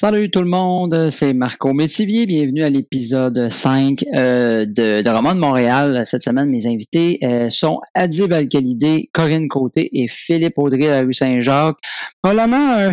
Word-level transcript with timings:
Salut 0.00 0.30
tout 0.30 0.40
le 0.40 0.48
monde, 0.48 1.10
c'est 1.10 1.34
Marco 1.34 1.74
Métivier. 1.74 2.24
Bienvenue 2.24 2.64
à 2.64 2.70
l'épisode 2.70 3.50
5 3.50 4.02
euh, 4.16 4.64
de, 4.64 5.06
Roman 5.06 5.34
de 5.34 5.40
Montréal. 5.40 6.06
Cette 6.06 6.22
semaine, 6.22 6.48
mes 6.48 6.66
invités 6.66 7.18
euh, 7.22 7.50
sont 7.50 7.82
Adib 7.92 8.32
Alcalidé, 8.32 9.10
Corinne 9.12 9.46
Côté 9.48 9.90
et 9.92 10.08
Philippe 10.08 10.56
Audrey 10.56 10.86
de 10.86 10.86
la 10.86 11.00
rue 11.02 11.12
Saint-Jacques. 11.12 11.76
Probablement 12.22 12.56
un, 12.56 12.92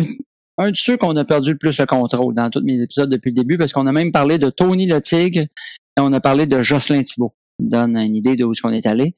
un 0.58 0.70
de 0.70 0.76
ceux 0.76 0.98
qu'on 0.98 1.16
a 1.16 1.24
perdu 1.24 1.52
le 1.52 1.56
plus 1.56 1.80
le 1.80 1.86
contrôle 1.86 2.34
dans 2.34 2.50
tous 2.50 2.60
mes 2.60 2.82
épisodes 2.82 3.08
depuis 3.08 3.30
le 3.30 3.36
début 3.36 3.56
parce 3.56 3.72
qu'on 3.72 3.86
a 3.86 3.92
même 3.92 4.12
parlé 4.12 4.36
de 4.38 4.50
Tony 4.50 4.84
le 4.84 5.00
Tigre 5.00 5.40
et 5.40 6.00
on 6.00 6.12
a 6.12 6.20
parlé 6.20 6.46
de 6.46 6.60
Jocelyn 6.60 7.04
Thibault. 7.04 7.34
Ça 7.58 7.68
Donne 7.70 7.96
une 7.96 8.16
idée 8.16 8.36
de 8.36 8.44
où 8.44 8.52
est-ce 8.52 8.60
qu'on 8.60 8.74
est 8.74 8.84
allé. 8.84 9.16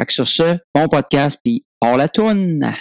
Fait 0.00 0.06
que 0.06 0.12
sur 0.12 0.28
ce, 0.28 0.58
bon 0.76 0.86
podcast, 0.86 1.40
puis 1.44 1.64
on 1.80 1.96
la 1.96 2.08
tourne. 2.08 2.72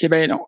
C'est 0.00 0.08
bien 0.08 0.26
long. 0.28 0.40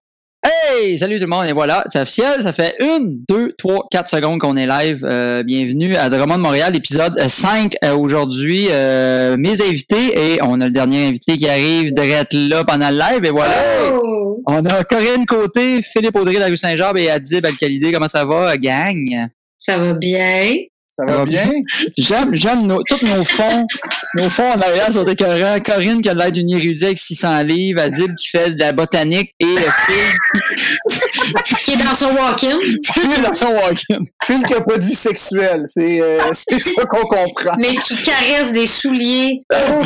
Hey! 0.43 0.97
Salut 0.97 1.17
tout 1.17 1.27
le 1.27 1.29
monde, 1.29 1.45
et 1.45 1.53
voilà, 1.53 1.85
c'est 1.87 2.01
officiel, 2.01 2.41
ça 2.41 2.55
fait 2.55 2.75
une, 2.81 3.23
deux, 3.29 3.53
trois, 3.59 3.87
quatre 3.91 4.09
secondes 4.09 4.41
qu'on 4.41 4.57
est 4.57 4.67
live. 4.67 5.05
Euh, 5.05 5.43
bienvenue 5.43 5.95
à 5.95 6.09
Drummond 6.09 6.39
de 6.39 6.43
Montréal, 6.43 6.75
épisode 6.75 7.21
5 7.21 7.77
euh, 7.85 7.95
aujourd'hui. 7.95 8.69
Euh, 8.71 9.37
mes 9.37 9.61
invités, 9.61 10.35
et 10.35 10.39
on 10.43 10.59
a 10.63 10.65
le 10.65 10.71
dernier 10.71 11.07
invité 11.07 11.37
qui 11.37 11.47
arrive 11.47 11.93
d'être 11.93 12.33
là 12.33 12.65
pendant 12.65 12.89
le 12.89 12.97
live, 12.97 13.27
et 13.27 13.31
voilà. 13.31 13.55
Oh! 13.93 14.43
On 14.47 14.65
a 14.65 14.85
Corinne 14.85 15.27
Côté, 15.27 15.83
Philippe 15.83 16.17
Audrey 16.17 16.37
de 16.37 16.41
la 16.41 16.47
rue 16.47 16.57
Saint-Jean 16.57 16.97
et 16.97 17.11
Adib 17.11 17.45
Alcalidé. 17.45 17.93
Comment 17.93 18.09
ça 18.09 18.25
va, 18.25 18.57
gang? 18.57 19.29
Ça 19.59 19.77
va 19.77 19.93
bien. 19.93 20.55
Ça 20.95 21.07
va 21.07 21.17
va 21.17 21.25
bien? 21.25 21.51
J'aime, 21.97 22.35
j'aime 22.35 22.67
nos, 22.67 22.83
tous 22.83 23.03
nos 23.03 23.25
fonds. 23.25 23.67
Nos 24.15 24.29
fonds 24.29 24.51
en 24.51 24.61
arrière 24.61 24.93
sont 24.93 25.07
écœurants. 25.07 25.59
Corinne 25.61 26.03
qui 26.03 26.11
a 26.11 26.13
l'air 26.15 26.31
d'une 26.31 26.51
érudite 26.51 26.85
avec 26.85 26.99
600 26.99 27.45
livres. 27.45 27.81
Adib 27.81 28.15
qui 28.15 28.29
fait 28.29 28.51
de 28.51 28.61
la 28.61 28.73
botanique 28.73 29.33
et 29.41 29.47
euh, 29.47 29.71
Phil, 29.87 31.57
Qui 31.65 31.71
est 31.73 31.77
dans 31.79 31.95
son 31.95 32.15
walk-in. 32.15 32.59
Phil 32.93 33.23
dans 33.23 33.33
son 33.33 33.47
walk-in. 33.47 34.01
Phil 34.23 34.43
qui 34.45 34.53
a 34.53 34.61
pas 34.61 34.77
de 34.77 34.85
vie 34.85 34.95
sexuelle, 34.95 35.63
c'est 35.65 36.03
euh, 36.03 36.19
c'est 36.33 36.61
ça 36.61 36.85
qu'on 36.85 37.07
comprend. 37.07 37.53
mais 37.57 37.75
qui 37.77 37.97
caresse 37.97 38.53
des 38.53 38.67
souliers. 38.67 39.45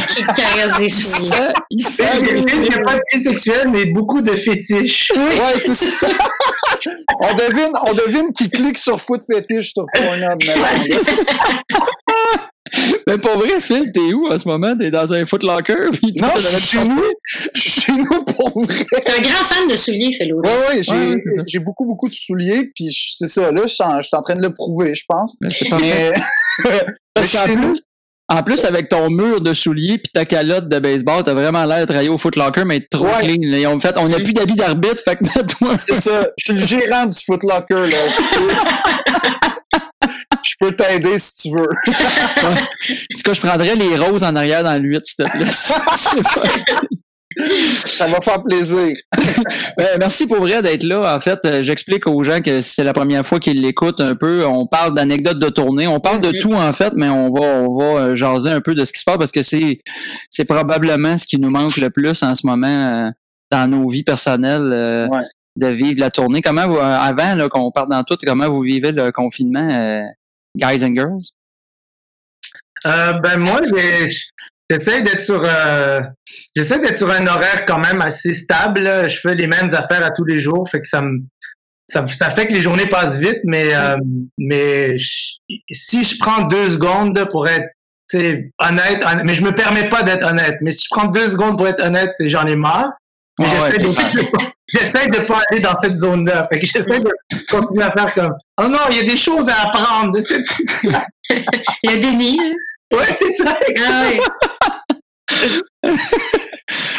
Qui 0.08 0.24
caresse 0.24 0.76
des 0.78 0.86
Il 0.86 0.91
souliers. 0.91 1.52
il 1.70 1.86
sent 1.86 2.04
Il 2.20 2.44
que 2.44 2.56
n'y 2.56 2.74
a 2.74 2.80
pas 2.80 2.94
de 2.94 3.00
vie 3.14 3.22
sexuelle, 3.22 3.68
mais 3.72 3.84
beaucoup 3.86 4.22
de 4.22 4.32
fétiches. 4.32 5.12
Ouais, 5.14 5.60
c'est 5.62 5.76
ça. 5.76 6.08
on 7.20 7.34
devine, 7.34 7.70
on 7.86 7.92
devine 7.92 8.32
qui 8.32 8.50
clique 8.50 8.78
sur 8.78 9.00
foot 9.00 9.22
fétiche 9.24 9.72
sur 9.72 9.86
Pornhub. 9.94 10.41
Mais 13.06 13.16
pour 13.19 13.39
vrai, 13.39 13.61
Phil, 13.61 13.91
t'es 13.92 14.12
où 14.12 14.27
en 14.28 14.36
ce 14.36 14.48
moment? 14.48 14.77
T'es 14.77 14.91
dans 14.91 15.14
un 15.14 15.25
footlocker? 15.25 15.88
Puis 15.92 16.14
Non, 16.20 16.28
je 16.36 16.48
suis 16.48 16.78
chez 16.78 16.84
nous. 16.84 17.03
Je 17.55 17.61
suis 17.61 17.80
chez 17.80 17.92
nous 17.92 18.25
pour 18.25 18.64
vrai. 18.64 18.75
C'est 19.00 19.16
un 19.16 19.20
grand 19.22 19.44
fan 19.47 19.69
de 19.69 19.77
souliers, 19.77 20.12
Philo. 20.12 20.41
Ouais, 20.41 20.48
ouais, 20.69 20.83
j'ai 20.83 20.92
Ouais, 20.92 21.06
ouais, 21.14 21.44
c'est 21.47 21.61
beaucoup, 21.61 21.86
beaucoup 21.86 22.08
de 22.08 22.14
souliers, 22.14 22.70
puis 22.75 22.86
c'est 23.16 23.28
ça, 23.28 23.53
là, 23.53 23.62
je 23.66 23.72
suis 23.75 23.84
en, 23.84 23.98
en 24.19 24.22
train 24.22 24.34
de 24.34 24.42
le 24.42 24.53
prouver, 24.53 24.94
je 24.97 25.05
pense. 25.08 25.36
Mais 25.41 25.48
c'est 25.50 25.69
parfait. 25.69 26.12
Mais, 26.64 26.70
Parce 27.14 27.33
qu'en 27.33 27.47
nous, 27.55 27.72
plus, 27.72 27.81
en 28.28 28.42
plus, 28.42 28.64
avec 28.64 28.88
ton 28.88 29.10
mur 29.10 29.41
de 29.41 29.55
souliers 29.55 29.98
puis 29.98 30.10
ta 30.12 30.25
calotte 30.25 30.69
de 30.69 30.78
baseball, 30.81 31.22
t'as 31.22 31.34
vraiment 31.34 31.64
l'air 31.64 31.81
de 31.83 31.84
travailler 31.86 32.08
au 32.08 32.19
footlocker, 32.19 32.64
mais 32.64 32.81
trop 32.91 33.06
Ouais. 33.06 33.20
clean. 33.20 33.38
là. 33.42 33.70
Ont 33.70 33.78
fait, 33.78 33.97
on 33.97 34.08
n'a 34.08 34.16
plus 34.19 34.33
d'habits 34.33 34.56
d'arbitre, 34.56 35.00
fait 35.03 35.14
que 35.16 35.22
mets-toi. 35.38 35.77
c'est 35.78 36.00
ça, 36.00 36.27
je 36.36 36.44
suis 36.53 36.53
le 36.60 36.66
gérant 36.66 37.06
du 37.06 37.16
footlocker, 37.25 37.86
là. 37.86 37.97
Je 40.60 40.66
peux 40.66 40.74
t'aider 40.76 41.18
si 41.18 41.36
tu 41.36 41.50
veux. 41.56 41.68
En 42.44 42.54
tout 42.54 43.22
cas, 43.24 43.32
je 43.34 43.40
prendrais 43.40 43.74
les 43.74 43.96
roses 43.96 44.24
en 44.24 44.34
arrière 44.36 44.64
dans 44.64 44.80
le 44.80 44.88
8, 44.88 45.00
s'il 45.04 45.24
te 45.24 45.30
plaît. 45.30 45.46
Ça 47.84 48.06
va 48.06 48.20
faire 48.22 48.42
plaisir. 48.42 48.96
Ben, 49.76 49.86
merci 49.98 50.26
pour 50.26 50.38
vrai 50.38 50.62
d'être 50.62 50.84
là. 50.84 51.14
En 51.14 51.20
fait, 51.20 51.38
euh, 51.44 51.62
j'explique 51.62 52.06
aux 52.06 52.22
gens 52.22 52.41
que 52.41 52.62
c'est 52.62 52.82
la 52.82 52.94
première 52.94 53.26
fois 53.26 53.38
qu'ils 53.38 53.60
l'écoutent 53.60 54.00
un 54.00 54.14
peu. 54.14 54.47
On 54.47 54.66
parle 54.66 54.94
d'anecdotes 54.94 55.38
de 55.38 55.50
tournée. 55.50 55.86
On 55.86 56.00
parle 56.00 56.22
de 56.22 56.28
Mhm. 56.28 56.38
tout, 56.41 56.54
en 56.54 56.72
fait, 56.72 56.94
mais 56.97 57.10
on 57.10 57.31
va, 57.31 57.41
on 57.47 57.76
va 57.76 57.84
euh, 58.00 58.14
jaser 58.14 58.48
un 58.50 58.62
peu 58.62 58.75
de 58.75 58.82
ce 58.86 58.92
qui 58.94 59.00
se 59.00 59.04
passe 59.04 59.19
parce 59.19 59.32
que 59.32 59.42
c'est, 59.42 59.81
c'est 60.31 60.47
probablement 60.47 61.19
ce 61.19 61.26
qui 61.26 61.38
nous 61.38 61.50
manque 61.50 61.76
le 61.76 61.91
plus 61.91 62.22
en 62.22 62.34
ce 62.34 62.47
moment 62.47 62.66
euh, 62.69 63.10
dans 63.50 63.70
nos 63.70 63.86
vies 63.86 64.04
personnelles. 64.04 64.70
euh, 64.72 65.06
Ouais. 65.08 65.22
De 65.56 65.69
vivre 65.69 66.00
la 66.00 66.10
tournée. 66.10 66.42
Comment 66.42 66.69
vous, 66.69 66.76
avant 66.78 67.34
là, 67.34 67.48
qu'on 67.48 67.70
parte 67.70 67.88
dans 67.88 68.02
tout, 68.04 68.16
comment 68.26 68.47
vous 68.47 68.60
vivez 68.60 68.92
le 68.92 69.10
confinement, 69.10 69.66
euh, 69.72 70.02
guys 70.56 70.84
and 70.84 70.94
girls? 70.94 71.33
Euh, 72.87 73.12
ben 73.15 73.39
moi, 73.39 73.61
j'essaie 74.71 75.03
d'être 75.03 75.21
sur, 75.21 75.43
euh, 75.44 76.00
j'essaie 76.55 76.78
d'être 76.78 76.97
sur 76.97 77.11
un 77.11 77.27
horaire 77.27 77.65
quand 77.67 77.78
même 77.78 78.00
assez 78.00 78.34
stable. 78.34 78.81
là. 78.81 79.09
Je 79.09 79.17
fais 79.19 79.34
les 79.34 79.47
mêmes 79.47 79.75
affaires 79.75 80.05
à 80.05 80.11
tous 80.11 80.25
les 80.25 80.39
jours, 80.39 80.69
fait 80.69 80.81
que 80.81 80.87
ça 80.89 81.00
me, 81.00 81.21
ça, 81.89 82.06
ça 82.06 82.31
fait 82.31 82.47
que 82.47 82.53
les 82.53 82.61
journées 82.62 82.87
passent 82.87 83.17
vite, 83.19 83.39
mais 83.44 83.75
euh, 83.75 83.97
mais 84.39 84.99
je- 84.99 85.34
si 85.71 86.05
je 86.05 86.19
prends 86.19 86.43
deux 86.43 86.71
secondes 86.73 87.28
pour 87.31 87.49
être 87.49 87.67
honnête, 88.15 89.03
honnête, 89.05 89.25
mais 89.25 89.34
je 89.34 89.43
me 89.43 89.53
permets 89.53 89.88
pas 89.88 90.03
d'être 90.03 90.25
honnête. 90.25 90.56
Mais 90.61 90.73
si 90.73 90.84
je 90.84 90.88
prends 90.94 91.06
deux 91.09 91.28
secondes 91.28 91.56
pour 91.56 91.67
être 91.67 91.83
honnête, 91.84 92.11
c'est 92.12 92.28
j'en 92.28 92.47
ai 92.47 92.56
marre. 92.56 92.93
Mais 93.38 93.47
j'essaie 93.49 93.62
ouais, 93.62 93.78
de, 93.78 94.27
j'essaie 94.75 95.09
de 95.09 95.21
pas 95.21 95.41
aller 95.50 95.60
dans 95.60 95.78
cette 95.78 95.97
zone-là. 95.97 96.47
Fait 96.53 96.59
que 96.60 96.66
j'essaie 96.66 97.00
de 97.00 97.10
continuer 97.50 97.84
à 97.84 97.91
faire 97.91 98.12
comme, 98.15 98.34
oh 98.60 98.69
non, 98.69 98.78
il 98.91 98.97
y 98.97 99.00
a 99.00 99.04
des 99.04 99.16
choses 99.16 99.49
à 99.49 99.62
apprendre. 99.69 100.19
C'est- 100.21 100.44
Le 101.84 102.00
déni. 102.00 102.37
là. 102.37 102.99
Ouais, 102.99 103.06
c'est 103.12 103.32
ça. 103.32 103.59
Ah 103.87 104.03
ouais. 104.09 104.21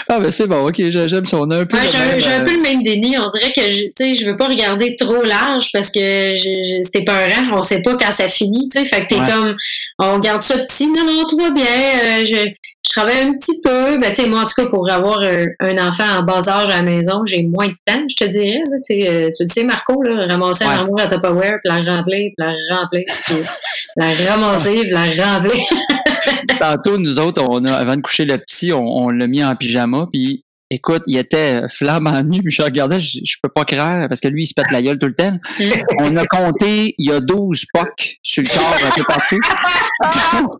Ah 0.10 0.20
ben 0.22 0.32
c'est 0.32 0.48
bon, 0.48 0.66
ok, 0.70 0.76
j'ai- 0.78 1.08
j'aime 1.10 1.26
ça. 1.26 1.38
On 1.38 1.50
a 1.52 1.58
un 1.60 1.66
peu. 1.66 1.76
Ouais, 1.76 1.84
j'ai 1.90 1.98
un- 1.98 2.42
euh, 2.42 2.46
peu 2.46 2.54
le 2.56 2.62
même 2.62 2.82
déni. 2.82 3.18
On 3.18 3.28
dirait 3.30 3.52
que 3.52 3.62
je, 3.62 3.84
tu 3.88 3.92
sais, 3.98 4.14
je 4.14 4.26
veux 4.26 4.38
pas 4.38 4.48
regarder 4.48 4.96
trop 4.96 5.22
large 5.24 5.70
parce 5.74 5.92
que 5.92 6.34
c'est 6.84 7.02
peurant. 7.04 7.58
On 7.58 7.64
sait 7.64 7.82
pas 7.82 7.98
quand 7.98 8.12
ça 8.14 8.30
finit, 8.30 8.70
tu 8.70 8.80
sais. 8.80 8.86
Fait 8.86 9.02
que 9.02 9.08
t'es 9.08 9.20
Ouais. 9.20 9.28
comme, 9.30 9.56
on 10.00 10.20
garde 10.20 10.42
ça 10.42 10.58
petit. 10.60 10.88
Non, 10.88 11.04
non, 11.06 11.26
tout 11.30 11.38
va 11.38 11.50
bien. 11.50 11.66
Euh, 11.66 12.26
je, 12.26 12.36
je 12.88 13.00
travaille 13.00 13.22
un 13.28 13.34
petit 13.34 13.60
peu. 13.62 13.98
Ben, 13.98 14.12
tu 14.12 14.24
sais, 14.24 14.30
moi, 14.30 14.42
en 14.42 14.46
tout 14.46 14.54
cas, 14.62 14.66
pour 14.68 14.90
avoir 14.90 15.20
un, 15.20 15.46
un 15.60 15.88
enfant 15.88 16.04
en 16.20 16.24
bas 16.24 16.48
âge 16.50 16.70
à 16.70 16.78
la 16.78 16.82
maison, 16.82 17.26
j'ai 17.26 17.44
moins 17.44 17.68
de 17.68 17.76
temps, 17.86 18.02
je 18.10 18.16
te 18.16 18.26
dirais. 18.26 18.62
là. 18.70 18.78
Euh, 18.78 19.30
tu 19.36 19.44
le 19.44 19.48
sais, 19.50 19.64
Marco, 19.64 20.02
là, 20.04 20.26
ramasser 20.28 20.66
Ouais. 20.66 20.72
un 20.74 20.80
amour 20.82 21.00
à 21.02 21.08
Tupperware, 21.08 21.60
puis 21.64 21.72
la 21.74 21.96
remplir, 21.96 22.32
puis 22.32 22.34
la 22.38 22.54
remplir, 22.78 23.04
puis 23.26 23.36
la 23.98 24.14
ramasser, 24.32 24.82
puis 24.82 24.92
la 24.92 25.06
remplir. 25.24 25.64
Tantôt, 26.60 26.98
nous 26.98 27.20
autres, 27.20 27.44
on 27.48 27.64
a, 27.66 27.74
avant 27.74 27.96
de 27.96 28.02
coucher 28.02 28.26
le 28.26 28.38
petit, 28.38 28.74
on, 28.74 28.82
on 28.84 29.10
l'a 29.10 29.28
mis 29.28 29.44
en 29.44 29.56
pyjama, 29.56 30.06
puis 30.12 30.44
écoute, 30.70 31.04
il 31.08 31.18
était 31.18 31.62
flambant 31.70 32.24
nu, 32.26 32.42
puis 32.42 32.52
je 32.52 32.62
regardais, 32.62 33.00
je, 33.00 33.20
je 33.24 33.36
peux 33.42 33.50
pas 33.50 33.66
croire, 33.66 34.08
parce 34.08 34.22
que 34.22 34.28
lui, 34.28 34.44
il 34.44 34.48
se 34.48 34.54
pète 34.54 34.72
la 34.72 34.82
gueule 34.82 35.00
tout 35.00 35.08
le 35.08 35.16
temps. 35.16 35.38
On 36.00 36.16
a 36.16 36.26
compté, 36.26 36.96
il 36.98 37.10
y 37.10 37.14
a 37.14 37.20
12 37.20 37.66
pocs 37.74 38.18
sur 38.22 38.44
le 38.44 38.50
corps 38.50 38.78
un 38.86 38.92
peu 38.92 39.04
partout. 39.04 39.40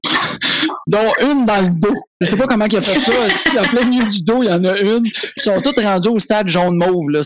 dont 0.88 1.12
une 1.22 1.46
dans 1.46 1.62
le 1.62 1.80
dos. 1.80 1.94
Je 2.20 2.26
sais 2.26 2.36
pas 2.36 2.48
comment 2.48 2.66
il 2.66 2.78
a 2.78 2.82
fait 2.82 3.00
ça. 3.00 3.12
En 3.60 3.64
plein 3.64 3.86
milieu 3.86 4.06
du 4.06 4.24
dos, 4.24 4.42
il 4.42 4.50
y 4.50 4.52
en 4.52 4.64
a 4.64 4.76
une. 4.80 5.06
Ils 5.36 5.42
sont 5.42 5.62
tous 5.62 5.80
rendus 5.84 6.08
au 6.08 6.18
stade 6.18 6.48
jaune-mauve, 6.48 7.12
là. 7.12 7.22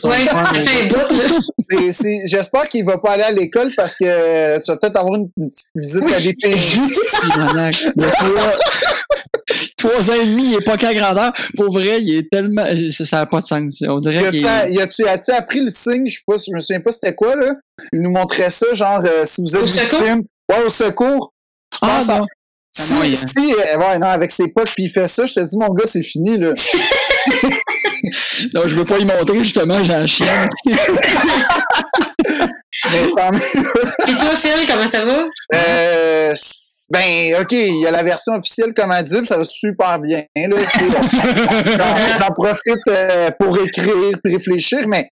J'espère 2.25 2.63
qu'il 2.63 2.83
va 2.83 2.97
pas 2.97 3.11
aller 3.11 3.23
à 3.23 3.31
l'école 3.31 3.71
parce 3.77 3.95
que 3.95 4.03
euh, 4.05 4.59
tu 4.59 4.69
vas 4.69 4.77
peut-être 4.77 4.97
avoir 4.97 5.15
une, 5.15 5.29
une 5.37 5.49
petite 5.49 5.69
visite 5.75 6.11
à 6.11 6.19
des 6.19 6.33
PJ. 6.33 6.77
Il 9.83 9.89
trois, 9.89 10.11
ans 10.11 10.21
et 10.21 10.25
demi, 10.25 10.51
il 10.51 10.53
est 10.55 10.63
pas 10.65 10.77
qu'à 10.77 10.93
grandeur. 10.93 11.31
Pour 11.57 11.73
vrai, 11.73 12.01
il 12.01 12.15
est 12.17 12.29
tellement. 12.31 12.65
Ça 12.91 13.17
n'a 13.17 13.25
pas 13.25 13.41
de 13.41 13.45
sens. 13.45 13.83
On 13.87 13.97
dirait 13.97 14.31
y 14.69 14.79
a-tu- 14.81 15.07
as-tu 15.07 15.31
appris 15.31 15.59
le 15.61 15.69
signe? 15.69 16.07
Je 16.07 16.13
sais 16.13 16.19
pas, 16.25 16.35
je 16.37 16.53
me 16.53 16.59
souviens 16.59 16.81
pas 16.81 16.91
c'était 16.91 17.15
quoi, 17.15 17.35
là. 17.35 17.53
Il 17.93 18.01
nous 18.01 18.11
montrait 18.11 18.49
ça, 18.49 18.67
genre, 18.73 19.01
euh, 19.05 19.23
si 19.25 19.41
vous 19.41 19.55
êtes 19.55 19.63
Au 19.63 19.67
secours? 19.67 19.99
victime. 19.99 20.21
Ouais, 20.49 20.63
au 20.65 20.69
secours. 20.69 21.33
Tu 21.71 21.79
Ah, 21.81 21.87
penses 21.87 22.07
non. 22.07 22.25
Si, 22.73 22.81
Ah, 22.83 22.93
non, 22.95 23.03
il- 23.03 23.17
si, 23.17 23.53
euh, 23.53 23.77
ouais, 23.77 23.99
non, 23.99 24.07
avec 24.07 24.31
ses 24.31 24.47
potes, 24.47 24.71
puis 24.73 24.85
il 24.85 24.89
fait 24.89 25.07
ça, 25.07 25.25
je 25.25 25.33
te 25.33 25.39
dis, 25.41 25.57
mon 25.57 25.73
gars, 25.73 25.85
c'est 25.87 26.01
fini, 26.03 26.37
là. 26.37 26.51
Non, 28.53 28.61
je 28.65 28.75
veux 28.75 28.85
pas 28.85 28.97
y 28.97 29.05
montrer, 29.05 29.43
justement, 29.43 29.83
j'ai 29.83 29.93
un 29.93 30.07
chien. 30.07 30.47
Mais 32.91 33.11
quand 33.15 33.31
même, 33.31 33.41
Et 34.07 34.11
toi, 34.13 34.35
Phil, 34.37 34.65
comment 34.67 34.87
ça 34.87 35.03
va? 35.05 35.23
euh, 35.53 36.33
ben, 36.89 37.35
OK, 37.41 37.51
il 37.51 37.81
y 37.81 37.87
a 37.87 37.91
la 37.91 38.03
version 38.03 38.33
officielle 38.33 38.73
comme 38.73 38.91
Adib, 38.91 39.23
ça 39.25 39.37
va 39.37 39.43
super 39.43 39.99
bien, 39.99 40.23
là. 40.35 40.57
J'en 42.19 42.33
profite 42.33 42.81
euh, 42.89 43.31
pour 43.39 43.57
écrire, 43.61 44.17
puis 44.23 44.33
réfléchir, 44.33 44.87
mais 44.87 45.09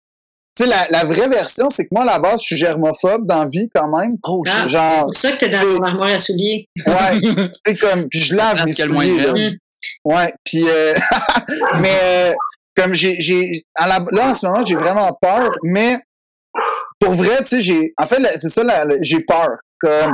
tu 0.55 0.65
sais, 0.65 0.69
la, 0.69 0.85
la 0.91 1.03
vraie 1.05 1.27
version, 1.29 1.67
c'est 1.69 1.85
que 1.85 1.89
moi, 1.91 2.03
à 2.03 2.05
la 2.05 2.19
base, 2.19 2.41
je 2.41 2.45
suis 2.45 2.57
germophobe 2.57 3.25
dans 3.25 3.39
la 3.43 3.47
vie, 3.47 3.67
quand 3.73 3.87
même. 3.97 4.11
Oh, 4.23 4.43
Ah. 4.47 4.51
C'est 4.63 4.69
Genre, 4.69 5.01
pour 5.05 5.15
ça 5.15 5.31
que 5.31 5.37
t'es 5.37 5.49
dans 5.49 5.57
C'est- 5.57 5.65
ton 5.65 5.81
armoire 5.81 6.09
à 6.09 6.19
souliers. 6.19 6.67
ouais, 6.85 7.21
tu 7.21 7.31
sais, 7.65 7.75
comme, 7.75 8.07
puis 8.07 8.19
je 8.19 8.35
lave 8.35 8.63
mes 8.65 8.73
souliers, 8.73 9.15
là. 9.17 9.23
germes. 9.23 9.37
Mm. 9.39 9.57
Ouais, 10.05 10.33
puis 10.45 10.63
euh, 10.67 10.93
mais 11.79 11.97
euh, 12.03 12.33
comme 12.75 12.93
j'ai 12.93 13.19
j'ai 13.19 13.63
la- 13.79 14.05
là 14.11 14.29
en 14.29 14.33
ce 14.33 14.45
moment 14.45 14.65
j'ai 14.65 14.75
vraiment 14.75 15.11
peur, 15.21 15.49
mais 15.63 15.97
pour 16.99 17.11
vrai 17.13 17.37
tu 17.39 17.45
sais 17.45 17.61
j'ai 17.61 17.91
en 17.97 18.05
fait 18.05 18.19
c'est 18.37 18.49
ça 18.49 18.63
la- 18.63 18.85
la- 18.85 18.95
j'ai 19.01 19.19
peur 19.21 19.49
comme 19.79 20.13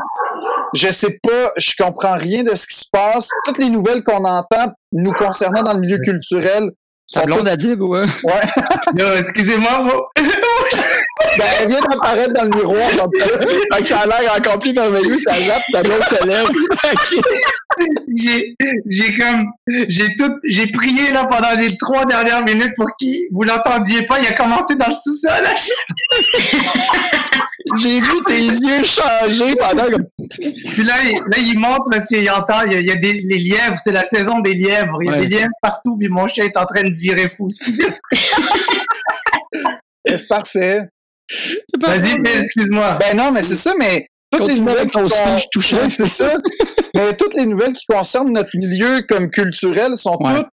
je 0.74 0.88
sais 0.90 1.20
pas, 1.22 1.52
je 1.58 1.74
comprends 1.78 2.14
rien 2.14 2.44
de 2.44 2.54
ce 2.56 2.66
qui 2.68 2.76
se 2.76 2.86
passe. 2.92 3.30
Toutes 3.46 3.58
les 3.58 3.70
nouvelles 3.70 4.04
qu'on 4.04 4.24
entend 4.26 4.72
nous 4.92 5.12
concernant 5.12 5.62
dans 5.64 5.74
le 5.74 5.80
milieu 5.80 5.98
culturel 6.00 6.72
Sa 7.08 7.26
blonde 7.26 7.48
a 7.48 7.56
dit, 7.56 7.74
ouais. 7.74 8.02
Ouais. 8.02 8.42
Non, 8.96 9.16
excusez-moi, 9.20 9.80
moi. 9.84 10.10
Ben, 11.38 11.46
elle 11.62 11.68
vient 11.68 11.82
d'apparaître 11.82 12.34
dans 12.34 12.44
le 12.44 12.50
miroir. 12.50 12.90
donc, 12.96 13.14
Fait 13.74 13.82
que 13.82 13.88
ça 13.88 14.00
a 14.00 14.06
l'air 14.06 14.34
encore 14.38 14.58
plus 14.60 14.74
merveilleux, 14.74 15.18
ça 15.18 15.34
zappe, 15.34 15.64
ta 15.74 15.84
blonde 15.84 16.04
se 16.04 16.26
lève. 16.26 16.48
j'ai, 18.16 18.56
j'ai 18.90 19.14
comme, 19.16 19.46
j'ai 19.68 20.16
tout, 20.16 20.34
j'ai 20.48 20.68
prié 20.68 21.12
là 21.12 21.26
pendant 21.26 21.52
les 21.60 21.76
trois 21.78 22.06
dernières 22.06 22.44
minutes 22.46 22.74
pour 22.78 22.88
qu'il, 22.98 23.16
vous 23.34 23.44
l'entendiez 23.44 24.04
pas, 24.04 24.20
il 24.20 24.28
a 24.28 24.34
commencé 24.34 24.76
dans 24.76 24.88
le 24.88 24.94
sous-sol. 24.94 25.44
J'ai 27.78 28.00
vu 28.00 28.14
tes 28.26 28.40
yeux 28.42 28.84
changer 28.84 29.56
pendant. 29.56 29.84
Puis 30.40 30.84
là, 30.84 30.94
il, 31.04 31.14
là, 31.18 31.38
il 31.38 31.60
monte 31.60 31.84
parce 31.92 32.08
qu'il 32.08 32.28
entend, 32.32 32.64
il 32.66 32.72
y 32.72 32.76
a, 32.76 32.80
il 32.80 32.86
y 32.88 32.92
a 32.92 32.96
des, 32.96 33.14
les 33.14 33.38
lièvres, 33.38 33.78
c'est 33.78 33.92
la 33.92 34.06
saison 34.06 34.40
des 34.40 34.54
lièvres. 34.54 34.98
Il 35.04 35.12
y 35.12 35.14
a 35.14 35.18
Ouais. 35.20 35.28
des 35.28 35.36
lièvres 35.36 35.52
partout, 35.62 35.96
puis 35.98 36.08
mon 36.10 36.28
chien 36.28 36.46
est 36.46 36.58
en 36.58 36.66
train 36.66 36.82
de 36.84 36.94
virer 36.96 37.30
fou. 37.30 37.48
Excusez-moi. 37.48 37.98
C'est 40.08 40.28
parfait. 40.28 40.82
Vas-y, 41.80 42.20
excuse-moi. 42.38 42.98
Ben 43.00 43.16
non, 43.18 43.32
mais 43.32 43.42
c'est 43.42 43.56
ça, 43.56 43.74
mais 43.78 44.08
toutes 44.32 44.48
les 44.48 44.60
nouvelles 44.60 44.90
qui 44.90 45.00
speech. 45.10 45.74
Ouais, 45.74 45.90
c'est 45.90 46.08
ça. 46.08 46.38
mais 46.96 47.16
toutes 47.18 47.34
les 47.34 47.46
nouvelles 47.46 47.74
qui 47.74 47.86
concernent 47.88 48.32
notre 48.34 48.56
milieu 48.56 49.02
comme 49.08 49.30
culturel 49.30 49.96
sont 49.98 50.18
Ouais. 50.20 50.36
toutes 50.36 50.48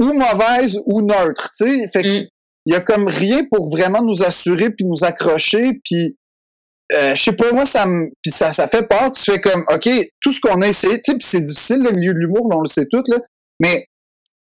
ou 0.00 0.12
mauvaises 0.14 0.78
ou 0.86 1.02
neutres, 1.02 1.50
tu 1.56 1.66
sais. 1.66 1.88
Fait 1.92 2.02
que 2.02 2.08
Mm. 2.22 2.26
il 2.66 2.72
y 2.72 2.76
a 2.76 2.80
comme 2.80 3.06
rien 3.06 3.44
pour 3.50 3.70
vraiment 3.70 4.02
nous 4.02 4.22
assurer 4.22 4.70
puis 4.70 4.84
nous 4.86 5.04
accrocher 5.04 5.80
puis 5.84 6.16
euh, 6.92 7.14
je 7.14 7.22
sais 7.22 7.32
pas 7.32 7.52
moi 7.52 7.64
ça 7.64 7.86
me 7.86 8.10
puis 8.22 8.30
ça 8.32 8.52
ça 8.52 8.68
fait 8.68 8.86
peur 8.86 9.10
tu 9.12 9.22
fais 9.32 9.40
comme 9.40 9.64
OK 9.72 9.88
tout 10.20 10.30
ce 10.32 10.40
qu'on 10.40 10.60
a 10.62 10.68
essayé 10.68 11.00
tu 11.00 11.12
sais 11.12 11.18
puis 11.18 11.26
c'est 11.26 11.40
difficile 11.40 11.78
le 11.78 11.90
milieu 11.92 12.12
de 12.14 12.18
l'humour 12.18 12.48
on 12.52 12.60
le 12.60 12.66
sait 12.68 12.86
tout 12.90 13.02
là 13.08 13.16
mais 13.60 13.86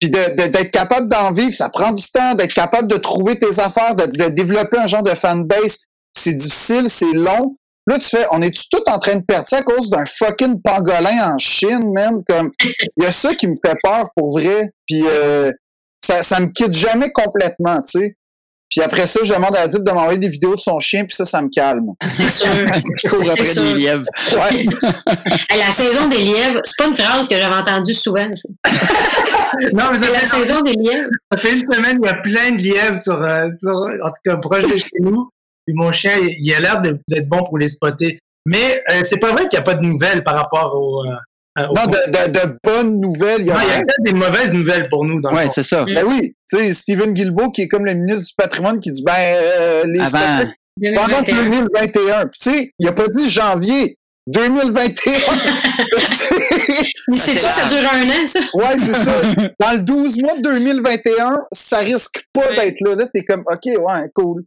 puis 0.01 0.11
d'être 0.11 0.71
capable 0.71 1.09
d'en 1.09 1.33
vivre 1.33 1.53
ça 1.53 1.69
prend 1.69 1.93
du 1.93 2.05
temps 2.11 2.35
d'être 2.35 2.55
capable 2.55 2.89
de 2.89 2.97
trouver 2.97 3.39
tes 3.39 3.59
affaires 3.59 3.95
de, 3.97 4.07
de 4.07 4.29
développer 4.31 4.79
un 4.79 4.87
genre 4.87 5.03
de 5.03 5.11
fanbase. 5.11 5.85
C'est 6.13 6.35
difficile 6.35 6.89
c'est 6.89 7.13
long. 7.13 7.57
Là 7.87 7.99
tu 7.99 8.09
fais 8.09 8.25
on 8.31 8.43
est 8.43 8.55
tout 8.71 8.83
en 8.89 8.99
train 8.99 9.17
de 9.17 9.25
perdre 9.25 9.47
ça 9.47 9.59
à 9.59 9.63
cause 9.63 9.91
d'un 9.91 10.05
fucking 10.07 10.61
pangolin 10.63 11.35
en 11.35 11.39
Chine 11.39 11.93
même 11.95 12.23
comme 12.29 12.53
il 12.61 13.05
y 13.05 13.07
a 13.07 13.11
ça 13.11 13.35
qui 13.35 13.47
me 13.47 13.55
fait 13.65 13.77
peur 13.83 14.07
pour 14.17 14.31
vrai. 14.31 14.73
Puis 14.87 15.03
euh, 15.05 15.53
ça, 16.09 16.23
ça 16.23 16.41
me 16.41 16.47
quitte 16.47 16.73
jamais 16.73 17.11
complètement, 17.13 17.83
tu 17.83 18.01
sais. 18.01 18.17
Puis 18.71 18.83
après 18.83 19.07
ça, 19.07 19.21
je 19.23 19.33
demande 19.33 19.57
à 19.57 19.63
Adib 19.63 19.83
de 19.83 19.91
m'envoyer 19.91 20.19
des 20.19 20.29
vidéos 20.29 20.55
de 20.55 20.61
son 20.61 20.79
chien, 20.79 21.05
puis 21.05 21.15
ça, 21.17 21.25
ça 21.25 21.41
me 21.41 21.49
calme. 21.49 21.87
C'est 22.13 22.29
sûr. 22.29 22.47
Je 23.03 23.09
cours 23.09 23.31
après 23.31 23.55
des 23.55 23.75
lièvres. 23.75 24.05
Ouais. 24.33 24.67
Hey, 25.51 25.59
La 25.59 25.71
saison 25.73 26.07
des 26.09 26.19
lièvres, 26.19 26.61
c'est 26.65 26.77
pas 26.77 26.87
une 26.89 26.95
phrase 26.95 27.29
que 27.29 27.39
j'avais 27.39 27.55
entendue 27.55 27.95
souvent, 27.95 28.29
ça. 28.35 28.49
Non, 29.73 29.85
mais 29.91 29.97
ça 29.99 30.07
C'est 30.07 30.13
la 30.13 30.19
fait, 30.19 30.27
saison 30.45 30.61
des 30.61 30.73
lièvres. 30.75 31.09
ça 31.33 31.39
fait 31.39 31.53
une 31.55 31.73
semaine, 31.73 31.99
il 32.03 32.07
y 32.07 32.11
a 32.11 32.15
plein 32.15 32.51
de 32.53 32.59
lièvres 32.63 33.01
sur, 33.01 33.15
euh, 33.23 33.49
sur 33.59 33.71
en 33.73 34.09
tout 34.09 34.21
cas, 34.25 34.37
proche 34.37 34.65
de 34.65 34.77
chez 34.77 34.91
nous. 35.01 35.31
Puis 35.67 35.75
mon 35.75 35.91
chien, 35.91 36.13
il, 36.21 36.55
a 36.55 36.61
l'air 36.61 36.81
d'être 36.81 37.29
bon 37.29 37.43
pour 37.45 37.59
les 37.59 37.69
spotter. 37.69 38.19
Mais 38.47 38.83
euh, 38.91 39.01
c'est 39.03 39.19
pas 39.19 39.33
vrai 39.33 39.43
qu'il 39.49 39.59
n'y 39.59 39.59
a 39.59 39.63
pas 39.63 39.75
de 39.75 39.85
nouvelles 39.85 40.23
par 40.23 40.35
rapport 40.35 40.75
au. 40.77 41.05
euh, 41.07 41.15
au- 41.15 41.17
Non, 41.75 41.85
de, 41.87 42.11
de, 42.11 42.31
de 42.33 42.59
bonnes 42.63 43.01
nouvelles. 43.01 43.41
Il 43.41 43.47
y 43.47 43.51
a 43.51 43.55
Non, 43.55 43.61
il 43.65 43.69
y 43.69 43.73
a 43.73 43.77
peut-être 43.79 44.03
des 44.05 44.13
mauvaises 44.13 44.53
nouvelles 44.53 44.89
pour 44.89 45.05
nous 45.05 45.21
dans 45.21 45.31
le 45.31 45.37
Ouais, 45.37 45.45
fond. 45.45 45.51
c'est 45.55 45.63
ça. 45.63 45.85
Ben 45.85 46.05
oui, 46.07 46.35
tu 46.51 46.59
sais, 46.59 46.73
Stephen 46.73 47.13
Guilbeault, 47.13 47.51
qui 47.51 47.63
est 47.63 47.69
comme 47.69 47.85
le 47.85 47.95
ministre 47.95 48.27
du 48.29 48.35
patrimoine, 48.37 48.81
qui 48.81 48.91
dit, 48.93 49.03
ben, 49.05 49.13
euh, 49.19 49.85
les 49.87 50.01
Avant. 50.01 50.51
pendant 50.95 51.23
2021. 51.23 51.43
2021. 51.51 52.27
Puis 52.27 52.41
tu 52.41 52.51
sais, 52.53 52.71
il 52.79 52.89
a 52.89 52.93
pas 52.93 53.09
dit 53.09 53.29
janvier 53.31 53.97
2021. 54.29 55.13
Mais 57.09 57.17
c'est 57.17 57.39
sûr, 57.39 57.51
ça 57.51 57.69
dure 57.69 57.89
un 57.91 58.09
an, 58.09 58.27
ça. 58.27 58.41
ouais, 58.55 58.77
c'est 58.77 58.93
ça. 58.93 59.23
Dans 59.61 59.73
le 59.73 59.79
12 59.83 60.19
mois 60.19 60.37
de 60.37 60.43
2021, 60.43 61.39
ça 61.53 61.79
risque 61.79 62.23
pas 62.33 62.49
Ouais. 62.51 62.57
d'être 62.57 62.81
là. 62.83 62.95
Là, 62.95 63.07
t'es 63.13 63.25
comme, 63.25 63.43
OK, 63.51 63.65
ouais, 63.65 64.09
cool. 64.15 64.43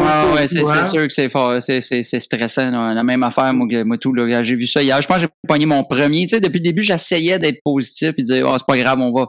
Ah 0.00 0.26
ouais, 0.34 0.48
c'est 0.48 0.64
sûr 0.84 1.02
que 1.02 1.12
c'est 1.12 1.28
fort, 1.28 1.60
c'est 1.60 1.80
c'est 1.80 2.02
c'est 2.02 2.20
stressant. 2.20 2.70
là. 2.70 2.94
La 2.94 3.02
même 3.02 3.22
affaire, 3.22 3.52
moi, 3.52 3.66
que- 3.70 3.82
moi 3.84 3.98
tout 3.98 4.12
là, 4.14 4.42
j'ai 4.42 4.54
vu 4.56 4.66
ça 4.66 4.82
hier. 4.82 5.00
Je 5.02 5.06
pense 5.06 5.16
que 5.18 5.22
j'ai 5.24 5.28
pogné 5.48 5.66
mon 5.66 5.84
premier. 5.84 6.22
Tu 6.26 6.30
sais, 6.36 6.40
depuis 6.40 6.58
le 6.58 6.64
début, 6.64 6.82
j'essayais 6.82 7.38
d'être 7.38 7.60
positif 7.64 8.10
et 8.16 8.22
de 8.22 8.26
dire 8.26 8.46
oh, 8.48 8.54
c'est 8.56 8.66
pas 8.66 8.76
grave, 8.78 8.98
on 9.00 9.12
va. 9.12 9.26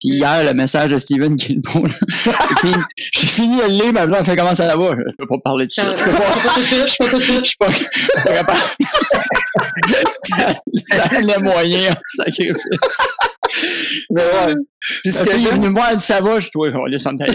Puis 0.00 0.14
hier, 0.16 0.44
le 0.44 0.54
message 0.54 0.90
de 0.92 0.96
Steven 0.96 1.34
Guilbeault, 1.36 1.86
là, 1.86 1.92
j'ai 2.24 2.68
fini- 2.68 2.82
j'ai 3.12 3.26
fini 3.26 3.56
de 3.58 3.62
le 3.64 3.68
lire, 3.68 3.92
ma 3.92 4.06
blonde 4.06 4.24
fait 4.24 4.34
comment 4.34 4.54
ça 4.54 4.74
va? 4.74 4.90
Je 4.96 5.16
peux 5.18 5.26
pas 5.26 5.36
parler 5.44 5.66
de 5.66 5.72
ça. 5.72 5.94
Ça- 5.94 6.04
Je 6.06 6.10
peux 6.10 6.16
pas. 6.16 6.86
je 6.86 7.56
peux 7.58 7.66
pas 7.66 7.72
suis 7.74 8.24
capable. 8.24 8.58
ça, 10.16 10.54
ça 10.86 11.02
allait 11.16 11.38
moyen 11.38 11.90
en 11.92 11.96
sacrifice. 12.06 12.66
Mais 14.10 14.22
ouais. 14.22 14.54
Puis 15.02 15.12
ce 15.12 15.22
que 15.22 15.30
venue 15.50 15.66
me 15.68 15.72
voir, 15.74 15.88
elle 15.90 15.96
dit 15.98 16.02
ça 16.04 16.20
va, 16.22 16.38
je 16.40 16.46
dis 16.46 16.50
ouais, 16.56 16.72
on 16.74 16.86
laisse 16.86 17.04
en 17.04 17.14
ta 17.14 17.26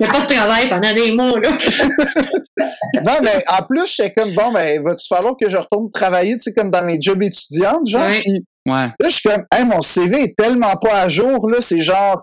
Je 0.00 0.06
fais 0.06 0.12
pas 0.12 0.20
de 0.20 0.26
travail 0.34 0.68
pendant 0.68 0.92
des 0.92 1.12
mois, 1.12 1.38
là. 1.40 1.50
Non, 3.02 3.12
mais 3.22 3.44
en 3.48 3.62
plus, 3.62 3.94
j'étais 3.94 4.12
comme, 4.12 4.34
bon, 4.34 4.52
ben, 4.52 4.82
va-tu 4.82 5.06
falloir 5.06 5.34
que 5.40 5.48
je 5.48 5.56
retourne 5.56 5.90
travailler, 5.90 6.32
tu 6.34 6.40
sais, 6.40 6.52
comme 6.52 6.70
dans 6.70 6.84
mes 6.84 7.00
jobs 7.00 7.22
étudiantes, 7.22 7.86
genre? 7.86 8.02
Ouais. 8.66 8.72
Là, 8.72 8.92
je 9.04 9.08
suis 9.08 9.28
comme, 9.28 9.44
hey, 9.54 9.64
mon 9.64 9.80
CV 9.80 10.24
est 10.24 10.36
tellement 10.36 10.76
pas 10.76 10.94
à 11.02 11.08
jour, 11.08 11.48
là, 11.50 11.58
c'est 11.60 11.80
genre, 11.82 12.22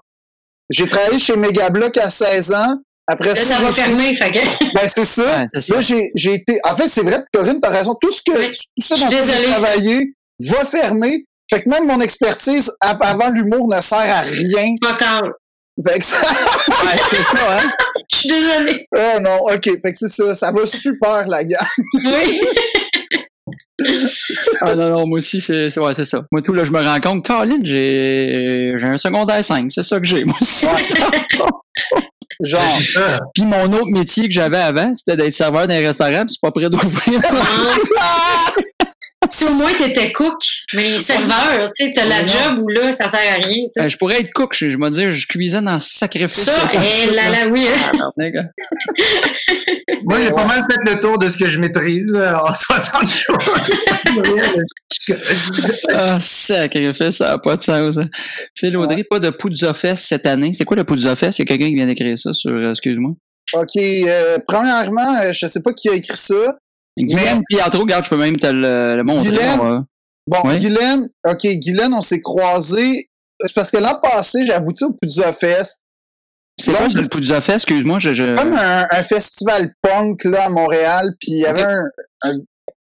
j'ai 0.70 0.88
travaillé 0.88 1.18
chez 1.20 1.36
Megablock 1.36 1.98
à 1.98 2.10
16 2.10 2.54
ans. 2.54 2.76
Après 3.10 3.30
Là, 3.30 3.36
ça, 3.36 3.56
ça 3.56 3.64
va 3.64 3.72
fermer, 3.72 4.14
fait 4.14 4.32
que. 4.32 4.40
Ben, 4.76 4.88
c'est 4.94 5.06
ça. 5.06 5.24
Ouais, 5.24 5.48
c'est 5.54 5.62
ça. 5.62 5.76
Là, 5.76 5.80
j'ai, 5.82 6.12
j'ai 6.16 6.34
été, 6.34 6.60
en 6.64 6.76
fait, 6.76 6.88
c'est 6.90 7.04
vrai, 7.04 7.24
Corinne, 7.34 7.60
t'as 7.60 7.70
raison. 7.70 7.96
Tout 8.00 8.14
ce 8.14 8.22
que, 8.22 8.46
tout 8.48 8.52
ça 8.82 8.96
dans 8.96 9.10
j'ai 9.10 9.44
travaillé 9.50 10.14
va 10.48 10.66
fermer. 10.66 11.24
Fait 11.52 11.64
que 11.64 11.70
même 11.70 11.88
mon 11.88 12.02
expertise 12.02 12.70
a- 12.82 12.98
avant 13.02 13.30
l'humour 13.30 13.70
ne 13.74 13.80
sert 13.80 13.98
à 14.00 14.20
rien. 14.22 14.76
Encore. 14.86 15.30
Fait 15.86 16.00
que 16.00 16.06
ça, 16.06 16.18
Ouais, 16.22 16.98
c'est 17.10 17.38
ça, 17.38 17.58
hein. 17.60 17.70
Je 18.12 18.18
suis 18.18 18.30
désolée. 18.30 18.88
oh 18.96 19.20
non, 19.22 19.38
ok. 19.54 19.64
Fait 19.64 19.92
que 19.92 19.98
c'est 19.98 20.08
ça. 20.08 20.34
Ça 20.34 20.52
va 20.52 20.66
super, 20.66 21.28
la 21.28 21.44
gars. 21.44 21.68
Oui. 21.94 22.42
Ah 24.62 24.74
non, 24.76 24.90
non, 24.90 25.08
moi 25.08 25.20
aussi, 25.20 25.40
c'est 25.40 25.70
c'est- 25.70 25.80
ouais, 25.80 25.94
c'est 25.94 26.06
ça. 26.06 26.24
Moi, 26.32 26.42
tout, 26.42 26.52
là, 26.54 26.64
je 26.66 26.72
me 26.72 26.82
rends 26.84 27.00
compte, 27.00 27.26
Colin, 27.26 27.60
j'ai 27.64 28.74
j'ai 28.78 28.88
un 28.88 28.98
secondaire 28.98 29.44
5, 29.46 29.72
c'est 29.72 29.84
ça 29.84 30.00
que 30.00 30.06
j'ai, 30.08 30.26
moi 30.26 30.36
aussi. 30.42 30.66
Genre, 32.40 32.62
Ah, 32.98 33.20
Puis 33.34 33.46
mon 33.46 33.72
autre 33.74 33.88
métier 33.92 34.26
que 34.28 34.34
j'avais 34.34 34.58
avant, 34.60 34.94
c'était 34.96 35.16
d'être 35.18 35.34
serveur 35.34 35.68
dans 35.68 35.74
un 35.74 35.80
restaurant, 35.80 36.26
puis 36.26 36.30
c'est 36.36 36.42
pas 36.42 36.52
prêt 36.52 36.70
d'ouvrir. 36.70 37.22
Si 39.30 39.44
au 39.44 39.54
moins 39.54 39.74
t'étais 39.74 40.12
cook, 40.14 40.38
mais 40.74 41.00
serveur, 41.02 41.70
tu 41.76 41.86
sais, 41.88 41.92
t'as 41.94 42.06
la 42.06 42.26
job 42.26 42.60
où 42.60 42.70
là, 42.70 42.94
ça 42.94 43.08
sert 43.10 43.20
à 43.20 43.46
rien. 43.46 43.66
Euh, 43.78 43.90
je 43.90 43.98
pourrais 43.98 44.22
être 44.22 44.32
cook, 44.34 44.56
je, 44.58 44.70
je 44.70 44.78
me 44.78 44.90
dis, 44.90 45.12
je 45.12 45.28
cuisine 45.28 45.68
en 45.68 45.80
sacrifice. 45.80 46.46
Ça, 46.46 46.68
pas 46.68 46.74
et 46.76 47.14
là, 47.14 47.30
là, 47.30 47.48
oui. 47.52 47.66
hein. 47.68 47.92
Hein. 48.20 48.44
Moi, 50.04 50.20
j'ai 50.24 50.32
pas 50.32 50.46
mal 50.46 50.64
fait 50.72 50.92
le 50.92 50.98
tour 51.00 51.18
de 51.18 51.28
ce 51.28 51.38
que 51.38 51.46
je 51.48 51.60
maîtrise 51.60 52.12
là, 52.12 52.42
en 52.44 52.54
60 52.54 53.06
jours. 53.06 53.38
Ah, 55.90 56.20
sacrifice, 56.20 57.18
ça 57.18 57.30
n'a 57.30 57.38
pas 57.38 57.58
de 57.58 57.64
sens. 57.64 57.98
hein. 57.98 58.08
Phil 58.58 58.78
Audrey, 58.78 59.04
pas 59.04 59.20
de 59.20 59.30
Poudza 59.30 59.74
Fest 59.74 60.06
cette 60.08 60.26
année. 60.26 60.52
C'est 60.54 60.64
quoi 60.66 60.78
le 60.78 60.84
Poudza 60.84 61.16
Fest? 61.16 61.40
Il 61.40 61.42
y 61.42 61.44
a 61.44 61.46
quelqu'un 61.48 61.68
qui 61.68 61.76
vient 61.76 61.86
d'écrire 61.86 62.18
ça 62.18 62.34
sur, 62.34 62.52
euh, 62.52 62.72
excuse-moi. 62.72 63.12
ok. 63.54 63.76
euh, 63.78 64.38
premièrement, 64.48 65.18
euh, 65.22 65.32
je 65.34 65.46
sais 65.48 65.62
pas 65.62 65.74
qui 65.74 65.90
a 65.90 65.94
écrit 65.94 66.18
ça. 66.18 66.36
Guylaine 67.06 67.44
Pietro, 67.50 67.80
regarde, 67.82 68.04
je 68.06 68.10
peux 68.10 68.18
même 68.18 68.38
te 68.38 68.48
le, 68.48 68.96
le 68.98 69.04
montrer. 69.04 69.30
Guylaine? 69.30 69.60
on 69.60 69.70
va- 69.70 69.84
Bon, 70.28 70.42
Ouais. 70.50 70.58
Guylaine, 70.58 71.10
ok, 71.26 71.48
Guylaine, 71.58 71.94
on 71.94 72.02
s'est 72.02 72.20
croisés. 72.22 73.10
C'est 73.46 73.54
parce 73.54 73.72
que 73.72 73.78
l'an 73.78 74.00
passé, 74.02 74.44
j'ai 74.46 74.54
abouti 74.54 74.84
au 74.84 74.92
Pizza 74.94 75.32
Fest. 75.32 75.82
C'est 76.60 76.74
c'est- 76.74 76.98
le 76.98 77.08
Poudza 77.08 77.40
Fest? 77.40 77.58
Excuse-moi, 77.70 78.00
je. 78.00 78.14
je... 78.16 78.24
C'est 78.24 78.36
comme 78.36 78.54
un, 78.54 78.88
un 78.90 79.04
festival 79.04 79.72
punk 79.82 80.24
là 80.24 80.46
à 80.46 80.50
Montréal, 80.50 81.06
puis 81.20 81.32
il 81.34 81.38
y 81.42 81.46
avait 81.46 81.62
un, 81.64 81.84
un- 82.24 82.38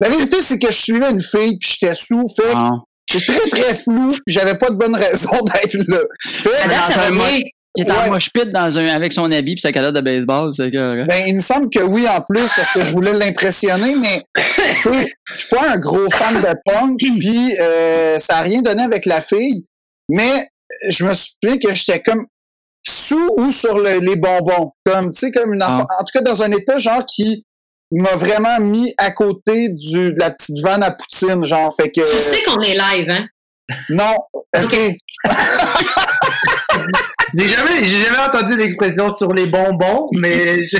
La 0.00 0.08
vérité, 0.08 0.42
c'est 0.42 0.58
que 0.58 0.66
je 0.70 0.76
suivais 0.76 1.10
une 1.10 1.20
fille, 1.22 1.56
puis 1.58 1.76
j'étais 1.80 1.94
sous, 1.94 2.24
fait 2.36 2.42
que 2.42 2.48
Ah. 2.56 2.70
c'est 3.08 3.24
très 3.24 3.48
très 3.50 3.74
flou, 3.74 4.10
puis 4.26 4.34
j'avais 4.34 4.58
pas 4.58 4.68
de 4.70 4.74
bonne 4.74 4.96
raison 4.96 5.30
d'être 5.44 5.74
là. 5.88 5.98
Fait 6.24 6.50
ça 6.92 6.98
va 6.98 7.10
bien. 7.12 7.40
Il 7.76 7.86
est 7.86 7.90
en 7.90 8.08
moche 8.08 8.28
pit 8.32 8.50
dans 8.50 8.78
un, 8.78 8.86
avec 8.86 9.12
son 9.14 9.30
habit 9.32 9.54
puis 9.54 9.60
sa 9.62 9.72
calotte 9.72 9.94
de 9.94 10.00
baseball, 10.02 10.52
c'est 10.54 10.70
que. 10.70 11.06
ben, 11.06 11.24
il 11.26 11.36
me 11.36 11.40
semble 11.40 11.70
que 11.70 11.80
oui 11.82 12.06
en 12.06 12.20
plus, 12.20 12.50
parce 12.54 12.68
que 12.70 12.84
je 12.84 12.92
voulais 12.92 13.12
l'impressionner, 13.14 13.94
mais 13.96 14.22
je 14.84 15.34
suis 15.38 15.48
pas 15.48 15.70
un 15.70 15.76
gros 15.78 16.10
fan 16.10 16.34
de 16.42 16.54
punk, 16.66 16.98
puis 16.98 17.56
euh, 17.60 18.18
ça 18.18 18.38
a 18.38 18.40
rien 18.42 18.60
donné 18.60 18.82
avec 18.82 19.06
la 19.06 19.20
fille, 19.22 19.64
mais 20.10 20.48
je 20.88 21.04
me 21.06 21.12
souviens 21.14 21.58
que 21.58 21.74
j'étais 21.74 22.00
comme 22.02 22.26
sous 22.86 23.30
ou 23.38 23.50
sur 23.50 23.78
le- 23.78 24.00
les 24.00 24.16
bonbons, 24.16 24.72
comme 24.84 25.10
tu 25.12 25.20
sais 25.20 25.32
comme 25.32 25.54
une 25.54 25.62
enfant, 25.62 25.86
en 25.98 26.04
tout 26.04 26.12
cas 26.18 26.20
dans 26.20 26.42
un 26.42 26.52
état 26.52 26.78
genre 26.78 27.04
qui 27.06 27.44
m'a 27.90 28.14
vraiment 28.16 28.58
mis 28.60 28.92
à 28.98 29.12
côté 29.12 29.68
du 29.70 30.12
de 30.12 30.18
la 30.18 30.30
petite 30.30 30.60
vanne 30.62 30.82
à 30.82 30.90
poutine, 30.90 31.42
genre 31.44 31.74
fait 31.74 31.90
que 31.90 32.00
Tu 32.00 32.22
sais 32.22 32.42
qu'on 32.42 32.60
est 32.60 32.74
live, 32.74 33.08
hein? 33.10 33.26
non, 33.88 34.14
ok. 34.34 34.64
Ok. 34.64 34.76
J'ai 37.34 37.48
jamais, 37.48 37.84
j'ai 37.84 38.02
jamais 38.04 38.18
entendu 38.18 38.56
l'expression 38.56 39.10
sur 39.10 39.32
les 39.32 39.46
bonbons, 39.46 40.08
mais 40.12 40.62
je, 40.64 40.76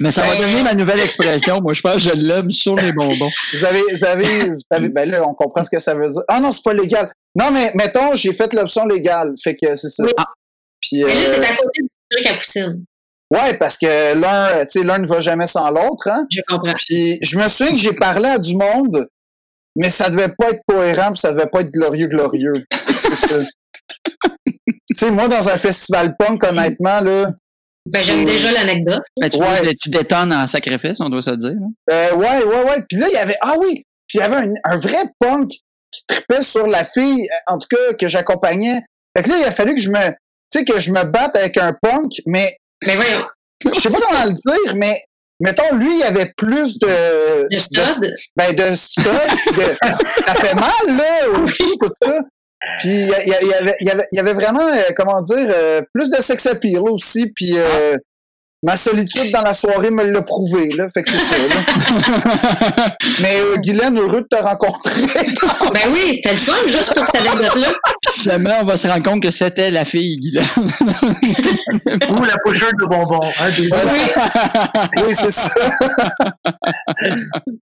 Mais 0.00 0.10
ça 0.10 0.22
va 0.22 0.36
devenir 0.36 0.64
ma 0.64 0.74
nouvelle 0.74 1.00
expression. 1.00 1.60
Moi, 1.60 1.74
je 1.74 1.80
pense 1.82 1.94
que 1.94 1.98
je 2.00 2.10
l'aime 2.10 2.50
sur 2.50 2.76
les 2.76 2.92
bonbons. 2.92 3.30
Vous 3.54 3.64
avez, 3.64 3.82
vous 3.92 4.04
avez, 4.04 4.50
vous 4.50 4.56
avez- 4.70 4.88
ben 4.88 5.10
là, 5.10 5.26
on 5.26 5.34
comprend 5.34 5.64
ce 5.64 5.70
que 5.70 5.78
ça 5.78 5.94
veut 5.94 6.08
dire. 6.08 6.22
Ah 6.28 6.40
non, 6.40 6.52
c'est 6.52 6.62
pas 6.62 6.72
légal. 6.74 7.10
Non, 7.34 7.50
mais 7.50 7.72
mettons, 7.74 8.14
j'ai 8.14 8.32
fait 8.32 8.52
l'option 8.54 8.86
légale. 8.86 9.34
Fait 9.42 9.56
que 9.56 9.74
c'est 9.76 9.88
ça. 9.88 10.04
Oui. 10.04 10.12
Puis, 10.80 11.04
Mais 11.04 11.14
là, 11.14 11.20
euh, 11.20 11.40
t'es 11.40 11.46
à 11.46 11.56
côté 11.56 11.82
du 11.82 11.88
truc 12.10 12.26
à 12.26 12.34
poutine. 12.34 12.84
ouais, 13.34 13.54
parce 13.58 13.76
que 13.76 14.14
l'un, 14.14 14.60
tu 14.64 14.70
sais, 14.80 14.84
l'un 14.84 14.98
ne 14.98 15.06
va 15.06 15.20
jamais 15.20 15.46
sans 15.46 15.70
l'autre, 15.70 16.08
hein. 16.08 16.24
Je 16.30 16.40
comprends. 16.48 16.72
Puis, 16.76 17.18
je 17.22 17.36
me 17.38 17.46
souviens 17.48 17.72
que 17.72 17.78
j'ai 17.80 17.92
parlé 17.92 18.28
à 18.28 18.38
du 18.38 18.54
monde, 18.56 19.06
mais 19.76 19.90
ça 19.90 20.08
devait 20.08 20.28
pas 20.36 20.50
être 20.50 20.60
cohérent, 20.66 21.10
puis 21.12 21.18
ça 21.20 21.32
devait 21.32 21.46
pas 21.46 21.60
être 21.60 21.70
glorieux, 21.72 22.06
glorieux. 22.06 22.64
Tu 24.88 24.94
sais, 24.98 25.10
moi, 25.10 25.28
dans 25.28 25.48
un 25.48 25.56
festival 25.56 26.16
punk, 26.18 26.44
honnêtement, 26.44 27.00
là. 27.00 27.30
Ben, 27.90 28.02
j'aime 28.02 28.24
déjà 28.24 28.52
l'anecdote. 28.52 29.02
Ben, 29.20 29.30
tu, 29.30 29.38
Ouais. 29.38 29.74
tu 29.80 29.88
détonnes 29.88 30.32
en 30.32 30.46
sacrifice, 30.46 31.00
on 31.00 31.08
doit 31.08 31.22
se 31.22 31.30
le 31.30 31.36
dire. 31.38 31.52
hein? 31.52 31.70
Euh, 31.90 32.14
ouais, 32.16 32.42
ouais, 32.44 32.62
ouais. 32.70 32.82
Puis 32.88 32.98
là, 32.98 33.06
il 33.10 33.14
y 33.14 33.18
avait. 33.18 33.36
Ah 33.40 33.54
oui! 33.58 33.82
Puis 34.08 34.18
il 34.18 34.20
y 34.20 34.22
avait 34.22 34.36
un, 34.36 34.52
un 34.64 34.76
vrai 34.78 35.04
punk 35.18 35.50
qui 35.90 36.02
tripait 36.06 36.42
sur 36.42 36.66
la 36.66 36.84
fille, 36.84 37.26
en 37.46 37.56
tout 37.58 37.68
cas, 37.70 37.94
que 37.98 38.08
j'accompagnais. 38.08 38.80
Fait 39.16 39.22
que 39.22 39.30
là, 39.30 39.36
il 39.38 39.44
a 39.44 39.50
fallu 39.50 39.74
que 39.74 39.80
je 39.80 39.90
me. 39.90 39.98
Tu 40.50 40.58
sais, 40.60 40.64
que 40.64 40.78
je 40.80 40.90
me 40.92 41.04
batte 41.04 41.36
avec 41.36 41.56
un 41.58 41.74
punk, 41.80 42.12
mais 42.26 42.56
Mais 42.86 42.96
voyons, 42.96 43.24
je 43.74 43.80
sais 43.80 43.90
pas 43.90 43.98
comment 44.00 44.24
le 44.24 44.32
dire, 44.32 44.76
mais 44.76 44.98
mettons, 45.40 45.74
lui, 45.74 45.92
il 45.94 45.98
y 46.00 46.04
avait 46.04 46.32
plus 46.36 46.78
de. 46.78 47.46
le 47.50 47.58
stud. 47.58 48.14
ben, 48.36 48.54
de 48.54 48.74
stock. 48.74 49.04
de- 49.56 49.76
ça 50.24 50.34
fait 50.34 50.54
mal, 50.54 50.96
là, 50.96 51.28
au 51.40 51.46
chou, 51.46 51.64
tout 51.80 51.90
ça. 52.02 52.20
Puis 52.78 52.88
il 52.88 53.06
y, 53.06 53.30
y 53.30 53.48
y 53.84 53.90
avait, 53.90 54.06
y 54.10 54.18
avait, 54.18 54.32
vraiment, 54.32 54.66
euh, 54.66 54.82
comment 54.96 55.20
dire, 55.20 55.48
euh, 55.50 55.82
plus 55.92 56.10
de 56.10 56.20
sex 56.20 56.46
appeal 56.46 56.80
aussi. 56.80 57.30
Puis 57.34 57.52
euh, 57.56 57.96
ma 58.62 58.76
solitude 58.76 59.30
dans 59.32 59.42
la 59.42 59.52
soirée 59.52 59.90
me 59.90 60.02
l'a 60.04 60.22
prouvé. 60.22 60.68
Là, 60.76 60.88
fait 60.88 61.02
que 61.02 61.10
c'est 61.10 61.18
ça. 61.18 61.36
Là. 61.38 62.96
Mais 63.22 63.38
euh, 63.40 63.56
Guylaine, 63.58 63.98
heureux 63.98 64.22
de 64.22 64.26
te 64.36 64.42
rencontrer. 64.42 64.90
Ben 65.74 65.92
oui, 65.92 66.14
c'était 66.14 66.32
le 66.32 66.38
fun, 66.38 66.54
juste 66.66 66.94
pour 66.94 67.04
cette 67.06 67.26
anecdote-là. 67.26 67.68
Finalement, 68.14 68.54
on 68.62 68.64
va 68.64 68.76
se 68.78 68.88
rendre 68.88 69.02
compte 69.02 69.22
que 69.22 69.30
c'était 69.30 69.70
la 69.70 69.84
fille 69.84 70.16
Guylaine. 70.18 70.44
ou 72.10 72.24
la 72.24 72.34
pocheur 72.42 72.70
de 72.80 72.86
bonbons. 72.86 73.20
Hein, 73.38 73.50
des- 73.56 73.68
oui, 75.02 75.14
c'est 75.14 75.30
ça. 75.30 75.50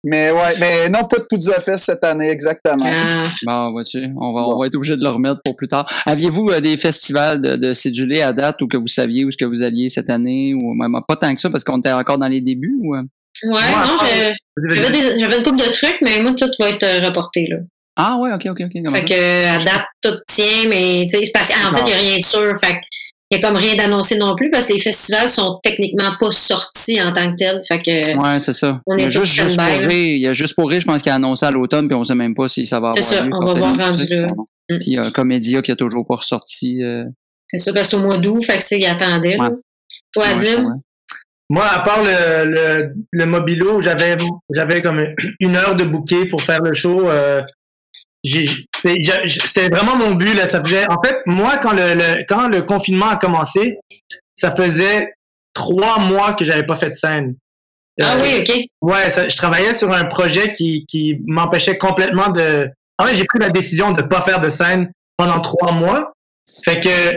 mais 0.02 0.30
ouais, 0.30 0.54
mais 0.58 0.88
non, 0.88 1.04
pas 1.04 1.18
de 1.18 1.24
Poudza 1.28 1.60
Fest 1.60 1.84
cette 1.84 2.04
année, 2.04 2.30
exactement. 2.30 2.84
Ah, 2.86 3.26
Bon, 3.44 3.72
vois-tu, 3.72 4.08
on 4.18 4.32
va, 4.32 4.40
on 4.48 4.58
va 4.58 4.66
être 4.66 4.74
obligé 4.74 4.96
de 4.96 5.02
le 5.02 5.10
remettre 5.10 5.40
pour 5.44 5.54
plus 5.56 5.68
tard. 5.68 5.86
Aviez-vous 6.06 6.48
euh, 6.50 6.60
des 6.60 6.76
festivals 6.76 7.40
de, 7.40 7.56
de 7.56 7.74
cédulés 7.74 8.22
à 8.22 8.32
date 8.32 8.60
ou 8.62 8.68
que 8.68 8.76
vous 8.76 8.86
saviez 8.86 9.24
où 9.24 9.30
ce 9.30 9.36
que 9.36 9.44
vous 9.44 9.62
alliez 9.62 9.88
cette 9.90 10.10
année 10.10 10.54
ou 10.54 10.72
même 10.88 11.00
pas 11.06 11.16
tant 11.16 11.34
que 11.34 11.40
ça 11.40 11.50
parce 11.50 11.64
qu'on 11.64 11.78
était 11.78 11.92
encore 11.92 12.18
dans 12.18 12.28
les 12.28 12.40
débuts 12.40 12.76
ou 12.82 12.94
euh? 12.94 13.02
ouais, 13.44 13.50
Moi, 13.50 13.86
non, 13.86 13.96
j'avais 14.68 15.36
une 15.38 15.42
couple 15.42 15.58
de 15.58 15.72
trucs, 15.72 15.98
mais 16.02 16.20
moi, 16.20 16.32
tout 16.32 16.48
va 16.58 16.68
être 16.70 16.82
euh, 16.82 17.06
reporté, 17.06 17.46
là. 17.48 17.56
Ah 17.96 18.16
ouais, 18.18 18.32
ok, 18.32 18.46
ok, 18.50 18.60
ok. 18.62 18.70
comment 18.84 18.96
Fait 18.96 19.00
ça? 19.02 19.06
que, 19.08 19.46
à 19.46 19.58
date, 19.64 19.84
tout 20.02 20.14
tient, 20.26 20.68
mais, 20.68 21.04
tu 21.08 21.18
sais, 21.18 21.24
c'est 21.26 21.32
parce 21.32 21.48
qu'en 21.48 21.72
fait, 21.76 21.82
il 21.82 21.86
n'y 21.86 21.92
a 21.92 21.96
rien 21.96 22.18
de 22.18 22.24
sûr. 22.24 22.54
Fait 22.62 22.76
il 23.32 23.38
y 23.40 23.44
a 23.44 23.46
comme 23.46 23.56
rien 23.56 23.76
d'annoncé 23.76 24.18
non 24.18 24.34
plus 24.34 24.50
parce 24.50 24.66
que 24.66 24.72
les 24.72 24.80
festivals 24.80 25.28
sont 25.28 25.60
techniquement 25.62 26.10
pas 26.18 26.32
sortis 26.32 27.00
en 27.00 27.12
tant 27.12 27.30
que 27.30 27.36
tels. 27.36 27.62
Fait 27.68 27.80
que, 27.80 28.16
Ouais, 28.18 28.40
c'est 28.40 28.56
ça. 28.56 28.80
On 28.86 28.96
il 28.96 29.02
y 29.02 29.04
a 29.04 29.06
est 29.06 29.10
juste, 29.12 29.26
juste 29.26 29.56
pour 29.56 29.66
rire. 29.66 29.88
Il 29.92 30.18
y 30.18 30.26
a 30.26 30.34
juste 30.34 30.54
pour 30.56 30.68
rire, 30.68 30.80
je 30.80 30.86
pense 30.86 31.00
qu'il 31.00 31.12
a 31.12 31.14
annoncé 31.14 31.46
à 31.46 31.52
l'automne, 31.52 31.86
puis 31.86 31.94
on 31.94 32.02
sait 32.02 32.16
même 32.16 32.34
pas 32.34 32.48
si 32.48 32.66
ça 32.66 32.80
va 32.80 32.90
C'est 32.96 33.00
avoir 33.02 33.18
ça, 33.18 33.24
lieu. 33.24 33.30
on 33.32 33.46
va 33.46 33.52
voir 33.52 33.76
rendu 33.76 34.04
là. 34.08 34.26
Mm. 34.68 34.78
Puis 34.80 34.98
euh, 34.98 35.10
Comédia 35.14 35.62
qui 35.62 35.70
a 35.70 35.76
toujours 35.76 36.04
pas 36.04 36.16
ressorti. 36.16 36.82
Euh, 36.82 37.04
c'est 37.46 37.58
ça, 37.58 37.72
parce 37.72 37.84
que 37.84 37.90
c'est 37.90 37.96
au 37.98 38.00
mois 38.00 38.18
d'août, 38.18 38.42
fait 38.44 38.56
que, 38.56 38.62
tu 38.62 38.66
sais, 38.66 38.78
il 38.80 38.86
attendait. 38.86 39.38
Ouais. 39.38 39.48
Toi, 40.12 40.24
ouais. 40.58 40.74
Moi, 41.48 41.64
à 41.66 41.80
part 41.80 42.02
le, 42.02 42.44
le, 42.44 42.94
le 43.10 43.26
mobilo, 43.26 43.80
j'avais 43.80 44.16
j'avais 44.54 44.80
comme 44.80 45.04
une 45.40 45.56
heure 45.56 45.74
de 45.74 45.84
bouquet 45.84 46.26
pour 46.26 46.42
faire 46.42 46.60
le 46.62 46.72
show. 46.74 47.10
euh, 47.10 47.40
C'était 48.22 49.68
vraiment 49.68 49.96
mon 49.96 50.14
but. 50.14 50.34
Là, 50.34 50.46
ça 50.46 50.62
faisait, 50.62 50.88
en 50.90 51.00
fait, 51.02 51.16
moi, 51.26 51.58
quand 51.58 51.72
le, 51.72 51.94
le- 51.94 52.24
quand 52.28 52.48
le 52.48 52.62
confinement 52.62 53.08
a 53.08 53.16
commencé, 53.16 53.78
ça 54.34 54.54
faisait 54.54 55.12
trois 55.54 55.98
mois 55.98 56.34
que 56.34 56.44
j'avais 56.44 56.64
pas 56.64 56.76
fait 56.76 56.90
de 56.90 56.94
scène. 56.94 57.34
Ah 58.00 58.14
Euh, 58.16 58.22
oui, 58.22 58.38
OK. 58.48 58.60
Ouais, 58.82 59.10
ça- 59.10 59.28
je 59.28 59.36
travaillais 59.36 59.74
sur 59.74 59.92
un 59.92 60.04
projet 60.04 60.52
qui, 60.52 60.84
qui 60.86 61.18
m'empêchait 61.26 61.76
complètement 61.78 62.28
de. 62.28 62.68
En 62.98 63.06
fait, 63.06 63.14
j'ai 63.14 63.24
pris 63.24 63.38
la 63.38 63.50
décision 63.50 63.92
de 63.92 64.02
pas 64.02 64.20
faire 64.20 64.40
de 64.40 64.50
scène 64.50 64.92
pendant 65.16 65.40
trois 65.40 65.72
mois. 65.72 66.12
Fait 66.64 66.80
que 66.80 67.12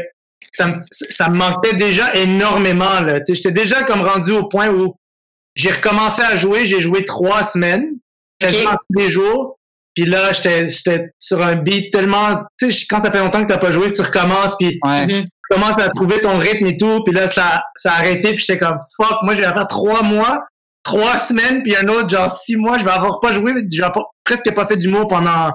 ça 0.53 0.67
me, 0.67 0.77
ça 0.91 1.29
me 1.29 1.37
manquait 1.37 1.73
déjà 1.73 2.13
énormément. 2.15 3.01
Là. 3.01 3.19
J'étais 3.27 3.51
déjà 3.51 3.83
comme 3.83 4.01
rendu 4.01 4.31
au 4.31 4.47
point 4.47 4.69
où 4.69 4.95
j'ai 5.55 5.71
recommencé 5.71 6.21
à 6.21 6.35
jouer. 6.35 6.65
J'ai 6.65 6.79
joué 6.79 7.03
trois 7.03 7.43
semaines, 7.43 7.85
quasiment 8.39 8.71
tous 8.71 8.99
les 8.99 9.09
jours. 9.09 9.57
Puis 9.95 10.05
là, 10.05 10.31
j'étais 10.33 10.69
j'étais 10.69 11.09
sur 11.19 11.41
un 11.43 11.55
beat 11.55 11.91
tellement... 11.91 12.37
Tu 12.57 12.71
sais, 12.71 12.85
quand 12.89 13.01
ça 13.01 13.11
fait 13.11 13.19
longtemps 13.19 13.41
que 13.41 13.47
t'as 13.47 13.59
pas 13.59 13.71
joué, 13.71 13.91
tu 13.91 14.01
recommences, 14.01 14.55
puis 14.57 14.79
Ouais. 14.83 15.05
Mhm. 15.05 15.23
tu 15.25 15.29
commences 15.55 15.77
à 15.77 15.89
trouver 15.89 16.19
ton 16.19 16.37
rythme 16.39 16.65
et 16.65 16.77
tout. 16.77 17.03
Puis 17.03 17.13
là, 17.13 17.27
ça, 17.27 17.61
ça 17.75 17.91
a 17.91 17.99
arrêté, 17.99 18.29
puis 18.29 18.39
j'étais 18.39 18.57
comme, 18.57 18.77
fuck, 18.97 19.17
moi, 19.21 19.35
je 19.35 19.41
vais 19.41 19.53
faire 19.53 19.67
trois 19.67 20.01
mois, 20.01 20.39
trois 20.83 21.17
semaines, 21.17 21.61
puis 21.61 21.75
un 21.75 21.87
autre, 21.89 22.09
genre 22.09 22.29
six 22.29 22.55
mois, 22.55 22.77
je 22.79 22.83
vais 22.83 22.91
avoir 22.91 23.19
pas 23.19 23.31
joué, 23.33 23.53
je 23.71 23.81
vais 23.81 23.87
presque 24.23 24.51
pas 24.53 24.65
fait 24.65 24.77
d'humour 24.77 25.07
pendant, 25.07 25.51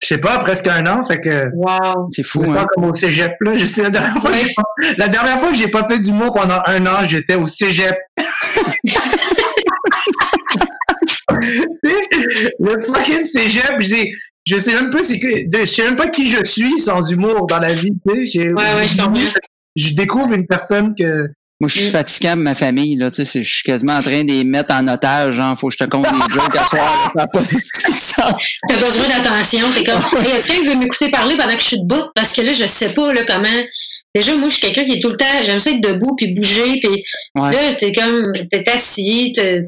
je 0.00 0.06
sais 0.06 0.18
pas, 0.18 0.38
presque 0.38 0.66
un 0.68 0.86
an. 0.86 1.04
Fait 1.04 1.20
que, 1.20 1.46
Wow. 1.54 2.08
C'est 2.10 2.22
fou, 2.22 2.42
c'est 2.44 2.50
hein. 2.50 2.54
pas 2.54 2.64
comme 2.74 2.84
au 2.84 2.94
cégep, 2.94 3.32
là. 3.40 3.56
Je 3.56 3.66
sais, 3.66 3.82
la 3.82 3.90
dernière 3.90 4.20
fois, 4.20 4.30
que 4.30 4.36
j'ai 4.38 4.54
pas- 4.54 4.62
la 4.98 5.08
dernière 5.08 5.38
fois 5.40 5.48
que 5.50 5.56
j'ai 5.56 5.68
pas 5.68 5.86
fait 5.88 5.98
d'humour 5.98 6.32
pendant 6.34 6.60
un 6.66 6.86
an, 6.86 7.06
j'étais 7.06 7.34
au 7.34 7.46
cégep. 7.46 7.96
le 11.82 12.82
fucking 12.82 13.24
cégep, 13.24 13.76
j'ai, 13.80 14.12
je 14.46 14.56
sais 14.58 14.74
même 14.74 14.90
pas 14.90 14.98
je 15.02 15.64
sais 15.66 15.84
même 15.84 15.96
pas 15.96 16.08
qui 16.08 16.28
je 16.28 16.42
suis 16.44 16.78
sans 16.78 17.10
humour 17.10 17.46
dans 17.46 17.58
la 17.58 17.74
vie, 17.74 17.92
tu 18.08 18.28
sais. 18.28 18.48
Ouais, 18.52 18.74
ouais, 18.76 18.88
je. 18.88 19.30
Je 19.76 19.92
découvre 19.94 20.32
une 20.32 20.46
personne 20.46 20.94
que, 20.96 21.28
Moi, 21.64 21.68
je 21.72 21.78
suis 21.80 21.90
fatigant 21.90 22.36
de 22.36 22.42
ma 22.42 22.54
famille, 22.54 22.94
là. 22.96 23.10
Tu 23.10 23.24
sais, 23.24 23.42
je 23.42 23.54
suis 23.54 23.62
quasiment 23.62 23.94
en 23.94 24.02
train 24.02 24.22
de 24.22 24.30
les 24.30 24.44
mettre 24.44 24.74
en 24.74 24.86
otage, 24.86 25.36
genre, 25.36 25.58
faut 25.58 25.68
que 25.68 25.72
je 25.72 25.78
te 25.78 25.88
compte 25.88 26.04
des 26.04 26.34
jokes 26.34 26.56
à 26.56 26.64
soir, 26.64 27.12
ça 27.16 27.26
pas. 27.26 27.40
T'as 28.68 28.76
besoin 28.76 29.08
d'attention. 29.08 29.72
T'es 29.72 29.82
comme, 29.82 30.02
hey, 30.22 30.32
est-ce 30.32 30.48
quelqu'un 30.48 30.62
qui 30.62 30.68
veut 30.68 30.76
m'écouter 30.76 31.10
parler 31.10 31.36
pendant 31.38 31.54
que 31.54 31.62
je 31.62 31.66
suis 31.68 31.80
debout? 31.80 32.02
Parce 32.14 32.34
que 32.34 32.42
là, 32.42 32.52
je 32.52 32.66
sais 32.66 32.90
pas, 32.92 33.12
là, 33.14 33.22
comment. 33.26 33.62
Déjà, 34.14 34.36
moi, 34.36 34.48
je 34.50 34.56
suis 34.56 34.60
quelqu'un 34.62 34.84
qui 34.84 34.92
est 34.98 35.00
tout 35.00 35.08
le 35.08 35.16
temps, 35.16 35.24
j'aime 35.42 35.58
ça 35.58 35.70
être 35.70 35.80
debout 35.80 36.14
puis 36.16 36.34
bouger 36.34 36.78
puis 36.82 37.02
Ouais. 37.34 37.50
là, 37.52 37.74
t'es 37.74 37.92
comme, 37.92 38.30
t'es 38.50 38.68
assis, 38.68 39.32
t'es, 39.34 39.64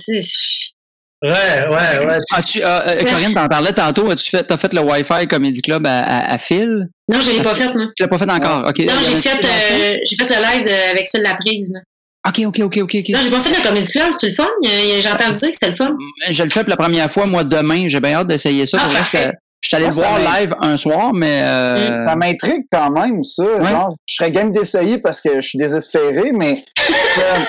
ouais, 1.31 1.69
ouais, 1.69 2.07
ouais. 2.07 2.19
As-tu, 2.35 2.63
euh, 2.63 2.81
euh, 2.89 2.95
Corinne, 3.05 3.35
t'en 3.35 3.49
parlais 3.49 3.73
tantôt, 3.73 4.11
as-tu 4.11 4.31
fait, 4.31 4.45
t'as 4.45 4.57
fait 4.57 4.73
le 4.73 4.81
Wi-Fi 4.81 5.27
Comedy 5.29 5.63
Club 5.63 5.87
à, 5.87 6.01
à, 6.01 6.35
à 6.35 6.39
Phil? 6.39 6.89
Non, 7.09 7.21
je 7.21 7.31
l'ai 7.31 7.43
pas 7.43 7.55
fait, 7.55 7.73
moi. 7.75 7.87
Tu 7.97 8.03
l'as 8.03 8.09
pas 8.09 8.19
fait 8.19 8.31
encore, 8.31 8.65
ok. 8.69 8.79
Non, 8.81 8.93
j'ai 9.03 9.11
L'avais-tu 9.11 9.29
fait, 9.29 9.45
euh, 9.45 9.95
j'ai 10.05 10.17
fait 10.17 10.25
le 10.29 10.43
live 10.43 10.65
de- 10.67 10.91
avec 10.93 11.09
Phil 11.11 11.23
Laprise. 11.23 11.71
moi. 11.71 11.81
Ok, 12.29 12.41
ok, 12.45 12.59
ok, 12.65 12.79
ok, 12.83 12.97
ok. 13.01 13.09
Non, 13.11 13.19
j'ai 13.23 13.31
pas 13.31 13.41
fait 13.41 13.57
le 13.57 13.63
Comedy 13.69 13.89
Club, 13.93 14.13
c'est 14.19 14.29
le 14.29 14.35
fun. 14.35 14.49
J'ai 14.65 15.09
entendu 15.09 15.39
dire 15.39 15.51
que 15.51 15.57
c'est 15.57 15.69
le 15.71 15.77
fun. 15.77 15.97
Je 16.29 16.43
le 16.43 16.49
fais 16.51 16.61
pour 16.65 16.71
la 16.71 16.77
première 16.77 17.11
fois, 17.11 17.27
moi, 17.27 17.45
demain. 17.45 17.87
J'ai 17.89 18.01
bien 18.01 18.15
hâte 18.19 18.27
d'essayer 18.27 18.67
ça. 18.67 18.79
Ah, 18.83 18.89
parfait. 18.89 19.27
que- 19.27 19.33
Je 19.63 19.69
suis 19.69 19.77
allé 19.77 19.87
le 19.87 19.93
voir 19.93 20.19
live 20.19 20.55
un 20.61 20.77
soir, 20.77 21.13
mais 21.13 21.41
euh, 21.43 22.05
Ça 22.05 22.15
m'intrigue 22.17 22.65
quand 22.71 22.91
même, 22.91 23.23
ça. 23.25 23.43
Ouais. 23.45 23.71
Genre, 23.71 23.95
je 24.09 24.15
serais 24.15 24.31
game 24.31 24.53
d'essayer 24.53 24.99
parce 24.99 25.21
que 25.21 25.41
je 25.41 25.49
suis 25.49 25.59
désespéré, 25.59 26.31
mais 26.33 26.65
euh, 27.19 27.41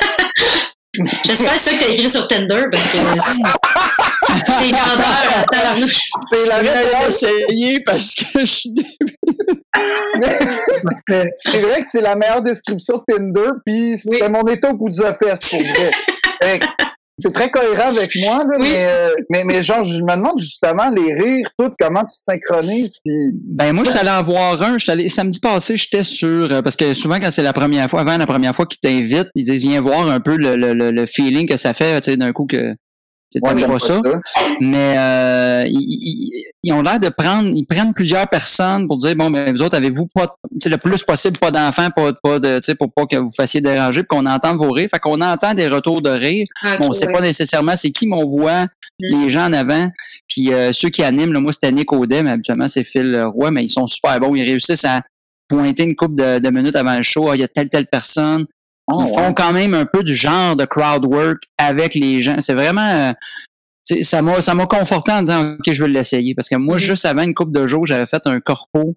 J'espère 1.25 1.53
que 1.53 1.59
c'est 1.59 1.69
ça 1.71 1.77
que 1.77 1.83
t'as 1.83 1.91
écrit 1.91 2.09
sur 2.09 2.27
Tinder 2.27 2.63
parce 2.71 2.83
que 2.85 2.97
c'est 2.97 3.05
c'est 4.45 4.71
vendeur, 4.71 5.45
tabarnouche. 5.51 5.99
c'est 6.31 6.45
la 6.45 6.61
meilleure. 6.61 7.07
essayé 7.07 7.79
parce 7.81 8.13
que 8.13 8.39
je 8.39 8.45
suis 8.45 8.73
c'est 11.37 11.61
vrai 11.61 11.81
que 11.81 11.87
c'est 11.87 12.01
la 12.01 12.15
meilleure 12.15 12.41
description 12.41 12.97
de 13.07 13.13
Tinder, 13.13 13.51
puis 13.65 13.97
c'était 13.97 14.29
mon 14.29 14.41
état 14.47 14.71
au 14.71 14.73
bout 14.73 14.89
du 14.89 14.99
fest 14.99 15.49
pour 15.49 15.61
vrai. 15.61 15.91
C'est 17.19 17.33
très 17.33 17.49
cohérent 17.49 17.89
avec 17.89 18.11
moi, 18.17 18.37
là, 18.43 18.57
Oui. 18.59 18.69
mais, 18.71 18.85
euh, 18.87 19.09
mais, 19.31 19.43
mais 19.43 19.61
genre, 19.63 19.83
je 19.83 20.01
me 20.03 20.15
demande 20.15 20.37
justement 20.39 20.89
les 20.91 21.15
rires, 21.15 21.49
tout, 21.57 21.71
comment 21.79 22.01
tu 22.01 22.17
te 22.19 22.23
synchronises, 22.23 22.99
puis 23.03 23.31
Ben 23.33 23.73
moi, 23.73 23.83
je 23.85 23.89
suis 23.89 23.99
allé 23.99 24.11
en 24.11 24.21
voir 24.21 24.61
un. 24.61 24.77
Je 24.77 24.83
suis 24.83 24.91
allé, 24.91 25.09
samedi 25.09 25.39
passé, 25.39 25.75
j'étais 25.77 26.03
sûr, 26.03 26.47
euh, 26.51 26.61
parce 26.61 26.75
que 26.75 26.93
souvent 26.93 27.15
quand 27.19 27.31
c'est 27.31 27.41
la 27.43 27.53
première 27.53 27.89
fois, 27.89 28.01
avant 28.01 28.17
la 28.17 28.27
première 28.27 28.55
fois 28.55 28.67
qu'ils 28.67 28.79
t'invitent, 28.79 29.29
ils 29.35 29.43
disent 29.45 29.63
viens 29.63 29.81
voir 29.81 30.07
un 30.09 30.19
peu 30.19 30.35
le, 30.37 30.55
le, 30.55 30.73
le 30.73 31.05
feeling 31.07 31.47
que 31.47 31.57
ça 31.57 31.73
fait, 31.73 31.99
tu 32.01 32.11
sais, 32.11 32.17
d'un 32.17 32.33
coup 32.33 32.45
que 32.45 32.75
c'est 33.29 33.43
Ouais, 33.43 33.53
pas 33.53 33.59
t'aimes 33.61 33.79
ça. 33.79 34.01
Mais 34.61 34.95
euh, 34.97 35.63
ils, 35.67 35.77
ils- 35.79 36.43
ils 36.63 36.73
ont 36.73 36.81
l'air 36.81 36.99
de 36.99 37.09
prendre, 37.09 37.49
ils 37.53 37.65
prennent 37.65 37.93
plusieurs 37.93 38.27
personnes 38.27 38.87
pour 38.87 38.97
dire 38.97 39.15
bon 39.15 39.29
ben 39.31 39.53
vous 39.53 39.61
autres 39.61 39.75
avez-vous 39.75 40.07
pas, 40.13 40.27
tu 40.51 40.59
sais, 40.61 40.69
le 40.69 40.77
plus 40.77 41.03
possible 41.03 41.37
pas 41.37 41.51
d'enfants, 41.51 41.89
pas 41.95 42.13
pas 42.13 42.39
de, 42.39 42.57
tu 42.59 42.65
sais 42.65 42.75
pour 42.75 42.91
pas 42.91 43.05
que 43.05 43.17
vous 43.17 43.29
fassiez 43.35 43.61
déranger, 43.61 44.03
puis 44.03 44.07
qu'on 44.17 44.25
entende 44.25 44.57
vos 44.57 44.71
rires. 44.71 44.89
Fait 44.89 44.99
qu'on 44.99 45.21
entend 45.21 45.53
des 45.53 45.67
retours 45.67 46.01
de 46.01 46.09
rire. 46.09 46.45
Ah, 46.63 46.77
Bon, 46.77 46.85
on 46.85 46.89
ok, 46.89 46.95
sait 46.95 47.07
ouais. 47.07 47.13
pas 47.13 47.21
nécessairement 47.21 47.75
c'est 47.75 47.91
qui, 47.91 48.07
mais 48.07 48.15
on 48.15 48.25
voit 48.25 48.65
Mm. 48.99 49.21
les 49.23 49.29
gens 49.29 49.45
en 49.45 49.53
avant. 49.53 49.89
Puis 50.27 50.51
euh, 50.51 50.71
ceux 50.73 50.89
qui 50.89 51.03
animent, 51.03 51.31
là, 51.31 51.39
moi 51.39 51.53
c'était 51.53 51.71
Nick 51.71 51.93
Audet, 51.93 52.23
mais 52.23 52.31
habituellement 52.31 52.67
c'est 52.67 52.83
Phil 52.83 53.15
Roy, 53.31 53.51
mais 53.51 53.61
ils 53.63 53.67
sont 53.67 53.85
super 53.85 54.19
bons. 54.19 54.33
Ils 54.33 54.43
réussissent 54.43 54.85
à 54.85 55.03
pointer 55.47 55.83
une 55.83 55.95
couple 55.95 56.15
de, 56.15 56.39
de 56.39 56.49
minutes 56.49 56.75
avant 56.75 56.95
le 56.95 57.03
show. 57.03 57.29
Ah, 57.29 57.35
Il 57.35 57.41
y 57.41 57.43
a 57.43 57.47
telle, 57.47 57.69
telle 57.69 57.85
personne. 57.85 58.47
Ah, 58.89 58.93
Ils 59.07 59.13
font 59.13 59.33
quand 59.33 59.51
même 59.53 59.73
un 59.73 59.85
peu 59.85 60.03
du 60.03 60.15
genre 60.15 60.55
de 60.55 60.65
crowd 60.65 61.05
work 61.05 61.43
avec 61.57 61.93
les 61.95 62.21
gens. 62.21 62.39
C'est 62.39 62.53
vraiment. 62.53 62.81
euh, 62.89 63.11
ça 64.01 64.21
m'a 64.21 64.41
ça 64.41 64.53
m'a 64.53 64.65
conforté 64.65 65.11
en 65.11 65.21
disant 65.21 65.53
OK, 65.53 65.71
je 65.71 65.83
vais 65.83 65.89
l'essayer. 65.89 66.33
Parce 66.35 66.49
que 66.49 66.55
moi, 66.55 66.75
Mhm. 66.75 66.81
juste 66.81 67.05
avant 67.05 67.23
une 67.23 67.33
couple 67.33 67.51
de 67.51 67.67
jours, 67.67 67.85
j'avais 67.85 68.05
fait 68.05 68.21
un 68.25 68.39
corpo 68.39 68.95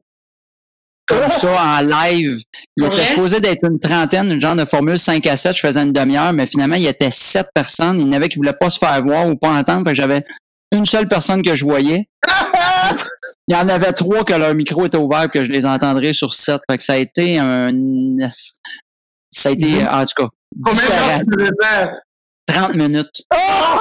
comme 1.07 1.19
Oh! 1.27 1.29
ça 1.29 1.63
en 1.65 1.81
live. 1.83 2.41
Il 2.77 2.85
était 2.85 3.05
supposé 3.05 3.41
d'être 3.41 3.65
une 3.69 3.81
trentaine, 3.81 4.31
une 4.33 4.41
genre 4.41 4.55
de 4.57 4.65
formule 4.65 4.99
5 4.99 5.27
à 5.27 5.37
7, 5.37 5.55
je 5.57 5.61
faisais 5.61 5.83
une 5.83 5.93
demi-heure, 5.93 6.33
mais 6.33 6.47
finalement, 6.47 6.77
il 6.77 6.83
y 6.83 6.87
était 6.87 7.11
sept 7.11 7.49
personnes. 7.55 7.99
Il 8.01 8.07
y 8.07 8.09
en 8.09 8.13
avait 8.13 8.29
qui 8.29 8.37
voulaient 8.37 8.53
pas 8.53 8.71
se 8.71 8.79
faire 8.79 9.03
voir 9.03 9.29
ou 9.29 9.37
pas 9.37 9.51
entendre. 9.51 9.85
Fait 9.85 9.91
que 9.91 9.97
j'avais 9.97 10.25
une 10.73 10.87
seule 10.87 11.09
personne 11.09 11.43
que 11.43 11.55
je 11.57 11.65
voyais. 11.65 12.09
Il 13.49 13.55
y 13.55 13.57
en 13.57 13.69
avait 13.69 13.93
trois 13.93 14.23
que 14.25 14.33
leur 14.35 14.55
micro 14.55 14.87
était 14.87 14.97
ouvert 14.97 15.29
que 15.29 15.45
je 15.45 15.51
les 15.51 15.67
entendrais 15.67 16.13
sur 16.13 16.33
sept. 16.33 16.61
Fait 16.71 16.79
que 16.79 16.85
ça 16.85 16.93
a 16.93 16.97
été 16.99 17.39
un 17.39 17.71
ça 19.31 19.49
a 19.51 19.53
été, 19.53 19.67
Mhm. 19.67 19.89
en 19.91 20.05
tout 20.05 20.23
cas, 20.25 20.29
Combien 20.65 20.83
de 20.83 20.89
temps 20.89 21.19
tu 21.19 21.37
devais 21.39 21.51
faire? 21.63 21.95
30 22.47 22.75
minutes. 22.75 23.23
Ah, 23.31 23.81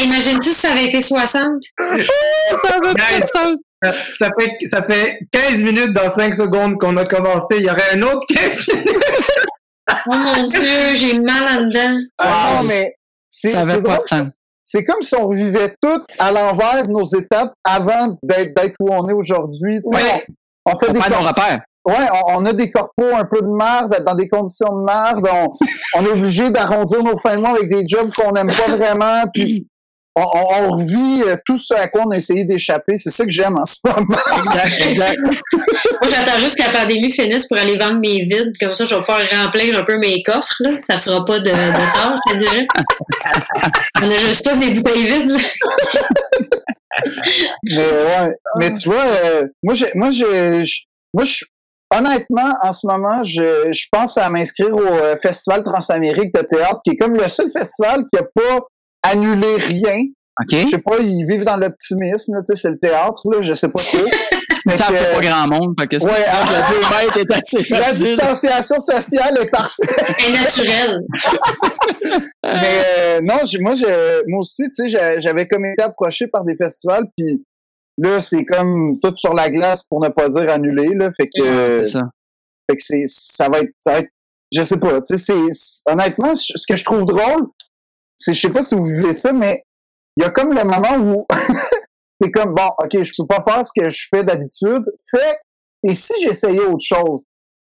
Imagine-tu 0.00 0.50
si 0.52 0.60
ça 0.60 0.70
avait 0.72 0.84
été 0.86 1.00
60? 1.00 1.62
Guys, 1.78 3.26
ça, 3.26 3.52
ça 4.18 4.28
fait, 4.38 4.56
ça 4.66 4.82
fait 4.84 5.18
15 5.32 5.62
minutes 5.62 5.92
dans 5.92 6.08
5 6.08 6.34
secondes 6.34 6.78
qu'on 6.78 6.96
a 6.96 7.04
commencé. 7.04 7.56
Il 7.58 7.64
y 7.64 7.70
aurait 7.70 7.92
un 7.94 8.02
autre 8.02 8.24
15 8.28 8.66
minutes. 8.74 9.04
Oh 10.06 10.14
mon 10.14 10.46
Dieu, 10.46 10.94
j'ai 10.94 11.18
mal 11.18 11.42
en 11.48 11.62
dedans. 11.64 11.98
Ah, 12.18 12.54
Wow. 12.56 12.62
non, 12.62 12.68
mais 12.68 12.94
c'est 13.28 13.50
Ça 13.50 13.64
pas 13.80 13.98
de 13.98 14.06
sens. 14.06 14.34
C'est 14.64 14.84
comme 14.84 15.02
si 15.02 15.14
on 15.16 15.26
revivait 15.28 15.74
tout 15.82 16.02
à 16.20 16.30
l'envers 16.32 16.86
nos 16.88 17.02
étapes 17.04 17.52
avant 17.64 18.16
d'être 18.22 18.54
d'être 18.54 18.76
où 18.78 18.88
on 18.92 19.08
est 19.08 19.12
aujourd'hui. 19.12 19.80
On, 19.84 19.90
on 20.66 20.78
fait 20.78 20.86
On 20.88 20.92
des 20.92 21.00
perd 21.00 21.12
nos 21.12 21.28
repères. 21.28 21.60
Ouais, 21.86 22.06
on, 22.12 22.38
on 22.38 22.46
a 22.46 22.52
des 22.52 22.70
corpos 22.70 23.14
un 23.14 23.24
peu 23.24 23.40
de 23.42 23.48
merde, 23.48 24.02
dans 24.06 24.14
des 24.14 24.28
conditions 24.28 24.74
de 24.76 24.84
merde. 24.84 25.28
On, 25.32 25.48
on 26.00 26.04
est 26.06 26.10
obligé 26.10 26.50
d'arrondir 26.50 27.02
nos 27.02 27.16
fins 27.18 27.36
de 27.36 27.40
mois 27.40 27.50
avec 27.50 27.68
des 27.68 27.84
jobs 27.86 28.10
qu'on 28.14 28.32
n'aime 28.32 28.50
pas 28.52 28.76
vraiment. 28.76 29.24
Puis 29.32 29.66
on, 30.14 30.70
revit 30.70 31.22
euh, 31.26 31.36
tout 31.46 31.56
ce 31.56 31.72
à 31.72 31.88
quoi 31.88 32.02
on 32.06 32.10
a 32.10 32.16
essayé 32.16 32.44
d'échapper. 32.44 32.98
C'est 32.98 33.08
ça 33.08 33.24
que 33.24 33.30
j'aime 33.30 33.56
en 33.56 33.64
ce 33.64 33.76
moment. 33.82 34.18
Exact, 34.44 34.86
exact. 34.86 35.18
Moi, 35.22 36.10
j'attends 36.10 36.38
juste 36.38 36.58
que 36.58 36.64
la 36.70 36.78
pandémie 36.80 37.10
finisse 37.10 37.48
pour 37.48 37.58
aller 37.58 37.78
vendre 37.78 37.98
mes 37.98 38.20
vides. 38.22 38.52
Comme 38.60 38.74
ça, 38.74 38.84
je 38.84 38.94
vais 38.94 39.00
pouvoir 39.00 39.20
remplir 39.42 39.78
un 39.78 39.84
peu 39.84 39.96
mes 39.96 40.22
coffres. 40.22 40.54
Là. 40.60 40.78
Ça 40.80 40.98
fera 40.98 41.24
pas 41.24 41.38
de, 41.38 41.48
de 41.48 41.94
tort, 41.94 42.14
je 42.28 42.32
te 42.34 42.38
dirais. 42.38 42.66
On 44.02 44.10
a 44.10 44.18
juste 44.18 44.44
tous 44.44 44.58
des 44.58 44.74
bouteilles 44.74 45.06
vides. 45.06 45.30
là. 45.30 45.38
Mais 47.62 47.76
ouais. 47.88 48.36
Mais 48.60 48.72
tu 48.74 48.90
vois, 48.90 49.04
euh, 49.24 49.46
moi, 49.62 49.74
j'ai, 49.74 49.90
moi, 49.94 50.10
j'ai, 50.10 50.66
je- 50.66 50.82
moi, 51.14 51.24
je, 51.24 51.44
honnêtement, 51.96 52.54
en 52.62 52.72
ce 52.72 52.86
moment, 52.86 53.22
je, 53.22 53.72
je 53.72 53.86
pense 53.90 54.16
à 54.18 54.28
m'inscrire 54.30 54.74
au 54.74 54.80
euh, 54.80 55.16
Festival 55.22 55.62
Transamérique 55.62 56.34
de 56.34 56.42
théâtre, 56.42 56.80
qui 56.84 56.92
est 56.92 56.96
comme 56.96 57.14
le 57.14 57.28
seul 57.28 57.46
festival 57.50 58.04
qui 58.12 58.18
a 58.18 58.24
pas 58.24 58.66
annulé 59.02 59.56
rien. 59.56 59.98
Je 60.50 60.56
OK? 60.56 60.70
sais 60.70 60.78
pas, 60.78 60.96
ils 61.00 61.26
vivent 61.26 61.44
dans 61.44 61.56
l'optimisme, 61.58 62.38
tu 62.46 62.54
sais, 62.54 62.60
c'est 62.62 62.70
le 62.70 62.78
théâtre, 62.78 63.20
là, 63.30 63.42
je 63.42 63.52
sais 63.52 63.68
pas 63.68 63.80
trop. 63.82 63.98
Mais 64.64 64.76
Ça 64.76 64.84
fait 64.84 65.12
pas 65.12 65.20
grand 65.20 65.48
monde. 65.48 65.74
Fait 65.78 65.88
que 65.88 65.96
Ouais, 66.04 66.24
ah, 66.24 66.44
le 67.16 67.20
est 67.20 67.32
assez 67.34 67.68
la 67.74 67.76
facile. 67.82 68.06
distanciation 68.16 68.78
sociale 68.78 69.36
est 69.42 69.50
parfaite. 69.50 69.90
Et 70.28 70.32
naturel. 70.32 71.00
Mais 72.44 72.82
euh, 72.98 73.20
non, 73.22 73.38
j'ai- 73.44 73.58
moi, 73.58 73.74
j'ai- 73.74 74.22
moi 74.28 74.40
aussi, 74.40 74.64
tu 74.70 74.88
sais, 74.88 75.20
j'avais 75.20 75.46
comme 75.48 75.64
été 75.66 75.82
approché 75.82 76.26
par 76.28 76.44
des 76.44 76.54
festivals, 76.56 77.04
puis 77.16 77.44
là, 77.98 78.20
c'est 78.20 78.44
comme 78.44 78.92
tout 79.02 79.14
sur 79.16 79.34
la 79.34 79.50
glace 79.50 79.86
pour 79.86 80.00
ne 80.00 80.08
pas 80.08 80.28
dire 80.28 80.50
annulé, 80.50 80.88
là. 80.94 81.10
Fait 81.16 81.26
que, 81.26 81.84
C'est 81.84 81.86
ça. 81.86 82.02
fait 82.70 82.76
que 82.76 82.82
c'est, 82.82 83.06
ça 83.06 83.48
va 83.48 83.60
être, 83.60 83.72
ça 83.80 83.92
va 83.92 83.98
être, 84.00 84.10
je 84.54 84.62
sais 84.62 84.78
pas, 84.78 85.00
tu 85.02 85.16
sais, 85.16 85.34
honnêtement, 85.86 86.34
ce 86.34 86.66
que 86.68 86.76
je 86.76 86.84
trouve 86.84 87.06
drôle, 87.06 87.48
c'est, 88.16 88.34
je 88.34 88.40
sais 88.40 88.50
pas 88.50 88.62
si 88.62 88.74
vous 88.74 88.84
vivez 88.84 89.12
ça, 89.12 89.32
mais 89.32 89.64
il 90.16 90.24
y 90.24 90.26
a 90.26 90.30
comme 90.30 90.52
le 90.52 90.64
moment 90.64 90.96
où 90.98 91.26
c'est 92.20 92.30
comme, 92.30 92.54
bon, 92.54 92.68
ok, 92.78 93.02
je 93.02 93.12
peux 93.18 93.26
pas 93.26 93.42
faire 93.42 93.64
ce 93.66 93.72
que 93.74 93.88
je 93.88 94.06
fais 94.10 94.22
d'habitude, 94.22 94.84
fait, 95.10 95.38
et 95.84 95.94
si 95.94 96.12
j'essayais 96.22 96.60
autre 96.60 96.84
chose? 96.84 97.24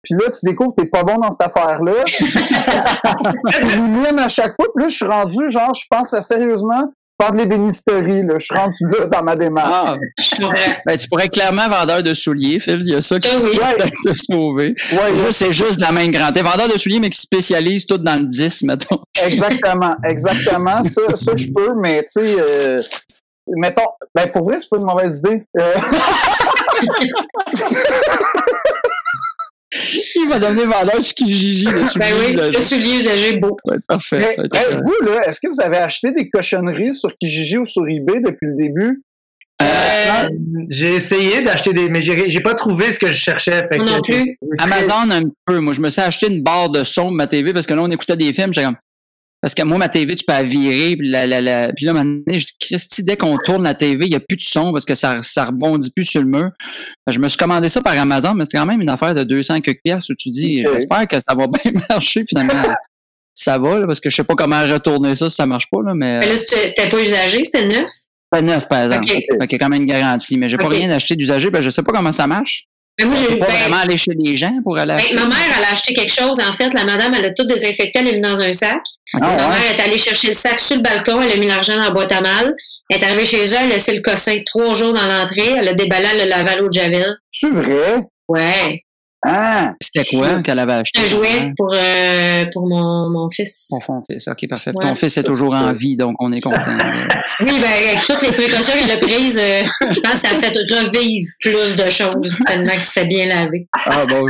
Puis 0.02 0.14
là, 0.14 0.30
tu 0.30 0.46
découvres 0.46 0.72
que 0.76 0.82
t'es 0.82 0.88
pas 0.88 1.02
bon 1.02 1.16
dans 1.16 1.30
cette 1.32 1.48
affaire-là. 1.48 2.04
m'humiles 3.76 4.18
à 4.20 4.28
chaque 4.28 4.54
fois. 4.54 4.66
Puis 4.72 4.84
là, 4.84 4.88
je 4.88 4.94
suis 4.94 5.04
rendu, 5.04 5.50
genre, 5.50 5.74
je 5.74 5.84
pense 5.90 6.14
à 6.14 6.20
sérieusement 6.20 6.92
faire 7.20 7.32
de 7.32 7.38
l'ébénisterie, 7.38 8.22
là. 8.22 8.34
Je 8.38 8.44
suis 8.44 8.54
rendu 8.54 8.84
là 8.90 9.06
dans 9.06 9.22
ma 9.22 9.36
démarche. 9.36 9.70
Ah, 9.72 9.96
ben, 10.86 10.96
tu 10.98 11.08
pourrais 11.08 11.24
être 11.26 11.32
clairement 11.32 11.68
vendeur 11.68 12.02
de 12.02 12.12
souliers, 12.14 12.60
Phil. 12.60 12.80
Il 12.82 12.90
y 12.92 12.94
a 12.94 13.02
ça 13.02 13.18
qui 13.18 13.28
Ça, 13.28 13.36
oui. 13.42 13.56
peut 13.58 13.76
peut-être 13.76 13.92
te 14.04 14.12
sauver. 14.14 14.74
Ouais, 14.92 14.98
C'est 14.98 15.10
là, 15.12 15.26
juste- 15.26 15.32
C'est 15.38 15.52
juste 15.52 15.76
de 15.78 15.82
la 15.82 15.92
main 15.92 16.08
grande. 16.08 16.34
T'es 16.34 16.42
vendeur 16.42 16.68
de 16.72 16.78
souliers, 16.78 17.00
mais 17.00 17.10
qui 17.10 17.20
spécialise 17.20 17.86
tout 17.86 17.98
dans 17.98 18.16
le 18.20 18.26
10, 18.26 18.62
mettons. 18.64 19.00
exactement, 19.24 19.94
exactement. 20.04 20.82
Ça, 20.82 21.02
ça 21.14 21.32
je 21.36 21.46
peux, 21.54 21.72
mais 21.80 22.00
tu 22.02 22.20
sais, 22.20 22.36
euh, 22.38 22.80
mettons, 23.48 23.88
ben 24.14 24.30
pour 24.30 24.44
vrai, 24.48 24.58
c'est 24.60 24.68
pas 24.68 24.76
une 24.76 24.84
mauvaise 24.86 25.18
idée. 25.20 25.44
Euh, 25.58 25.74
Il 30.16 30.28
va 30.28 30.38
devenir 30.38 30.64
vendeur 30.70 31.02
sur 31.02 31.14
Kijiji. 31.14 31.66
Ben 31.66 32.14
oui, 32.20 32.32
le 32.34 32.60
soulier 32.60 32.98
usagé 32.98 33.34
beau. 33.36 33.56
Ouais, 33.64 33.76
parfait. 33.86 34.36
mais, 34.38 34.58
hey, 34.58 34.76
vous, 34.84 35.06
là, 35.06 35.26
est-ce 35.28 35.40
que 35.40 35.48
vous 35.52 35.60
avez 35.60 35.78
acheté 35.78 36.10
des 36.12 36.28
cochonneries 36.28 36.94
sur 36.94 37.10
Kijiji 37.18 37.58
ou 37.58 37.64
sur 37.64 37.86
eBay 37.88 38.20
depuis 38.20 38.46
le 38.46 38.56
début? 38.56 39.02
Euh, 39.62 40.28
J'ai 40.68 40.96
essayé 40.96 41.40
d'acheter 41.40 41.72
des, 41.72 41.88
mais 41.88 42.02
j'ai 42.02 42.28
j'ai 42.28 42.40
pas 42.40 42.54
trouvé 42.54 42.92
ce 42.92 42.98
que 42.98 43.06
je 43.06 43.16
cherchais. 43.16 43.66
Fait 43.66 43.78
que- 43.78 43.84
non 43.84 44.02
plus. 44.02 44.38
Amazon 44.58 45.10
un 45.10 45.22
petit 45.22 45.40
peu. 45.46 45.60
Moi, 45.60 45.72
je 45.72 45.80
me 45.80 45.88
suis 45.88 46.02
acheté 46.02 46.26
une 46.28 46.42
barre 46.42 46.68
de 46.68 46.84
son 46.84 47.10
de 47.10 47.16
ma 47.16 47.26
TV 47.26 47.54
parce 47.54 47.66
que 47.66 47.72
là, 47.72 47.82
on 47.82 47.90
écoutait 47.90 48.16
des 48.18 48.32
films. 48.34 48.52
J'étais 48.52 48.66
comme. 48.66 48.76
Parce 49.42 49.54
que 49.54 49.62
moi, 49.62 49.78
ma 49.78 49.88
TV, 49.88 50.14
tu 50.16 50.24
peux 50.24 50.32
la 50.32 50.42
virer. 50.42 50.96
Puis, 50.96 51.08
la, 51.08 51.26
la, 51.26 51.40
la- 51.40 51.72
puis 51.72 51.84
là, 51.86 51.92
maintenant, 51.92 52.20
je 52.28 52.38
dis, 52.38 52.52
Christy, 52.58 53.04
dès 53.04 53.16
qu'on 53.16 53.36
tourne 53.38 53.62
la 53.62 53.74
TV, 53.74 54.06
il 54.06 54.10
n'y 54.10 54.16
a 54.16 54.20
plus 54.20 54.36
de 54.36 54.42
son 54.42 54.72
parce 54.72 54.84
que 54.84 54.94
ça, 54.94 55.22
ça 55.22 55.44
rebondit 55.44 55.90
plus 55.94 56.04
sur 56.06 56.20
le 56.22 56.26
mur. 56.26 56.50
Que 57.06 57.12
Je 57.12 57.18
me 57.20 57.28
suis 57.28 57.38
commandé 57.38 57.68
ça 57.68 57.80
par 57.82 57.96
Amazon, 57.98 58.34
mais 58.34 58.44
c'est 58.48 58.56
quand 58.58 58.66
même 58.66 58.80
une 58.80 58.88
affaire 58.88 59.14
de 59.14 59.22
200 59.24 59.60
quelques 59.60 59.80
piastres 59.84 60.10
où 60.12 60.14
tu 60.16 60.30
dis, 60.30 60.64
j'espère 60.64 61.06
que 61.06 61.16
ça 61.20 61.34
va 61.36 61.46
bien 61.64 61.72
marcher. 61.88 62.24
Finalement, 62.28 62.74
ça 63.34 63.58
va, 63.58 63.78
là, 63.80 63.86
parce 63.86 64.00
que 64.00 64.08
je 64.10 64.16
sais 64.16 64.24
pas 64.24 64.34
comment 64.34 64.60
retourner 64.62 65.14
ça 65.14 65.28
si 65.28 65.36
ça 65.36 65.46
marche 65.46 65.66
pas, 65.70 65.82
là, 65.84 65.92
mais. 65.94 66.18
Mais 66.20 66.26
là, 66.26 66.38
c'était 66.38 66.88
pas 66.88 67.00
usagé, 67.02 67.44
c'était 67.44 67.66
neuf? 67.66 67.90
Pas 68.30 68.40
neuf, 68.42 68.66
par 68.66 68.84
exemple. 68.86 69.04
Ok. 69.04 69.10
Fait 69.12 69.46
qu'il 69.46 69.52
y 69.52 69.54
a 69.54 69.58
quand 69.58 69.68
même 69.68 69.82
une 69.82 69.86
garantie. 69.88 70.36
Mais 70.36 70.48
j'ai 70.48 70.56
pas 70.56 70.66
Ok. 70.66 70.72
rien 70.74 70.90
acheté 70.90 71.14
d'usager, 71.14 71.50
ben, 71.50 71.62
je 71.62 71.70
sais 71.70 71.82
pas 71.82 71.92
comment 71.92 72.12
ça 72.12 72.26
marche. 72.26 72.64
Mais 72.98 73.04
moi, 73.04 73.14
j'ai 73.16 73.36
pas 73.36 73.46
ben, 73.46 73.54
vraiment 73.54 73.76
aller 73.78 73.96
chez 73.98 74.12
les 74.18 74.36
gens 74.36 74.58
pour 74.62 74.78
aller 74.78 74.88
ben, 74.94 74.96
acheter. 74.96 75.14
ma 75.14 75.26
mère, 75.26 75.36
elle 75.58 75.64
a 75.64 75.72
acheté 75.72 75.92
quelque 75.92 76.12
chose. 76.12 76.40
En 76.40 76.52
fait, 76.54 76.72
la 76.72 76.84
madame, 76.84 77.12
elle 77.18 77.26
a 77.26 77.30
tout 77.30 77.44
désinfecté, 77.44 77.98
elle 77.98 78.06
l'a 78.06 78.12
mis 78.12 78.20
dans 78.20 78.40
un 78.40 78.52
sac. 78.52 78.78
Ah, 79.14 79.18
Ma 79.20 79.28
ouais? 79.28 79.36
mère 79.36 79.74
est 79.76 79.80
allée 79.80 79.98
chercher 79.98 80.28
le 80.28 80.32
sac 80.34 80.58
sur 80.60 80.76
le 80.76 80.82
balcon, 80.82 81.20
elle 81.20 81.32
a 81.32 81.36
mis 81.36 81.46
l'argent 81.46 81.76
dans 81.76 81.84
la 81.84 81.90
boîte 81.90 82.12
à 82.12 82.20
mal. 82.22 82.54
Elle 82.88 82.98
est 83.00 83.04
arrivée 83.04 83.26
chez 83.26 83.44
elle, 83.44 83.52
elle 83.52 83.72
a 83.72 83.74
laissé 83.74 83.94
le 83.94 84.00
cossin 84.00 84.38
trois 84.46 84.74
jours 84.74 84.92
dans 84.94 85.06
l'entrée, 85.06 85.56
elle 85.58 85.68
a 85.68 85.74
déballé, 85.74 86.06
elle 86.12 86.28
l'a 86.28 86.38
lavé 86.38 86.50
à 86.52 86.56
l'eau 86.56 86.68
de 86.68 86.72
Javel. 86.72 87.16
C'est 87.30 87.50
vrai? 87.50 88.02
Ouais. 88.28 88.82
Ah! 89.28 89.70
C'était 89.82 90.04
quoi 90.16 90.40
qu'elle 90.42 90.58
avait 90.60 90.74
acheté? 90.74 91.00
Un 91.00 91.06
jouet 91.06 91.52
pour, 91.56 91.74
euh, 91.74 92.44
pour 92.52 92.68
mon, 92.68 93.10
mon 93.10 93.28
fils. 93.28 93.66
Pour 93.70 93.82
son 93.82 94.02
fils. 94.08 94.28
OK, 94.28 94.48
parfait. 94.48 94.70
Ouais. 94.74 94.84
Ton 94.84 94.94
fils 94.94 95.16
est 95.16 95.24
toujours 95.24 95.52
en 95.52 95.72
vie, 95.72 95.96
donc 95.96 96.14
on 96.20 96.32
est 96.32 96.40
content. 96.40 96.58
Oui, 97.40 97.52
ben, 97.60 97.68
avec 97.68 97.98
toutes 98.06 98.22
les 98.22 98.32
précautions 98.32 98.72
qu'elle 98.78 98.92
a 98.92 98.96
prises, 98.96 99.38
euh, 99.38 99.62
je 99.90 100.00
pense 100.00 100.12
que 100.12 100.18
ça 100.20 100.28
a 100.28 100.36
fait 100.36 100.56
revivre 100.56 101.28
plus 101.40 101.76
de 101.76 101.90
choses 101.90 102.34
tellement 102.46 102.74
que 102.74 102.82
c'était 102.82 103.04
bien 103.06 103.26
lavé. 103.26 103.68
ah 103.74 104.06
bon. 104.06 104.24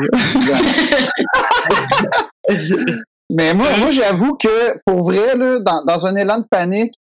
Mais 3.30 3.54
moi, 3.54 3.68
moi 3.78 3.90
j'avoue 3.92 4.36
que 4.36 4.76
pour 4.84 5.04
vrai, 5.04 5.36
là, 5.36 5.58
dans, 5.64 5.84
dans 5.84 6.06
un 6.06 6.16
élan 6.16 6.38
de 6.38 6.46
panique, 6.50 6.94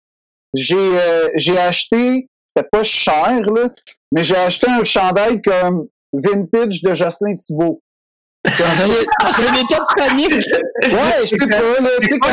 j'ai 0.55 0.77
euh, 0.77 1.29
j'ai 1.37 1.59
acheté, 1.59 2.29
c'était 2.47 2.69
pas 2.71 2.83
cher, 2.83 3.41
là, 3.41 3.69
mais 4.13 4.25
j'ai 4.25 4.37
acheté 4.37 4.69
un 4.69 4.85
chandail 4.85 5.41
comme 5.43 5.87
vintage 6.13 6.83
de 6.83 6.95
Jocelyn 6.95 7.37
Thibault. 7.37 7.83
Dans 8.45 8.83
un 8.83 8.87
dans 8.89 9.49
un 9.49 9.55
état 9.55 9.79
de 9.79 9.95
panique? 9.97 10.31
Ouais, 10.31 11.21
je 11.23 11.27
sais 11.27 11.37
pas, 11.39 11.47
là, 11.81 11.89
tu 12.03 12.09
sais, 12.09 12.19
quand-! 12.19 12.29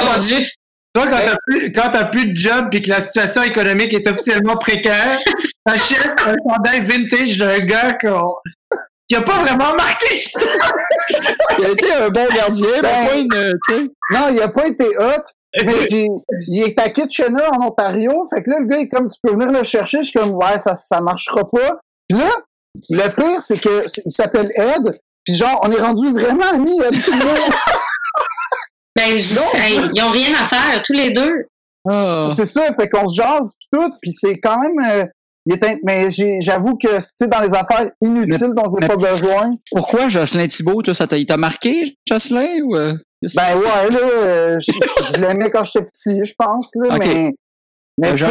Toi, 0.94 1.06
quand 1.08 1.18
t'as 1.26 1.36
plus, 1.48 1.72
quand 1.72 1.90
t'as 1.92 2.04
plus 2.06 2.28
de 2.28 2.36
job 2.36 2.68
puis 2.70 2.82
que 2.82 2.90
la 2.90 3.00
situation 3.00 3.44
économique 3.44 3.94
est 3.94 4.06
officiellement 4.10 4.58
précaire, 4.58 5.18
t'achètes 5.66 6.20
un 6.28 6.36
chandail 6.46 6.82
vintage 6.82 7.38
d'un 7.38 7.60
gars 7.60 7.94
qu'on- 7.94 8.34
qui 9.08 9.16
a 9.16 9.22
pas 9.22 9.40
vraiment 9.40 9.74
marqué 9.74 10.14
l'histoire. 10.14 10.74
Il 11.60 11.66
a 11.66 11.70
été 11.70 11.94
un 11.94 12.10
bon 12.10 12.28
gardien, 12.36 12.68
mais 12.76 12.82
Ben- 12.82 13.08
pas 13.08 13.16
une, 13.16 13.54
tu 13.70 13.74
sais. 13.76 13.82
Non, 14.12 14.28
il 14.34 14.42
a 14.42 14.50
pas 14.50 14.68
été 14.68 14.86
hot, 14.98 15.24
mais 15.66 15.74
j'ai, 15.90 16.08
il 16.48 16.64
est 16.64 16.78
à 16.78 16.90
Kitchener 16.90 17.44
en 17.54 17.68
Ontario. 17.68 18.26
Fait 18.30 18.44
que 18.44 18.50
là, 18.50 18.60
le 18.60 18.66
gars 18.68 18.80
est 18.80 18.90
comme, 18.90 19.10
tu 19.10 19.18
peux 19.24 19.32
venir 19.32 19.50
le 19.52 19.64
chercher. 19.64 20.00
Je 20.00 20.10
suis 20.10 20.20
comme, 20.20 20.32
ouais, 20.34 20.58
ça, 20.58 20.76
ça 20.76 21.00
marchera 21.00 21.44
pas. 21.50 21.80
Puis 22.10 22.18
là, 22.20 22.30
le 22.90 23.10
pire, 23.16 23.40
c'est 23.42 23.60
que, 23.62 23.86
il 24.06 24.12
s'appelle 24.12 24.52
Ed. 24.58 24.94
Puis 25.26 25.36
genre, 25.36 25.60
on 25.64 25.72
est 25.72 25.80
rendu 25.82 26.12
vraiment 26.12 26.50
amis, 26.54 26.78
moi. 26.78 26.88
Ben, 28.96 29.18
je- 29.18 29.58
hey, 29.58 29.80
ils 29.96 30.04
ont 30.04 30.12
rien 30.12 30.30
à 30.40 30.46
faire, 30.46 30.84
tous 30.84 30.94
les 30.94 31.12
deux. 31.12 31.46
Ah. 31.90 32.30
C'est 32.36 32.46
ça, 32.46 32.74
fait 32.80 32.90
qu'on 32.90 33.08
se 33.08 33.16
jase 33.16 33.56
pis 33.60 33.68
tout, 33.72 33.90
puis 34.02 34.12
c'est 34.12 34.38
quand 34.40 34.60
même, 34.60 34.78
euh, 34.86 35.06
il 35.46 35.54
est 35.56 35.66
in- 35.66 35.78
mais 35.84 36.10
j'ai- 36.12 36.40
j'avoue 36.42 36.76
que, 36.78 36.98
tu 36.98 37.06
sais, 37.16 37.28
dans 37.28 37.40
les 37.40 37.54
affaires 37.54 37.90
inutiles 38.02 38.52
dont 38.54 38.64
j'ai 38.66 38.82
mais- 38.82 38.88
pas 38.88 38.98
besoin, 38.98 39.52
Pourquoi 39.72 40.10
Jocelyn 40.10 40.48
Thibault, 40.48 40.82
toi, 40.82 40.94
ça 40.94 41.08
t'a, 41.08 41.18
il 41.18 41.26
t'a 41.26 41.38
marqué, 41.38 41.96
Jocelyn, 42.08 42.62
ou... 42.66 42.76
euh, 42.76 42.94
ben 43.36 43.56
ouais, 43.56 43.90
là, 43.90 44.00
euh, 44.00 44.60
je, 44.60 44.72
je 45.08 45.14
l'aimais 45.22 45.50
quand 45.50 45.64
j'étais 45.64 45.86
petit, 45.86 46.20
je 46.24 46.34
pense, 46.38 46.76
là, 46.76 46.98
mais, 47.00 47.34
mais 47.98 48.18
genre- 48.18 48.30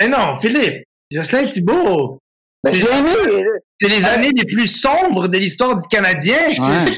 Mais 0.00 0.08
non, 0.08 0.36
Philippe, 0.40 0.84
Jocelyn 1.10 1.44
Thibault, 1.44 2.18
ben, 2.64 2.72
je 2.72 2.86
l'aimais, 2.86 3.42
là. 3.42 3.50
C'est 3.80 3.88
les 3.88 4.04
années 4.04 4.30
les 4.36 4.44
plus 4.44 4.66
sombres 4.66 5.28
de 5.28 5.38
l'histoire 5.38 5.76
du 5.76 5.86
Canadien. 5.88 6.36
Ouais. 6.58 6.94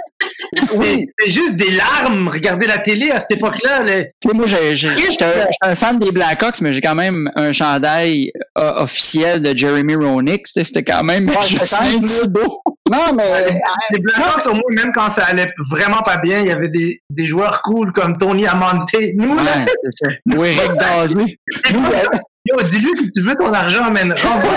C'est 0.75 1.07
c'est 1.19 1.31
juste 1.31 1.57
des 1.57 1.71
larmes. 1.71 2.29
Regardez 2.29 2.67
la 2.67 2.79
télé 2.79 3.11
à 3.11 3.19
cette 3.19 3.33
époque-là. 3.33 3.83
le- 3.83 4.05
Tu 4.21 4.29
sais, 4.29 4.35
moi, 4.35 4.47
j'étais 4.47 5.27
un, 5.63 5.75
fan 5.75 5.99
des 5.99 6.11
Blackhawks, 6.13 6.61
mais 6.61 6.73
j'ai 6.73 6.81
quand 6.81 6.95
même 6.95 7.31
un 7.37 7.53
chandail 7.53 8.31
euh, 8.59 8.83
officiel 8.83 9.43
de 9.43 9.57
Jeremy 9.57 9.95
Roenick. 9.95 10.47
C'était 10.47 10.65
c'était 10.65 10.85
quand 10.85 11.05
même 11.05 11.29
Ouais, 11.29 11.37
c'était 11.43 12.23
Thibault. 12.23 12.63
Non, 12.91 13.13
mais, 13.15 13.61
Les 13.93 13.99
Blackhawks, 13.99 14.47
au 14.47 14.55
moins, 14.55 14.63
même 14.71 14.93
quand 14.95 15.11
ça 15.11 15.25
allait 15.27 15.53
vraiment 15.71 16.01
pas 16.01 16.17
bien, 16.17 16.41
il 16.41 16.47
y 16.47 16.51
avait 16.51 16.71
des, 16.71 16.99
des 17.11 17.27
joueurs 17.27 17.61
cool 17.61 17.93
comme 17.93 18.17
Tony 18.17 18.47
Amante. 18.47 18.89
Nous, 19.15 19.37
là, 19.37 19.43
Ouais, 19.55 19.91
ça. 19.91 20.09
Ou 20.35 20.45
Eric 20.45 20.71
nous, 21.15 21.83
yo, 22.51 22.63
dis-lui 22.69 22.93
que 22.95 23.11
tu 23.15 23.21
veux 23.23 23.35
ton 23.35 23.53
argent, 23.53 23.91
man. 23.91 24.13
Renvoie. 24.23 24.53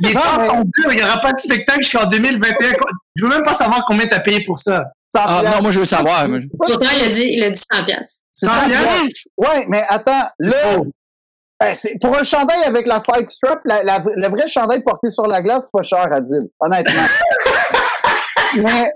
Il 0.00 0.10
est 0.10 0.14
temps 0.14 0.20
mais- 0.38 0.48
ton 0.48 0.60
dur. 0.62 0.92
Il 0.92 0.96
n'y 0.96 1.02
aura 1.02 1.18
pas 1.20 1.32
de 1.32 1.38
spectacle 1.38 1.82
jusqu'en 1.82 2.06
2021. 2.06 2.72
Je 3.16 3.24
veux 3.24 3.30
même 3.30 3.42
pas 3.42 3.54
savoir 3.54 3.84
combien 3.86 4.06
t'as 4.06 4.20
payé 4.20 4.42
pour 4.44 4.58
ça. 4.58 4.84
Ah 5.14 5.42
non, 5.44 5.60
moi, 5.62 5.70
je 5.70 5.80
veux 5.80 5.84
savoir. 5.84 6.26
Pourtant, 6.58 6.86
il 6.98 7.04
a 7.04 7.08
dit, 7.10 7.28
il 7.36 7.44
a 7.44 7.50
dit 7.50 7.62
100 7.72 7.84
piastres. 7.84 8.22
c'est 8.32 8.46
Cent 8.46 8.52
ça, 8.54 8.66
piastres? 8.66 9.28
Ouais, 9.36 9.66
mais 9.68 9.84
attends, 9.88 10.26
là, 10.38 10.76
ben, 11.60 11.74
c'est, 11.74 11.96
pour 12.00 12.16
un 12.18 12.22
chandail 12.22 12.62
avec 12.64 12.86
la 12.86 13.02
fight 13.02 13.28
strap, 13.28 13.60
la, 13.66 13.82
la- 13.84 14.02
le 14.16 14.28
vrai 14.28 14.46
chandail 14.48 14.82
porté 14.82 15.10
sur 15.10 15.26
la 15.26 15.42
glace, 15.42 15.64
c'est 15.64 15.70
pas 15.72 15.82
cher 15.82 16.10
à 16.12 16.20
dire, 16.20 16.40
honnêtement. 16.58 17.02
mais, 18.56 18.90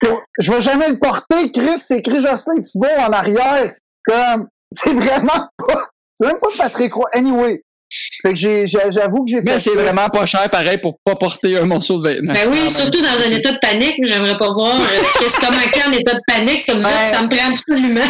pour- 0.00 0.22
je 0.38 0.52
vais 0.52 0.60
jamais 0.60 0.88
le 0.88 0.98
porter, 0.98 1.50
Chris, 1.52 1.78
c'est 1.78 1.98
écrit 1.98 2.20
Jocelyn 2.20 2.60
Thibault 2.60 2.86
en 3.00 3.10
arrière, 3.12 3.72
comme, 4.04 4.48
c'est 4.70 4.92
vraiment 4.92 5.48
pas, 5.58 5.85
c'est 6.16 6.26
même 6.26 6.38
pas 6.40 6.48
Patrick 6.58 6.92
Roy, 6.94 7.04
anyway. 7.12 7.62
Fait 8.20 8.34
que 8.34 8.66
j'avoue 8.90 9.24
que 9.24 9.30
j'ai 9.30 9.36
fait 9.36 9.42
Mais 9.44 9.58
c'est 9.60 9.74
vraiment 9.74 10.08
pas 10.08 10.26
cher, 10.26 10.50
pareil, 10.50 10.78
pour 10.78 10.98
pas 11.04 11.14
porter 11.14 11.56
un 11.56 11.66
morceau 11.66 12.02
de 12.02 12.08
vêtement. 12.08 12.32
Ben 12.32 12.48
oui, 12.50 12.58
Ah, 12.62 12.64
ben, 12.64 12.68
surtout 12.82 13.00
dans 13.00 13.26
un 13.28 13.30
état 13.30 13.52
de 13.52 13.58
panique. 13.62 13.94
J'aimerais 14.02 14.36
pas 14.36 14.52
voir 14.52 14.74
euh, 14.74 14.84
qu'est-ce 15.20 15.38
comment 15.38 15.56
en 15.56 15.92
état 15.92 16.14
de 16.14 16.20
panique. 16.26 16.60
Ça 16.60 16.74
me, 16.74 16.82
Ouais. 16.84 17.10
ça 17.12 17.22
me 17.22 17.28
prend 17.28 17.52
absolument 17.52 18.00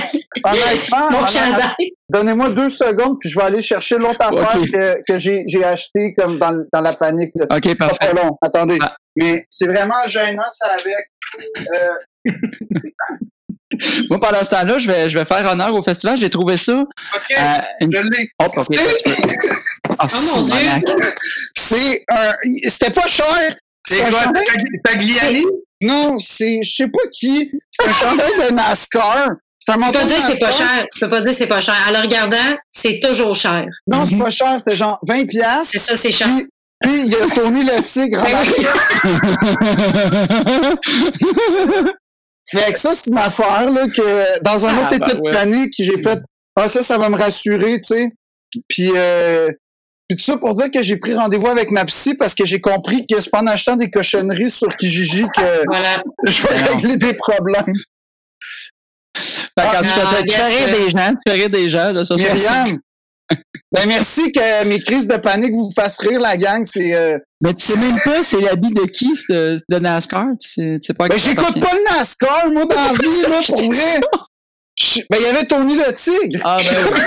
Honnêtement, 0.44 1.10
mon 1.20 1.26
chandail. 1.26 1.74
donnez-moi 2.08 2.48
deux 2.50 2.70
secondes, 2.70 3.18
puis 3.20 3.28
je 3.28 3.38
vais 3.38 3.44
aller 3.44 3.60
chercher 3.60 3.98
l'autre 3.98 4.16
affaire 4.20 4.60
que, 4.62 5.02
que 5.06 5.18
j'ai, 5.18 5.44
j'ai 5.46 5.62
acheté 5.64 6.14
comme 6.16 6.38
dans, 6.38 6.64
dans 6.72 6.80
la 6.80 6.94
panique, 6.94 7.32
là. 7.34 7.44
OK, 7.54 7.76
pas 7.76 7.88
parfait. 7.88 8.12
très 8.12 8.14
long. 8.14 8.38
Attendez. 8.40 8.78
Ah. 8.80 8.96
Mais 9.16 9.44
c'est 9.50 9.66
vraiment 9.66 10.06
gênant, 10.06 10.48
ça, 10.48 10.70
avec. 10.72 11.10
Euh, 11.74 12.32
Moi, 14.10 14.20
pendant 14.20 14.42
ce 14.44 14.50
temps-là, 14.50 14.78
je 14.78 14.86
vais, 14.90 15.10
je 15.10 15.18
vais 15.18 15.24
faire 15.24 15.44
honneur 15.50 15.72
au 15.74 15.82
festival. 15.82 16.16
J'ai 16.18 16.30
trouvé 16.30 16.56
ça. 16.56 16.78
OK, 16.80 16.88
euh, 17.38 17.42
une... 17.80 17.92
je 17.92 18.02
l'ai. 18.02 18.30
Oh. 18.42 18.46
Ah, 19.98 20.06
mon 20.34 20.42
Dieu. 20.42 20.54
C'est 21.56 22.04
un. 22.10 22.32
C'était 22.68 22.90
pas 22.90 23.06
cher. 23.06 23.24
C'est 23.86 24.02
un 24.02 24.10
quoi, 24.10 24.24
chandail- 24.24 24.44
Tag- 24.44 24.80
Tagliani? 24.84 25.44
Non, 25.80 26.18
c'est. 26.18 26.58
Je 26.62 26.70
sais 26.74 26.88
pas 26.88 26.98
qui. 27.12 27.50
C'est 27.70 27.88
un 27.88 27.92
chandail 27.94 28.32
de 28.50 28.54
NASCAR. 28.54 29.28
C'est 29.58 29.72
un 29.72 29.74
Tu 29.74 29.80
manteau 29.80 29.92
peux 29.92 29.98
pas 30.00 30.04
de 30.04 30.08
dire 30.08 30.18
que 30.26 30.32
c'est 30.34 30.38
pas 30.40 30.50
cher. 30.52 30.84
Tu 30.92 31.00
peux 31.00 31.08
pas 31.08 31.20
dire 31.20 31.30
que 31.30 31.36
c'est 31.36 31.46
pas 31.46 31.60
cher. 31.62 31.74
En 31.88 31.92
le 31.92 31.98
regardant, 32.00 32.36
c'est 32.70 33.00
toujours 33.02 33.34
cher. 33.34 33.64
Non, 33.86 34.00
Mhm. 34.00 34.04
c'est 34.06 34.18
pas 34.18 34.30
cher. 34.30 34.54
C'était 34.58 34.76
genre 34.76 34.98
20$. 35.06 35.26
piastres. 35.26 35.70
C'est 35.70 35.78
ça, 35.78 35.96
c'est 35.96 36.12
cher. 36.12 36.28
Puis, 36.28 36.46
puis 36.82 37.00
il 37.06 37.12
y 37.12 37.16
a 37.16 37.26
Tony 37.34 37.64
le 37.64 37.82
tigre. 37.82 38.22
Fait 42.50 42.72
que 42.72 42.78
ça, 42.78 42.92
c'est 42.94 43.10
une 43.10 43.18
affaire, 43.18 43.70
là, 43.70 43.88
que 43.88 44.42
dans 44.42 44.66
un 44.66 44.68
Ah, 44.70 44.80
autre 44.82 44.90
ben 44.90 44.96
état 44.96 45.14
de 45.14 45.20
ouais. 45.20 45.30
panique, 45.32 45.74
j'ai 45.78 46.00
fait. 46.02 46.20
Ah, 46.54 46.68
ça, 46.68 46.82
ça 46.82 46.96
va 46.98 47.08
me 47.10 47.16
rassurer, 47.16 47.80
tu 47.80 47.94
sais. 47.94 48.08
Puis, 48.68 48.90
euh, 48.94 49.48
puis 50.08 50.16
tout 50.16 50.24
ça 50.24 50.36
pour 50.38 50.54
dire 50.54 50.70
que 50.70 50.80
j'ai 50.82 50.96
pris 50.96 51.14
rendez-vous 51.14 51.48
avec 51.48 51.70
ma 51.72 51.84
psy 51.84 52.14
parce 52.14 52.34
que 52.34 52.44
j'ai 52.46 52.60
compris 52.60 53.04
que 53.06 53.18
c'est 53.20 53.30
pas 53.30 53.40
en 53.40 53.46
achetant 53.48 53.74
des 53.76 53.90
cochonneries 53.90 54.50
sur 54.50 54.68
Kijiji 54.76 55.24
que 55.34 55.64
Voilà. 55.66 56.02
je 56.26 56.42
vais 56.42 56.48
Ben 56.54 56.60
non. 56.64 56.76
régler 56.76 56.96
des 56.96 57.14
problèmes. 57.14 57.74
Fait 59.16 59.42
cas, 59.56 59.72
Ah, 59.74 59.82
tu 59.82 60.28
fais 60.30 60.44
rire 60.46 60.78
des 60.78 60.90
gens. 60.90 61.12
Tu 61.14 61.32
fais 61.32 61.32
rire 61.38 61.50
des 61.50 61.68
gens, 61.70 61.90
là, 61.92 62.04
ça, 62.04 62.16
ça, 62.16 62.22
Myriam, 62.34 62.78
ben 63.72 63.86
merci 63.86 64.30
que 64.32 64.64
mes 64.64 64.80
crises 64.80 65.06
de 65.08 65.16
panique 65.16 65.52
vous 65.54 65.70
fassent 65.74 65.98
rire, 65.98 66.20
la 66.20 66.36
gang. 66.36 66.64
C'est, 66.64 66.94
euh, 66.94 67.18
Mais 67.42 67.52
tu 67.54 67.64
sais 67.66 67.78
même 67.78 67.98
pas 68.04 68.22
c'est 68.22 68.40
l'habit 68.40 68.72
de 68.72 68.82
qui, 68.84 69.12
de, 69.28 69.56
de 69.68 69.78
NASCAR? 69.78 70.26
Tu 70.40 70.48
sais, 70.48 70.78
tu 70.80 70.86
sais 70.86 70.94
pas 70.94 71.08
ben 71.08 71.18
j'écoute 71.18 71.60
pas 71.60 71.72
le 71.74 71.96
NASCAR, 71.96 72.50
moi, 72.52 72.64
dans 72.64 72.74
la 72.76 72.92
vie, 73.02 73.22
là, 73.22 73.40
pour 73.46 73.72
vrai. 73.72 74.00
Je- 74.78 75.00
Ben, 75.10 75.16
il 75.18 75.22
y 75.22 75.26
avait 75.26 75.46
Tony 75.46 75.74
le 75.74 75.92
tigre. 75.92 76.40
Ah, 76.44 76.58
ben 76.62 76.76
oui. 76.92 77.00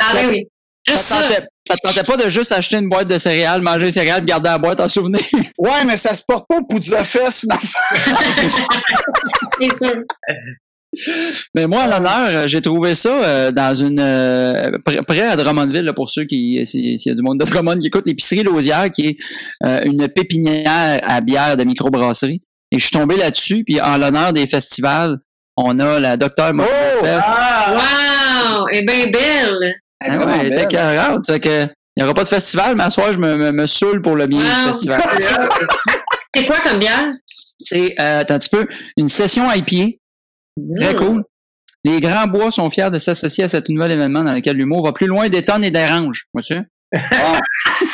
Ah 0.00 0.12
ben 0.14 0.28
oui. 0.28 0.46
Ça 0.84 0.96
te 1.00 1.08
tentait, 1.08 1.46
ça 1.68 1.74
te 1.76 1.80
tentait 1.86 2.02
pas 2.02 2.16
de 2.16 2.28
juste 2.28 2.50
acheter 2.50 2.76
une 2.76 2.88
boîte 2.88 3.06
de 3.06 3.16
céréales, 3.16 3.60
manger 3.62 3.86
des 3.86 3.92
céréales, 3.92 4.24
garder 4.24 4.48
la 4.50 4.58
boîte 4.58 4.80
en 4.80 4.88
souvenir. 4.88 5.20
Ouais, 5.58 5.84
mais 5.86 5.96
ça 5.96 6.12
se 6.14 6.22
porte 6.26 6.46
pas 6.48 6.56
au 6.56 6.62
bout 6.66 6.80
de 6.80 6.84
fesse, 6.84 7.44
une 7.44 7.52
affaire. 7.52 8.32
C'est 9.60 9.68
sûr. 9.78 9.98
Mais 11.54 11.66
moi, 11.66 11.82
à 11.82 11.88
l'honneur, 11.88 12.26
euh, 12.28 12.46
j'ai 12.46 12.60
trouvé 12.60 12.94
ça 12.94 13.08
euh, 13.24 13.50
dans 13.52 13.74
une 13.74 13.98
euh, 13.98 14.70
près, 15.06 15.20
à 15.22 15.36
Drummondville, 15.36 15.82
là, 15.84 15.92
pour 15.92 16.10
ceux 16.10 16.24
qui 16.24 16.64
s'il 16.66 16.96
y 16.98 17.10
a 17.10 17.14
du 17.14 17.22
monde 17.22 17.40
de 17.40 17.44
Drummond 17.46 17.78
qui 17.78 17.86
écoute, 17.86 18.04
l'épicerie 18.06 18.42
Lausière, 18.42 18.90
qui 18.90 19.06
est 19.06 19.16
euh, 19.64 19.80
une 19.84 20.06
pépinière 20.08 20.98
à 21.02 21.20
bière 21.20 21.56
de 21.56 21.64
microbrasserie. 21.64 22.42
Et 22.70 22.78
je 22.78 22.84
suis 22.86 22.92
tombé 22.92 23.16
là-dessus, 23.16 23.64
puis 23.64 23.80
en 23.80 23.96
l'honneur 23.98 24.32
des 24.32 24.46
festivals, 24.46 25.18
on 25.56 25.78
a 25.80 25.98
la 26.00 26.16
docteur 26.16 26.52
Maud 26.54 26.66
Oh! 26.70 27.06
Ah! 27.22 27.74
Wow! 28.58 28.66
Elle 28.72 28.78
est 28.78 28.82
bien 28.82 29.06
belle. 29.10 29.74
Ah 30.04 30.18
ouais, 30.26 30.32
elle 30.40 30.46
était 30.48 30.66
carrante. 30.66 31.26
Fait 31.26 31.40
que, 31.40 31.62
il 31.64 31.98
n'y 31.98 32.04
aura 32.04 32.14
pas 32.14 32.24
de 32.24 32.28
festival, 32.28 32.74
mais 32.76 32.84
à 32.84 32.90
soir, 32.90 33.12
je 33.12 33.18
me, 33.18 33.34
me, 33.36 33.52
me 33.52 33.66
saoule 33.66 34.00
pour 34.02 34.16
le 34.16 34.26
bien 34.26 34.40
du 34.40 34.44
Wow. 34.46 34.68
festival. 34.72 35.02
C'est 36.34 36.46
quoi 36.46 36.56
comme 36.64 36.78
bière? 36.78 37.12
C'est, 37.58 37.94
euh, 38.00 38.20
attends 38.20 38.34
un 38.34 38.38
petit 38.38 38.48
peu, 38.48 38.66
une 38.96 39.08
session 39.08 39.50
IPA. 39.52 39.96
Très 40.76 40.94
Mm. 40.94 40.96
cool. 40.98 41.24
Les 41.84 42.00
grands 42.00 42.26
bois 42.26 42.50
sont 42.50 42.70
fiers 42.70 42.90
de 42.90 42.98
s'associer 42.98 43.44
à 43.44 43.48
cet 43.48 43.68
nouvel 43.68 43.90
événement 43.92 44.22
dans 44.22 44.32
lequel 44.32 44.56
l'humour 44.56 44.84
va 44.84 44.92
plus 44.92 45.06
loin 45.08 45.28
des 45.28 45.42
tonnes 45.42 45.64
et 45.64 45.70
dérange, 45.72 46.26
monsieur. 46.34 46.62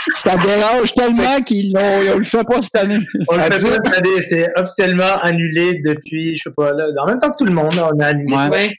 ça? 0.09 0.35
Dérange 0.37 0.93
tellement 0.93 1.41
qu'ils 1.43 1.67
ils 1.69 2.13
le 2.17 2.23
fait 2.25 2.43
pas 2.45 2.61
cette 2.61 2.75
année. 2.77 2.99
On 3.29 3.37
le 3.37 3.43
fait 3.43 3.49
pas 3.51 3.59
cette 3.59 3.95
année, 3.95 4.23
c'est 4.23 4.49
officiellement 4.57 5.19
annulé 5.23 5.81
depuis, 5.85 6.37
je 6.37 6.43
sais 6.43 6.51
pas, 6.55 6.73
là, 6.73 6.85
en 7.01 7.07
même 7.07 7.19
temps 7.21 7.31
que 7.31 7.37
tout 7.39 7.45
le 7.45 7.53
monde, 7.53 7.75
on 7.79 7.99
a 8.01 8.07
annulé 8.07 8.35
Ouais. 8.35 8.71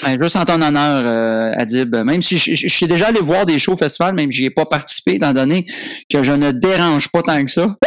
ça. 0.00 0.08
Ouais. 0.08 0.18
Juste 0.20 0.36
en 0.36 0.44
ton 0.46 0.62
honneur, 0.62 1.02
euh, 1.06 1.52
Adib, 1.60 1.94
même 1.94 2.22
si 2.22 2.38
je, 2.38 2.68
suis 2.68 2.86
déjà 2.86 3.08
allé 3.08 3.20
voir 3.20 3.44
des 3.46 3.58
shows 3.58 3.74
au 3.74 3.76
festival, 3.76 4.14
même 4.14 4.30
si 4.32 4.38
j'y 4.38 4.44
ai 4.46 4.50
pas 4.50 4.64
participé, 4.64 5.16
étant 5.16 5.32
donné 5.34 5.66
que 6.10 6.22
je 6.22 6.32
ne 6.32 6.50
dérange 6.52 7.08
pas 7.10 7.22
tant 7.22 7.44
que 7.44 7.50
ça. 7.50 7.76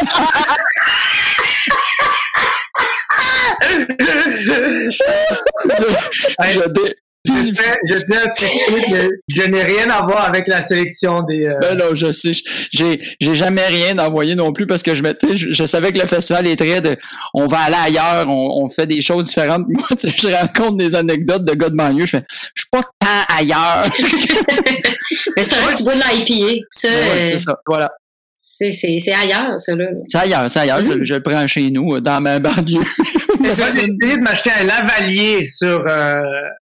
Je 7.26 7.32
je, 7.32 8.02
tiens, 8.06 8.18
à 8.26 8.30
spécifier 8.30 8.80
que 8.90 9.10
je 9.28 9.42
n'ai 9.42 9.62
rien 9.62 9.90
à 9.90 10.00
voir 10.02 10.24
avec 10.26 10.48
la 10.48 10.62
sélection 10.62 11.20
des. 11.22 11.44
euh, 11.46 11.58
Ben 11.60 11.76
non, 11.76 11.94
je 11.94 12.10
sais. 12.12 12.32
J'ai, 12.72 12.98
j'ai 13.20 13.34
jamais 13.34 13.66
rien 13.66 13.98
envoyé 13.98 14.34
non 14.34 14.52
plus 14.54 14.66
parce 14.66 14.82
que 14.82 14.94
je 14.94 15.02
m'étais, 15.02 15.36
je, 15.36 15.52
je 15.52 15.66
savais 15.66 15.92
que 15.92 15.98
le 15.98 16.06
festival 16.06 16.46
est 16.48 16.56
très 16.56 16.80
de, 16.80 16.96
on 17.34 17.46
va 17.46 17.58
aller 17.58 17.76
ailleurs, 17.98 18.26
on, 18.28 18.64
on 18.64 18.68
fait 18.70 18.86
des 18.86 19.02
choses 19.02 19.26
différentes. 19.26 19.64
Moi, 19.68 19.86
tu 19.90 20.08
sais, 20.08 20.14
je 20.16 20.28
raconte 20.28 20.78
des 20.78 20.94
anecdotes 20.94 21.44
de 21.44 21.52
gars 21.54 21.68
de 21.68 21.76
banlieue. 21.76 22.06
Je 22.06 22.10
fais, 22.16 22.24
je 22.54 22.62
suis 22.62 22.70
pas 22.72 22.80
tant 22.98 23.36
ailleurs. 23.38 23.82
Mais 25.36 25.42
c'est 25.44 25.56
vrai 25.56 25.72
que 25.74 25.78
tu 25.78 25.84
bois 25.84 25.94
de 25.94 26.00
l'IPA. 26.00 26.64
Ça, 26.70 26.88
Ben 26.88 26.94
ouais, 26.94 27.20
euh, 27.20 27.30
c'est 27.32 27.38
ça. 27.38 27.58
Voilà. 27.66 27.90
c'est 28.34 28.70
c'est- 28.70 28.98
c'est 28.98 29.12
ailleurs, 29.12 29.60
ça, 29.60 29.74
là. 29.76 29.86
C'est 30.06 30.18
ailleurs, 30.18 30.50
c'est 30.50 30.60
ailleurs. 30.60 30.82
Je, 30.84 31.02
je 31.04 31.14
le 31.16 31.22
prends 31.22 31.46
chez 31.46 31.70
nous, 31.70 32.00
dans 32.00 32.20
ma 32.22 32.38
banlieue. 32.38 32.80
J'ai 33.42 33.50
essayé 33.50 33.86
de 33.88 34.20
m'acheter 34.22 34.50
un 34.60 34.64
lavalier 34.64 35.46
sur, 35.46 35.84
euh, 35.86 36.22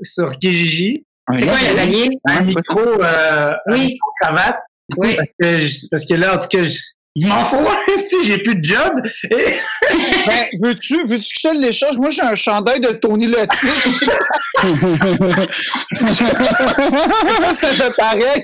sur 0.02 0.38
Kijiji? 0.38 1.06
C'est 1.38 1.46
quoi, 1.46 1.56
le 1.62 1.76
lavalier? 1.76 2.10
Un 2.28 2.42
micro, 2.42 2.80
euh, 2.80 3.54
un 3.68 3.74
Oui. 3.74 3.86
micro 3.88 4.12
cravate. 4.22 4.58
Oui. 4.98 5.16
Parce 5.16 5.30
que, 5.40 5.60
je- 5.62 5.88
parce 5.92 6.06
que 6.06 6.14
là, 6.16 6.36
en 6.36 6.40
tout 6.40 6.48
cas, 6.48 6.64
je- 6.64 6.80
il 7.16 7.28
m'en 7.28 7.44
faut 7.44 7.58
un, 7.58 7.98
si 8.10 8.24
j'ai 8.24 8.38
plus 8.38 8.56
de 8.56 8.64
job. 8.64 8.94
Et, 9.32 9.36
Ben, 10.28 10.46
veux-tu, 10.62 11.04
veux-tu 11.06 11.34
que 11.34 11.36
je 11.36 11.42
te 11.50 11.56
l'échange? 11.56 11.98
Moi, 11.98 12.12
j'ai 12.12 12.22
un 12.22 12.36
chandail 12.36 12.80
de 12.80 12.90
Tony 12.90 13.26
le 13.28 13.48
tigre. 13.48 14.00
ça 17.54 17.68
fait 17.68 17.94
pareil. 17.98 18.42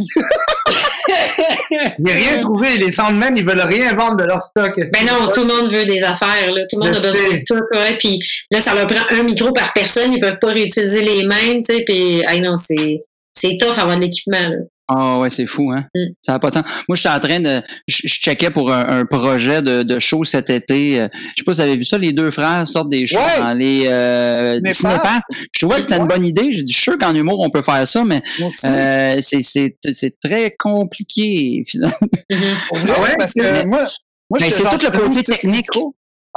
j'ai 2.05 2.13
rien 2.13 2.41
trouvé. 2.41 2.77
Les 2.77 2.91
Sandmen, 2.91 3.37
ils 3.37 3.45
veulent 3.45 3.61
rien 3.61 3.93
vendre 3.93 4.17
de 4.17 4.23
leur 4.23 4.41
stock. 4.41 4.73
Ben 4.75 5.05
non, 5.05 5.31
tout 5.31 5.41
le 5.41 5.47
monde 5.47 5.71
veut 5.71 5.85
des 5.85 6.03
affaires, 6.03 6.51
là. 6.51 6.65
Tout 6.69 6.79
le 6.79 6.87
monde 6.87 6.97
a 6.97 7.01
besoin 7.01 7.29
de 7.29 7.43
tout, 7.45 7.61
ouais. 7.73 7.95
Puis 7.99 8.19
là, 8.51 8.61
ça 8.61 8.73
leur 8.73 8.87
prend 8.87 9.05
un 9.11 9.23
micro 9.23 9.53
par 9.53 9.73
personne. 9.73 10.13
Ils 10.13 10.19
peuvent 10.19 10.39
pas 10.39 10.49
réutiliser 10.49 11.01
les 11.01 11.23
mêmes, 11.23 11.61
tu 11.61 11.75
sais. 11.75 11.83
Puis, 11.85 12.23
ah 12.27 12.35
non, 12.37 12.57
c'est, 12.57 13.03
c'est 13.33 13.57
tough 13.59 13.77
avoir 13.77 13.97
de 13.97 14.01
l'équipement, 14.01 14.39
là. 14.39 14.57
Ah 14.87 15.17
ouais, 15.17 15.31
c'est 15.31 15.47
fou, 15.47 15.71
hein? 15.71 15.85
Mm. 15.95 16.05
Ça 16.21 16.33
n'a 16.33 16.39
pas 16.39 16.49
de 16.51 16.55
temps. 16.55 16.63
Moi, 16.87 16.95
j'étais 16.95 17.09
en 17.09 17.19
train 17.19 17.39
de. 17.39 17.61
Je, 17.87 18.01
je 18.07 18.13
checkais 18.19 18.51
pour 18.51 18.71
un, 18.71 18.99
un 18.99 19.05
projet 19.05 19.61
de, 19.63 19.81
de 19.81 19.97
show 19.99 20.23
cet 20.23 20.49
été. 20.51 21.01
Euh, 21.01 21.07
Je 21.35 21.41
sais 21.41 21.43
pas 21.43 21.53
si 21.53 21.57
vous 21.57 21.61
avez 21.61 21.75
vu 21.75 21.85
ça, 21.85 21.97
les 21.97 22.13
deux 22.13 22.29
frères 22.29 22.67
sortent 22.67 22.89
des 22.91 23.07
shows 23.07 23.17
Ouais. 23.17 23.39
dans 23.39 23.53
les 23.53 23.87
euh. 23.87 24.59
Je 24.63 25.59
trouvais 25.59 25.77
que 25.77 25.81
c'était 25.83 25.97
une 25.97 26.07
bonne 26.07 26.25
idée. 26.25 26.51
J'ai 26.51 26.63
dit, 26.63 26.71
je 26.71 26.77
suis 26.77 26.91
sûr 26.91 26.97
qu'en 26.99 27.15
humour, 27.15 27.39
on 27.39 27.49
peut 27.49 27.61
faire 27.63 27.87
ça, 27.87 28.03
mais 28.05 28.21
euh, 28.65 29.15
c'est, 29.21 29.41
c'est, 29.41 29.75
c'est 29.91 30.19
très 30.19 30.55
compliqué, 30.57 31.63
finalement. 31.67 31.95
Mhm. 32.29 32.37
Vrai, 32.73 32.93
Ah 32.95 33.01
ouais? 33.01 33.15
parce 33.17 33.33
que 33.33 33.41
Mais- 33.41 33.65
moi, 33.65 33.87
moi 34.29 34.39
Mais 34.41 34.51
c'est 34.51 34.63
tout 34.63 34.77
le 34.83 34.91
côté 34.99 35.23
technique. 35.23 35.67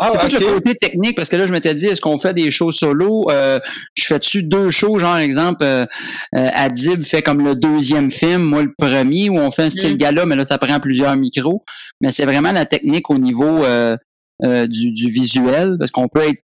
Ah, 0.01 0.11
C'est 0.13 0.25
ok. 0.27 0.31
tout 0.31 0.41
le 0.41 0.55
côté 0.55 0.75
technique 0.77 1.17
parce 1.17 1.29
que 1.29 1.37
là, 1.37 1.47
je 1.47 1.53
m'étais 1.53 1.75
dit, 1.75 1.87
est-ce 1.87 2.01
qu'on 2.01 2.19
fait 2.19 2.33
des 2.33 2.51
shows 2.53 2.71
solo? 2.71 3.29
Euh, 3.31 3.59
je 3.95 4.05
fais-tu 4.05 4.45
deux 4.45 4.71
shows, 4.71 4.99
genre, 5.01 5.17
exemple, 5.19 5.65
euh, 5.65 5.85
euh, 6.37 6.49
Adib 6.55 7.03
fait 7.03 7.21
comme 7.23 7.45
le 7.45 7.55
deuxième 7.57 8.11
film, 8.11 8.43
moi 8.43 8.63
le 8.63 8.73
premier, 8.79 9.29
où 9.29 9.39
on 9.39 9.51
fait 9.51 9.65
un 9.65 9.71
style 9.71 9.95
Mm. 9.95 9.99
gala, 9.99 10.27
mais 10.27 10.37
là, 10.37 10.45
ça 10.45 10.57
prend 10.59 10.79
plusieurs 10.79 11.17
micros. 11.17 11.65
Mais 12.01 12.13
c'est 12.13 12.25
vraiment 12.27 12.53
la 12.53 12.65
technique 12.65 13.11
au 13.11 13.19
niveau 13.19 13.65
euh, 13.65 13.97
euh, 14.45 14.67
du, 14.69 14.93
du 14.93 15.09
visuel, 15.09 15.75
parce 15.79 15.91
qu'on 15.91 16.07
peut 16.07 16.23
être 16.29 16.45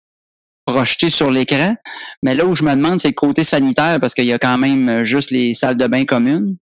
projeté 0.66 1.10
sur 1.12 1.30
l'écran. 1.30 1.76
Mais 2.24 2.34
là 2.34 2.46
où 2.46 2.56
je 2.56 2.63
me 2.63 2.72
demande, 2.74 3.00
c'est 3.00 3.10
le 3.10 3.13
côté 3.13 3.44
sanitaire, 3.44 4.00
parce 4.00 4.13
qu'il 4.16 4.26
y 4.26 4.34
a 4.34 4.39
quand 4.39 4.58
même 4.58 5.04
juste 5.04 5.30
les 5.30 5.54
salles 5.54 5.78
de 5.78 5.86
bain 5.86 6.06
communes. 6.06 6.56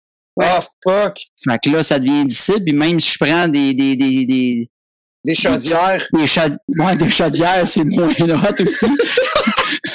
Ah, 0.42 0.60
fuck. 0.84 1.20
Fait 1.44 1.60
que 1.62 1.70
là, 1.70 1.84
ça 1.84 2.00
devient 2.00 2.26
difficile. 2.26 2.64
Puis 2.66 2.74
même 2.74 3.00
si 3.00 3.12
je 3.12 3.18
prends 3.24 3.48
des, 3.48 3.74
des, 3.74 3.96
des, 3.98 4.26
des, 4.26 4.70
Des 5.26 5.36
chaudières. 5.36 6.08
des, 6.14 6.26
ouais, 6.82 6.96
des 6.96 7.10
chaudières, 7.10 7.68
c'est 7.68 7.84
moins 7.84 8.08
hot 8.20 8.64
aussi. 8.64 8.88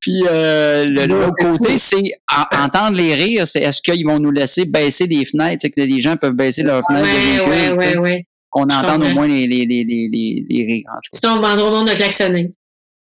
Puis 0.00 0.22
euh, 0.28 0.84
le- 0.84 1.06
l'autre 1.06 1.34
côté, 1.40 1.78
c'est 1.78 2.02
en- 2.30 2.64
entendre 2.64 2.96
les 2.96 3.14
rires, 3.14 3.46
c'est 3.46 3.60
est-ce 3.60 3.80
qu'ils 3.82 4.04
vont 4.06 4.18
nous 4.18 4.30
laisser 4.30 4.64
baisser 4.66 5.06
les 5.06 5.24
fenêtres, 5.24 5.62
c'est 5.62 5.70
que 5.70 5.80
les 5.80 6.00
gens 6.00 6.16
peuvent 6.16 6.32
baisser 6.32 6.62
leurs 6.62 6.82
fenêtres 6.86 7.08
sais, 7.08 7.40
ouais, 7.72 7.96
ouais. 7.98 8.26
qu'on 8.50 8.64
entende 8.64 9.04
au 9.04 9.08
moins 9.14 9.26
les, 9.26 9.46
les, 9.46 9.64
les, 9.64 9.84
les, 9.84 10.44
les, 10.48 10.66
rires. 10.66 10.84
En 10.90 10.96
tout 10.96 11.18
Sinon, 11.18 11.32
on 11.34 11.36
demandera 11.36 11.68
au 11.68 11.72
monde 11.72 11.88
de 11.88 11.94
klaxonner. 11.94 12.52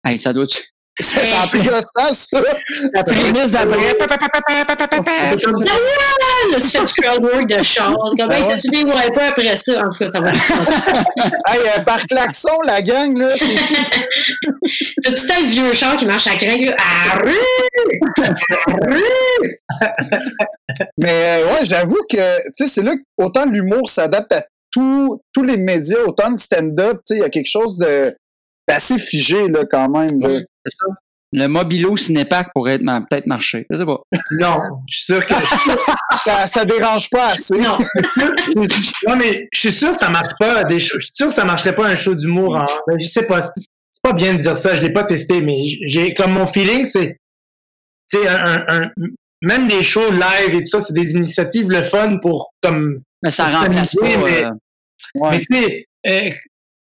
cas. 0.05 0.11
Hey, 0.11 0.19
ça 0.19 0.33
doit 0.33 0.47
C'est 1.01 1.33
en 1.33 1.47
plus 1.47 1.63
gossant, 1.63 2.13
ça. 2.13 2.43
La 2.93 3.05
prémisse 3.05 3.53
d'après. 3.53 3.97
Ah, 4.01 5.35
là, 6.51 6.61
tu 6.61 6.69
fais 6.69 6.85
du 6.85 6.93
crowd 6.93 7.23
work 7.25 7.47
de 7.49 7.63
char. 7.63 7.95
Comme, 8.19 8.33
hey, 8.33 8.43
ouais. 8.43 8.49
t'as-tu 8.49 8.71
bien 8.71 8.85
ouais 8.85 9.11
pas 9.15 9.29
après 9.29 9.55
ça? 9.55 9.81
En 9.81 9.91
tout 9.91 9.99
cas, 9.99 10.09
ça 10.09 10.21
va. 10.21 10.33
Hey, 11.47 11.61
euh, 11.61 11.81
par 11.83 12.05
klaxon, 12.07 12.61
la 12.67 12.83
gang, 12.83 13.17
là, 13.17 13.29
c'est 13.37 13.47
T'as 15.03 15.13
tout 15.13 15.25
le 15.41 15.47
vieux 15.47 15.73
char 15.73 15.97
qui 15.97 16.05
marche 16.05 16.27
à 16.27 16.35
crainte, 16.35 16.63
là. 16.63 16.75
Mais 20.97 21.43
euh, 21.43 21.45
ouais, 21.47 21.65
j'avoue 21.65 22.01
que 22.11 22.17
tu 22.17 22.53
sais, 22.57 22.67
c'est 22.67 22.83
là 22.83 22.93
que 22.97 23.03
autant 23.25 23.47
l'humour 23.47 23.89
s'adapte 23.89 24.33
à 24.33 24.45
tout, 24.71 25.21
tous 25.33 25.43
les 25.43 25.57
médias, 25.57 26.01
autant 26.07 26.31
le 26.31 26.37
stand-up, 26.37 26.99
tu 27.07 27.15
sais, 27.15 27.17
il 27.17 27.23
y 27.23 27.25
a 27.25 27.31
quelque 27.31 27.51
chose 27.51 27.79
de 27.79 28.15
d'assez 28.69 28.99
figé 28.99 29.49
là 29.49 29.61
quand 29.71 29.89
même. 29.89 30.21
là. 30.21 30.41
C'est 30.69 30.77
ça? 30.87 30.87
Le 31.33 31.47
Mobilo 31.47 31.95
Cinépark 31.95 32.49
pourrait 32.55 32.79
peut-être 32.79 33.27
marcher. 33.27 33.67
Je 33.69 33.77
sais 33.77 33.85
pas. 33.85 34.01
Non, 34.41 34.61
je 34.89 34.97
suis 34.97 35.05
sûr 35.05 35.27
que. 35.27 35.35
Ça, 36.25 36.47
ça 36.47 36.65
dérange 36.65 37.09
pas 37.11 37.29
assez. 37.29 37.59
Non. 37.61 37.79
non, 39.07 39.17
mais 39.17 39.47
je 39.53 39.61
suis 39.61 39.73
sûr 39.73 39.91
que 39.93 39.97
ça 39.97 40.09
marche 40.11 40.33
pas. 40.41 40.65
Des 40.65 40.81
shows- 40.81 40.99
je 40.99 41.05
suis 41.07 41.15
sûr 41.15 41.29
que 41.29 41.33
ça 41.35 41.45
marcherait 41.45 41.75
pas 41.75 41.87
un 41.87 41.97
show 41.97 42.15
d'humour. 42.15 42.57
En... 42.57 42.67
je 42.99 43.07
sais 43.07 43.23
pas. 43.25 43.43
C'est 43.43 44.03
pas 44.03 44.13
bien 44.15 44.33
de 44.35 44.39
dire 44.39 44.57
ça. 44.57 44.75
Je 44.75 44.83
l'ai 44.83 44.93
pas 44.93 45.05
testé, 45.05 45.41
mais 45.43 45.63
j'ai 45.87 46.15
comme 46.15 46.33
mon 46.33 46.47
feeling, 46.47 46.85
c'est. 46.87 47.19
Tu 48.11 48.19
sais, 48.19 48.27
un, 48.29 48.91
même 49.43 49.69
des 49.69 49.83
shows 49.83 50.11
live 50.11 50.55
et 50.55 50.61
tout 50.61 50.67
ça, 50.67 50.81
c'est 50.81 50.95
des 50.95 51.13
initiatives 51.13 51.71
le 51.71 51.83
fun 51.83 52.19
pour 52.19 52.53
comme. 52.63 53.01
Mais 53.23 53.31
ça 53.31 53.49
remplace 53.51 53.95
pas. 53.95 54.07
mais- 54.17 54.45
euh, 54.45 54.51
Ouais. 55.15 55.31
Mais 55.31 55.41
tu 55.41 55.55
sais, 56.07 56.37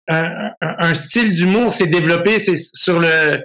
un, 0.10 0.50
un- 0.62 0.76
un 0.80 0.94
style 0.96 1.34
d'humour 1.34 1.72
s'est 1.72 1.88
développé, 1.88 2.40
c'est 2.40 2.56
sur 2.58 3.00
le 3.00 3.44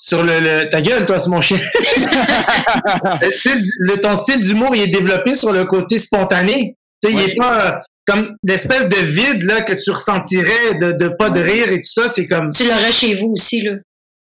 sur 0.00 0.22
le, 0.22 0.38
le- 0.40 0.68
ta 0.70 0.80
gueule 0.80 1.04
toi 1.06 1.18
c'est 1.18 1.28
mon 1.30 1.40
chien. 1.40 1.58
le, 3.22 3.30
style- 3.32 3.70
le- 3.78 3.96
ton 4.00 4.16
style 4.16 4.42
d'humour 4.42 4.74
il 4.74 4.82
est 4.82 4.86
développé 4.88 5.34
sur 5.34 5.52
le 5.52 5.64
côté 5.64 5.98
spontané. 5.98 6.76
Tu 7.02 7.10
sais, 7.10 7.14
il 7.14 7.30
est 7.30 7.36
pas 7.36 7.66
euh, 7.66 7.72
comme 8.06 8.34
l'espèce 8.42 8.88
de 8.88 8.96
vide 8.96 9.42
là 9.44 9.60
que 9.62 9.72
tu 9.74 9.90
ressentirais 9.90 10.74
de, 10.80 10.92
de 10.92 11.08
pas 11.08 11.30
de 11.30 11.40
rire 11.40 11.68
et 11.68 11.76
tout 11.76 11.90
ça, 11.90 12.08
c'est 12.08 12.26
comme 12.26 12.50
Tu 12.52 12.64
l'aurais 12.64 12.92
chez 12.92 13.14
vous 13.14 13.28
aussi, 13.36 13.62
là. 13.62 13.72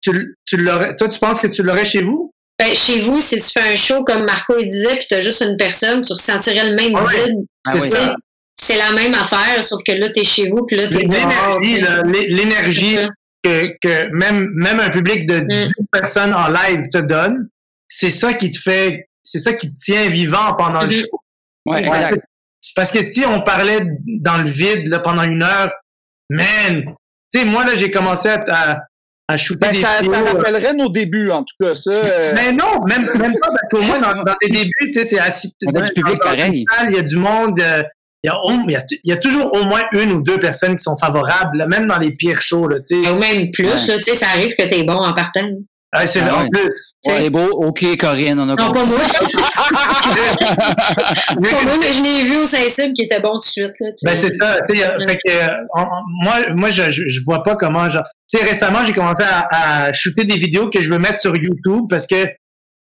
tu, 0.02 0.34
tu 0.44 0.56
l'aurais 0.58 0.94
toi 0.96 1.08
tu 1.08 1.18
penses 1.18 1.40
que 1.40 1.46
tu 1.46 1.62
l'aurais 1.62 1.84
chez 1.86 2.02
vous? 2.02 2.30
Ben, 2.58 2.74
chez 2.74 3.00
vous, 3.00 3.20
si 3.20 3.36
tu 3.36 3.48
fais 3.50 3.72
un 3.72 3.76
show 3.76 4.02
comme 4.04 4.24
Marco 4.24 4.54
il 4.58 4.66
disait, 4.66 4.96
puis 4.96 5.06
t'as 5.08 5.20
juste 5.20 5.42
une 5.42 5.56
personne, 5.56 6.02
tu 6.02 6.12
ressentirais 6.12 6.68
le 6.68 6.74
même 6.74 6.92
Ah 6.96 7.04
ouais. 7.04 7.26
vide. 7.26 7.36
ah 7.66 7.70
c'est 7.72 7.80
oui. 7.82 7.90
ça. 7.90 8.14
C'est 8.60 8.76
la 8.76 8.90
même 8.90 9.14
affaire, 9.14 9.62
sauf 9.62 9.80
que 9.86 9.92
là, 9.92 10.10
t'es 10.10 10.24
chez 10.24 10.48
vous, 10.48 10.66
puis 10.66 10.76
là, 10.76 10.88
dehors. 10.88 11.60
L'énergie, 11.60 12.26
l'énergie. 12.28 12.96
Que, 13.48 13.76
que 13.88 14.16
même, 14.16 14.48
même 14.54 14.80
un 14.80 14.90
public 14.90 15.26
de 15.26 15.40
Mm. 15.40 15.48
10 15.48 15.72
personnes 15.92 16.34
en 16.34 16.48
live 16.48 16.88
te 16.90 16.98
donne, 16.98 17.48
c'est 17.88 18.10
ça 18.10 18.34
qui 18.34 18.50
te 18.50 18.58
fait, 18.60 19.08
c'est 19.22 19.38
ça 19.38 19.52
qui 19.52 19.68
te 19.72 19.74
tient 19.80 20.08
vivant 20.08 20.54
pendant 20.56 20.80
le 20.82 20.86
Mhm. 20.88 20.92
show. 20.92 21.20
Ouais, 21.66 21.78
Exact. 21.80 22.08
exact. 22.10 22.24
Parce 22.76 22.90
que 22.90 23.02
si 23.02 23.24
on 23.26 23.40
parlait 23.40 23.80
dans 24.20 24.38
le 24.38 24.50
vide 24.50 24.88
là, 24.88 24.98
pendant 24.98 25.22
une 25.22 25.42
heure, 25.42 25.72
man, 26.30 26.84
tu 27.32 27.40
sais, 27.40 27.44
moi 27.44 27.64
là, 27.64 27.74
j'ai 27.76 27.90
commencé 27.90 28.28
à, 28.28 28.42
à, 28.48 28.78
à 29.28 29.36
shooter 29.36 29.66
Ben, 29.66 29.72
des 29.72 29.80
ça, 29.82 29.88
ça 29.96 30.02
vidéos. 30.02 30.24
rappellerait 30.24 30.74
nos 30.74 30.88
débuts, 30.88 31.30
en 31.30 31.42
tout 31.44 31.54
cas, 31.60 31.74
ça. 31.74 31.90
euh, 31.90 32.32
Mais 32.34 32.52
non, 32.52 32.82
même, 32.88 33.04
même 33.18 33.34
pas, 33.38 33.48
parce 33.48 33.68
qu'au 33.70 33.82
moins, 33.82 34.00
dans, 34.00 34.22
dans 34.22 34.34
tes 34.40 34.48
débuts, 34.48 34.72
tu 34.80 34.92
sais, 34.94 35.06
t'es 35.06 35.18
assis. 35.18 35.52
dans- 35.62 35.80
du 35.80 35.92
public 35.92 36.18
dans 36.24 36.32
une 36.32 36.38
pareil. 36.38 36.64
Il 36.88 36.96
y 36.96 36.98
a 36.98 37.02
du 37.02 37.16
monde. 37.16 37.60
euh, 37.60 37.82
Il 38.24 38.28
y, 38.28 38.30
a, 38.30 38.36
il, 38.44 38.70
y 38.72 38.76
a, 38.76 38.82
il 39.04 39.08
y 39.10 39.12
a 39.12 39.16
toujours 39.16 39.52
au 39.54 39.62
moins 39.64 39.82
une 39.92 40.10
ou 40.12 40.20
deux 40.22 40.38
personnes 40.38 40.74
qui 40.74 40.82
sont 40.82 40.96
favorables, 40.96 41.56
là, 41.58 41.66
même 41.68 41.86
dans 41.86 41.98
les 41.98 42.10
pires 42.10 42.40
shows. 42.40 42.66
Là, 42.66 42.78
tu 42.80 43.00
sais. 43.04 43.10
Ou 43.10 43.18
même 43.18 43.50
plus, 43.52 43.66
Ouais. 43.66 43.86
là, 43.86 43.96
tu 43.98 44.02
sais, 44.02 44.14
ça 44.16 44.26
arrive 44.34 44.54
que 44.56 44.62
t'es 44.66 44.82
bon 44.82 44.94
en 44.96 45.12
partant. 45.12 45.48
Ah, 45.92 46.06
c'est 46.06 46.20
Ah 46.20 46.36
en 46.36 46.42
ouais. 46.42 46.48
plus. 46.52 46.92
C'est 47.00 47.30
beau. 47.30 47.46
OK, 47.48 47.82
Corinne, 47.96 48.38
on 48.40 48.42
a 48.48 48.54
Non, 48.54 48.56
compris. 48.56 48.80
pas 48.82 48.86
moi. 48.86 48.98
pas 50.48 51.64
moi, 51.64 51.76
mais 51.80 51.92
je 51.92 52.02
l'ai 52.02 52.24
vu 52.24 52.36
au 52.38 52.46
Saint-Cybe 52.46 52.92
qui 52.92 53.02
était 53.02 53.20
bon 53.20 53.32
tout 53.34 53.38
de 53.40 53.44
suite, 53.44 53.72
là. 53.80 53.88
tu 53.96 54.04
Ben 54.04 54.14
sais. 54.14 54.28
c'est 54.28 54.34
ça. 54.34 54.58
Fait 54.68 55.16
que 55.24 55.32
euh, 55.32 55.48
on- 55.74 55.86
moi, 56.24 56.34
moi, 56.54 56.70
je, 56.70 56.90
je, 56.90 57.20
vois 57.24 57.42
pas 57.42 57.56
comment. 57.56 57.88
Genre, 57.88 58.04
tu 58.30 58.38
sais, 58.38 58.44
récemment, 58.44 58.84
j'ai 58.84 58.92
commencé 58.92 59.22
à, 59.22 59.86
à 59.86 59.92
shooter 59.92 60.24
des 60.24 60.36
vidéos 60.36 60.68
que 60.70 60.80
je 60.80 60.90
veux 60.90 60.98
mettre 60.98 61.20
sur 61.20 61.34
YouTube 61.36 61.84
parce 61.88 62.06
que 62.06 62.26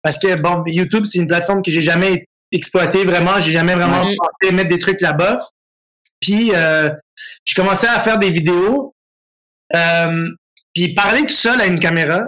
parce 0.01 0.19
que 0.19 0.39
bon, 0.39 0.63
YouTube, 0.67 1.05
c'est 1.05 1.17
une 1.19 1.27
plateforme 1.27 1.61
que 1.63 1.71
j'ai 1.71 1.81
jamais 1.81 2.25
exploitée 2.53 3.03
vraiment. 3.03 3.39
J'ai 3.39 3.51
jamais 3.51 3.75
vraiment 3.75 4.03
pensé 4.03 4.53
mettre 4.53 4.69
des 4.69 4.79
trucs 4.79 5.01
là-bas. 5.01 5.39
Puis 6.21 6.51
euh, 6.53 6.89
j'ai 7.45 7.53
commencé 7.53 7.87
à 7.87 7.99
faire 7.99 8.19
des 8.19 8.29
vidéos. 8.29 8.95
Euh, 9.75 10.27
puis 10.73 10.93
parler 10.93 11.21
tout 11.21 11.33
seul 11.33 11.59
à 11.61 11.65
une 11.65 11.79
caméra, 11.79 12.21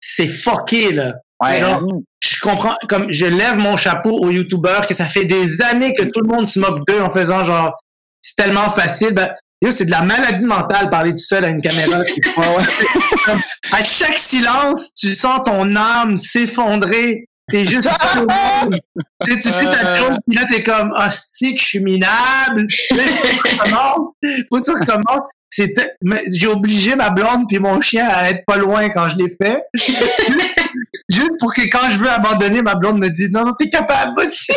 c'est 0.00 0.28
fucké 0.28 0.92
là. 0.92 1.14
Ouais, 1.42 1.58
Genre, 1.58 1.82
je 2.20 2.38
comprends, 2.40 2.76
comme 2.88 3.10
je 3.10 3.26
lève 3.26 3.58
mon 3.58 3.76
chapeau 3.76 4.16
aux 4.16 4.30
youtubeurs 4.30 4.86
que 4.86 4.94
ça 4.94 5.06
fait 5.06 5.24
des 5.24 5.60
années 5.60 5.92
que 5.92 6.04
tout 6.04 6.20
le 6.20 6.28
monde 6.28 6.46
se 6.46 6.60
moque 6.60 6.86
d'eux 6.86 7.00
en 7.00 7.10
faisant 7.10 7.42
genre, 7.42 7.76
c'est 8.20 8.36
tellement 8.36 8.70
facile. 8.70 9.12
Ben, 9.12 9.34
c'est 9.70 9.86
de 9.86 9.90
la 9.90 10.02
maladie 10.02 10.44
mentale 10.44 10.88
parler 10.90 11.10
tout 11.10 11.18
seul 11.18 11.44
à 11.44 11.48
une 11.48 11.60
caméra. 11.60 12.00
À 13.72 13.84
chaque 13.84 14.18
silence, 14.18 14.94
tu 14.94 15.14
sens 15.14 15.40
ton 15.44 15.74
âme 15.76 16.16
s'effondrer. 16.16 17.26
T'es 17.52 17.66
juste 17.66 17.82
tu 19.24 19.32
sais, 19.32 19.38
tu 19.38 19.48
fais 19.50 19.64
ta 19.64 19.94
joke, 19.94 20.18
puis 20.26 20.36
là, 20.38 20.46
t'es 20.50 20.62
comme, 20.62 20.90
hostie, 20.96 21.54
que 21.54 21.60
je 21.60 21.66
suis 21.66 21.80
minable. 21.80 22.66
Faut 24.48 24.58
que 24.58 24.64
tu 24.64 24.70
recommences. 24.70 25.28
C'était, 25.50 25.92
j'ai 26.28 26.46
obligé 26.46 26.96
ma 26.96 27.10
blonde 27.10 27.44
puis 27.46 27.58
mon 27.58 27.78
chien 27.82 28.08
à 28.08 28.30
être 28.30 28.42
pas 28.46 28.56
loin 28.56 28.88
quand 28.88 29.10
je 29.10 29.18
l'ai 29.18 29.28
fait. 29.28 29.62
Juste 31.10 31.38
pour 31.40 31.52
que 31.52 31.60
quand 31.68 31.90
je 31.90 31.98
veux 31.98 32.08
abandonner, 32.08 32.62
ma 32.62 32.74
blonde 32.74 32.98
me 32.98 33.10
dit, 33.10 33.28
non, 33.30 33.44
non, 33.44 33.52
t'es 33.52 33.68
capable 33.68 34.18
aussi. 34.18 34.50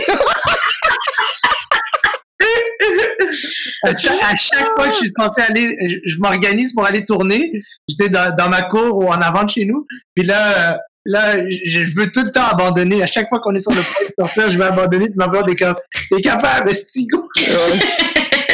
à, 3.84 3.98
chaque, 3.98 4.24
à 4.24 4.36
chaque 4.38 4.72
fois 4.72 4.88
que 4.88 4.94
je 4.94 5.00
suis 5.00 5.12
censé 5.20 5.42
aller, 5.42 5.76
je, 5.86 5.98
je 6.06 6.18
m'organise 6.20 6.72
pour 6.74 6.86
aller 6.86 7.04
tourner. 7.04 7.52
J'étais 7.90 8.08
dans, 8.08 8.34
dans 8.34 8.48
ma 8.48 8.62
cour 8.62 9.00
ou 9.00 9.08
en 9.08 9.20
avant 9.20 9.44
de 9.44 9.50
chez 9.50 9.66
nous. 9.66 9.86
Puis 10.16 10.26
là, 10.26 10.76
euh, 10.76 10.78
là, 11.06 11.38
je, 11.50 11.84
je 11.84 11.96
veux 11.96 12.12
tout 12.12 12.22
le 12.22 12.32
temps 12.32 12.46
abandonner. 12.48 13.02
À 13.04 13.08
chaque 13.08 13.30
fois 13.30 13.40
qu'on 13.40 13.54
est 13.56 13.60
sur 13.60 13.72
le 13.72 13.82
point 13.82 14.06
de 14.08 14.14
sortir, 14.26 14.50
je 14.52 14.58
veux 14.58 14.66
abandonner. 14.66 15.06
Puis 15.06 15.16
ma 15.18 15.28
blonde 15.28 15.50
est 15.50 15.56
comme, 15.56 15.76
t'es 16.12 16.22
capable, 16.22 16.74
Stigo. 16.74 17.24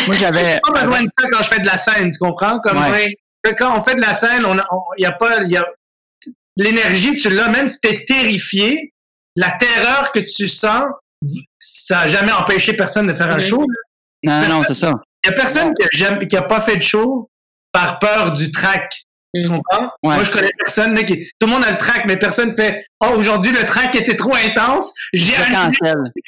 Moi, 0.07 0.15
j'avais. 0.19 0.59
pas 0.63 0.81
besoin 0.85 1.03
de 1.03 1.09
ça 1.19 1.27
quand 1.31 1.43
je 1.43 1.47
fais 1.49 1.59
de 1.59 1.67
la 1.67 1.77
scène, 1.77 2.09
tu 2.09 2.17
comprends? 2.19 2.59
Comme 2.59 2.77
Ouais. 2.77 3.15
quand 3.57 3.77
on 3.77 3.81
fait 3.81 3.95
de 3.95 4.01
la 4.01 4.13
scène, 4.13 4.45
on, 4.45 4.57
a- 4.57 4.65
on 4.71 4.81
y 4.97 5.05
a 5.05 5.11
pas, 5.11 5.43
y 5.43 5.57
a 5.57 5.65
l'énergie, 6.57 7.15
tu 7.15 7.29
l'as, 7.29 7.49
même 7.49 7.67
si 7.67 7.79
t'es 7.79 8.03
terrifié, 8.07 8.93
la 9.35 9.51
terreur 9.51 10.11
que 10.11 10.19
tu 10.19 10.47
sens, 10.47 10.85
ça 11.59 11.99
a 12.01 12.07
jamais 12.07 12.31
empêché 12.31 12.73
personne 12.73 13.07
de 13.07 13.13
faire 13.13 13.29
un 13.29 13.39
show. 13.39 13.63
Non, 14.23 14.47
non, 14.49 14.63
c'est 14.67 14.73
ça. 14.75 14.93
Il 15.23 15.29
y 15.29 15.33
a 15.33 15.35
personne 15.35 15.73
qui 15.73 15.83
a, 15.83 15.87
jamais, 15.93 16.27
qui 16.27 16.35
a 16.35 16.41
pas 16.41 16.59
fait 16.61 16.77
de 16.77 16.81
show 16.83 17.29
par 17.71 17.99
peur 17.99 18.33
du 18.33 18.51
track. 18.51 18.91
Tu 19.33 19.47
Mm. 19.47 19.51
comprends? 19.57 19.85
Ouais. 20.03 20.15
Moi, 20.15 20.23
je 20.23 20.31
connais 20.31 20.49
personne, 20.57 20.93
là, 20.93 21.03
qui, 21.03 21.21
tout 21.39 21.47
le 21.47 21.53
monde 21.53 21.63
a 21.63 21.71
le 21.71 21.77
track, 21.77 22.03
mais 22.05 22.17
personne 22.17 22.51
fait, 22.51 22.83
oh, 23.01 23.13
aujourd'hui, 23.15 23.51
le 23.51 23.63
track 23.65 23.95
était 23.95 24.15
trop 24.17 24.35
intense. 24.35 24.93
J'ai 25.13 25.33
track. 25.33 25.73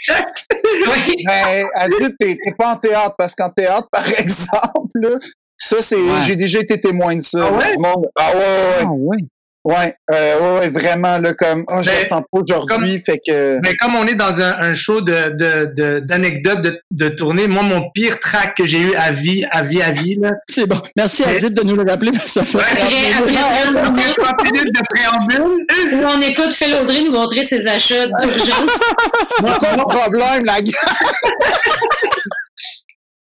Oui. 0.88 1.24
Mais 1.28 1.64
Adrien, 1.76 2.10
t'es 2.20 2.38
t'es 2.44 2.52
pas 2.58 2.74
en 2.74 2.78
théâtre, 2.78 3.16
parce 3.18 3.36
qu'en 3.36 3.50
théâtre, 3.50 3.88
par 3.92 4.08
exemple, 4.20 4.90
là, 5.02 5.18
ça, 5.58 5.78
c'est. 5.82 5.96
Ouais. 5.96 6.22
J'ai 6.26 6.36
déjà 6.36 6.60
été 6.60 6.80
témoin 6.80 7.16
de 7.16 7.22
ça. 7.22 7.48
Ah 7.48 7.52
ouais? 7.52 7.76
monde- 7.78 8.08
Ah 8.18 8.32
ouais, 8.34 8.40
ouais, 8.40 8.84
Ah 8.84 8.92
ouais. 8.92 9.18
Ouais. 9.64 9.96
Euh, 10.14 10.60
ouais, 10.60 10.70
vraiment, 10.70 11.18
là, 11.18 11.34
comme, 11.34 11.64
oh, 11.68 11.82
je 11.82 11.90
Mais- 11.90 12.00
le 12.00 12.06
sens 12.06 12.22
pas 12.32 12.40
aujourd'hui, 12.40 13.00
fait 13.00 13.20
que. 13.26 13.60
Mais 13.64 13.76
comme 13.80 13.96
on 13.96 14.06
est 14.08 14.16
dans 14.16 14.42
un, 14.42 14.56
un 14.60 14.74
show 14.74 15.02
de, 15.02 15.36
de, 15.38 15.72
de, 15.76 16.00
d'anecdotes 16.00 16.62
de, 16.62 16.80
de 16.92 17.10
tournée, 17.10 17.48
moi, 17.48 17.64
mon 17.64 17.90
pire 17.92 18.20
track 18.20 18.56
que 18.58 18.66
j'ai 18.66 18.80
eu 18.82 18.94
à 18.96 19.12
vie, 19.12 19.46
à 19.52 19.62
vie, 19.62 19.82
à 19.82 19.92
vie, 19.92 20.18
là, 20.22 20.32
C'est 20.50 20.66
bon. 20.68 20.82
Merci 20.96 21.24
Mais- 21.26 21.36
Adib 21.36 21.54
de 21.54 21.64
nous 21.64 21.76
le 21.76 21.90
rappeler, 21.90 22.12
parce 22.12 22.24
que 22.26 22.30
ça 22.30 22.44
fait. 22.44 22.60
Après, 22.60 22.84
après 22.84 23.74
30 23.74 23.96
minutes, 23.96 24.16
30 24.18 24.52
minutes 24.52 24.76
de 24.76 24.82
préambule. 24.90 25.66
où 25.94 26.06
on 26.08 26.22
écoute 26.22 26.54
Phil 26.54 26.74
Audrey 26.76 27.02
nous 27.04 27.12
montrer 27.12 27.44
ses 27.44 27.68
achats 27.68 28.06
d'urgence. 28.08 28.72
C'est 29.44 29.58
quoi 29.60 29.76
le 29.78 29.84
problème, 29.84 30.46
la 30.46 30.62
gare? 30.62 31.04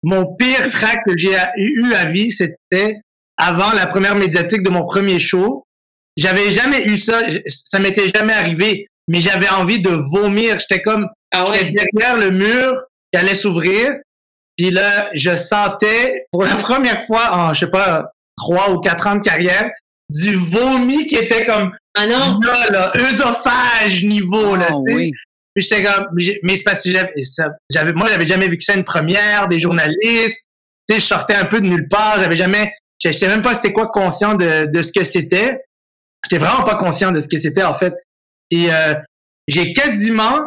Mon 0.04 0.34
pire 0.34 0.70
track 0.70 0.98
que 1.06 1.16
j'ai 1.16 1.36
eu 1.56 1.94
à 1.94 2.06
vie, 2.06 2.32
c'était 2.32 3.00
avant 3.36 3.72
la 3.72 3.86
première 3.86 4.16
médiatique 4.16 4.62
de 4.62 4.70
mon 4.70 4.84
premier 4.84 5.20
show. 5.20 5.64
J'avais 6.16 6.52
jamais 6.52 6.84
eu 6.86 6.96
ça, 6.98 7.20
ça 7.46 7.78
m'était 7.78 8.08
jamais 8.14 8.32
arrivé, 8.34 8.86
mais 9.08 9.20
j'avais 9.20 9.48
envie 9.48 9.80
de 9.80 9.90
vomir. 9.90 10.58
J'étais 10.58 10.82
comme, 10.82 11.08
Ah 11.32 11.44
j'étais 11.52 11.66
ouais. 11.66 11.86
derrière 11.94 12.16
le 12.18 12.30
mur 12.30 12.74
qui 13.12 13.18
allait 13.18 13.34
s'ouvrir. 13.34 13.92
Puis 14.56 14.70
là, 14.70 15.08
je 15.14 15.34
sentais 15.36 16.26
pour 16.30 16.44
la 16.44 16.54
première 16.56 17.04
fois 17.04 17.30
en, 17.32 17.54
je 17.54 17.60
sais 17.60 17.70
pas, 17.70 18.10
trois 18.36 18.70
ou 18.70 18.80
quatre 18.80 19.06
ans 19.06 19.16
de 19.16 19.20
carrière, 19.22 19.70
du 20.10 20.34
vomi 20.34 21.06
qui 21.06 21.16
était 21.16 21.44
comme 21.44 21.70
Ah 21.96 22.06
non? 22.06 22.38
là, 22.40 22.70
là, 22.70 22.92
œsophage 22.96 24.04
niveau, 24.04 24.56
là. 24.56 24.66
Ah 24.68 24.74
tu 24.86 24.92
sais. 24.92 24.96
oui. 24.96 25.12
Puis 25.54 25.64
j'étais 25.64 25.82
comme, 25.82 26.06
mais 26.42 26.56
c'est 26.56 26.64
parce 26.64 26.82
que 26.82 26.90
j'avais, 27.70 27.92
moi, 27.92 28.08
j'avais 28.10 28.26
jamais 28.26 28.48
vu 28.48 28.56
que 28.56 28.64
ça 28.64 28.74
une 28.74 28.84
première, 28.84 29.48
des 29.48 29.60
journalistes. 29.60 30.46
Tu 30.88 30.94
sais, 30.94 31.00
je 31.00 31.06
sortais 31.06 31.34
un 31.34 31.44
peu 31.44 31.60
de 31.60 31.66
nulle 31.68 31.88
part. 31.88 32.18
J'avais 32.20 32.36
jamais, 32.36 32.72
je 33.02 33.10
je 33.10 33.16
sais 33.16 33.28
même 33.28 33.42
pas 33.42 33.54
c'était 33.54 33.72
quoi 33.72 33.88
conscient 33.88 34.34
de, 34.34 34.66
de 34.66 34.82
ce 34.82 34.92
que 34.92 35.04
c'était. 35.04 35.60
J'étais 36.24 36.42
vraiment 36.44 36.62
pas 36.64 36.76
conscient 36.76 37.12
de 37.12 37.20
ce 37.20 37.28
que 37.28 37.36
c'était, 37.38 37.64
en 37.64 37.74
fait. 37.74 37.94
Et, 38.50 38.72
euh, 38.72 38.94
j'ai 39.48 39.72
quasiment, 39.72 40.38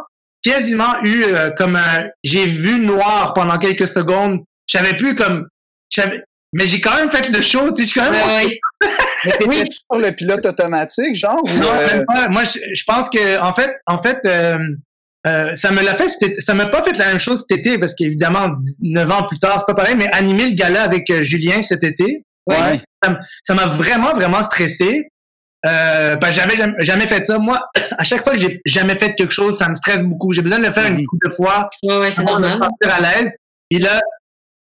quasiment 0.43 1.01
eu, 1.03 1.23
euh, 1.25 1.49
comme 1.57 1.75
un, 1.75 2.05
j'ai 2.23 2.45
vu 2.45 2.79
noir 2.79 3.33
pendant 3.33 3.57
quelques 3.57 3.88
secondes. 3.88 4.39
J'avais 4.67 4.93
plus 4.95 5.15
comme, 5.15 5.47
j'avais, 5.89 6.23
mais 6.53 6.65
j'ai 6.65 6.79
quand 6.79 6.95
même 6.95 7.09
fait 7.09 7.29
le 7.29 7.41
show, 7.41 7.71
tu 7.73 7.85
sais, 7.85 7.89
je 7.93 7.99
quand 7.99 8.09
même, 8.09 8.27
Ouais. 8.27 8.59
Mais 9.25 9.31
t'étais-tu 9.31 9.77
sur 9.91 9.99
le 9.99 10.11
pilote 10.11 10.45
automatique, 10.45 11.15
genre? 11.15 11.39
ou, 11.43 11.47
Non, 11.59 11.67
euh, 11.71 11.88
même 11.97 12.05
pas. 12.05 12.27
Moi, 12.29 12.43
je, 12.43 12.59
je 12.73 12.83
pense 12.85 13.09
que 13.09 13.39
en 13.41 13.53
fait, 13.53 13.73
en 13.88 14.01
fait, 14.01 14.19
euh, 14.25 14.55
euh, 15.27 15.53
ça 15.55 15.71
me 15.71 15.81
l'a 15.81 15.95
fait. 15.95 16.07
Ça 16.39 16.53
m'a 16.53 16.67
pas 16.67 16.83
fait 16.83 16.95
la 16.97 17.07
même 17.07 17.19
chose 17.19 17.43
cet 17.49 17.57
été 17.57 17.79
parce 17.79 17.95
qu'évidemment, 17.95 18.49
19 18.81 19.11
ans 19.11 19.23
plus 19.27 19.39
tard, 19.39 19.59
c'est 19.59 19.65
pas 19.65 19.73
pareil. 19.73 19.95
Mais 19.95 20.07
animer 20.13 20.45
le 20.49 20.53
gala 20.53 20.83
avec 20.83 21.09
euh, 21.09 21.21
Julien 21.23 21.61
cet 21.63 21.83
été, 21.83 22.23
Ouais. 22.47 22.79
ça 23.43 23.55
m'a 23.55 23.65
vraiment, 23.65 24.13
vraiment 24.13 24.43
stressé. 24.43 25.07
Euh, 25.65 26.15
ben, 26.17 26.32
j'avais 26.32 26.56
jamais, 26.80 27.08
fait 27.08 27.25
ça. 27.25 27.38
Moi, 27.39 27.60
à 27.97 28.04
chaque 28.04 28.23
fois 28.23 28.34
que 28.34 28.39
j'ai 28.39 28.62
jamais 28.65 28.95
fait 28.95 29.15
quelque 29.15 29.32
chose, 29.34 29.58
ça 29.58 29.67
me 29.69 29.73
stresse 29.73 30.04
beaucoup. 30.04 30.32
J'ai 30.32 30.41
besoin 30.41 30.60
de 30.60 30.65
le 30.65 30.71
faire 30.71 30.88
une 30.88 30.97
Mhm. 30.97 31.06
couple 31.06 31.28
de 31.30 31.34
fois 31.34 31.69
Ouais, 31.84 31.97
ouais, 31.97 32.12
c'est 32.12 32.21
me 32.21 32.28
normal. 32.28 32.60
sentir 32.62 32.93
à 32.95 32.99
l'aise. 33.01 33.34
Et 33.71 33.80
là, 33.80 33.99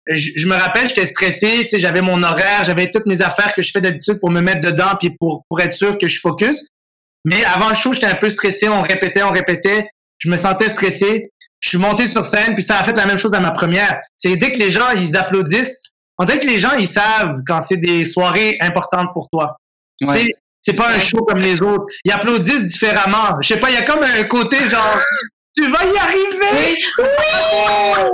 je, 0.08 0.32
je 0.36 0.48
me 0.48 0.56
rappelle, 0.56 0.90
j'étais 0.90 1.06
stressé, 1.06 1.62
tu 1.62 1.70
sais, 1.70 1.80
j'avais 1.80 2.02
mon 2.02 2.22
horaire, 2.24 2.64
j'avais 2.66 2.90
toutes 2.90 3.06
mes 3.06 3.22
affaires 3.22 3.54
que 3.54 3.62
je 3.62 3.72
fais 3.72 3.82
d'habitude 3.82 4.20
pour 4.20 4.32
me 4.32 4.42
mettre 4.42 4.62
dedans 4.62 4.92
puis 5.00 5.12
pour, 5.20 5.44
pour 5.50 5.62
être 5.62 5.74
sûr 5.74 5.98
que 5.98 6.08
je 6.08 6.20
focus. 6.20 6.68
Mais 7.26 7.44
avant 7.46 7.70
le 7.70 7.76
show, 7.76 7.94
j'étais 7.94 8.08
un 8.08 8.16
peu 8.16 8.30
stressé, 8.30 8.68
on 8.70 8.82
répétait, 8.82 9.22
on 9.24 9.30
répétait, 9.32 9.88
je 10.18 10.30
me 10.30 10.38
sentais 10.38 10.70
stressé. 10.70 11.32
Je 11.62 11.70
suis 11.70 11.78
monté 11.78 12.08
sur 12.08 12.24
scène 12.24 12.56
puis 12.56 12.64
ça 12.64 12.80
a 12.80 12.84
fait 12.84 12.96
la 12.96 13.06
même 13.06 13.20
chose 13.20 13.34
à 13.36 13.40
ma 13.40 13.52
première. 13.52 14.00
C'est 14.18 14.36
dès 14.38 14.52
que 14.52 14.58
les 14.58 14.72
gens, 14.72 14.90
ils 14.96 15.16
applaudissent, 15.18 15.84
on 16.18 16.24
dirait 16.26 16.40
que 16.40 16.48
les 16.48 16.60
gens, 16.60 16.74
ils 16.78 16.88
savent 16.88 17.42
quand 17.46 17.62
c'est 17.62 17.78
des 17.78 18.06
soirées 18.06 18.58
importantes 18.62 19.10
pour 19.14 19.28
toi. 19.32 19.58
Ouais. 20.02 20.34
C'est 20.62 20.74
pas 20.74 20.89
un 20.89 21.00
show 21.00 21.19
comme 21.28 21.39
les 21.39 21.62
autres. 21.62 21.86
Ils 22.06 22.12
applaudissent 22.12 22.65
différemment. 22.65 23.36
Je 23.41 23.48
sais 23.50 23.60
pas, 23.60 23.69
il 23.69 23.76
y 23.76 23.78
a 23.78 23.84
comme 23.84 24.04
un 24.04 24.24
côté 24.26 24.58
genre, 24.69 25.00
tu 25.58 25.63
vas 25.69 25.84
y 25.86 25.98
arriver! 25.98 26.76
Oui. 27.00 28.06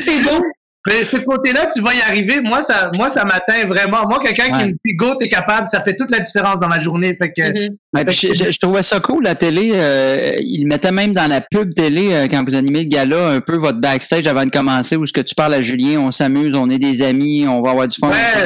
C'est 0.00 0.22
beau. 0.22 0.42
Mais 0.88 1.04
ce 1.04 1.16
côté-là, 1.16 1.66
tu 1.72 1.80
vas 1.80 1.94
y 1.94 2.00
arriver. 2.00 2.40
Moi, 2.40 2.60
ça, 2.64 2.90
moi, 2.92 3.08
ça 3.08 3.24
m'atteint 3.24 3.64
vraiment. 3.68 4.02
Moi, 4.08 4.18
quelqu'un 4.20 4.52
Ouais. 4.52 4.64
qui 4.64 4.68
me 4.70 4.72
dit 4.84 4.94
go, 4.96 5.14
t'es 5.14 5.28
capable, 5.28 5.68
ça 5.68 5.80
fait 5.80 5.94
toute 5.94 6.10
la 6.10 6.18
différence 6.18 6.58
dans 6.58 6.66
ma 6.66 6.80
journée. 6.80 7.14
Fait 7.14 7.30
que, 7.32 7.40
Mhm. 7.68 7.76
Ouais, 7.94 8.04
je- 8.12 8.50
je 8.50 8.58
trouvais 8.58 8.82
ça 8.82 8.98
cool, 8.98 9.22
la 9.22 9.36
télé. 9.36 9.70
Euh, 9.74 10.32
il 10.40 10.66
mettait 10.66 10.90
même 10.90 11.12
dans 11.12 11.28
la 11.28 11.40
pub 11.40 11.72
télé, 11.74 12.12
euh, 12.12 12.26
quand 12.28 12.42
vous 12.44 12.56
animez 12.56 12.80
le 12.80 12.88
gala, 12.88 13.28
un 13.28 13.40
peu 13.40 13.56
votre 13.58 13.78
backstage 13.78 14.26
avant 14.26 14.44
de 14.44 14.50
commencer, 14.50 14.96
où 14.96 15.06
ce 15.06 15.12
que 15.12 15.20
tu 15.20 15.36
parles 15.36 15.54
à 15.54 15.62
Julien, 15.62 16.00
on 16.00 16.10
s'amuse, 16.10 16.56
on 16.56 16.68
est 16.68 16.78
des 16.80 17.00
amis, 17.02 17.46
on 17.46 17.62
va 17.62 17.70
avoir 17.70 17.86
du 17.86 17.96
fun. 17.96 18.08
Ouais. 18.10 18.44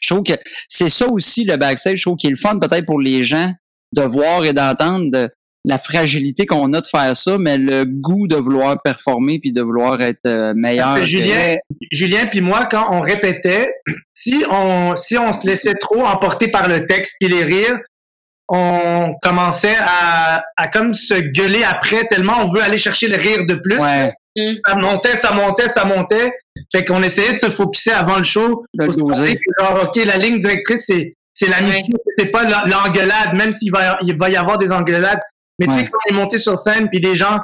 Je 0.00 0.14
trouve 0.14 0.24
que 0.24 0.34
c'est 0.68 0.88
ça 0.88 1.06
aussi, 1.06 1.44
le 1.44 1.56
backstage. 1.56 1.98
Je 1.98 2.02
trouve 2.02 2.16
qu'il 2.16 2.30
est 2.30 2.34
le 2.34 2.38
fun 2.38 2.58
peut-être 2.58 2.86
pour 2.86 3.00
les 3.00 3.22
gens 3.22 3.52
de 3.92 4.02
voir 4.02 4.44
et 4.44 4.52
d'entendre 4.52 5.10
de 5.10 5.30
la 5.66 5.78
fragilité 5.78 6.46
qu'on 6.46 6.72
a 6.72 6.80
de 6.80 6.86
faire 6.86 7.14
ça, 7.16 7.36
mais 7.38 7.58
le 7.58 7.84
goût 7.84 8.26
de 8.26 8.36
vouloir 8.36 8.80
performer 8.82 9.38
puis 9.38 9.52
de 9.52 9.60
vouloir 9.60 10.00
être 10.00 10.26
euh, 10.26 10.54
meilleur. 10.56 10.96
Que 10.96 11.04
Julien, 11.04 11.56
Julien 11.92 12.26
puis 12.26 12.40
moi, 12.40 12.66
quand 12.66 12.86
on 12.90 13.00
répétait, 13.00 13.70
si 14.14 14.42
on, 14.50 14.96
si 14.96 15.18
on 15.18 15.32
se 15.32 15.46
laissait 15.46 15.74
trop 15.74 16.02
emporter 16.04 16.48
par 16.48 16.68
le 16.68 16.86
texte 16.86 17.16
et 17.20 17.28
les 17.28 17.44
rires, 17.44 17.78
on 18.48 19.14
commençait 19.22 19.76
à, 19.78 20.42
à 20.56 20.68
comme 20.68 20.92
se 20.92 21.14
gueuler 21.14 21.62
après 21.62 22.04
tellement 22.06 22.38
on 22.42 22.48
veut 22.48 22.62
aller 22.62 22.78
chercher 22.78 23.06
le 23.06 23.16
rire 23.16 23.44
de 23.46 23.54
plus. 23.54 23.78
Ouais, 23.78 24.12
Ça 24.66 24.74
montait, 24.76 25.16
ça 25.16 25.32
montait, 25.32 25.68
ça 25.68 25.84
montait. 25.84 26.32
Fait 26.72 26.84
qu'on 26.84 27.02
essayait 27.02 27.32
de 27.34 27.38
se 27.38 27.50
focuser 27.50 27.92
avant 27.92 28.16
le 28.16 28.22
show. 28.22 28.62
de 28.74 28.84
Pour 28.84 28.94
se 28.94 29.32
que, 29.34 29.38
genre, 29.60 29.84
OK, 29.84 29.96
la 30.04 30.16
ligne 30.16 30.38
directrice, 30.38 30.84
c'est, 30.86 31.14
c'est 31.34 31.48
l'amitié, 31.48 31.94
c'est 32.16 32.26
pas 32.26 32.44
l'en- 32.44 32.64
l'engueulade, 32.64 33.34
même 33.36 33.52
s'il 33.52 33.72
va, 33.72 33.98
il 34.02 34.16
va 34.16 34.30
y 34.30 34.36
avoir 34.36 34.58
des 34.58 34.70
engueulades. 34.70 35.20
Mais 35.58 35.66
tu 35.66 35.74
sais, 35.74 35.84
quand 35.84 35.98
on 36.08 36.14
est 36.14 36.16
monté 36.18 36.38
sur 36.38 36.56
scène, 36.56 36.88
puis 36.88 37.00
les 37.00 37.16
gens, 37.16 37.38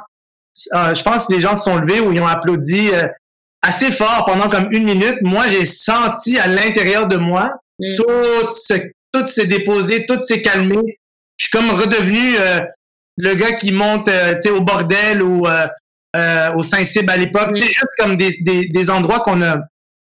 euh, 0.75 0.93
je 0.95 1.03
pense 1.03 1.27
que 1.27 1.33
les 1.33 1.39
gens 1.41 1.55
se 1.55 1.63
sont 1.65 1.75
levés 1.77 1.99
ou 1.99 2.11
ils 2.13 2.21
ont 2.21 2.27
applaudi 2.27 2.89
euh, 2.93 3.05
assez 3.61 3.91
fort 3.91 4.23
pendant 4.25 4.49
comme 4.49 4.67
une 4.71 4.85
minute. 4.85 5.17
Moi, 5.21 5.47
j'ai 5.49 5.65
senti 5.65 6.39
à 6.39 6.47
l'intérieur 6.47 7.07
de 7.07 7.17
moi, 7.17 7.51
Mm. 7.79 7.93
tout, 7.95 8.49
se, 8.49 8.73
tout 9.13 9.27
s'est 9.27 9.45
déposé, 9.45 10.07
tout 10.07 10.19
s'est 10.19 10.41
calmé. 10.41 10.97
Je 11.37 11.45
suis 11.45 11.51
comme 11.51 11.69
redevenu 11.69 12.35
euh, 12.39 12.59
le 13.17 13.35
gars 13.35 13.51
qui 13.51 13.71
monte 13.71 14.07
euh, 14.07 14.33
tu 14.33 14.41
sais, 14.41 14.49
au 14.49 14.61
bordel 14.61 15.21
ou 15.21 15.45
euh, 15.45 15.67
euh, 16.17 16.53
au 16.55 16.63
Saint-Cybe 16.63 17.09
à 17.09 17.17
l'époque. 17.17 17.51
C'est 17.55 17.65
juste 17.65 17.85
comme 17.99 18.15
des, 18.17 18.35
des, 18.41 18.67
des 18.67 18.89
endroits 18.89 19.19
qu'on 19.19 19.41
a, 19.41 19.57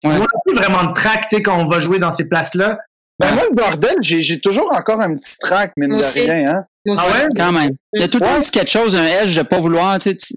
Ouais. 0.04 0.10
on 0.16 0.18
n'a 0.18 0.26
plus 0.44 0.56
vraiment 0.56 0.82
de 0.84 0.92
track, 0.92 1.28
tu 1.28 1.36
sais, 1.36 1.42
quand 1.42 1.56
on 1.60 1.66
va 1.66 1.78
jouer 1.78 2.00
dans 2.00 2.10
ces 2.10 2.24
places-là. 2.24 2.76
Ben, 3.20 3.32
moi, 3.34 3.44
le 3.48 3.54
bordel, 3.54 3.94
j'ai 4.00 4.20
j'ai 4.20 4.40
toujours 4.40 4.68
encore 4.74 5.00
un 5.00 5.14
petit 5.14 5.36
trac, 5.38 5.70
mine 5.76 5.96
de 5.96 6.02
rien, 6.02 6.50
hein. 6.50 6.64
Ah 6.98 7.06
ouais? 7.06 7.28
Quand 7.36 7.52
même. 7.52 7.70
Il 7.92 8.00
y 8.00 8.04
a 8.04 8.08
tout 8.08 8.18
le 8.18 8.24
temps 8.24 8.40
quelque 8.52 8.68
chose, 8.70 8.96
un 8.96 9.06
edge 9.06 9.36
de 9.36 9.42
pas 9.42 9.60
vouloir, 9.60 9.98
tu 9.98 10.10
sais, 10.10 10.16
tu 10.16 10.34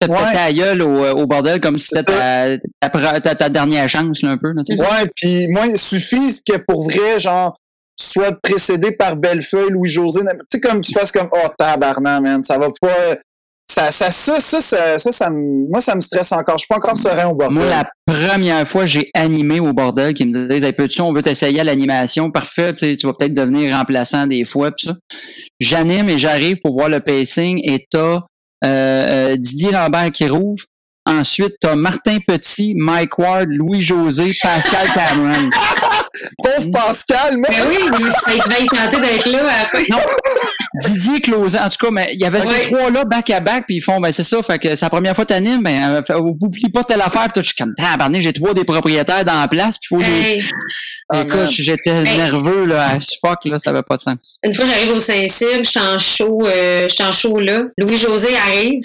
te 0.00 0.10
Ouais. 0.10 0.16
péter 0.18 0.32
la 0.34 0.52
gueule 0.52 0.82
au, 0.82 1.06
au 1.10 1.26
bordel 1.26 1.60
comme 1.60 1.78
si 1.78 1.86
c'était 1.88 2.58
ta, 2.80 3.34
ta, 3.36 3.48
dernière 3.48 3.88
chance, 3.88 4.22
là, 4.22 4.30
un 4.30 4.38
peu, 4.38 4.50
là, 4.52 4.62
tu 4.66 4.74
sais. 4.74 4.80
Ouais, 4.82 5.08
puis 5.14 5.46
moi, 5.48 5.66
il 5.68 5.78
suffit 5.78 6.42
que 6.44 6.56
pour 6.56 6.82
vrai, 6.90 7.20
genre, 7.20 7.56
tu 7.96 8.06
sois 8.08 8.32
précédé 8.42 8.90
par 8.90 9.14
Bellefeuille, 9.14 9.70
Louis-José, 9.70 10.22
tu 10.22 10.36
sais, 10.54 10.60
comme 10.60 10.80
tu 10.80 10.92
fasses 10.92 11.12
comme, 11.12 11.28
oh, 11.30 11.48
tabarnak, 11.56 12.22
man, 12.22 12.42
ça 12.42 12.58
va 12.58 12.70
pas, 12.80 13.16
ça, 13.70 14.10
ça, 14.10 14.10
ça, 14.10 14.60
ça, 14.98 14.98
ça, 14.98 15.30
moi, 15.30 15.80
ça 15.80 15.94
me 15.94 16.00
stresse 16.00 16.32
encore. 16.32 16.56
Je 16.56 16.60
suis 16.60 16.68
pas 16.68 16.76
encore 16.76 16.96
serein 16.96 17.28
au 17.28 17.34
bordel. 17.34 17.56
Moi, 17.56 17.66
la 17.66 17.84
première 18.06 18.66
fois, 18.66 18.84
j'ai 18.86 19.10
animé 19.14 19.60
au 19.60 19.72
bordel, 19.72 20.12
qui 20.12 20.26
me 20.26 20.32
disait, 20.32 20.66
hey, 20.66 20.72
peux-tu, 20.72 21.00
on 21.02 21.12
veut 21.12 21.22
t'essayer 21.22 21.60
à 21.60 21.64
l'animation. 21.64 22.30
Parfait, 22.30 22.74
tu 22.74 22.96
vas 23.04 23.12
peut-être 23.12 23.34
devenir 23.34 23.76
remplaçant 23.76 24.26
des 24.26 24.44
fois, 24.44 24.70
ça. 24.76 24.96
J'anime 25.60 26.08
et 26.08 26.18
j'arrive 26.18 26.56
pour 26.62 26.72
voir 26.72 26.88
le 26.88 27.00
pacing 27.00 27.60
et 27.62 27.86
t'as 27.88 28.20
euh, 28.64 28.64
euh, 28.64 29.36
Didier 29.36 29.70
Lambert 29.70 30.10
qui 30.10 30.28
rouvre. 30.28 30.64
Ensuite, 31.10 31.54
t'as 31.60 31.74
Martin 31.74 32.18
Petit, 32.26 32.74
Mike 32.76 33.18
Ward, 33.18 33.48
Louis-José, 33.48 34.32
Pascal 34.42 34.92
Cameron. 34.94 35.48
Pauvre 36.42 36.70
Pascal, 36.72 37.36
moi, 37.38 37.48
Ben 37.50 37.66
oui, 37.68 37.76
mais 37.90 38.10
ça 38.12 38.30
devait 38.48 38.64
être 38.64 38.74
tenté 38.74 39.00
d'être 39.00 39.26
là 39.26 39.38
à 39.40 39.58
la 39.60 39.64
fin. 39.64 39.82
Non. 39.90 39.98
Didier 40.84 41.20
Closet, 41.20 41.58
en 41.58 41.68
tout 41.68 41.86
cas, 41.86 41.90
mais 41.90 42.10
il 42.12 42.20
y 42.20 42.24
avait 42.24 42.42
ces 42.42 42.60
trois-là 42.70 43.04
back 43.04 43.30
à 43.30 43.40
back, 43.40 43.64
puis 43.66 43.76
ils 43.76 43.80
font, 43.80 43.98
ben 44.00 44.12
c'est 44.12 44.24
ça, 44.24 44.40
fait 44.42 44.58
que 44.58 44.74
c'est 44.76 44.84
la 44.86 44.90
première 44.90 45.14
fois 45.16 45.24
que 45.24 45.30
t'animes, 45.30 45.62
ben 45.62 46.02
euh, 46.10 46.18
oublie 46.18 46.70
pas 46.70 46.84
telle 46.84 47.00
affaire, 47.00 47.28
puis 47.32 47.42
je 47.42 47.46
suis 47.48 47.56
comme, 47.56 47.72
tabarnak, 47.76 48.22
j'ai 48.22 48.32
trois 48.32 48.54
des 48.54 48.64
propriétaires 48.64 49.24
dans 49.24 49.40
la 49.40 49.48
place, 49.48 49.78
puis 49.78 49.88
faut 49.88 50.00
Hey, 50.02 50.42
Ah, 51.12 51.24
man. 51.24 51.26
Écoute, 51.26 51.50
j'étais 51.50 51.90
Hey. 51.90 52.16
nerveux, 52.18 52.66
là, 52.66 52.98
fuck, 53.20 53.38
là, 53.46 53.58
ça 53.58 53.70
avait 53.70 53.82
pas 53.82 53.96
de 53.96 54.00
sens. 54.00 54.38
une 54.44 54.54
fois, 54.54 54.64
j'arrive 54.64 54.92
au 54.92 55.00
Saint-Cybe, 55.00 55.64
j'étais 55.64 55.80
en 55.80 55.98
show, 55.98 56.40
euh, 56.46 56.86
j'étais 56.88 57.02
en 57.04 57.12
show 57.12 57.38
là. 57.40 57.62
Louis-José 57.78 58.28
arrive, 58.46 58.80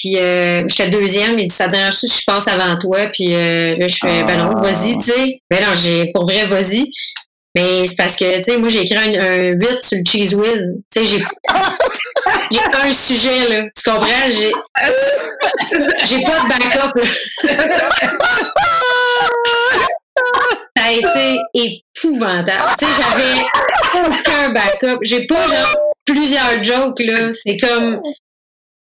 puis 0.00 0.16
euh, 0.18 0.62
j'étais 0.66 0.88
deuxième, 0.88 1.38
il 1.38 1.48
dit, 1.48 1.54
ça 1.54 1.68
dérange 1.68 1.92
si 1.94 2.08
je 2.08 2.24
passe 2.24 2.48
avant 2.48 2.78
toi, 2.78 3.00
puis 3.12 3.34
euh, 3.34 3.76
là, 3.76 3.86
je 3.86 3.96
fais, 4.00 4.22
ben 4.22 4.38
non, 4.38 4.50
Ah. 4.56 4.60
vas-y, 4.62 4.96
tu 4.98 5.04
sais. 5.12 5.40
Ben 5.50 5.60
non, 5.60 5.74
j'ai, 5.74 6.10
pour 6.14 6.24
vrai, 6.24 6.46
vas-y. 6.46 6.90
Mais 7.54 7.86
c'est 7.86 7.96
parce 7.96 8.16
que, 8.16 8.36
tu 8.36 8.44
sais, 8.44 8.56
moi, 8.56 8.68
j'ai 8.70 8.80
écrit 8.82 8.96
un, 8.96 9.20
un 9.20 9.48
8 9.50 9.82
sur 9.82 9.98
le 9.98 10.04
Cheese 10.06 10.34
Whiz. 10.34 10.78
Tu 10.94 11.00
sais, 11.00 11.06
j'ai, 11.06 11.18
j'ai 12.50 12.88
un 12.88 12.94
sujet, 12.94 13.48
là. 13.50 13.66
Tu 13.76 13.90
comprends? 13.90 14.06
J'ai, 14.28 14.52
j'ai 16.06 16.22
pas 16.22 16.40
de 16.40 16.48
backup, 16.48 16.92
là. 16.94 17.04
Ça 20.76 20.84
a 20.84 20.92
été 20.92 21.40
épouvantable. 21.54 22.62
Tu 22.78 22.86
sais, 22.86 22.92
j'avais 23.02 24.06
aucun 24.08 24.50
backup. 24.50 24.98
J'ai 25.02 25.26
pas, 25.26 25.46
genre, 25.48 25.76
plusieurs 26.06 26.62
jokes, 26.62 27.00
là. 27.00 27.30
C'est 27.32 27.56
comme, 27.56 28.00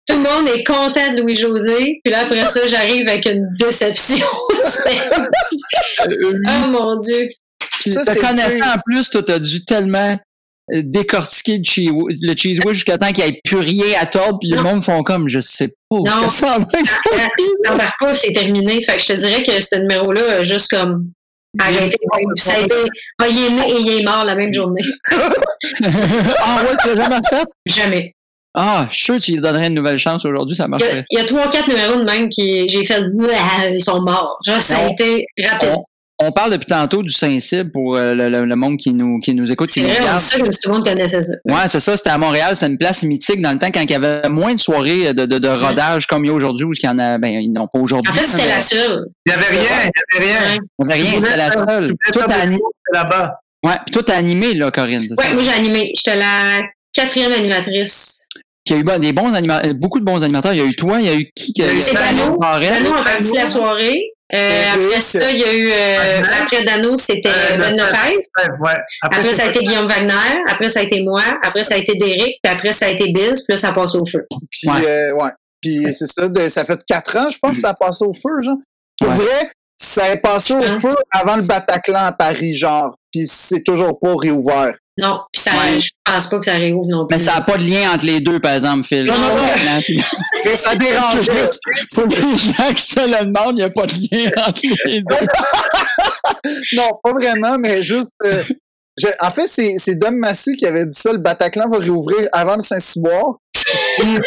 tout 0.07 0.15
le 0.15 0.21
monde 0.23 0.49
est 0.49 0.63
content 0.63 1.11
de 1.13 1.21
Louis-José, 1.21 1.99
puis 2.03 2.11
là, 2.11 2.21
après 2.21 2.45
ça, 2.45 2.65
j'arrive 2.67 3.07
avec 3.07 3.25
une 3.25 3.47
déception. 3.59 4.25
C'était- 4.65 5.09
oh 6.05 6.67
mon 6.67 6.97
Dieu. 6.97 7.27
Puis 7.81 7.91
Ça, 7.91 8.03
te 8.05 8.19
connaissant 8.19 8.59
en 8.75 8.79
plus, 8.85 9.09
toi, 9.09 9.23
t'as 9.23 9.39
dû 9.39 9.63
tellement 9.65 10.17
euh, 10.73 10.81
décortiquer 10.83 11.57
le 11.57 11.63
cheese, 11.63 11.91
le 12.21 12.35
cheese 12.35 12.59
whiz 12.65 12.73
jusqu'à 12.75 12.97
temps 12.97 13.11
qu'il 13.11 13.23
n'y 13.23 13.31
ait 13.31 13.41
plus 13.43 13.57
rien 13.57 13.85
à 13.99 14.05
tordre, 14.05 14.37
puis 14.39 14.49
le 14.49 14.61
monde 14.61 14.83
font 14.83 15.03
comme, 15.03 15.27
je 15.29 15.39
sais 15.39 15.67
pas, 15.69 15.73
où 15.97 16.05
Non. 16.05 16.29
ça 16.29 16.47
va 16.47 16.53
avec 16.55 16.87
ça? 16.87 16.97
T'embarques 17.63 17.99
pas, 17.99 18.15
c'est 18.15 18.33
terminé. 18.33 18.81
Fait 18.81 18.97
que 18.97 19.01
je 19.01 19.07
te 19.07 19.13
dirais 19.13 19.43
que 19.43 19.51
ce 19.61 19.75
numéro-là 19.79 20.39
a 20.39 20.43
juste 20.43 20.69
comme 20.69 21.11
arrêté. 21.59 21.97
Ça 22.37 22.53
a 22.55 22.59
été, 22.61 22.75
ah, 23.21 23.27
il 23.27 23.45
est 23.45 23.49
né 23.49 23.71
et 23.71 23.79
il 23.81 23.99
est 23.99 24.03
mort 24.03 24.23
la 24.25 24.35
même 24.35 24.53
journée. 24.53 24.81
ah 25.11 26.63
ouais, 26.63 26.77
tu 26.81 26.87
l'as 26.95 27.03
jamais 27.03 27.21
fait? 27.29 27.45
Jamais. 27.65 28.15
Ah, 28.53 28.87
je 28.89 28.95
suis 28.95 29.05
sûr 29.05 29.15
que 29.15 29.21
tu 29.21 29.31
lui 29.33 29.39
donnerais 29.41 29.67
une 29.67 29.75
nouvelle 29.75 29.97
chance 29.97 30.25
aujourd'hui, 30.25 30.55
ça 30.55 30.67
marcherait. 30.67 31.05
il 31.09 31.17
y 31.17 31.21
a 31.21 31.25
trois, 31.25 31.47
quatre 31.47 31.67
numéros 31.69 31.95
de 31.99 32.03
même 32.03 32.27
qui, 32.29 32.67
j'ai 32.67 32.83
fait, 32.83 32.99
Ouah, 33.13 33.67
ils 33.73 33.81
sont 33.83 34.01
morts. 34.01 34.37
Genre, 34.45 34.61
ça 34.61 34.77
a 34.79 34.87
été 34.89 35.25
rapide. 35.43 35.75
On 36.23 36.31
parle 36.31 36.51
depuis 36.51 36.67
tantôt 36.67 37.01
du 37.01 37.11
Saint-Cybe 37.11 37.71
pour 37.71 37.95
euh, 37.95 38.13
le, 38.13 38.29
le- 38.29 38.45
le 38.45 38.55
monde 38.55 38.77
qui 38.77 38.91
nous, 38.93 39.19
qui 39.21 39.33
nous 39.33 39.51
écoute, 39.51 39.69
qui 39.71 39.79
C'est 39.79 39.81
nous 39.81 39.87
vrai, 39.87 39.97
on 40.01 40.03
regarde. 40.03 40.19
dit 40.19 40.25
ça 40.27 40.37
comme 40.39 40.51
si 40.51 40.59
tout 40.59 40.69
le 40.69 40.75
monde 40.75 40.85
connaissait 40.85 41.21
ça. 41.23 41.33
Ouais, 41.45 41.67
c'est 41.67 41.79
ça, 41.79 41.97
c'était 41.97 42.11
à 42.11 42.19
Montréal, 42.19 42.55
c'est 42.55 42.67
une 42.67 42.77
place 42.77 43.01
mythique 43.01 43.41
dans 43.41 43.53
le 43.53 43.57
temps 43.57 43.71
quand 43.73 43.81
il 43.81 43.89
y 43.89 43.95
avait 43.95 44.29
moins 44.29 44.53
de 44.53 44.59
soirées 44.59 45.15
de, 45.15 45.25
de, 45.25 45.39
de 45.39 45.47
rodage 45.47 46.05
comme 46.05 46.23
il 46.23 46.27
y 46.27 46.31
a 46.31 46.33
aujourd'hui, 46.35 46.65
ou 46.65 46.71
qu'il 46.73 46.87
y 46.87 46.91
en 46.91 46.99
a, 46.99 47.17
ben, 47.17 47.31
ils 47.31 47.51
n'ont 47.51 47.65
pas 47.65 47.79
aujourd'hui. 47.79 48.11
En 48.11 48.13
fait, 48.13 48.27
c'était 48.27 48.47
la 48.49 48.59
seule. 48.59 49.05
Il 49.25 49.31
y 49.31 49.35
avait 49.35 49.45
rien, 49.49 49.61
il 50.13 50.13
y 50.13 50.17
avait 50.23 50.31
rien. 50.33 50.57
Il 50.79 50.85
n'y 50.85 50.93
avait 50.93 51.01
rien, 51.03 51.21
c'était 51.21 51.37
la 51.37 51.51
seule. 51.51 51.93
Choses 52.13 52.23
là-bas. 52.93 53.33
ouais, 53.65 53.73
puis 53.85 53.93
toi, 53.93 54.03
t'as 54.05 54.17
animé, 54.17 54.53
là, 54.53 54.69
Corinne, 54.69 55.05
c'est 55.07 55.17
Ouais, 55.19 55.27
ça? 55.29 55.33
moi, 55.33 55.41
j'ai 55.41 55.53
animé. 55.53 55.91
J'étais 55.95 56.17
la 56.17 56.59
quatrième 56.93 57.31
animatrice. 57.33 58.27
Il 58.67 58.73
y 58.73 58.75
a 58.75 58.95
eu 58.95 58.99
des 58.99 59.11
bons 59.13 59.33
animateurs, 59.33 59.73
beaucoup 59.73 59.99
de 59.99 60.05
bons 60.05 60.23
animateurs. 60.23 60.53
Il 60.53 60.59
y 60.59 60.61
a 60.61 60.65
eu 60.65 60.75
toi, 60.75 60.99
il 61.01 61.05
y 61.07 61.09
a 61.09 61.15
eu 61.15 61.29
qui? 61.35 61.51
qui- 61.53 61.63
C'est 61.81 61.93
Dano. 61.93 62.37
Barrette. 62.37 62.83
Dano 62.83 62.93
a 62.95 63.03
parti 63.03 63.31
la 63.33 63.47
soirée. 63.47 64.01
Euh, 64.33 64.63
après 64.73 65.01
ça, 65.01 65.29
il 65.31 65.39
y 65.41 65.43
a 65.43 65.53
eu, 65.53 65.69
euh, 65.71 66.21
après 66.41 66.63
Dano, 66.63 66.95
c'était 66.95 67.27
Euh, 67.27 67.57
Ben. 67.57 67.75
Ouais. 68.61 68.71
Après, 69.01 69.33
ça 69.33 69.43
a 69.43 69.47
été 69.47 69.59
Guillaume 69.61 69.87
Wagner. 69.87 70.13
Après, 70.47 70.69
ça 70.69 70.79
a 70.79 70.83
été 70.83 71.01
moi. 71.03 71.21
Après, 71.43 71.63
ça 71.65 71.73
a 71.73 71.77
été 71.77 71.95
Derek. 71.95 72.37
Puis 72.41 72.53
après, 72.53 72.71
ça 72.71 72.85
a 72.85 72.89
été 72.89 73.11
Biz. 73.11 73.43
Puis 73.43 73.45
là, 73.49 73.57
ça 73.57 73.73
passe 73.73 73.95
au 73.95 74.05
feu. 74.05 74.25
Puis, 74.49 74.69
Ouais. 74.69 74.85
euh, 74.87 75.13
ouais. 75.15 75.31
Puis 75.61 75.93
c'est 75.93 76.05
ça, 76.07 76.29
de- 76.29 76.47
ça 76.49 76.63
fait 76.63 76.79
quatre 76.87 77.17
ans, 77.17 77.29
je 77.29 77.37
pense, 77.39 77.55
que 77.55 77.61
ça 77.61 77.69
a 77.69 77.73
passé 77.73 78.05
au 78.05 78.13
feu, 78.13 78.41
genre. 78.41 78.55
Pour 78.99 79.09
Ouais. 79.09 79.15
vrai, 79.17 79.51
ça 79.77 80.09
est 80.11 80.17
passé 80.21 80.53
au 80.53 80.79
feu 80.79 80.95
avant 81.11 81.35
le 81.35 81.41
Bataclan 81.41 82.05
à 82.05 82.11
Paris, 82.13 82.53
genre. 82.53 82.95
Puis 83.11 83.25
c'est 83.27 83.63
toujours 83.63 83.99
pas 83.99 84.13
réouvert. 84.15 84.75
Non. 84.97 85.21
Puis 85.31 85.41
ça, 85.41 85.51
Ouais. 85.51 85.79
je 85.79 85.89
pense 86.03 86.27
pas 86.29 86.39
que 86.39 86.45
ça 86.45 86.53
réouvre 86.55 86.87
non 86.89 87.07
plus. 87.07 87.15
Mais 87.15 87.23
ça 87.23 87.35
n'a 87.35 87.41
pas 87.41 87.57
de 87.57 87.63
lien 87.63 87.91
entre 87.93 88.05
les 88.05 88.19
deux, 88.19 88.39
par 88.39 88.53
exemple, 88.53 88.83
Phil. 88.85 89.05
Non, 89.05 89.17
non, 89.17 89.35
non. 89.35 89.81
Mais 90.45 90.55
ça 90.55 90.75
dérange. 90.75 91.21
Juste 91.21 91.61
Pour 91.93 92.05
les 92.07 92.37
gens 92.37 92.73
qui 92.75 92.81
se 92.81 92.99
le 92.99 93.25
demandent, 93.25 93.53
il 93.53 93.55
n'y 93.55 93.63
a 93.63 93.69
pas 93.69 93.85
de 93.85 93.93
lien 93.93 94.29
entre 94.47 94.59
les 94.85 95.01
deux. 95.01 95.15
Non, 96.73 96.89
pas 97.03 97.11
vraiment, 97.13 97.57
mais 97.59 97.83
juste. 97.83 98.09
euh, 98.23 98.43
je- 98.97 99.07
en 99.19 99.31
fait, 99.31 99.47
c'est, 99.47 99.75
c'est 99.77 99.95
Dom 99.95 100.15
Massy 100.15 100.55
qui 100.55 100.65
avait 100.65 100.85
dit 100.85 100.97
ça. 100.97 101.11
Le 101.11 101.17
Bataclan 101.17 101.69
va 101.69 101.77
réouvrir 101.77 102.27
avant 102.31 102.55
le 102.55 102.61
Saint-Cyboire. 102.61 103.35
Puis, 103.99 104.17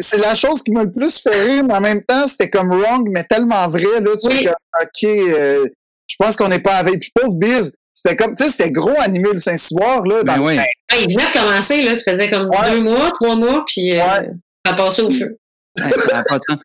C'est 0.00 0.18
la 0.18 0.34
chose 0.34 0.62
qui 0.62 0.70
m'a 0.72 0.84
le 0.84 0.90
plus 0.90 1.20
fait 1.20 1.42
rire, 1.42 1.64
mais 1.64 1.74
en 1.74 1.80
même 1.80 2.02
temps, 2.02 2.26
c'était 2.26 2.50
comme 2.50 2.70
wrong, 2.70 3.08
mais 3.10 3.24
tellement 3.24 3.68
vrai. 3.68 4.00
Là, 4.00 4.10
tu 4.20 4.28
Oui. 4.28 4.44
comme, 4.44 4.54
OK, 4.82 5.04
euh, 5.04 5.64
je 6.06 6.16
pense 6.18 6.36
qu'on 6.36 6.48
n'est 6.48 6.60
pas 6.60 6.76
avec. 6.76 7.00
Puis 7.00 7.10
pauvre 7.14 7.36
Biz, 7.36 7.74
c'était 7.92 8.16
comme, 8.16 8.34
tu 8.34 8.44
sais, 8.44 8.50
c'était 8.50 8.70
gros 8.70 8.94
animé 9.00 9.30
le 9.32 9.38
Saint-Cyboire, 9.38 10.04
là. 10.04 10.22
Ben 10.24 10.40
oui. 10.40 10.58
Ah, 10.58 10.96
il 11.00 11.12
venait 11.12 11.26
de 11.32 11.32
commencer, 11.38 11.82
là. 11.82 11.96
Ça 11.96 12.12
faisait 12.12 12.30
comme 12.30 12.48
Ouais. 12.50 12.70
deux 12.70 12.82
mois, 12.82 13.10
trois 13.20 13.36
mois. 13.36 13.64
Puis 13.66 13.92
euh, 13.98 14.04
Ouais. 14.04 14.28
ça 14.66 14.72
passait 14.74 15.02
au 15.02 15.10
feu. 15.10 15.38
Ouais, 15.78 15.90
ça 16.08 16.18
a 16.18 16.22
pas 16.22 16.38
de 16.38 16.44
sens. 16.48 16.58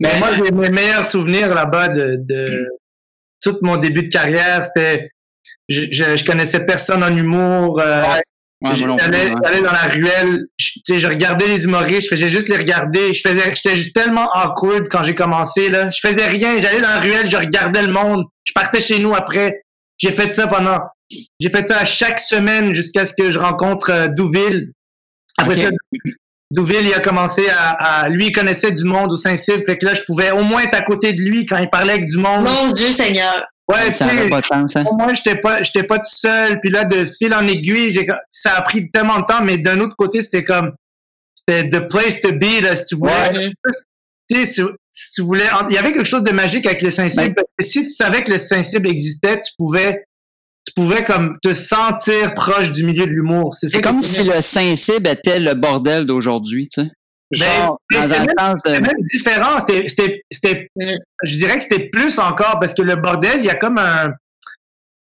Mais 0.00 0.10
Mais 0.12 0.18
moi, 0.18 0.28
j'ai 0.32 0.50
mes 0.50 0.70
meilleurs 0.70 1.06
souvenirs 1.06 1.54
là-bas 1.54 1.88
de, 1.88 2.16
de 2.20 2.68
tout 3.42 3.58
mon 3.62 3.76
début 3.76 4.04
de 4.04 4.08
carrière. 4.08 4.62
C'était, 4.64 5.10
je, 5.68 5.82
je, 5.90 6.16
je 6.16 6.24
connaissais 6.24 6.64
personne 6.64 7.02
en 7.02 7.14
humour. 7.16 7.80
euh, 7.80 8.02
Ouais. 8.62 8.74
J'allais 8.74 9.30
ouais. 9.30 9.62
dans 9.62 9.72
la 9.72 9.88
ruelle, 9.88 10.46
je, 10.58 10.66
tu 10.66 10.80
sais, 10.86 10.98
je 10.98 11.06
regardais 11.06 11.46
les 11.46 11.64
humoristes, 11.64 12.04
je 12.04 12.14
faisais 12.14 12.28
juste 12.28 12.48
les 12.48 12.56
regarder. 12.56 13.12
Je 13.12 13.20
faisais, 13.20 13.54
j'étais 13.54 13.76
juste 13.76 13.94
tellement 13.94 14.30
awkward 14.32 14.88
quand 14.90 15.02
j'ai 15.02 15.14
commencé 15.14 15.68
là. 15.68 15.90
Je 15.90 15.98
faisais 16.00 16.26
rien, 16.26 16.60
j'allais 16.62 16.80
dans 16.80 16.88
la 16.88 17.00
ruelle, 17.00 17.30
je 17.30 17.36
regardais 17.36 17.82
le 17.82 17.92
monde. 17.92 18.24
Je 18.44 18.52
partais 18.54 18.80
chez 18.80 18.98
nous 18.98 19.14
après. 19.14 19.62
J'ai 19.98 20.12
fait 20.12 20.30
ça 20.32 20.46
pendant, 20.46 20.78
j'ai 21.38 21.50
fait 21.50 21.66
ça 21.66 21.78
à 21.80 21.84
chaque 21.84 22.18
semaine 22.18 22.74
jusqu'à 22.74 23.04
ce 23.04 23.12
que 23.14 23.30
je 23.30 23.38
rencontre 23.38 23.90
euh, 23.90 24.08
Douville. 24.08 24.72
Après 25.38 25.54
Ok. 25.56 25.62
ça, 25.62 25.70
Douville, 26.50 26.86
il 26.86 26.94
a 26.94 27.00
commencé 27.00 27.48
à, 27.50 27.70
à, 27.70 28.08
lui, 28.08 28.28
il 28.28 28.32
connaissait 28.32 28.72
du 28.72 28.84
monde 28.84 29.12
au 29.12 29.16
Saint-Cyr, 29.16 29.62
fait 29.66 29.76
que 29.76 29.84
là, 29.84 29.94
je 29.94 30.02
pouvais 30.02 30.30
au 30.30 30.42
moins 30.42 30.62
être 30.62 30.76
à 30.76 30.82
côté 30.82 31.12
de 31.12 31.22
lui 31.22 31.44
quand 31.44 31.58
il 31.58 31.68
parlait 31.68 31.94
avec 31.94 32.06
du 32.06 32.18
monde. 32.18 32.48
Mon 32.48 32.72
Dieu 32.72 32.92
Seigneur. 32.92 33.34
Ouais, 33.68 33.90
Ça 33.90 34.04
tu 34.04 34.10
sais, 34.10 34.16
n'avait 34.16 34.28
pas 34.28 34.40
de 34.40 34.46
sens, 34.46 34.76
hein? 34.76 34.84
moins 34.92 35.12
j'étais 35.12 35.36
pas 35.40 35.60
j'étais 35.62 35.82
pas 35.82 35.98
tout 35.98 36.04
seul 36.06 36.60
puis 36.60 36.70
là 36.70 36.84
de 36.84 37.04
fil 37.04 37.34
en 37.34 37.46
aiguille 37.48 37.90
j'ai 37.90 38.06
ça 38.30 38.52
a 38.54 38.62
pris 38.62 38.90
tellement 38.92 39.18
de 39.18 39.24
temps 39.24 39.42
mais 39.42 39.58
d'un 39.58 39.80
autre 39.80 39.96
côté 39.96 40.22
c'était 40.22 40.44
comme 40.44 40.72
c'était 41.34 41.68
the 41.68 41.88
place 41.88 42.20
to 42.20 42.30
be 42.32 42.60
là 42.62 42.76
si 42.76 42.84
tu 42.86 42.94
voulais 42.96 43.32
Mhm. 43.32 43.52
tu 44.30 44.46
sais 44.46 44.62
si 44.92 45.12
tu 45.14 45.22
voulais 45.22 45.46
il 45.68 45.74
y 45.74 45.78
avait 45.78 45.92
quelque 45.92 46.04
chose 46.06 46.22
de 46.22 46.30
magique 46.32 46.64
avec 46.66 46.80
le 46.82 46.90
Saint-Cybe 46.92 47.34
Ben- 47.34 47.34
parce 47.34 47.48
que 47.58 47.64
si 47.66 47.82
tu 47.82 47.88
savais 47.88 48.22
que 48.22 48.30
le 48.30 48.38
Saint-Cybe 48.38 48.86
existait 48.86 49.40
tu 49.40 49.52
pouvais 49.58 50.04
tu 50.64 50.72
pouvais 50.74 51.02
comme 51.04 51.36
te 51.42 51.52
sentir 51.52 52.34
proche 52.34 52.70
du 52.70 52.84
milieu 52.84 53.06
de 53.06 53.10
l'humour 53.10 53.54
c'est 53.54 53.66
ça 53.66 53.72
C'est 53.78 53.82
qui 53.82 53.88
comme 53.88 54.00
si 54.02 54.22
le 54.22 54.40
Saint-Cybe 54.40 55.06
était 55.08 55.40
le 55.40 55.54
bordel 55.54 56.06
d'aujourd'hui, 56.06 56.68
tu 56.68 56.82
sais. 56.82 56.88
Genre, 57.32 57.80
Mais 57.90 57.98
Dans 57.98 58.04
un 58.12 58.18
même- 58.20 58.34
sens 58.38 58.62
de... 58.64 58.70
C'est 58.74 58.80
même 58.80 58.96
différent. 59.12 59.58
C'était, 59.60 59.88
c'était, 59.88 60.22
c'était, 60.30 60.68
Mm. 60.76 60.96
je 61.24 61.34
dirais 61.36 61.56
que 61.58 61.62
c'était 61.64 61.88
plus 61.88 62.18
encore 62.20 62.58
parce 62.60 62.72
que 62.74 62.82
le 62.82 62.96
bordel, 62.96 63.38
il 63.40 63.44
y 63.46 63.50
a 63.50 63.54
comme 63.54 63.78
un, 63.78 64.10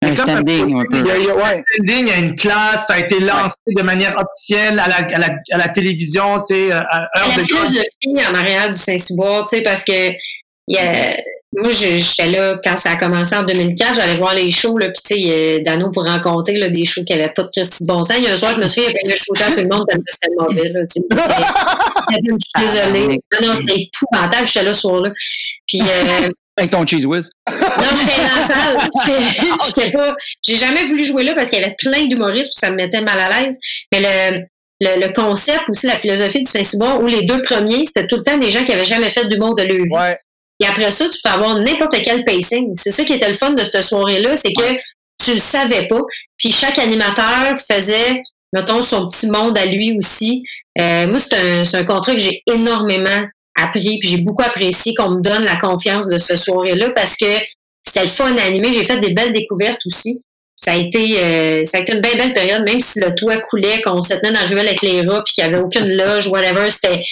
il 0.02 0.08
y 0.08 0.12
a 0.12 0.14
Un 0.14 0.16
comme 0.16 0.28
standing, 0.30 0.80
un 0.80 0.86
peu. 0.86 0.98
il 0.98 1.06
y 1.06 1.12
a- 1.12 1.18
il 1.18 1.24
y 1.26 1.30
a- 1.30 1.36
ouais. 1.36 1.64
standing, 1.74 2.08
il 2.08 2.08
y 2.08 2.12
a 2.12 2.18
une 2.18 2.36
classe, 2.36 2.88
ça 2.88 2.96
a 2.96 3.00
été 3.00 3.20
lancé 3.20 3.56
de 3.68 3.82
manière 3.84 4.16
officielle 4.18 4.80
à 4.80 4.88
la, 4.88 4.96
à 4.96 5.20
la, 5.20 5.28
à 5.52 5.58
la 5.58 5.68
télévision, 5.70 6.40
tu 6.42 6.56
sais, 6.56 6.72
à 6.72 6.80
heure 6.80 7.10
la 7.16 7.28
de 7.28 7.48
grande. 7.48 7.68
philosophie 7.68 8.28
en 8.30 8.34
arrière 8.34 8.70
du 8.72 8.80
Saint-Cyboire, 8.80 9.46
tu 9.48 9.58
sais, 9.58 9.64
parce 9.64 9.84
que 9.84 10.10
il 10.68 10.76
y 10.76 10.78
a, 10.80 11.16
moi, 11.62 11.72
je- 11.72 11.98
j'étais 11.98 12.28
là 12.30 12.60
quand 12.64 12.76
ça 12.78 12.92
a 12.92 12.96
commencé 12.96 13.36
en 13.36 13.44
2004, 13.44 13.96
j'allais 13.96 14.16
voir 14.18 14.34
les 14.36 14.52
shows, 14.52 14.78
là, 14.78 14.90
puis 14.90 15.02
tu 15.06 15.24
sais, 15.24 15.56
a 15.58 15.60
Dano 15.64 15.92
pour 15.92 16.06
rencontrer 16.06 16.58
là, 16.58 16.70
des 16.70 16.86
shows 16.86 17.04
qui 17.06 17.14
n'avaient 17.14 17.32
pas 17.36 17.44
de 17.44 17.50
Christy 17.50 17.86
bon 17.86 18.04
sens. 18.04 18.18
Il 18.18 18.24
y 18.24 18.28
a 18.28 18.34
un 18.34 18.38
soir, 18.38 18.54
je 18.54 18.62
me 18.62 18.68
souviens, 18.68 18.90
il 18.90 18.94
y 18.96 19.06
avait 19.06 19.14
un 19.14 19.18
show 19.18 19.34
tout 19.36 19.62
le 19.62 19.68
monde 19.68 19.86
c'était 20.10 20.34
mauvais, 20.38 20.70
là, 20.70 20.80
tu 20.88 21.02
sais. 21.02 21.46
Je 22.12 22.18
suis 22.18 22.68
désolée. 22.68 23.20
Non, 23.42 23.48
non, 23.48 23.56
c'était 23.56 23.82
épouvantable, 23.92 24.48
j'étais 24.48 24.64
là 24.66 24.74
ce 24.74 24.82
soir-là. 24.82 25.12
Puis, 25.68 25.82
euh, 25.82 26.30
Avec 26.58 26.72
ton 26.72 26.88
cheese 26.88 27.06
whiz. 27.06 27.30
non, 27.52 27.58
j'étais 28.00 28.22
dans 28.22 28.40
la 28.40 28.48
salle. 28.48 28.90
J'étais- 29.68 29.92
pas. 29.92 30.16
J'ai 30.42 30.56
jamais 30.56 30.86
voulu 30.86 31.04
jouer 31.04 31.24
là 31.26 31.34
parce 31.36 31.50
qu'il 31.50 31.60
y 31.60 31.64
avait 31.64 31.76
plein 31.78 32.06
d'humoristes 32.06 32.52
puis 32.54 32.60
ça 32.60 32.70
me 32.72 32.78
mettait 32.78 33.02
mal 33.02 33.20
à 33.20 33.28
l'aise. 33.42 33.60
Mais 33.92 34.00
le, 34.00 34.40
le, 34.80 35.06
le 35.06 35.14
concept 35.14 35.70
aussi, 35.70 35.88
la 35.88 35.98
philosophie 35.98 36.40
du 36.40 36.46
Saint-Cyboire, 36.50 37.02
où 37.02 37.08
les 37.08 37.24
deux 37.24 37.42
premiers, 37.42 37.84
c'était 37.86 38.08
tout 38.08 38.16
le 38.16 38.24
temps 38.24 38.38
des 38.38 38.52
gens 38.52 38.64
qui 38.64 38.72
avaient 38.72 38.86
jamais 38.86 39.10
fait 39.10 39.26
d'humour 39.28 39.56
de 39.56 39.64
leur 39.64 39.76
vie. 39.76 39.92
Ouais. 39.92 40.18
Et 40.60 40.66
après 40.66 40.92
ça, 40.92 41.06
tu 41.10 41.18
peux 41.24 41.30
avoir 41.30 41.56
n'importe 41.56 42.02
quel 42.02 42.24
pacing. 42.24 42.72
C'est 42.74 42.92
ça 42.92 43.04
qui 43.04 43.14
était 43.14 43.30
le 43.30 43.36
fun 43.36 43.52
de 43.52 43.64
cette 43.64 43.84
soirée-là, 43.84 44.38
c'est 44.38 44.54
que 44.54 44.74
tu 45.24 45.34
le 45.34 45.40
savais 45.40 45.88
pas. 45.88 46.02
Puis 46.38 46.52
chaque 46.52 46.80
animateur 46.80 47.58
faisait, 47.70 48.22
mettons, 48.54 48.84
son 48.84 49.08
petit 49.08 49.28
monde 49.28 49.58
à 49.58 49.66
lui 49.66 49.98
aussi. 49.98 50.44
Euh, 50.80 51.08
moi, 51.08 51.20
c'est 51.20 51.36
un, 51.36 51.66
c'est 51.66 51.78
un 51.78 51.84
contrat 51.84 52.14
que 52.14 52.20
j'ai 52.20 52.42
énormément 52.48 53.28
appris, 53.58 54.00
puis 54.00 54.10
j'ai 54.10 54.18
beaucoup 54.18 54.44
apprécié 54.44 54.94
qu'on 54.96 55.12
me 55.12 55.22
donne 55.22 55.46
la 55.46 55.56
confiance 55.56 56.08
de 56.08 56.18
ce 56.18 56.36
soirée-là 56.36 56.90
parce 56.90 57.16
que 57.16 57.38
c'était 57.82 58.04
le 58.04 58.12
fun 58.12 58.36
à 58.38 58.44
animer. 58.44 58.74
J'ai 58.74 58.86
fait 58.86 59.00
des 59.00 59.14
belles 59.14 59.34
découvertes 59.34 59.80
aussi. 59.86 60.22
Ça 60.58 60.72
a 60.72 60.76
été, 60.76 61.20
euh, 61.20 61.64
ça 61.66 61.78
a 61.78 61.82
été 61.82 61.94
une 61.94 62.02
belle, 62.02 62.18
belle 62.18 62.34
période, 62.34 62.64
même 62.66 62.80
si 62.82 63.00
le 63.00 63.14
toit 63.14 63.38
coulait, 63.38 63.82
qu'on 63.82 64.02
se 64.02 64.14
tenait 64.14 64.32
dans 64.32 64.42
la 64.42 64.48
ruelle 64.48 64.68
avec 64.68 64.82
les 64.82 65.02
rats, 65.02 65.22
puis 65.24 65.34
qu'il 65.34 65.46
n'y 65.46 65.54
avait 65.54 65.64
aucune 65.64 65.96
loge, 65.96 66.28
whatever. 66.28 66.72
C'était, 66.72 67.04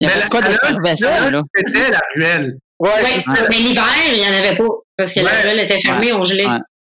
Mais 0.00 0.08
avait 0.12 0.20
la- 0.20 0.26
quoi 0.28 0.40
la- 0.40 0.48
la- 0.48 1.30
là? 1.30 1.42
C'était 1.56 1.90
la 1.90 2.00
ruelle. 2.14 2.56
Ouais, 2.78 2.90
Ouais, 2.90 3.46
mais 3.50 3.56
l'hiver, 3.56 3.84
il 4.12 4.18
n'y 4.20 4.24
en 4.26 4.38
avait 4.38 4.56
pas. 4.56 4.64
Parce 4.96 5.12
que 5.12 5.20
la 5.20 5.30
ruelle 5.30 5.60
était 5.60 5.80
fermée, 5.80 6.12
on 6.12 6.22
gelait. 6.22 6.46
Ouais. 6.46 6.58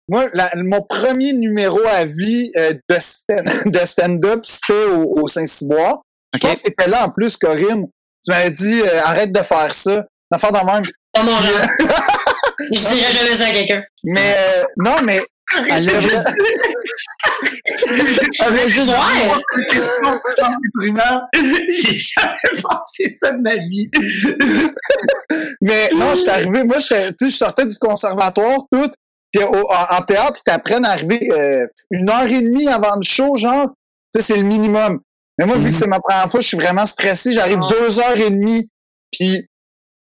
Moi, 0.10 0.26
la- 0.34 0.52
mon 0.56 0.82
premier 0.82 1.34
numéro 1.34 1.80
à 1.88 2.04
vie 2.04 2.52
euh, 2.58 2.74
de 2.90 2.96
stand- 3.00 3.46
de 3.72 3.80
stand-up, 3.86 4.42
c'était 4.44 4.86
au, 4.86 5.22
au 5.22 5.28
Saint-Cyboire. 5.28 6.00
Je 6.34 6.40
pense 6.40 6.62
que 6.62 6.68
c'était 6.68 6.90
là 6.90 7.06
en 7.06 7.10
plus, 7.10 7.38
Corinne. 7.38 7.86
Tu 8.24 8.32
m'avais 8.32 8.52
dit, 8.52 8.82
euh, 8.82 9.02
arrête 9.04 9.32
de 9.32 9.42
faire 9.42 9.74
ça. 9.74 10.04
D'en 10.32 10.38
faire 10.38 10.52
de 10.52 10.58
même. 10.58 10.82
Pas 11.14 11.24
mon 11.24 11.32
genre. 11.32 11.68
Je 12.74 12.80
dirais 12.82 13.12
jamais 13.14 13.36
ça 13.36 13.46
à 13.48 13.52
quelqu'un. 13.52 13.82
Mais 14.04 14.36
euh, 14.38 14.64
non, 14.78 14.96
mais 15.04 15.22
Elle 15.58 15.72
a 15.90 16.00
juste- 16.00 16.28
Avec 18.42 18.70
juste- 18.70 18.94
primaire, 20.80 21.22
j'ai 21.34 21.98
jamais 21.98 22.62
pensé 22.62 23.16
ça 23.22 23.32
de 23.34 23.42
ma 23.42 23.56
vie. 23.56 23.90
Mais 25.62 25.90
non, 25.96 26.12
je 26.12 26.22
suis 26.22 26.30
arrivé, 26.30 26.64
moi, 26.64 26.78
je, 26.80 27.10
tu 27.10 27.16
sais, 27.26 27.30
je 27.30 27.36
sortais 27.36 27.66
du 27.66 27.78
conservatoire, 27.78 28.60
tout. 28.72 28.90
Puis 29.32 29.44
au- 29.44 29.70
en, 29.72 29.98
en 29.98 30.02
théâtre, 30.02 30.40
ils 30.40 30.44
t'apprennent 30.44 30.86
à 30.86 30.92
arriver 30.92 31.30
euh, 31.32 31.66
une 31.92 32.10
heure 32.10 32.28
et 32.28 32.42
demie 32.42 32.68
avant 32.68 32.96
le 32.96 33.04
show, 33.04 33.36
genre. 33.36 33.68
Tu 34.14 34.22
sais, 34.22 34.34
c'est 34.34 34.38
le 34.42 34.48
minimum. 34.48 35.00
Mais 35.38 35.46
moi, 35.46 35.56
vu 35.58 35.66
Mhm. 35.66 35.72
que 35.72 35.76
c'est 35.78 35.88
ma 35.88 36.00
première 36.00 36.30
fois, 36.30 36.42
je 36.42 36.48
suis 36.48 36.58
vraiment 36.58 36.86
stressé. 36.86 37.32
J'arrive 37.34 37.60
Ah. 37.64 37.68
deux 37.70 38.00
heures 38.00 38.18
et 38.18 38.30
demie. 38.32 38.70
Puis 39.12 39.46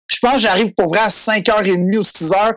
je 0.08 0.18
pense 0.22 0.34
que 0.34 0.40
j'arrive 0.40 0.74
pour 0.76 0.88
vrai 0.90 1.00
à 1.00 1.10
cinq 1.10 1.48
heures 1.50 1.66
et 1.66 1.78
demie 1.78 1.98
ou 1.98 2.04
six 2.04 2.32
heures. 2.34 2.54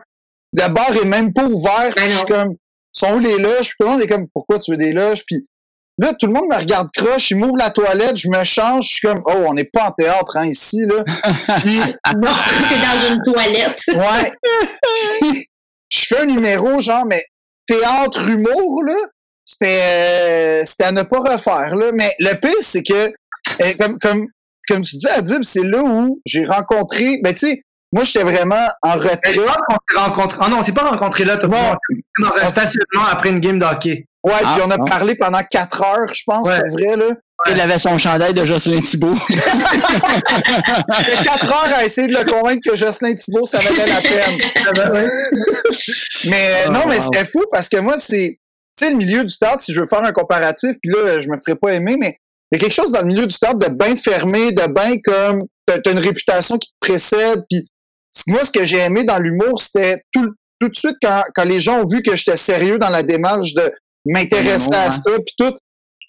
Le 0.53 0.67
bar 0.69 0.91
est 0.95 1.05
même 1.05 1.31
pas 1.33 1.45
ouvert. 1.45 1.93
Puis 1.95 2.03
Ben 2.05 2.11
je 2.11 2.17
suis 2.17 2.25
comme, 2.25 2.55
sont 2.97 3.15
où 3.15 3.19
les 3.19 3.37
loges? 3.37 3.69
Puis 3.69 3.75
tout 3.79 3.85
le 3.85 3.91
monde 3.91 4.01
est 4.01 4.07
comme, 4.07 4.27
pourquoi 4.33 4.59
tu 4.59 4.71
veux 4.71 4.77
des 4.77 4.93
loges? 4.93 5.23
Puis 5.25 5.45
là, 5.97 6.13
tout 6.19 6.27
le 6.27 6.33
monde 6.33 6.49
me 6.49 6.55
regarde 6.55 6.89
croche. 6.95 7.31
Il 7.31 7.37
m'ouvre 7.37 7.57
la 7.57 7.69
toilette, 7.69 8.17
je 8.17 8.29
me 8.29 8.43
change. 8.43 8.85
Je 8.85 8.95
suis 8.95 9.07
comme, 9.07 9.21
oh, 9.25 9.45
on 9.47 9.53
n'est 9.53 9.65
pas 9.71 9.87
en 9.87 9.91
théâtre, 9.91 10.37
hein, 10.37 10.47
ici, 10.47 10.81
là. 10.81 11.03
Puis 11.61 11.79
Non, 12.15 12.31
t'es 12.69 12.79
dans 12.79 13.15
une 13.15 13.23
toilette. 13.23 13.83
Ouais. 13.87 15.41
je 15.89 16.05
fais 16.05 16.19
un 16.19 16.25
numéro, 16.25 16.79
genre, 16.79 17.05
mais 17.05 17.23
théâtre 17.65 18.27
humour, 18.27 18.83
là, 18.83 18.95
c'était 19.45 19.81
euh, 19.81 20.65
c'était 20.65 20.85
à 20.85 20.91
ne 20.91 21.03
pas 21.03 21.19
refaire, 21.19 21.75
là. 21.75 21.91
Mais 21.93 22.13
le 22.19 22.33
pire, 22.35 22.51
c'est 22.61 22.83
que, 22.83 23.11
euh, 23.61 23.73
comme, 23.79 23.97
comme, 23.99 24.27
comme 24.67 24.81
tu 24.81 24.97
dis, 24.97 25.07
Adib, 25.07 25.43
c'est 25.43 25.63
là 25.63 25.81
où 25.83 26.21
j'ai 26.25 26.45
rencontré, 26.45 27.19
ben, 27.23 27.33
tu 27.33 27.39
sais, 27.39 27.61
moi, 27.93 28.03
j'étais 28.03 28.23
vraiment 28.23 28.67
en 28.81 28.93
retrait. 28.93 29.35
qu'on 29.35 29.41
s'est 29.43 29.97
rencontré. 29.99 30.37
Ah 30.41 30.49
non, 30.49 30.57
on 30.59 30.61
s'est 30.61 30.73
pas 30.73 30.89
rencontré 30.89 31.23
là. 31.25 31.37
On 31.37 31.39
s'est 31.41 31.47
rencontré 31.47 31.77
dans 32.19 32.31
un 32.45 32.49
stationnement 32.49 33.05
après 33.11 33.29
une 33.29 33.39
game 33.39 33.57
de 33.59 33.65
hockey. 33.65 34.05
Ouais, 34.23 34.33
Ah, 34.43 34.55
puis 34.55 34.63
on 34.67 34.71
a 34.71 34.77
bon. 34.77 34.85
parlé 34.85 35.15
pendant 35.15 35.41
quatre 35.43 35.81
heures, 35.83 36.13
je 36.13 36.21
pense, 36.25 36.47
Ouais. 36.49 36.59
pour 36.67 36.71
vrai, 36.79 36.97
là. 36.97 37.05
Il 37.49 37.61
avait 37.61 37.77
son 37.77 37.97
chandail 37.99 38.33
de 38.33 38.43
Jocelyn 38.43 38.81
Thibault. 38.81 39.13
J'ai 39.29 41.23
quatre 41.23 41.45
heures 41.45 41.71
à 41.77 41.85
essayer 41.85 42.07
de 42.07 42.13
le 42.13 42.25
convaincre 42.25 42.69
que 42.71 42.75
Jocelyn 42.75 43.13
Thibault, 43.13 43.45
ça 43.45 43.59
valait 43.59 43.85
la 43.85 44.01
peine. 44.01 44.37
Mais 46.25 46.63
Oh, 46.67 46.71
non, 46.71 46.81
mais 46.87 46.97
wow. 46.97 47.03
c'était 47.03 47.25
fou 47.25 47.43
parce 47.51 47.69
que 47.69 47.77
moi, 47.77 47.97
c'est, 47.99 48.39
tu 48.77 48.85
sais, 48.85 48.89
le 48.91 48.97
milieu 48.97 49.23
du 49.23 49.37
théâtre, 49.37 49.61
si 49.61 49.73
je 49.73 49.79
veux 49.79 49.85
faire 49.85 50.03
un 50.03 50.11
comparatif, 50.11 50.75
puis 50.81 50.91
là, 50.91 51.19
je 51.19 51.29
me 51.29 51.37
ferais 51.37 51.55
pas 51.55 51.73
aimer, 51.73 51.95
mais 51.99 52.17
il 52.51 52.55
y 52.55 52.57
a 52.57 52.59
quelque 52.59 52.73
chose 52.73 52.91
dans 52.91 53.01
le 53.01 53.07
milieu 53.07 53.27
du 53.27 53.37
théâtre 53.37 53.59
de 53.59 53.69
bien 53.69 53.95
fermé, 53.95 54.51
de 54.51 54.67
bien 54.67 54.95
comme, 55.03 55.43
t'as 55.65 55.79
t'as 55.79 55.91
une 55.91 55.99
réputation 55.99 56.57
qui 56.57 56.69
te 56.69 56.75
précède, 56.79 57.43
puis 57.49 57.67
moi, 58.27 58.43
ce 58.43 58.51
que 58.51 58.63
j'ai 58.63 58.79
aimé 58.79 59.03
dans 59.03 59.19
l'humour, 59.19 59.59
c'était 59.59 60.01
tout, 60.11 60.33
tout 60.59 60.69
de 60.69 60.75
suite 60.75 60.95
quand, 61.01 61.21
quand 61.35 61.43
les 61.45 61.59
gens 61.59 61.81
ont 61.81 61.85
vu 61.87 62.01
que 62.01 62.15
j'étais 62.15 62.37
sérieux 62.37 62.77
dans 62.77 62.89
la 62.89 63.03
démarche 63.03 63.53
de 63.53 63.71
m'intéresser 64.05 64.73
à 64.73 64.85
Ouais. 64.85 64.91
ça, 64.91 65.11
puis 65.25 65.35
tout, 65.37 65.55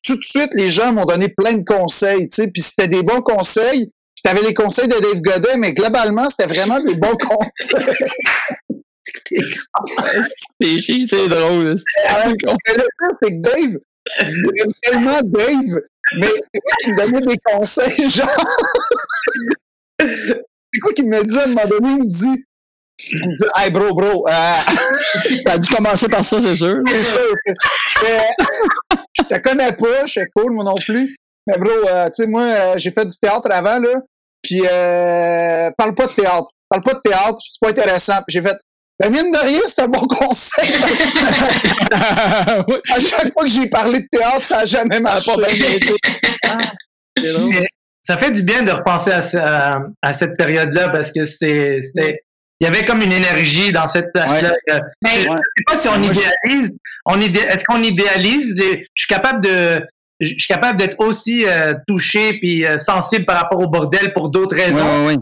tout 0.05 0.17
de 0.17 0.23
suite, 0.23 0.55
les 0.55 0.71
gens 0.71 0.93
m'ont 0.93 1.05
donné 1.05 1.29
plein 1.29 1.55
de 1.55 1.65
conseils, 1.65 2.29
tu 2.29 2.37
sais, 2.37 2.49
puis 2.49 2.63
c'était 2.63 2.89
des 2.89 3.03
bons 3.03 3.21
conseils, 3.21 3.87
puis 4.15 4.23
t'avais 4.23 4.43
les 4.43 4.55
conseils 4.55 4.89
de 4.89 4.99
Dave 4.99 5.21
Godet, 5.21 5.57
mais 5.59 5.73
globalement, 5.75 6.29
c'était 6.29 6.53
vraiment 6.53 6.81
des 6.81 6.95
bons 6.95 7.17
conseils. 7.29 7.95
C'est 10.61 10.79
chiant, 10.81 11.05
c'est 11.07 11.29
drôle. 11.29 11.75
Le 11.75 12.85
c'est 13.23 13.31
que 13.31 13.41
Dave, 13.41 13.79
j'aime 14.21 14.73
tellement 14.83 15.21
Dave, 15.23 15.81
mais 16.17 16.27
c'est 16.27 16.61
quoi 16.61 16.77
qui 16.81 16.93
me 16.93 16.97
donnait 16.97 17.27
des 17.27 17.39
conseils, 17.45 18.11
genre? 18.11 18.45
C'est 20.79 20.81
quoi 20.81 20.93
qui 20.93 21.03
me 21.03 21.25
dit 21.25 21.37
à 21.37 21.43
un 21.43 21.47
moment 21.49 21.67
donné? 21.67 21.95
Il 21.95 21.99
me 21.99 22.07
dit, 22.07 22.45
il 23.11 23.19
me 23.19 23.37
dit, 23.37 23.45
hey 23.57 23.71
bro, 23.71 23.93
bro, 23.95 24.29
euh, 24.29 24.33
Ça 25.43 25.53
a 25.53 25.59
dû 25.59 25.69
commencer 25.75 26.09
par 26.09 26.25
ça, 26.25 26.41
c'est 26.41 26.55
sûr. 26.55 26.77
c'est 26.87 27.03
sûr 27.03 27.35
mais, 28.03 28.31
je 29.19 29.23
te 29.25 29.39
connais 29.41 29.73
pas, 29.73 30.07
je 30.07 30.13
suis 30.13 30.31
cool, 30.37 30.53
moi 30.53 30.63
non 30.63 30.77
plus. 30.87 31.17
Mais 31.49 31.59
bro, 31.59 31.71
euh, 31.71 32.07
tu 32.07 32.23
sais, 32.23 32.29
moi, 32.29 32.43
euh, 32.43 32.75
j'ai 32.77 32.93
fait 32.93 33.07
du 33.07 33.17
théâtre 33.19 33.51
avant, 33.51 33.81
là, 33.81 33.95
puis 34.41 34.63
euh, 34.71 35.71
parle 35.77 35.97
pas 35.97 36.07
de 36.07 36.13
théâtre. 36.13 36.53
Parle 36.69 36.83
pas 36.83 36.95
de 36.95 37.01
théâtre, 37.01 37.39
c'est 37.49 37.61
pas 37.61 37.71
intéressant. 37.71 38.19
Puis 38.29 38.35
j'ai 38.35 38.43
fait, 38.43 38.57
ben 39.01 39.11
mine 39.11 39.33
de 39.33 39.39
rien, 39.39 39.61
c'est 39.67 39.83
un 39.83 39.89
bon 39.89 40.07
conseil. 40.07 40.75
À 41.91 43.01
chaque 43.01 43.33
fois 43.33 43.43
que 43.43 43.49
j'ai 43.49 43.69
parlé 43.69 44.01
de 44.01 44.07
théâtre, 44.13 44.45
ça 44.45 44.59
a 44.59 44.65
jamais 44.65 45.01
marché. 45.01 45.33
Pas 45.35 45.49
Mais 48.09 48.15
ça 48.15 48.17
fait 48.19 48.31
du 48.31 48.43
bien 48.43 48.63
de 48.63 48.71
repenser 48.71 49.11
à, 49.13 49.23
ce- 49.23 49.37
à, 49.37 49.81
à 50.03 50.13
cette 50.13 50.37
période-là 50.37 50.89
parce 50.89 51.11
que 51.13 51.25
c'est, 51.25 51.81
c'était, 51.81 52.23
il 52.61 52.65
y 52.65 52.67
avait 52.69 52.85
comme 52.85 53.01
une 53.03 53.13
énergie 53.13 53.73
dans 53.73 53.87
cette 53.87 54.13
place-là. 54.13 54.53
Ben, 54.69 55.11
Je 55.15 55.21
sais 55.23 55.65
pas 55.67 55.77
si 55.77 55.89
on 55.89 55.99
Moi, 55.99 56.13
idéalise, 56.13 56.73
on 57.07 57.21
idé, 57.21 57.39
est-ce 57.41 57.65
qu'on 57.65 57.83
idéalise 57.83 58.57
les, 58.59 58.85
je 58.95 59.03
suis 59.03 59.09
capable 59.09 59.45
de, 59.45 59.87
je 60.21 60.29
suis 60.31 60.47
capable 60.49 60.79
d'être 60.79 60.99
aussi 60.99 61.45
euh, 61.47 61.75
touché 61.87 62.39
puis 62.41 62.65
euh, 62.67 62.79
sensible 62.79 63.25
par 63.25 63.37
rapport 63.41 63.61
au 63.61 63.69
bordel 63.69 64.13
pour 64.13 64.31
d'autres 64.31 64.57
raisons. 64.57 65.07
ouais, 65.07 65.15
ouais. 65.15 65.17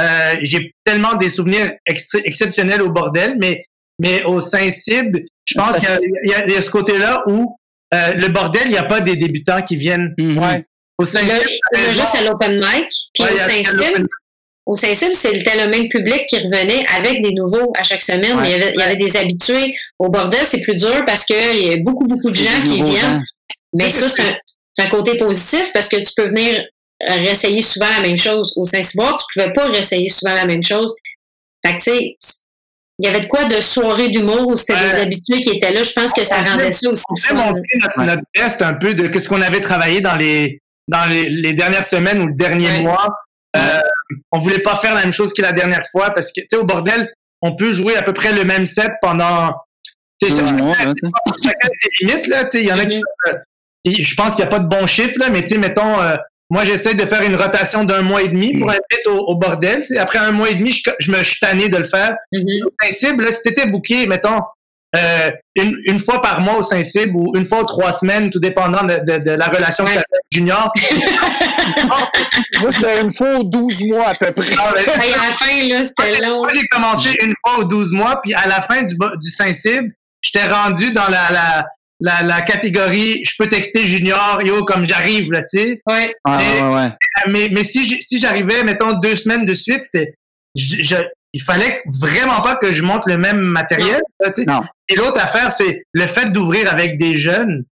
Euh, 0.00 0.34
j'ai 0.42 0.72
tellement 0.84 1.14
des 1.14 1.28
souvenirs 1.28 1.72
ex- 1.86 2.14
exceptionnels 2.24 2.82
au 2.82 2.90
bordel, 2.90 3.36
mais 3.40 3.62
mais 4.00 4.22
au 4.24 4.40
Saint-Cybe, 4.40 5.16
je 5.44 5.54
pense 5.58 5.76
qu'il 5.78 5.88
y 6.24 6.32
a, 6.34 6.46
y 6.46 6.52
y 6.56 6.62
ce 6.62 6.70
côté-là 6.70 7.22
où 7.26 7.56
euh, 7.94 8.12
le 8.14 8.28
bordel, 8.28 8.62
il 8.66 8.70
n'y 8.70 8.78
a 8.78 8.84
pas 8.84 9.00
des 9.00 9.16
débutants 9.16 9.60
qui 9.62 9.74
viennent 9.76 10.14
Mhm. 10.18 10.38
Ouais. 10.38 10.64
Au 10.98 11.04
il 11.04 11.26
y 11.26 11.30
a- 11.30 11.92
juste 11.92 12.14
à 12.16 12.22
l'open 12.22 12.56
mic. 12.56 12.88
Puis 13.14 13.24
Ouais, 13.24 13.30
au 13.32 13.76
l'open- 13.76 14.06
au 14.66 14.76
Saint-Cybe, 14.76 15.14
c'était 15.14 15.64
le 15.64 15.70
même 15.70 15.88
public 15.88 16.26
qui 16.28 16.36
revenait 16.36 16.84
avec 16.94 17.22
des 17.22 17.32
nouveaux 17.32 17.72
à 17.78 17.82
chaque 17.84 18.02
semaine. 18.02 18.36
Ouais. 18.38 18.44
Il, 18.46 18.50
y 18.50 18.54
avait, 18.54 18.72
il 18.74 18.80
y 18.80 18.82
avait 18.82 18.96
des 18.96 19.16
habitués. 19.16 19.74
Au 19.98 20.10
bordel, 20.10 20.40
c'est 20.44 20.60
plus 20.60 20.74
dur 20.76 21.04
parce 21.06 21.24
qu'il 21.24 21.66
y 21.66 21.72
a 21.72 21.76
beaucoup, 21.78 22.04
beaucoup 22.06 22.28
de 22.30 22.34
gens 22.36 22.60
qui 22.62 22.82
viennent. 22.82 22.96
gens. 23.00 23.20
Mais 23.72 23.88
ça, 23.90 24.06
c'est 24.08 24.82
un, 24.84 24.88
côté 24.90 25.16
positif 25.16 25.72
parce 25.72 25.88
que 25.88 25.96
tu 25.96 26.12
peux 26.16 26.28
venir 26.28 26.62
réessayer 27.00 27.62
souvent 27.62 27.88
la 27.96 28.06
même 28.06 28.18
chose. 28.18 28.52
Au 28.56 28.64
Saint-Cyboire, 28.66 29.16
tu 29.26 29.40
pouvais 29.40 29.52
pas 29.54 29.66
réessayer 29.68 30.08
souvent 30.08 30.34
la 30.34 30.44
même 30.44 30.62
chose. 30.62 30.94
Fait 31.64 31.72
que, 31.78 31.82
tu 31.82 31.90
sais, 31.90 32.16
il 32.98 33.06
y 33.06 33.08
avait 33.08 33.20
de 33.20 33.26
quoi 33.26 33.44
de 33.44 33.60
soirée 33.62 34.10
d'humour 34.10 34.48
où 34.48 34.56
c'était 34.56 34.74
Ouais. 34.74 34.90
des 34.90 35.00
habitués 35.02 35.40
qui 35.40 35.50
étaient 35.50 35.72
là. 35.72 35.82
Je 35.82 35.92
pense 35.92 36.12
que 36.12 36.24
ça 36.24 36.42
rendait 36.42 36.72
ça 36.72 36.90
aussi 36.90 37.04
On 37.08 37.16
fait 37.16 37.28
fun. 37.28 37.34
montrer 37.36 37.62
notre, 37.80 38.04
notre 38.04 38.22
test 38.34 38.60
un 38.62 38.74
peu 38.74 38.92
de 38.94 39.18
ce 39.18 39.28
qu'on 39.28 39.40
avait 39.40 39.60
travaillé 39.60 40.00
dans 40.00 40.16
les 40.16 40.60
dans 40.88 41.04
les, 41.10 41.24
les 41.28 41.52
dernières 41.52 41.84
semaines 41.84 42.20
ou 42.22 42.26
le 42.26 42.34
dernier 42.34 42.68
Ouais. 42.70 42.82
mois. 42.82 43.06
Euh, 43.56 43.80
on 44.32 44.38
voulait 44.38 44.58
pas 44.60 44.76
faire 44.76 44.94
la 44.94 45.02
même 45.02 45.12
chose 45.12 45.32
que 45.32 45.42
la 45.42 45.52
dernière 45.52 45.82
fois 45.90 46.10
parce 46.10 46.28
que 46.32 46.40
tu 46.40 46.46
sais 46.50 46.56
au 46.56 46.64
bordel, 46.64 47.10
on 47.40 47.54
peut 47.56 47.72
jouer 47.72 47.96
à 47.96 48.02
peu 48.02 48.12
près 48.12 48.32
le 48.32 48.44
même 48.44 48.66
set 48.66 48.92
pendant 49.00 49.52
tu 50.20 50.30
sais, 50.30 50.36
chacun, 50.44 50.56
mois, 50.56 50.74
là, 50.84 50.92
tu 50.94 51.06
sais. 51.06 51.50
chacun 51.50 51.68
ses 51.72 51.88
limites 52.00 52.26
là, 52.26 52.44
tu 52.44 52.50
sais, 52.50 52.60
il 52.62 52.68
y 52.68 52.72
en 52.72 52.78
a 52.78 52.84
qui 52.84 52.96
Mhm. 52.96 53.02
Et 53.84 54.02
je 54.02 54.14
pense 54.16 54.34
qu'il 54.34 54.42
n'y 54.44 54.48
a 54.48 54.50
pas 54.50 54.58
de 54.58 54.66
bon 54.68 54.86
chiffre, 54.86 55.18
là, 55.20 55.30
mais 55.30 55.42
tu 55.42 55.48
sais, 55.54 55.58
mettons, 55.58 56.00
euh, 56.00 56.16
moi, 56.50 56.64
j'essaie 56.64 56.94
de 56.94 57.04
faire 57.06 57.22
une 57.22 57.36
rotation 57.36 57.84
d'un 57.84 58.02
mois 58.02 58.22
et 58.22 58.28
demi 58.28 58.58
pour 58.58 58.72
être 58.72 58.82
vite 58.90 59.06
au, 59.06 59.18
au 59.18 59.36
bordel. 59.36 59.80
tu 59.80 59.86
sais. 59.88 59.98
Après 59.98 60.18
un 60.18 60.32
mois 60.32 60.50
et 60.50 60.56
demi, 60.56 60.72
je, 60.72 60.90
je 60.98 61.12
me 61.12 61.22
suis 61.22 61.38
tanné 61.38 61.68
de 61.68 61.76
le 61.76 61.84
faire. 61.84 62.16
Mhm. 62.32 62.42
Au 62.66 62.70
Saint-Cybe, 62.82 63.20
là, 63.20 63.30
si 63.30 63.42
t'étais 63.42 63.66
booké, 63.66 64.06
mettons, 64.08 64.40
euh, 64.96 65.30
une, 65.56 65.76
une 65.86 65.98
fois 65.98 66.20
par 66.22 66.40
mois 66.40 66.56
au 66.58 66.62
Saint-Cybe 66.62 67.14
ou 67.14 67.36
une 67.36 67.44
fois 67.44 67.60
aux 67.60 67.64
trois 67.66 67.92
semaines, 67.92 68.30
tout 68.30 68.40
dépendant 68.40 68.82
de, 68.84 68.96
de, 69.04 69.18
de 69.22 69.30
la 69.32 69.46
relation 69.46 69.84
Ouais. 69.84 69.90
que 69.90 69.96
t'as 69.96 70.00
avec 70.00 70.32
Junior. 70.32 70.72
Moi, 72.60 72.72
c'était 72.72 73.00
une 73.02 73.12
fois 73.12 73.36
aux 73.38 73.44
12 73.44 73.82
mois 73.84 74.08
à 74.08 74.14
peu 74.14 74.32
près. 74.32 74.46
Ah, 74.58 74.72
ben, 74.74 75.02
Hey, 75.02 75.12
à 75.12 75.26
la 75.26 75.32
fin, 75.32 75.68
là, 75.68 75.84
c'était 75.84 76.26
long. 76.26 76.38
Moi, 76.38 76.48
j'ai 76.54 76.66
commencé 76.68 77.10
une 77.22 77.34
fois 77.46 77.58
aux 77.60 77.64
12 77.64 77.92
mois, 77.92 78.20
puis 78.22 78.32
à 78.34 78.46
la 78.48 78.60
fin 78.60 78.82
du, 78.82 78.96
du 79.20 79.30
Saint-Cybe, 79.30 79.90
j'étais 80.22 80.46
rendu 80.48 80.92
dans 80.92 81.08
la, 81.08 81.30
la, 81.32 81.66
la, 82.00 82.22
la 82.22 82.40
catégorie 82.42 83.22
je 83.24 83.34
peux 83.38 83.48
texter 83.48 83.82
Junior, 83.82 84.40
yo, 84.42 84.64
comme 84.64 84.86
j'arrive, 84.86 85.30
là, 85.32 85.40
tu 85.40 85.58
sais. 85.58 85.80
Ouais. 85.86 86.14
Ouais, 86.26 86.62
ouais, 86.62 86.74
ouais. 86.74 86.88
mais, 87.28 87.48
mais 87.52 87.64
si 87.64 88.00
si 88.00 88.18
j'arrivais, 88.20 88.62
mettons, 88.64 88.92
deux 88.94 89.16
semaines 89.16 89.44
de 89.44 89.54
suite, 89.54 89.84
c'était, 89.84 90.14
je- 90.54 90.82
je- 90.82 91.08
il 91.32 91.42
fallait 91.42 91.82
vraiment 92.00 92.40
pas 92.40 92.56
que 92.56 92.72
je 92.72 92.82
monte 92.82 93.06
le 93.06 93.18
même 93.18 93.40
matériel. 93.40 94.00
là. 94.20 94.30
Non. 94.46 94.60
Et 94.88 94.96
l'autre 94.96 95.20
affaire, 95.20 95.50
c'est 95.52 95.82
le 95.92 96.06
fait 96.06 96.32
d'ouvrir 96.32 96.70
avec 96.72 96.98
des 96.98 97.16
jeunes, 97.16 97.64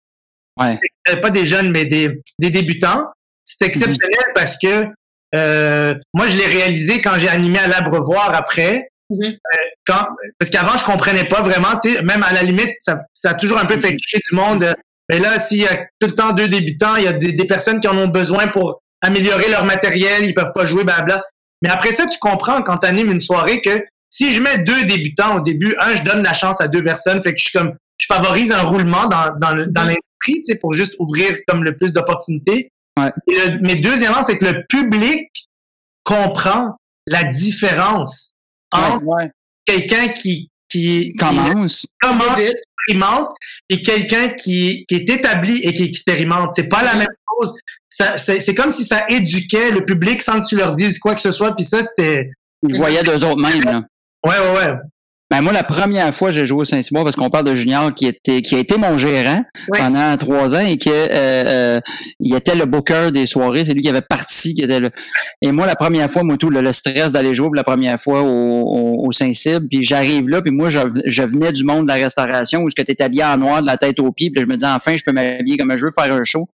Ouais. 0.58 0.78
euh, 1.10 1.16
pas 1.16 1.30
des 1.30 1.44
jeunes, 1.46 1.70
mais 1.70 1.84
des, 1.84 2.22
des 2.38 2.50
débutants. 2.50 3.04
C'est 3.44 3.62
exceptionnel 3.66 4.24
parce 4.34 4.56
que 4.58 4.86
euh, 5.34 5.94
moi, 6.14 6.28
je 6.28 6.36
l'ai 6.36 6.46
réalisé 6.46 7.00
quand 7.00 7.18
j'ai 7.18 7.28
animé 7.28 7.58
à 7.58 7.66
l'Abreuvoir 7.68 8.34
après. 8.34 8.88
Mhm. 9.10 9.36
Quand, 9.86 10.06
parce 10.38 10.50
qu'avant, 10.50 10.76
je 10.76 10.84
comprenais 10.84 11.24
pas 11.24 11.40
vraiment, 11.42 11.78
tu 11.82 11.94
sais, 11.94 12.02
même 12.02 12.22
à 12.22 12.32
la 12.32 12.42
limite, 12.42 12.74
ça, 12.78 12.98
ça 13.12 13.30
a 13.30 13.34
toujours 13.34 13.58
un 13.58 13.64
peu 13.66 13.76
fait 13.76 13.90
cliché 13.96 14.18
du 14.28 14.34
monde. 14.34 14.64
euh, 14.64 14.72
Mais 15.10 15.18
là, 15.20 15.38
s'il 15.38 15.58
y 15.58 15.66
a 15.66 15.76
tout 16.00 16.06
le 16.08 16.12
temps 16.12 16.32
deux 16.32 16.48
débutants, 16.48 16.96
il 16.96 17.04
y 17.04 17.08
a 17.08 17.12
des, 17.12 17.32
des 17.32 17.44
personnes 17.46 17.78
qui 17.80 17.86
en 17.88 17.96
ont 17.98 18.08
besoin 18.08 18.48
pour 18.48 18.80
améliorer 19.02 19.48
leur 19.48 19.64
matériel, 19.64 20.24
ils 20.24 20.34
peuvent 20.34 20.52
pas 20.54 20.64
jouer, 20.64 20.82
blabla. 20.84 21.22
Mais 21.62 21.68
après 21.70 21.92
ça, 21.92 22.06
tu 22.06 22.18
comprends 22.18 22.62
quand 22.62 22.78
tu 22.78 22.86
animes 22.86 23.10
une 23.10 23.20
soirée 23.20 23.60
que 23.60 23.82
si 24.10 24.32
je 24.32 24.40
mets 24.42 24.58
deux 24.58 24.84
débutants 24.84 25.36
au 25.36 25.40
début, 25.40 25.74
un, 25.80 25.96
je 25.96 26.02
donne 26.02 26.22
la 26.22 26.32
chance 26.32 26.60
à 26.60 26.68
deux 26.68 26.82
personnes, 26.84 27.22
fait 27.22 27.32
que 27.32 27.38
je 27.38 27.44
suis 27.44 27.52
comme, 27.58 27.74
je 27.98 28.06
favorise 28.06 28.52
un 28.52 28.62
roulement 28.62 29.06
dans, 29.06 29.30
dans, 29.38 29.66
dans 29.68 29.82
l'industrie, 29.82 30.42
tu 30.42 30.42
sais, 30.44 30.54
pour 30.56 30.72
juste 30.74 30.94
ouvrir 30.98 31.36
comme 31.48 31.64
le 31.64 31.76
plus 31.76 31.92
d'opportunités. 31.92 32.70
Ouais. 32.98 33.10
Et 33.30 33.50
le- 33.50 33.58
mais 33.62 33.76
deuxièmement, 33.76 34.22
c'est 34.22 34.38
que 34.38 34.44
le 34.46 34.64
public 34.68 35.28
comprend 36.04 36.76
la 37.06 37.24
différence 37.24 38.32
entre 38.72 39.02
Ouais. 39.04 39.30
quelqu'un 39.64 40.08
qui 40.08 40.50
qui 40.68 41.12
Commence. 41.16 41.82
qui 41.82 41.86
commence, 42.00 42.38
expérimente, 42.40 43.30
et 43.68 43.82
quelqu'un 43.82 44.28
qui, 44.30 44.84
qui 44.88 44.96
est 44.96 45.08
établi 45.08 45.60
et 45.62 45.72
qui 45.72 45.84
expérimente. 45.84 46.50
C'est 46.56 46.66
pas 46.68 46.82
la 46.82 46.96
même 46.96 47.06
chose. 47.40 47.54
C'est, 47.88 48.54
comme 48.54 48.70
si 48.72 48.84
ça 48.84 49.04
éduquait 49.08 49.70
le 49.70 49.84
public 49.84 50.22
sans 50.22 50.40
que 50.40 50.48
tu 50.48 50.56
leur 50.56 50.72
dises 50.72 50.98
quoi 50.98 51.14
que 51.14 51.20
ce 51.22 51.30
soit. 51.30 51.54
Puis 51.54 51.64
ça, 51.64 51.82
c'était 51.82 52.30
Ils 52.68 52.76
voyaient 52.76 53.02
d'eux 53.02 53.24
autres 53.24 53.40
mêmes, 53.40 53.62
là. 53.62 53.82
ouais, 54.26 54.38
ouais, 54.38 54.54
ouais. 54.58 54.72
Ben 55.28 55.40
moi, 55.42 55.52
la 55.52 55.64
première 55.64 56.14
fois 56.14 56.30
j'ai 56.30 56.46
joué 56.46 56.60
au 56.60 56.64
Saint-Cyboire, 56.64 57.02
parce 57.02 57.16
qu'on 57.16 57.30
parle 57.30 57.46
de 57.46 57.54
Junior 57.56 57.92
qui 57.92 58.06
était 58.06 58.42
qui 58.42 58.54
a 58.54 58.58
été 58.58 58.76
mon 58.76 58.96
gérant 58.96 59.42
pendant 59.76 60.16
trois 60.16 60.54
ans 60.54 60.60
et 60.64 60.78
que 60.78 60.88
euh, 60.88 61.08
euh, 61.12 61.80
il 62.20 62.32
était 62.36 62.54
le 62.54 62.64
booker 62.64 63.10
des 63.12 63.26
soirées, 63.26 63.64
c'est 63.64 63.74
lui 63.74 63.82
qui 63.82 63.88
avait 63.88 64.02
parti, 64.02 64.54
qui 64.54 64.62
était 64.62 64.78
le. 64.78 64.90
Et 65.42 65.50
moi, 65.50 65.66
la 65.66 65.74
première 65.74 66.08
fois, 66.08 66.22
moi 66.22 66.36
tout, 66.36 66.48
le, 66.48 66.60
le 66.60 66.70
stress 66.70 67.10
d'aller 67.10 67.34
jouer 67.34 67.48
pour 67.48 67.56
la 67.56 67.64
première 67.64 68.00
fois 68.00 68.22
au, 68.22 68.26
au, 68.28 69.04
au 69.08 69.10
Saint-Cyb, 69.10 69.66
puis 69.68 69.82
j'arrive 69.82 70.28
là, 70.28 70.42
puis 70.42 70.52
moi, 70.52 70.70
je, 70.70 70.78
je 71.06 71.22
venais 71.24 71.50
du 71.50 71.64
monde 71.64 71.82
de 71.82 71.88
la 71.88 71.94
restauration 71.94 72.62
où 72.62 72.70
ce 72.70 72.76
que 72.76 72.82
t'es 72.82 73.02
habillé 73.02 73.24
en 73.24 73.36
noir 73.36 73.62
de 73.62 73.66
la 73.66 73.76
tête 73.76 73.98
aux 73.98 74.12
pieds, 74.12 74.30
puis 74.30 74.40
je 74.42 74.46
me 74.46 74.54
disais 74.54 74.70
enfin, 74.70 74.96
je 74.96 75.02
peux 75.02 75.10
m'habiller 75.12 75.56
comme 75.58 75.76
je 75.76 75.86
veux 75.86 75.90
faire 75.90 76.14
un 76.14 76.22
show. 76.22 76.48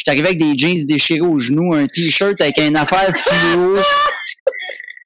J'étais 0.00 0.12
arrivé 0.12 0.28
avec 0.28 0.38
des 0.38 0.56
jeans 0.56 0.86
déchirés 0.86 1.20
aux 1.20 1.38
genoux, 1.38 1.74
un 1.74 1.86
t-shirt 1.86 2.40
avec 2.40 2.56
une 2.56 2.76
affaire 2.76 3.14
fluo. 3.14 3.76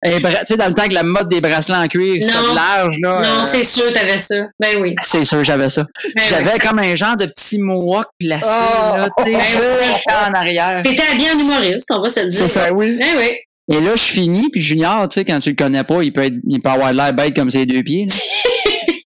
Tu 0.06 0.10
sais, 0.44 0.58
dans 0.58 0.66
le 0.66 0.74
temps 0.74 0.86
que 0.86 0.92
la 0.92 1.02
mode 1.02 1.30
des 1.30 1.40
bracelets 1.40 1.78
en 1.78 1.88
cuir, 1.88 2.16
c'était 2.20 2.54
large, 2.54 2.96
là. 3.00 3.22
Non, 3.22 3.40
euh, 3.40 3.44
c'est 3.46 3.64
sûr, 3.64 3.90
t'avais 3.90 4.18
ça. 4.18 4.34
Ben 4.60 4.76
oui. 4.78 4.94
c'est 5.00 5.24
sûr, 5.24 5.42
j'avais 5.42 5.70
ça. 5.70 5.86
Ben 6.04 6.10
oui. 6.16 6.22
J'avais 6.28 6.58
comme 6.58 6.78
un 6.78 6.94
genre 6.94 7.16
de 7.16 7.24
petit 7.24 7.58
mohawk 7.58 8.08
placé, 8.20 8.46
Oh! 8.46 8.96
là, 8.98 9.08
tu 9.16 9.24
sais, 9.24 9.32
Ben 9.32 9.40
juste 9.42 10.02
en 10.10 10.32
arrière. 10.34 10.82
T'étais 10.84 11.04
habillé 11.10 11.30
en 11.30 11.38
humoriste, 11.38 11.90
on 11.90 12.02
va 12.02 12.10
se 12.10 12.20
le 12.20 12.26
dire. 12.26 12.38
C'est 12.38 12.48
ça. 12.48 12.70
Oui. 12.70 12.98
Ben 12.98 13.16
oui. 13.16 13.30
Et 13.74 13.80
là, 13.80 13.92
je 13.96 14.02
finis, 14.02 14.50
puis 14.50 14.60
Junior, 14.60 15.08
tu 15.08 15.14
sais, 15.14 15.24
quand 15.24 15.40
tu 15.40 15.48
le 15.48 15.56
connais 15.56 15.84
pas, 15.84 16.02
il 16.02 16.12
peut 16.12 16.24
être, 16.24 16.34
il 16.46 16.60
peut 16.60 16.68
avoir 16.68 16.92
l'air 16.92 17.14
bête 17.14 17.34
comme 17.34 17.48
ses 17.50 17.64
deux 17.64 17.82
pieds, 17.82 18.04
là. 18.06 18.14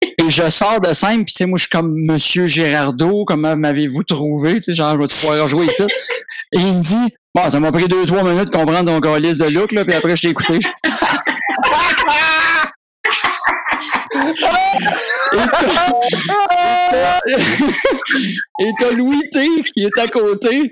Et 0.03 0.30
je 0.30 0.49
sors 0.51 0.80
de 0.80 0.92
scène, 0.92 1.24
puis 1.24 1.32
tu 1.32 1.38
sais, 1.38 1.46
moi, 1.46 1.57
je 1.57 1.62
suis 1.62 1.70
comme 1.70 1.92
Monsieur 2.07 2.46
Gérardo, 2.46 3.24
comment 3.24 3.57
m'avez-vous 3.57 4.05
trouvé, 4.05 4.55
tu 4.55 4.62
sais, 4.62 4.74
genre, 4.74 4.94
je 4.94 4.99
vais 4.99 5.09
pouvoir 5.09 5.49
jouer 5.49 5.66
et 5.66 5.74
tout. 5.74 5.88
Et 6.53 6.61
il 6.61 6.74
me 6.74 6.80
dit, 6.80 7.14
bon, 7.34 7.49
ça 7.49 7.59
m'a 7.61 7.72
pris 7.72 7.88
deux, 7.88 8.05
trois 8.07 8.22
minutes 8.22 8.51
de 8.51 8.57
comprendre 8.57 8.90
ton 8.90 9.01
calice 9.01 9.38
de 9.38 9.46
look, 9.46 9.72
là, 9.72 9.84
puis 9.84 9.94
après, 9.94 10.16
je 10.16 10.22
t'ai 10.22 10.28
écouté. 10.28 10.59
Et 18.61 18.72
t'as 18.78 18.90
Louis 18.92 19.22
T 19.30 19.46
qui 19.72 19.84
est 19.84 19.99
à 19.99 20.09
côté, 20.09 20.70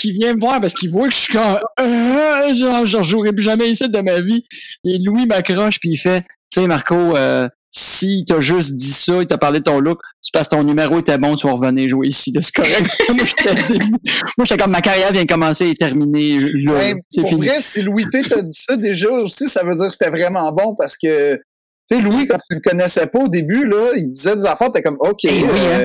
qui 0.00 0.12
vient 0.12 0.34
me 0.34 0.40
voir 0.40 0.60
parce 0.60 0.74
qu'il 0.74 0.90
voit 0.90 1.08
que 1.08 1.14
je 1.14 1.18
suis 1.18 1.32
comme 1.32 1.58
euh, 1.80 2.54
genre 2.54 2.84
je 2.84 2.96
rejouerai 2.98 3.32
plus 3.32 3.42
jamais 3.42 3.70
ici 3.70 3.88
de 3.88 4.00
ma 4.00 4.20
vie. 4.20 4.44
Et 4.84 4.98
Louis 4.98 5.26
m'accroche 5.26 5.78
puis 5.80 5.90
il 5.90 5.96
fait 5.96 6.22
Tu 6.50 6.60
sais 6.60 6.66
Marco, 6.66 6.94
euh, 6.94 7.48
si 7.74 8.24
t'as 8.26 8.40
juste 8.40 8.76
dit 8.76 8.92
ça, 8.92 9.22
il 9.22 9.26
t'a 9.26 9.38
parlé 9.38 9.60
de 9.60 9.64
ton 9.64 9.80
look, 9.80 9.98
c'est 10.20 10.32
parce 10.32 10.48
que 10.48 10.56
ton 10.56 10.62
numéro 10.62 10.98
était 10.98 11.16
bon, 11.16 11.34
tu 11.36 11.46
vas 11.46 11.54
revenir 11.54 11.88
jouer 11.88 12.08
ici. 12.08 12.30
C'est 12.38 12.54
correct. 12.54 12.86
Moi, 13.08 14.44
j'étais 14.44 14.58
comme 14.58 14.72
ma 14.72 14.82
carrière 14.82 15.10
vient 15.10 15.22
de 15.22 15.32
commencer 15.32 15.70
et 15.70 15.74
terminer 15.74 16.38
là. 16.38 16.94
Pour 17.16 17.28
fini. 17.28 17.46
vrai, 17.46 17.60
si 17.60 17.80
Louis 17.80 18.08
T 18.10 18.22
t'a 18.24 18.42
dit 18.42 18.50
ça 18.52 18.76
déjà 18.76 19.10
aussi, 19.10 19.48
ça 19.48 19.64
veut 19.64 19.74
dire 19.74 19.86
que 19.86 19.92
c'était 19.92 20.10
vraiment 20.10 20.52
bon 20.52 20.74
parce 20.78 20.98
que, 20.98 21.36
tu 21.36 21.96
sais, 21.96 22.00
Louis, 22.02 22.26
quand 22.26 22.36
tu 22.36 22.56
le 22.56 22.60
connaissais 22.60 23.06
pas 23.06 23.20
au 23.20 23.28
début, 23.28 23.64
là, 23.64 23.92
il 23.96 24.12
disait 24.12 24.36
des 24.36 24.44
affaires, 24.44 24.70
t'es 24.70 24.82
comme, 24.82 24.98
OK. 25.00 25.24
Eh 25.24 25.30
oui, 25.30 25.48
euh, 25.54 25.84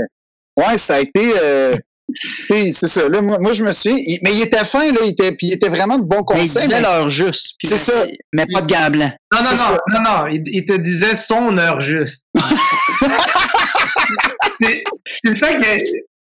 Ouais, 0.57 0.77
ça 0.77 0.95
a 0.95 0.99
été, 0.99 1.33
euh, 1.39 1.75
tu 1.75 1.81
c'est 2.47 2.71
ça. 2.87 3.07
Là, 3.09 3.21
moi, 3.21 3.37
moi, 3.39 3.53
je 3.53 3.63
me 3.63 3.71
souviens, 3.71 3.97
il- 3.99 4.19
mais 4.23 4.33
il 4.33 4.41
était 4.41 4.63
fin, 4.65 4.91
là, 4.91 4.99
il 5.03 5.09
était, 5.11 5.31
puis 5.33 5.47
il 5.47 5.53
était 5.53 5.69
vraiment 5.69 5.97
de 5.97 6.03
bons 6.03 6.23
Mais 6.33 6.45
il 6.45 6.47
conseils. 6.51 6.63
disait 6.67 6.75
mais- 6.75 6.81
l'heure 6.81 7.09
juste. 7.09 7.55
C'est 7.63 7.77
ça. 7.77 8.05
Mais 8.33 8.45
pas 8.51 8.61
de 8.61 8.67
gants 8.67 8.89
blancs. 8.89 9.11
Non, 9.33 9.43
non, 9.43 9.49
non, 9.51 9.55
ça. 9.57 9.77
non, 9.93 9.99
non, 10.01 10.27
il, 10.27 10.41
il 10.47 10.65
te 10.65 10.73
disait 10.73 11.15
son 11.15 11.57
heure 11.57 11.79
juste. 11.79 12.23
c'est 14.61 15.35
ça 15.35 15.53
que 15.55 15.63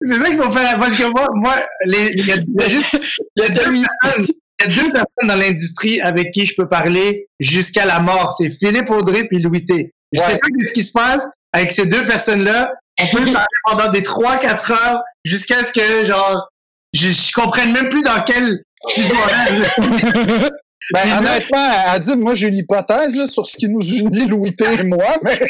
c'est 0.02 0.18
ça 0.18 0.26
qu'il 0.30 0.38
faut 0.38 0.52
faire 0.52 0.80
parce 0.80 0.96
que 0.96 1.04
moi, 1.04 1.28
moi, 1.34 1.56
les, 1.86 2.14
il 2.16 2.26
y 2.26 2.32
a, 2.32 2.36
il 2.36 2.46
y 2.62 2.64
a 2.64 2.70
juste 2.70 2.98
il 3.36 3.44
y 3.44 3.46
a 3.46 3.50
deux 3.50 3.62
personnes, 4.02 4.26
il 4.26 4.28
y 4.62 4.64
a 4.64 4.84
deux 4.84 4.92
personnes 4.92 5.28
dans 5.28 5.36
l'industrie 5.36 6.00
avec 6.02 6.32
qui 6.32 6.46
je 6.46 6.54
peux 6.56 6.68
parler 6.68 7.28
jusqu'à 7.40 7.86
la 7.86 8.00
mort. 8.00 8.34
C'est 8.38 8.50
Philippe 8.50 8.90
Audrey 8.90 9.26
puis 9.26 9.40
Louis 9.40 9.66
T. 9.66 9.94
Je 10.14 10.20
Ouais. 10.22 10.26
sais 10.28 10.38
pas 10.38 10.48
ce 10.66 10.72
qui 10.74 10.84
se 10.84 10.92
passe 10.92 11.24
avec 11.54 11.72
ces 11.72 11.86
deux 11.86 12.06
personnes-là. 12.06 12.72
On 13.02 13.08
peut 13.16 13.26
parler 13.34 13.48
pendant 13.66 13.90
des 13.92 14.02
3-4 14.02 14.72
heures 14.72 15.02
jusqu'à 15.24 15.64
ce 15.64 15.72
que 15.72 16.06
genre 16.06 16.48
je, 16.94 17.10
je 17.10 17.32
comprenne 17.34 17.72
même 17.72 17.90
plus 17.90 18.02
dans 18.02 18.22
quel. 18.24 18.60
Ben, 20.92 21.02
Puis 21.02 21.10
là- 21.12 21.18
honnêtement, 21.20 21.72
elle 21.94 22.00
dit, 22.00 22.16
moi, 22.16 22.34
j'ai 22.34 22.48
une 22.48 22.56
hypothèse, 22.56 23.16
là, 23.16 23.28
sur 23.28 23.46
ce 23.46 23.58
qui 23.58 23.70
nous 23.70 23.80
unit, 23.80 24.26
Louis 24.28 24.56
T 24.56 24.66
et 24.66 24.82
moi, 24.84 25.18
mais, 25.24 25.40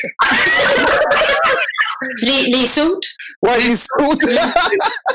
Les, 2.22 2.44
les 2.52 2.66
soutes. 2.66 3.06
ouais, 3.42 3.58
les 3.60 3.78
autres. 4.06 4.28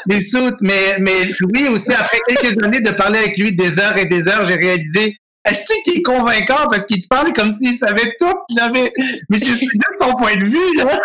des 0.06 0.20
soutes, 0.22 0.56
mais, 0.60 0.96
mais 0.98 1.24
Louis 1.40 1.68
aussi, 1.68 1.92
après 1.92 2.18
quelques 2.28 2.62
années 2.62 2.80
de 2.80 2.90
parler 2.92 3.18
avec 3.20 3.36
lui 3.38 3.54
des 3.54 3.78
heures 3.78 3.98
et 3.98 4.04
des 4.06 4.28
heures, 4.28 4.46
j'ai 4.46 4.54
réalisé, 4.56 5.16
est-ce 5.46 5.64
qu'il 5.84 5.98
est 5.98 6.02
convaincant 6.02 6.66
parce 6.70 6.86
qu'il 6.86 7.02
te 7.02 7.08
parle 7.08 7.32
comme 7.32 7.52
s'il 7.52 7.74
savait 7.76 8.14
tout 8.18 8.34
qu'il 8.48 8.60
avait, 8.60 8.92
mais 9.28 9.38
c'est 9.38 9.50
juste 9.50 9.64
son 9.98 10.12
point 10.14 10.36
de 10.36 10.46
vue, 10.46 10.76
là. 10.76 10.98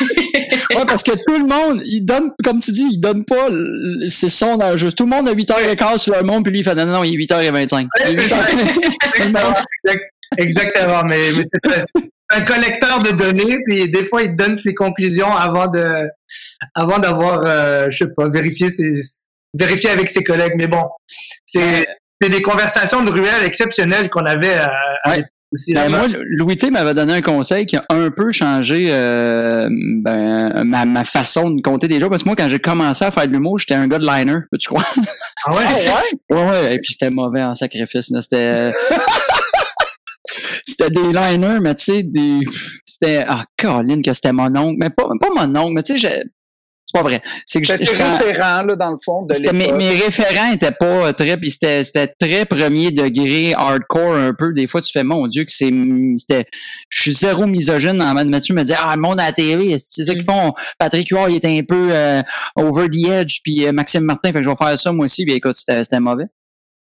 Ouais, 0.74 0.86
parce 0.86 1.02
que 1.02 1.12
tout 1.12 1.38
le 1.38 1.46
monde, 1.46 1.82
il 1.84 2.02
donne, 2.02 2.30
comme 2.42 2.58
tu 2.60 2.72
dis, 2.72 2.86
il 2.92 2.98
donne 2.98 3.24
pas, 3.24 3.48
c'est 4.10 4.28
son 4.28 4.60
heure 4.60 4.76
juste. 4.76 4.96
Tout 4.96 5.04
le 5.04 5.10
monde 5.10 5.28
a 5.28 5.34
8h15 5.34 5.98
sur 5.98 6.14
le 6.16 6.22
monde, 6.22 6.44
puis 6.44 6.52
lui, 6.52 6.60
il 6.60 6.64
fait 6.64 6.74
non, 6.74 6.86
non, 6.86 6.92
non, 6.92 7.04
il 7.04 7.14
est 7.14 7.24
8h25. 7.26 7.88
Il 8.08 8.18
est 8.18 8.26
8h25. 8.26 8.72
Exactement, 9.18 9.54
exact- 9.84 10.10
exactement, 10.38 11.02
mais, 11.04 11.32
mais 11.32 11.46
c'est 11.94 12.38
un 12.38 12.40
collecteur 12.42 13.02
de 13.02 13.10
données, 13.10 13.58
puis 13.66 13.90
des 13.90 14.04
fois, 14.04 14.22
il 14.22 14.30
te 14.30 14.36
donne 14.42 14.56
ses 14.56 14.74
conclusions 14.74 15.30
avant 15.34 15.66
de, 15.66 16.08
avant 16.74 16.98
d'avoir, 16.98 17.42
euh, 17.46 17.88
je 17.90 17.98
sais 17.98 18.10
pas, 18.16 18.28
vérifié 18.28 18.70
ses, 18.70 19.02
vérifié 19.54 19.90
avec 19.90 20.08
ses 20.08 20.24
collègues, 20.24 20.54
mais 20.56 20.68
bon, 20.68 20.84
c'est, 21.44 21.86
c'est 22.22 22.28
des 22.30 22.42
conversations 22.42 23.02
de 23.04 23.10
ruelle 23.10 23.44
exceptionnelles 23.44 24.08
qu'on 24.10 24.24
avait 24.26 24.54
à, 24.54 24.72
à 25.04 25.10
Ouais. 25.10 25.16
l'époque 25.16 25.30
aussi. 25.52 25.74
Ben, 25.74 25.88
moi, 25.90 26.06
Louis 26.38 26.56
T 26.56 26.70
m'avait 26.70 26.94
donné 26.94 27.14
un 27.14 27.20
conseil 27.20 27.66
qui 27.66 27.76
a 27.76 27.84
un 27.90 28.10
peu 28.10 28.32
changé 28.32 28.86
euh, 28.90 29.68
ben, 29.70 30.64
ma, 30.64 30.84
ma 30.86 31.04
façon 31.04 31.50
de 31.50 31.60
compter 31.60 31.88
des 31.88 32.00
jours. 32.00 32.08
Parce 32.10 32.22
que 32.22 32.28
moi, 32.28 32.36
quand 32.36 32.48
j'ai 32.48 32.58
commencé 32.58 33.04
à 33.04 33.10
faire 33.10 33.26
de 33.26 33.32
l'humour, 33.32 33.58
j'étais 33.58 33.74
un 33.74 33.86
gars 33.88 33.98
de 33.98 34.06
liner, 34.06 34.38
peux-tu 34.50 34.68
croire? 34.68 34.94
Ah 35.46 35.50
ouais? 35.54 35.58
ouais? 35.58 36.36
Ouais, 36.36 36.48
ouais, 36.50 36.74
et 36.76 36.78
puis 36.78 36.92
c'était 36.92 37.10
mauvais 37.10 37.42
en 37.42 37.54
sacrifice. 37.54 38.10
C'était. 38.20 38.70
c'était 40.66 40.90
des 40.90 41.12
liners, 41.12 41.58
mais 41.60 41.74
tu 41.74 41.84
sais, 41.84 42.02
des. 42.02 42.40
C'était. 42.86 43.24
Ah, 43.26 43.44
Caroline, 43.56 44.02
que 44.02 44.12
c'était 44.12 44.32
mon 44.32 44.54
oncle. 44.56 44.76
Mais 44.78 44.90
pas, 44.90 45.04
pas 45.20 45.28
mon 45.46 45.56
oncle, 45.60 45.72
mais 45.74 45.82
tu 45.82 45.94
sais, 45.94 45.98
j'ai- 45.98 46.22
c'est 46.92 46.98
pas 47.00 47.02
vrai. 47.08 47.22
C'est 47.46 47.60
que 47.60 47.66
C'était 47.66 47.84
référent, 47.90 48.62
là, 48.62 48.76
dans 48.76 48.90
le 48.90 48.96
fond, 49.02 49.22
de 49.26 49.34
C'était- 49.34 49.52
mes, 49.52 49.72
mes 49.72 49.90
référents 49.90 50.52
étaient 50.52 50.72
pas 50.72 50.84
euh, 51.08 51.12
très 51.12 51.36
puis 51.36 51.50
c'était 51.50 51.84
c'était 51.84 52.06
très 52.08 52.44
premier 52.44 52.90
degré 52.90 53.54
hardcore 53.54 54.14
un 54.16 54.34
peu. 54.34 54.52
Des 54.52 54.66
fois 54.66 54.82
tu 54.82 54.92
fais 54.92 55.04
mon 55.04 55.26
dieu 55.26 55.44
que 55.44 55.52
c'est 55.52 55.72
c'était 56.16 56.44
je 56.88 57.00
suis 57.02 57.12
zéro 57.14 57.46
misogyne 57.46 58.00
en 58.02 58.14
mode 58.14 58.28
Mathieu 58.28 58.54
me 58.54 58.62
dit 58.62 58.72
ah 58.78 58.92
le 58.94 59.00
monde 59.00 59.20
à 59.20 59.26
la 59.26 59.32
télé 59.32 59.76
c'est 59.78 60.04
ça 60.04 60.12
qu'ils 60.14 60.24
font. 60.24 60.52
Patrick 60.78 61.08
Huard 61.08 61.30
il 61.30 61.36
était 61.36 61.48
un 61.58 61.62
peu 61.66 61.88
euh, 61.92 62.22
over 62.56 62.88
the 62.90 63.08
edge 63.08 63.38
puis 63.42 63.66
euh, 63.66 63.72
Maxime 63.72 64.02
Martin 64.04 64.30
fait 64.32 64.38
que 64.38 64.44
je 64.44 64.50
vais 64.50 64.56
faire 64.56 64.78
ça 64.78 64.92
moi 64.92 65.04
aussi. 65.06 65.24
Puis 65.24 65.34
écoute 65.34 65.56
c'était 65.56 65.82
c'était 65.84 66.00
mauvais. 66.00 66.26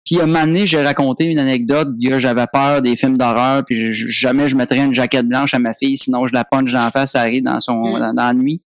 Puis 0.04 0.20
un 0.20 0.26
moment 0.26 0.44
donné, 0.46 0.68
j'ai 0.68 0.80
raconté 0.84 1.24
une 1.24 1.40
anecdote 1.40 1.88
j'avais 2.18 2.46
peur 2.52 2.80
des 2.80 2.94
films 2.94 3.18
d'horreur 3.18 3.64
puis 3.66 3.92
jamais 3.92 4.46
je 4.48 4.54
mettrais 4.54 4.78
une 4.78 4.94
jaquette 4.94 5.26
blanche 5.26 5.52
à 5.54 5.58
ma 5.58 5.74
fille 5.74 5.96
sinon 5.96 6.26
je 6.28 6.32
la 6.34 6.44
punch 6.44 6.70
dans 6.72 6.84
la 6.84 6.90
face 6.92 7.12
ça 7.12 7.22
arrive 7.22 7.42
dans 7.42 7.58
son 7.60 7.74
Mm. 7.96 7.98
dans, 8.00 8.14
dans 8.14 8.26
la 8.26 8.34
nuit 8.34 8.62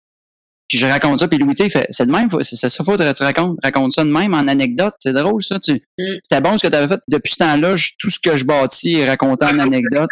puis 0.70 0.78
je 0.78 0.86
raconte 0.86 1.20
ça, 1.20 1.28
puis 1.28 1.38
Louis 1.40 1.56
T 1.56 1.68
fait, 1.70 1.86
c'est 1.90 2.06
de 2.06 2.12
même, 2.12 2.28
c'est 2.44 2.70
ça, 2.70 2.84
faudrait 2.84 3.12
que 3.12 3.18
tu 3.18 3.24
racontes, 3.24 3.58
raconte 3.64 3.92
ça 3.92 4.04
de 4.04 4.10
même 4.12 4.34
en 4.34 4.48
anecdote, 4.48 4.94
c'est 5.00 5.14
drôle 5.14 5.44
ça, 5.44 5.60
tu, 5.60 5.74
Mm. 5.74 6.04
c'était 6.24 6.42
bon 6.42 6.58
ce 6.58 6.68
que 6.68 6.72
tu 6.72 6.78
avais 6.78 6.88
fait. 6.88 7.00
Depuis 7.08 7.34
ce 7.34 7.38
temps-là, 7.40 7.76
je- 7.76 7.90
tout 8.00 8.10
ce 8.10 8.20
que 8.20 8.36
je 8.36 8.46
bâtis 8.46 8.96
est 8.96 9.06
raconté 9.08 9.46
en 9.46 9.60
anecdote. 9.60 10.10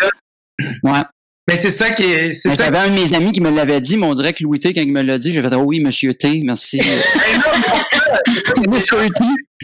Ouais. 0.84 1.02
Mais 1.50 1.56
c'est 1.56 1.70
ça 1.70 1.92
qui 1.92 2.04
est, 2.04 2.34
c'est 2.34 2.50
ça 2.56 2.66
j'avais 2.66 2.80
un 2.80 2.90
de 2.90 2.96
mes 2.96 3.14
amis 3.14 3.32
qui 3.32 3.40
me 3.40 3.50
l'avait 3.56 3.80
dit, 3.80 3.96
mais 3.96 4.06
on 4.08 4.14
dirait 4.14 4.34
que 4.34 4.44
Louis 4.44 4.60
T, 4.60 4.74
quand 4.74 4.82
il 4.82 4.92
me 4.92 5.02
l'a 5.02 5.18
dit, 5.18 5.32
j'ai 5.32 5.42
fait, 5.42 5.54
oh 5.56 5.62
oui, 5.66 5.80
monsieur 5.80 6.14
T, 6.14 6.42
merci. 6.44 6.82
Mr. 8.68 9.10
T. 9.16 9.24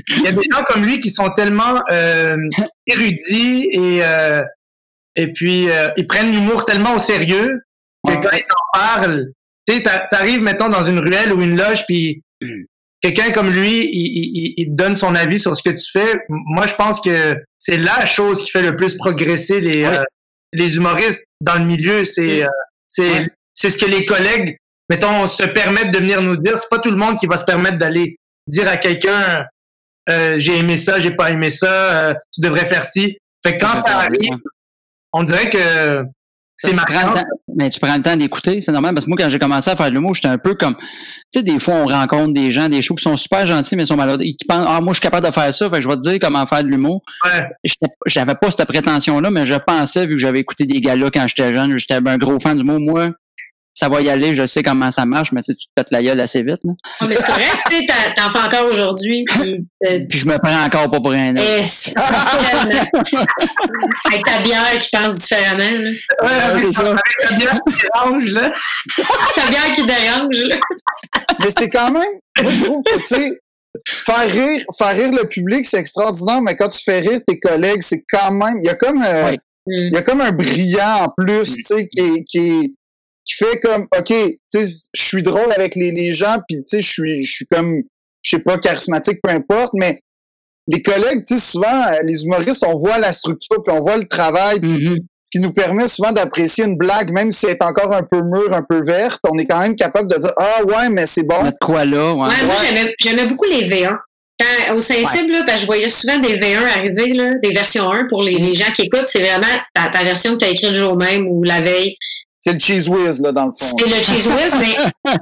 Il 0.09 0.21
y 0.23 0.27
a 0.27 0.31
des 0.31 0.41
gens 0.51 0.63
comme 0.67 0.85
lui 0.85 0.99
qui 0.99 1.09
sont 1.09 1.29
tellement 1.29 1.79
euh, 1.91 2.37
érudits 2.87 3.67
et 3.71 4.03
euh, 4.03 4.41
et 5.15 5.31
puis 5.31 5.69
euh, 5.69 5.87
ils 5.97 6.07
prennent 6.07 6.31
l'humour 6.31 6.65
tellement 6.65 6.95
au 6.95 6.99
sérieux 6.99 7.47
que 8.05 8.11
Ouais. 8.11 8.19
quand 8.21 8.31
ils 8.35 8.41
en 8.43 8.79
parlent, 8.79 9.25
tu 9.67 9.75
sais, 9.75 9.81
t'a- 9.81 10.07
t'arrives 10.07 10.41
mettons 10.41 10.69
dans 10.69 10.83
une 10.83 10.99
ruelle 10.99 11.33
ou 11.33 11.41
une 11.41 11.57
loge 11.57 11.85
puis 11.85 12.23
quelqu'un 13.03 13.31
comme 13.31 13.51
lui, 13.51 13.89
il, 13.91 14.73
donne 14.75 14.95
son 14.95 15.13
avis 15.13 15.39
sur 15.39 15.55
ce 15.55 15.61
que 15.61 15.75
tu 15.75 15.85
fais. 15.91 16.21
Moi, 16.29 16.65
je 16.65 16.73
pense 16.73 17.01
que 17.01 17.35
c'est 17.59 17.77
la 17.77 18.05
chose 18.05 18.41
qui 18.43 18.49
fait 18.49 18.61
le 18.61 18.75
plus 18.75 18.95
progresser 18.95 19.59
les 19.59 19.83
euh, 19.83 20.03
les 20.53 20.77
humoristes 20.77 21.25
dans 21.41 21.55
le 21.55 21.65
milieu. 21.65 22.05
C'est 22.05 22.43
euh, 22.43 23.25
c'est 23.53 23.69
ce 23.69 23.77
que 23.77 23.85
les 23.85 24.05
collègues 24.05 24.57
mettons 24.89 25.27
se 25.27 25.43
permettent 25.43 25.91
de 25.91 25.99
venir 25.99 26.21
nous 26.21 26.37
dire. 26.37 26.57
C'est 26.57 26.69
pas 26.69 26.79
tout 26.79 26.91
le 26.91 26.97
monde 26.97 27.19
qui 27.19 27.27
va 27.27 27.37
se 27.37 27.45
permettre 27.45 27.77
d'aller 27.77 28.17
dire 28.47 28.67
à 28.67 28.77
quelqu'un 28.77 29.45
euh, 30.09 30.37
j'ai 30.37 30.57
aimé 30.57 30.77
ça, 30.77 30.99
j'ai 30.99 31.11
pas 31.11 31.31
aimé 31.31 31.49
ça, 31.49 32.15
tu 32.33 32.41
devrais 32.41 32.65
faire 32.65 32.85
ci. 32.85 33.17
Fait 33.45 33.57
que 33.57 33.65
quand 33.65 33.75
ça 33.75 33.97
arrive, 33.99 34.37
on 35.11 35.23
dirait 35.23 35.49
que 35.49 36.03
c'est 36.55 36.73
temps, 36.73 37.13
mais 37.55 37.69
tu 37.69 37.79
prends 37.79 37.95
le 37.95 38.01
temps 38.01 38.15
d'écouter, 38.15 38.61
c'est 38.61 38.71
normal. 38.71 38.93
Parce 38.93 39.05
que 39.05 39.09
moi, 39.09 39.17
quand 39.19 39.29
j'ai 39.29 39.39
commencé 39.39 39.69
à 39.69 39.75
faire 39.75 39.89
de 39.89 39.93
l'humour, 39.93 40.13
j'étais 40.13 40.27
un 40.27 40.37
peu 40.37 40.55
comme, 40.55 40.75
tu 40.75 41.39
sais, 41.39 41.43
des 41.43 41.59
fois, 41.59 41.75
on 41.75 41.87
rencontre 41.87 42.33
des 42.33 42.51
gens, 42.51 42.69
des 42.69 42.81
shows 42.81 42.95
qui 42.95 43.03
sont 43.03 43.15
super 43.15 43.45
gentils, 43.45 43.75
mais 43.75 43.85
sont 43.85 43.95
malades, 43.95 44.21
et 44.21 44.35
qui 44.35 44.45
pensent, 44.45 44.65
ah, 44.67 44.79
moi, 44.79 44.93
je 44.93 44.99
suis 44.99 45.01
capable 45.01 45.27
de 45.27 45.31
faire 45.31 45.53
ça, 45.53 45.69
fait 45.69 45.77
que 45.77 45.81
je 45.81 45.87
vais 45.87 45.95
te 45.95 46.01
dire 46.01 46.19
comment 46.21 46.45
faire 46.45 46.63
de 46.63 46.69
l'humour. 46.69 47.01
Ouais. 47.25 47.43
J'avais 48.05 48.35
pas 48.35 48.51
cette 48.51 48.65
prétention-là, 48.67 49.31
mais 49.31 49.45
je 49.45 49.55
pensais, 49.55 50.05
vu 50.05 50.13
que 50.13 50.19
j'avais 50.19 50.39
écouté 50.39 50.65
des 50.65 50.79
gars-là 50.79 51.09
quand 51.11 51.27
j'étais 51.27 51.53
jeune, 51.53 51.75
j'étais 51.77 51.95
un 51.95 52.17
gros 52.17 52.39
fan 52.39 52.57
du 52.57 52.63
mot, 52.63 52.79
moi, 52.79 53.09
ça 53.75 53.89
va 53.89 54.01
y 54.01 54.09
aller, 54.09 54.35
je 54.35 54.45
sais 54.45 54.61
comment 54.63 54.91
ça 54.91 55.05
marche, 55.05 55.31
mais 55.31 55.41
tu 55.41 55.55
te 55.55 55.63
pètes 55.75 55.89
la 55.91 56.01
gueule 56.03 56.19
assez 56.19 56.43
vite, 56.43 56.59
là. 56.63 56.73
Ah, 56.99 57.05
mais 57.09 57.15
c'est 57.15 57.25
correct, 57.25 57.57
tu 57.69 57.77
sais, 57.77 57.85
t'en- 58.15 58.31
fais 58.31 58.39
encore 58.55 58.71
aujourd'hui. 58.71 59.25
Puis, 59.27 59.55
euh, 59.87 59.99
Puis 60.09 60.19
je 60.19 60.27
me 60.27 60.37
prends 60.37 60.63
encore 60.63 60.91
pas 60.91 60.99
pour 60.99 61.11
un 61.13 61.35
autre. 61.35 61.43
eh, 61.45 61.63
Avec 64.05 64.25
ta 64.25 64.39
bière 64.41 64.77
qui 64.79 64.89
pense 64.91 65.17
différemment. 65.17 65.79
Là. 65.79 65.91
Ouais, 66.21 66.41
avec, 66.43 66.65
c'est 66.65 66.73
ça. 66.73 66.89
avec 66.91 67.01
la 67.29 67.35
bière 67.37 67.59
qui 67.67 67.75
dérange, 67.93 68.25
là. 68.31 68.51
Ta 69.35 69.47
bière 69.49 69.73
qui 69.75 69.85
dérange. 69.85 70.43
Là. 70.49 70.55
Mais 71.39 71.49
c'est 71.57 71.69
quand 71.69 71.91
même, 71.91 72.03
moi, 72.41 72.51
je 72.51 72.63
trouve 72.65 72.83
que, 72.83 72.97
tu 72.99 73.05
sais, 73.07 73.31
faire 73.85 74.31
rire, 74.31 74.63
faire 74.77 74.95
rire 74.95 75.11
le 75.11 75.27
public, 75.27 75.65
c'est 75.65 75.79
extraordinaire, 75.79 76.41
mais 76.41 76.55
quand 76.55 76.69
tu 76.69 76.83
fais 76.83 76.99
rire 76.99 77.19
tes 77.27 77.39
collègues, 77.39 77.81
c'est 77.81 78.03
quand 78.09 78.31
même, 78.31 78.59
il 78.61 78.65
y 78.67 78.69
a 78.69 78.75
comme, 78.75 79.03
euh. 79.03 79.31
Mm. 79.65 79.71
il 79.71 79.91
y 79.95 79.97
a 79.97 80.01
comme 80.01 80.21
un 80.21 80.31
brillant 80.31 81.05
en 81.05 81.09
plus, 81.17 81.55
tu 81.55 81.63
sais, 81.63 81.87
qui, 81.87 82.23
qui, 82.25 82.37
est- 82.37 82.71
qui 83.25 83.35
fait 83.35 83.59
comme, 83.61 83.87
OK, 83.97 84.07
tu 84.07 84.37
sais, 84.49 84.89
je 84.93 85.01
suis 85.01 85.23
drôle 85.23 85.51
avec 85.55 85.75
les, 85.75 85.91
les 85.91 86.13
gens, 86.13 86.37
puis 86.47 86.57
tu 86.57 86.63
sais, 86.65 86.81
je 86.81 86.91
suis, 86.91 87.23
je 87.25 87.31
suis 87.31 87.45
comme, 87.45 87.81
je 88.21 88.29
sais 88.29 88.39
pas, 88.39 88.57
charismatique, 88.57 89.19
peu 89.23 89.29
importe, 89.31 89.71
mais 89.75 89.99
les 90.67 90.81
collègues, 90.81 91.23
tu 91.27 91.37
sais, 91.37 91.41
souvent, 91.51 91.83
euh, 91.87 91.99
les 92.05 92.23
humoristes, 92.23 92.63
on 92.67 92.77
voit 92.77 92.97
la 92.97 93.11
structure, 93.11 93.61
puis 93.65 93.75
on 93.75 93.81
voit 93.81 93.97
le 93.97 94.07
travail, 94.07 94.59
Mhm. 94.61 94.97
ce 95.25 95.31
qui 95.31 95.39
nous 95.39 95.51
permet 95.51 95.87
souvent 95.87 96.11
d'apprécier 96.11 96.63
une 96.65 96.77
blague, 96.77 97.11
même 97.11 97.31
si 97.31 97.45
elle 97.45 97.53
est 97.53 97.63
encore 97.63 97.93
un 97.93 98.03
peu 98.03 98.21
mûre, 98.21 98.53
un 98.53 98.63
peu 98.67 98.81
verte, 98.83 99.19
on 99.29 99.37
est 99.37 99.45
quand 99.45 99.59
même 99.59 99.75
capable 99.75 100.09
de 100.11 100.17
dire, 100.17 100.31
ah 100.37 100.63
ouais, 100.65 100.89
mais 100.89 101.05
c'est 101.05 101.23
bon. 101.23 101.51
Quoi 101.61 101.85
là, 101.85 102.13
ouais. 102.13 102.27
Ouais, 102.27 102.43
moi, 102.45 102.55
Ouais. 102.55 102.65
j'aimais, 102.67 102.93
j'aimais 102.99 103.25
beaucoup 103.25 103.45
les 103.45 103.67
V1. 103.67 103.97
Quand, 104.39 104.75
au 104.75 104.79
Sensible, 104.79 105.31
là, 105.31 105.43
parce 105.45 105.55
que 105.57 105.61
je 105.61 105.65
voyais 105.67 105.89
souvent 105.89 106.17
des 106.17 106.35
V1 106.37 106.63
arriver, 106.75 107.13
là, 107.13 107.33
des 107.43 107.51
versions 107.51 107.91
1 107.91 108.07
pour 108.09 108.23
les, 108.23 108.33
les 108.37 108.55
gens 108.55 108.71
qui 108.75 108.83
écoutent. 108.83 109.07
C'est 109.07 109.19
vraiment 109.21 109.47
ta, 109.75 109.89
ta 109.89 110.03
version 110.03 110.33
que 110.33 110.39
tu 110.39 110.45
as 110.45 110.49
écrite 110.49 110.69
le 110.71 110.75
jour 110.75 110.95
même 110.97 111.27
ou 111.27 111.43
la 111.43 111.61
veille. 111.61 111.95
C'est 112.45 112.51
le 112.51 112.59
cheese 112.59 112.89
whiz, 112.89 113.21
là, 113.21 113.31
dans 113.31 113.45
le 113.45 113.51
fond. 113.57 113.73
C'est 113.77 113.85
le 113.87 114.03
cheese 114.03 114.27
whiz, 114.27 114.53
mais 114.59 115.15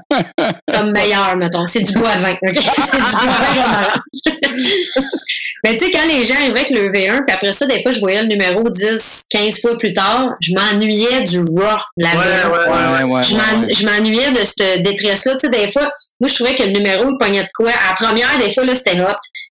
comme 0.73 0.91
meilleur, 0.91 1.37
mettons. 1.37 1.67
C'est 1.67 1.81
du 1.83 1.93
bois 1.93 2.09
à 2.09 2.17
vin. 2.17 2.31
ok? 2.31 2.55
C'est 2.55 2.97
du 2.97 3.03
bois 3.03 3.35
à 3.35 3.83
vin. 3.83 3.87
Mais 5.63 5.75
tu 5.75 5.85
sais, 5.85 5.91
quand 5.91 6.07
les 6.07 6.25
gens 6.25 6.33
arrivaient 6.33 6.51
avec 6.61 6.69
le 6.71 6.89
V1, 6.89 7.23
puis 7.27 7.35
après 7.35 7.53
ça, 7.53 7.67
des 7.67 7.83
fois, 7.83 7.91
je 7.91 7.99
voyais 7.99 8.21
le 8.23 8.27
numéro 8.27 8.67
10, 8.67 9.25
15 9.29 9.61
fois 9.61 9.77
plus 9.77 9.93
tard, 9.93 10.29
je 10.41 10.53
m'ennuyais 10.55 11.21
du 11.21 11.41
raw, 11.41 11.77
la 11.97 12.09
Ouais, 12.09 12.15
ouais, 12.17 12.67
Ouais, 12.67 13.03
ouais, 13.03 13.13
ouais. 13.13 13.21
Je 13.23 13.35
m'en- 13.35 13.61
ouais. 13.67 13.71
je 13.73 13.85
m'ennuyais 13.85 14.31
de 14.31 14.43
cette 14.43 14.81
détresse-là. 14.81 15.33
Tu 15.33 15.41
sais, 15.41 15.49
des 15.49 15.71
fois, 15.71 15.83
moi, 16.19 16.27
je 16.27 16.33
trouvais 16.33 16.55
que 16.55 16.63
le 16.63 16.71
numéro, 16.71 17.03
il 17.11 17.17
pognait 17.19 17.43
de 17.43 17.49
quoi. 17.53 17.69
À 17.69 17.91
la 17.91 18.07
première, 18.07 18.35
des 18.39 18.51
fois, 18.51 18.65
là, 18.65 18.73
c'était 18.73 18.99
hot. 18.99 19.05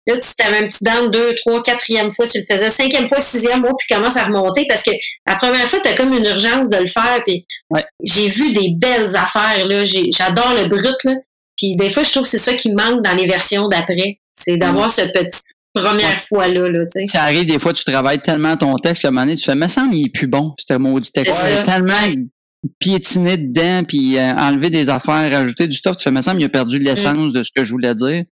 Là, 0.06 0.14
tu 0.18 0.44
avais 0.46 0.58
un 0.64 0.68
petit 0.68 0.84
down, 0.84 1.10
deux, 1.10 1.34
trois, 1.34 1.62
quatrième 1.62 2.10
fois, 2.10 2.26
tu 2.26 2.38
le 2.38 2.44
faisais. 2.44 2.70
Cinquième 2.70 3.08
fois, 3.08 3.20
sixième, 3.20 3.60
moi, 3.60 3.72
puis 3.78 3.94
commence 3.94 4.16
à 4.16 4.24
remonter 4.24 4.64
parce 4.68 4.82
que 4.84 4.92
la 5.26 5.36
première 5.36 5.68
fois, 5.68 5.80
t'as 5.82 5.94
comme 5.94 6.12
une 6.12 6.24
urgence 6.26 6.70
de 6.70 6.78
le 6.78 6.86
faire. 6.86 7.20
Puis 7.26 7.44
Ouais. 7.70 7.84
j'ai 8.04 8.28
vu 8.28 8.52
des 8.52 8.70
belles 8.76 9.16
affaires, 9.16 9.66
là. 9.66 9.84
J'adore 9.84 10.54
le 10.60 10.68
brut, 10.68 10.96
là. 11.04 11.14
Puis 11.56 11.74
des 11.76 11.90
fois, 11.90 12.02
je 12.04 12.10
trouve 12.10 12.22
que 12.24 12.28
c'est 12.28 12.38
ça 12.38 12.54
qui 12.54 12.70
manque 12.72 13.02
dans 13.02 13.14
les 13.14 13.26
versions 13.26 13.66
d'après. 13.66 14.20
C'est 14.32 14.56
d'avoir 14.58 14.92
cette 14.92 15.12
petite 15.12 15.42
première 15.74 16.20
fois-là, 16.22 16.68
là, 16.68 16.84
tu 16.86 17.00
sais. 17.00 17.06
Ça 17.06 17.22
arrive 17.22 17.46
des 17.46 17.58
fois, 17.58 17.72
tu 17.72 17.84
travailles 17.84 18.20
tellement 18.20 18.56
ton 18.56 18.76
texte, 18.78 19.04
à 19.04 19.08
un 19.08 19.10
moment 19.10 19.24
donné, 19.26 19.36
tu 19.36 19.44
fais, 19.44 19.54
me 19.54 19.66
semble, 19.68 19.94
il 19.94 20.06
est 20.06 20.10
plus 20.10 20.26
bon, 20.26 20.54
ce 20.58 20.74
maudit 20.74 21.10
texte. 21.10 21.34
Ça. 21.34 21.62
tellement 21.62 21.94
piétiné 22.78 23.36
dedans, 23.36 23.84
puis 23.86 24.18
euh, 24.18 24.32
enlever 24.34 24.70
des 24.70 24.88
affaires, 24.90 25.30
rajouter 25.30 25.66
du 25.66 25.76
stuff, 25.76 25.96
tu 25.96 26.02
fais, 26.02 26.10
me 26.10 26.20
semble, 26.22 26.40
il 26.40 26.44
a 26.46 26.48
perdu 26.48 26.78
l'essence 26.78 27.32
de 27.32 27.42
ce 27.42 27.50
que 27.54 27.64
je 27.64 27.70
voulais 27.72 27.94
dire. 27.94 28.24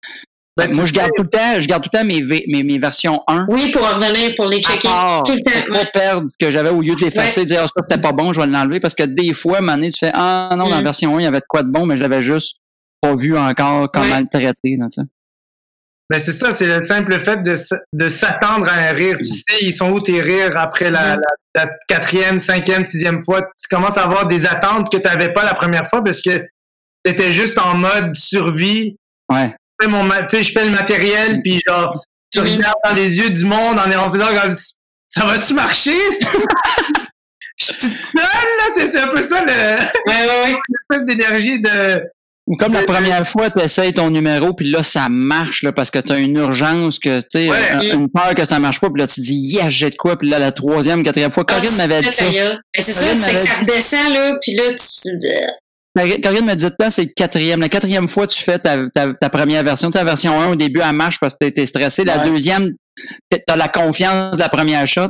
Ben, 0.56 0.74
Moi, 0.74 0.84
je 0.84 0.92
garde 0.92 1.10
tout 1.16 1.22
le 1.22 1.28
temps, 1.30 1.60
je 1.60 1.66
garde 1.66 1.82
tout 1.82 1.88
le 1.92 1.98
temps 1.98 2.04
mes, 2.04 2.20
V- 2.20 2.44
mes, 2.48 2.62
mes 2.62 2.78
versions 2.78 3.22
1. 3.26 3.46
Oui, 3.48 3.70
pour 3.70 3.80
revenir, 3.88 4.34
pour 4.36 4.46
les 4.48 4.58
à 4.58 4.60
checker. 4.60 4.86
part, 4.88 5.22
Tout 5.22 5.32
le 5.32 5.40
temps. 5.40 5.50
pour 5.66 5.74
pas 5.78 5.84
perdre 5.86 6.28
ce 6.28 6.34
que 6.38 6.52
j'avais 6.52 6.68
au 6.68 6.82
lieu 6.82 6.94
d'effacer, 6.96 7.46
dire, 7.46 7.60
ah, 7.64 7.68
ça, 7.68 7.82
c'était 7.88 8.00
pas 8.00 8.12
bon, 8.12 8.34
je 8.34 8.40
vais 8.40 8.46
l'enlever, 8.46 8.78
parce 8.78 8.94
que 8.94 9.04
des 9.04 9.32
fois, 9.32 9.54
à 9.54 9.58
un 9.58 9.60
moment 9.62 9.74
donné, 9.76 9.90
tu 9.90 9.98
fais, 9.98 10.10
ah, 10.14 10.50
non, 10.52 10.64
dans 10.68 10.74
la 10.74 10.80
Mm. 10.82 10.84
version 10.84 11.16
1, 11.16 11.20
il 11.20 11.24
y 11.24 11.26
avait 11.26 11.40
de 11.40 11.44
quoi 11.48 11.62
de 11.62 11.70
bon, 11.70 11.86
mais 11.86 11.96
je 11.96 12.02
l'avais 12.02 12.22
juste 12.22 12.58
pas 13.00 13.14
vu 13.16 13.36
encore 13.36 13.90
comment 13.90 14.06
Ouais. 14.06 14.20
le 14.20 14.26
traiter, 14.30 14.76
là, 14.78 14.86
tu 14.92 15.00
sais. 15.00 15.08
Ben 16.10 16.20
c'est 16.20 16.32
ça, 16.32 16.52
c'est 16.52 16.66
le 16.66 16.82
simple 16.82 17.18
fait 17.18 17.42
de, 17.42 17.54
de 17.94 18.08
s'attendre 18.10 18.68
à 18.68 18.74
un 18.74 18.92
rire. 18.92 19.16
Tu 19.16 19.24
sais, 19.24 19.56
ils 19.62 19.72
sont 19.72 19.88
où 19.90 19.98
tes 20.00 20.20
rires 20.20 20.58
après 20.58 20.90
la, 20.90 21.16
la, 21.16 21.22
la 21.54 21.70
quatrième, 21.88 22.38
cinquième, 22.38 22.84
sixième 22.84 23.22
fois? 23.22 23.40
Tu 23.58 23.66
commences 23.74 23.96
à 23.96 24.04
avoir 24.04 24.26
des 24.28 24.44
attentes 24.44 24.92
que 24.92 24.98
tu 24.98 25.04
n'avais 25.08 25.32
pas 25.32 25.42
la 25.44 25.54
première 25.54 25.86
fois 25.88 26.04
parce 26.04 26.20
que 26.20 26.36
tu 26.38 27.10
étais 27.10 27.32
juste 27.32 27.58
en 27.58 27.78
mode 27.78 28.14
survie. 28.14 28.96
Ouais. 29.32 29.54
Je 29.82 29.88
fais, 29.88 29.90
mon 29.90 30.02
ma- 30.04 30.22
tu 30.24 30.36
sais, 30.38 30.44
je 30.44 30.52
fais 30.52 30.64
le 30.64 30.70
matériel, 30.70 31.40
puis 31.42 31.60
genre, 31.68 32.02
tu 32.32 32.40
Mhm. 32.40 32.46
regardes 32.56 32.74
dans 32.84 32.94
les 32.94 33.18
yeux 33.18 33.30
du 33.30 33.44
monde 33.44 33.78
en, 33.78 33.90
en 34.06 34.10
faisant 34.10 34.26
comme 34.42 34.52
ça 35.08 35.26
va-tu 35.26 35.54
marcher? 35.54 35.96
Je 37.58 37.72
suis 37.72 37.88
là? 38.14 38.22
C'est- 38.74 38.98
un 38.98 39.08
peu 39.08 39.22
ça, 39.22 39.44
le, 39.44 39.52
Ouais, 39.52 40.54
ouais, 40.90 41.04
d'énergie 41.04 41.60
de. 41.60 42.02
Ou 42.46 42.56
comme 42.56 42.72
la 42.72 42.82
première 42.82 43.26
fois, 43.28 43.50
tu 43.50 43.62
essayes 43.62 43.92
ton 43.92 44.10
numéro, 44.10 44.52
puis 44.52 44.68
là, 44.70 44.82
ça 44.82 45.08
marche, 45.08 45.62
là, 45.62 45.70
parce 45.72 45.90
que 45.92 46.00
tu 46.00 46.12
as 46.12 46.16
une 46.18 46.36
urgence, 46.38 46.98
que 46.98 47.20
tu 47.20 47.26
sais, 47.30 47.48
Ouais. 47.50 47.70
un- 47.70 47.80
une 47.82 48.08
peur 48.10 48.34
que 48.34 48.44
ça 48.44 48.58
marche 48.58 48.80
pas, 48.80 48.88
puis 48.90 49.00
là, 49.00 49.06
tu 49.06 49.20
dis, 49.20 49.34
yes, 49.34 49.68
j'ai 49.68 49.90
de 49.90 49.96
quoi, 49.96 50.16
puis 50.18 50.28
là, 50.28 50.38
la 50.40 50.50
troisième, 50.50 51.04
quatrième 51.04 51.30
fois, 51.30 51.44
Corinne 51.44 51.68
Ah, 51.74 51.76
m'avait 51.86 52.00
tu 52.00 52.08
dit 52.08 52.14
ça. 52.16 52.24
Ben, 52.24 52.58
c'est 52.78 52.92
ça, 52.92 53.00
Corinne 53.00 53.22
c'est 53.22 53.30
que 53.30 53.36
m'avait 53.36 53.46
ça 53.46 53.60
redescend, 53.60 54.12
là, 54.12 54.32
puis 54.42 54.54
là, 54.56 54.64
tu... 54.70 55.08
Corinne 56.22 56.44
m'a 56.46 56.54
dit 56.54 56.64
ça, 56.80 56.90
c'est 56.90 57.02
le 57.02 57.10
quatrième. 57.14 57.60
La 57.60 57.68
quatrième 57.68 58.08
fois, 58.08 58.26
tu 58.26 58.42
fais 58.42 58.58
ta, 58.58 58.78
ta, 58.94 59.12
ta 59.14 59.28
première 59.28 59.62
version. 59.62 59.88
Tu 59.88 59.92
sais, 59.92 59.98
la 59.98 60.04
version 60.10 60.40
1, 60.40 60.52
au 60.52 60.56
début, 60.56 60.80
elle 60.84 60.94
marche 60.94 61.18
parce 61.20 61.34
que 61.34 61.48
t'es 61.48 61.66
stressé. 61.66 62.04
La 62.04 62.18
Ouais. 62.18 62.26
deuxième, 62.30 62.70
t'as 63.46 63.56
la 63.56 63.68
confiance 63.68 64.36
de 64.36 64.42
la 64.42 64.48
première 64.48 64.86
shot. 64.88 65.08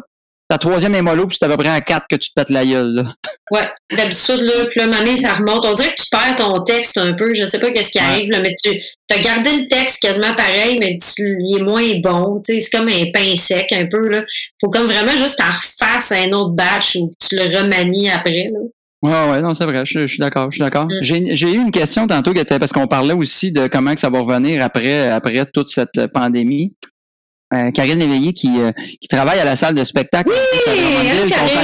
Ta 0.49 0.59
troisième 0.59 0.95
est 0.95 1.01
mollo, 1.03 1.26
puis 1.26 1.37
c'est 1.39 1.47
à 1.47 1.49
peu 1.49 1.57
près 1.57 1.70
à 1.70 1.80
quatre 1.80 2.05
que 2.11 2.16
tu 2.16 2.28
te 2.28 2.35
pètes 2.35 2.51
la 2.51 2.66
gueule, 2.66 2.93
là. 2.95 3.14
Ouais, 3.51 3.70
d'habitude, 3.97 4.41
là, 4.41 4.66
puis 4.66 4.80
là, 4.80 5.16
ça 5.16 5.35
remonte. 5.35 5.64
On 5.64 5.72
dirait 5.72 5.89
que 5.95 6.03
tu 6.03 6.09
perds 6.11 6.35
ton 6.37 6.62
texte 6.64 6.99
un 6.99 7.14
peu. 7.14 7.33
Je 7.33 7.47
sais 7.47 7.59
pas 7.59 7.70
qu'est-ce 7.70 7.91
qui 7.93 7.99
Ouais. 7.99 8.05
arrive, 8.05 8.30
là, 8.30 8.41
mais 8.41 8.53
tu 8.62 8.78
as 9.14 9.18
gardé 9.20 9.51
le 9.57 9.66
texte 9.68 10.03
quasiment 10.03 10.35
pareil, 10.35 10.78
mais 10.78 10.99
tu, 10.99 11.22
il 11.41 11.57
est 11.59 11.62
moins 11.62 11.89
bon. 12.03 12.41
Tu 12.45 12.55
sais, 12.55 12.61
c'est 12.61 12.76
comme 12.76 12.89
un 12.89 13.05
pain 13.14 13.35
sec 13.37 13.72
un 13.72 13.87
peu, 13.87 14.07
là. 14.09 14.22
Faut 14.61 14.68
comme 14.68 14.87
vraiment 14.87 15.12
juste 15.16 15.39
t'en 15.39 15.47
refasses 15.47 16.12
un 16.12 16.30
autre 16.33 16.51
batch 16.51 16.97
ou 16.97 17.11
tu 17.18 17.37
le 17.37 17.45
remanies 17.57 18.11
après, 18.11 18.51
là. 18.53 18.59
Ouais, 19.03 19.30
ouais, 19.30 19.42
non, 19.42 19.53
c'est 19.55 19.64
vrai, 19.64 19.84
je, 19.84 20.00
je 20.00 20.07
suis 20.07 20.18
d'accord, 20.18 20.50
je 20.50 20.57
suis 20.57 20.62
d'accord. 20.62 20.84
Mm. 20.86 21.03
J'ai 21.03 21.36
j'ai 21.36 21.53
eu 21.53 21.57
une 21.57 21.72
question 21.72 22.07
tantôt 22.07 22.32
qui 22.32 22.40
était 22.40 22.59
parce 22.59 22.72
qu'on 22.72 22.86
parlait 22.86 23.14
aussi 23.14 23.50
de 23.50 23.66
comment 23.66 23.94
que 23.94 24.00
ça 24.00 24.11
va 24.11 24.20
revenir 24.20 24.62
après, 24.64 25.09
après 25.09 25.44
toute 25.53 25.68
cette 25.68 26.07
pandémie. 26.14 26.76
Euh, 27.53 27.70
Karine 27.72 27.98
Léveillé 27.98 28.32
qui, 28.32 28.61
euh, 28.61 28.70
qui 29.00 29.09
travaille 29.09 29.38
à 29.38 29.44
la 29.44 29.57
salle 29.57 29.74
de 29.74 29.84
spectacle. 29.84 30.30
hein, 30.32 31.28
qu'on 31.28 31.28
Karine? 31.28 31.59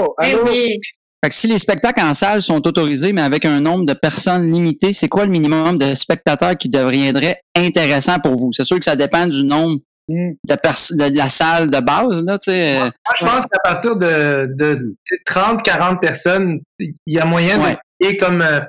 Oh, 0.00 0.14
Eh 0.22 0.34
oui. 0.44 0.78
Fait 1.22 1.28
que 1.28 1.34
si 1.34 1.46
les 1.46 1.58
spectacles 1.58 2.00
en 2.02 2.14
salle 2.14 2.42
sont 2.42 2.66
autorisés, 2.66 3.12
mais 3.12 3.22
avec 3.22 3.44
un 3.44 3.60
nombre 3.60 3.84
de 3.86 3.92
personnes 3.92 4.50
limité, 4.50 4.92
c'est 4.92 5.08
quoi 5.08 5.24
le 5.24 5.30
minimum 5.30 5.78
de 5.78 5.94
spectateurs 5.94 6.56
qui 6.56 6.68
deviendrait 6.70 7.40
intéressant 7.56 8.18
pour 8.18 8.34
vous? 8.36 8.52
C'est 8.52 8.64
sûr 8.64 8.78
que 8.78 8.84
ça 8.84 8.96
dépend 8.96 9.26
du 9.26 9.44
nombre 9.44 9.78
Hmm. 10.12 10.32
de, 10.44 11.16
la 11.16 11.30
salle 11.30 11.70
de 11.70 11.78
base, 11.78 12.24
là, 12.24 12.36
tu 12.38 12.50
sais. 12.50 12.76
euh, 12.78 12.80
Moi, 12.80 12.90
je 13.20 13.24
pense 13.24 13.44
qu'à 13.46 13.58
partir 13.62 13.94
de, 13.96 14.48
de 14.56 14.96
30-40 15.28 16.00
personnes, 16.00 16.58
il 16.80 16.92
y 17.06 17.18
a 17.20 17.24
moyen 17.24 17.60
Ouais. 17.62 17.74
de 17.74 17.78
créer 18.06 18.16
comme. 18.16 18.42
euh, 18.42 18.60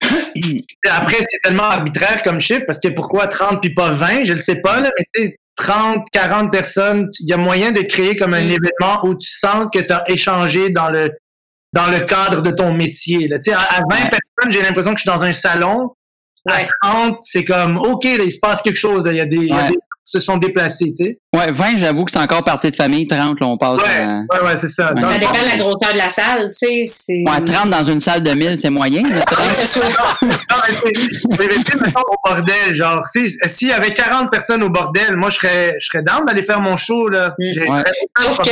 Après, 0.90 1.16
c'est 1.18 1.38
tellement 1.42 1.64
arbitraire 1.64 2.22
comme 2.22 2.38
chiffre 2.38 2.64
parce 2.66 2.78
que 2.78 2.88
pourquoi 2.88 3.26
30 3.26 3.60
puis 3.60 3.74
pas 3.74 3.90
20, 3.90 4.24
je 4.24 4.32
le 4.34 4.38
sais 4.38 4.56
pas, 4.56 4.80
là, 4.80 4.90
mais 4.98 5.04
tu 5.14 5.22
sais, 5.22 5.36
30, 5.56 6.04
40 6.12 6.52
personnes, 6.52 7.08
il 7.20 7.28
y 7.28 7.32
a 7.32 7.36
moyen 7.36 7.72
de 7.72 7.80
créer 7.80 8.14
comme 8.14 8.34
un 8.34 8.42
Mm. 8.44 8.50
événement 8.50 9.00
où 9.04 9.14
tu 9.14 9.28
sens 9.30 9.66
que 9.72 9.78
tu 9.80 9.92
as 9.92 10.04
échangé 10.08 10.70
dans 10.70 10.88
le 10.90 11.10
dans 11.72 11.88
le 11.90 12.00
cadre 12.00 12.40
de 12.42 12.50
ton 12.52 12.72
métier. 12.72 13.28
Là. 13.28 13.36
À, 13.52 13.76
à 13.76 13.80
20 13.80 13.86
Ouais. 13.88 14.10
personnes, 14.10 14.52
j'ai 14.52 14.62
l'impression 14.62 14.92
que 14.94 14.98
je 14.98 15.02
suis 15.02 15.10
dans 15.10 15.24
un 15.24 15.32
salon. 15.32 15.90
À 16.48 16.58
Ouais. 16.58 16.66
30, 16.82 17.16
c'est 17.22 17.44
comme 17.44 17.76
OK, 17.76 18.04
là, 18.04 18.22
il 18.24 18.30
se 18.30 18.38
passe 18.38 18.62
quelque 18.62 18.76
chose. 18.78 19.04
là. 19.04 19.12
Il 19.12 19.18
y 19.18 19.20
a 19.20 19.26
des, 19.26 19.36
il 19.36 19.46
y 19.48 19.52
a 19.52 19.56
Ouais. 19.56 19.68
des 19.70 19.76
se 20.06 20.20
sont 20.20 20.36
déplacés, 20.36 20.92
tu 20.96 21.04
sais. 21.04 21.18
Ouais, 21.34 21.50
20, 21.52 21.78
j'avoue 21.78 22.04
que 22.04 22.12
c'est 22.12 22.18
encore 22.18 22.44
partie 22.44 22.70
de 22.70 22.76
famille. 22.76 23.06
30, 23.08 23.40
là, 23.40 23.46
on 23.48 23.58
passe 23.58 23.80
Ouais, 23.82 24.00
à... 24.00 24.20
ouais, 24.32 24.46
ouais, 24.48 24.56
c'est 24.56 24.68
ça. 24.68 24.92
Ouais. 24.94 25.02
Ça 25.04 25.18
dépend 25.18 25.32
de 25.32 25.48
la 25.50 25.56
grosseur 25.56 25.92
de 25.92 25.98
la 25.98 26.10
salle, 26.10 26.46
tu 26.48 26.54
sais. 26.66 26.80
c'est- 26.84 27.24
Ouais, 27.28 27.44
30 27.44 27.68
dans 27.70 27.82
une 27.82 27.98
salle 28.00 28.22
de 28.22 28.30
1000, 28.30 28.56
c'est 28.56 28.70
moyen. 28.70 29.02
mais 29.04 29.20
30, 29.20 29.48
Que 29.48 29.54
ce 29.56 29.66
soit- 29.66 29.84
Non, 30.22 30.28
mais 31.38 31.46
mettons, 31.48 32.00
au 32.00 32.16
bordel, 32.30 32.74
genre, 32.74 33.04
si- 33.06 33.36
s'il 33.46 33.68
y 33.68 33.72
avait 33.72 33.92
40 33.92 34.30
personnes 34.30 34.62
au 34.62 34.70
bordel, 34.70 35.16
moi, 35.16 35.28
je 35.30 35.36
serais, 35.36 35.74
je 35.80 35.86
serais 35.86 36.02
down 36.02 36.24
d'aller 36.24 36.42
faire 36.44 36.60
mon 36.60 36.76
show, 36.76 37.08
là. 37.08 37.34
Mm. 37.38 37.44
J'ai- 37.52 37.68
Ouais. 37.68 37.82
Sauf 38.22 38.38
que 38.42 38.50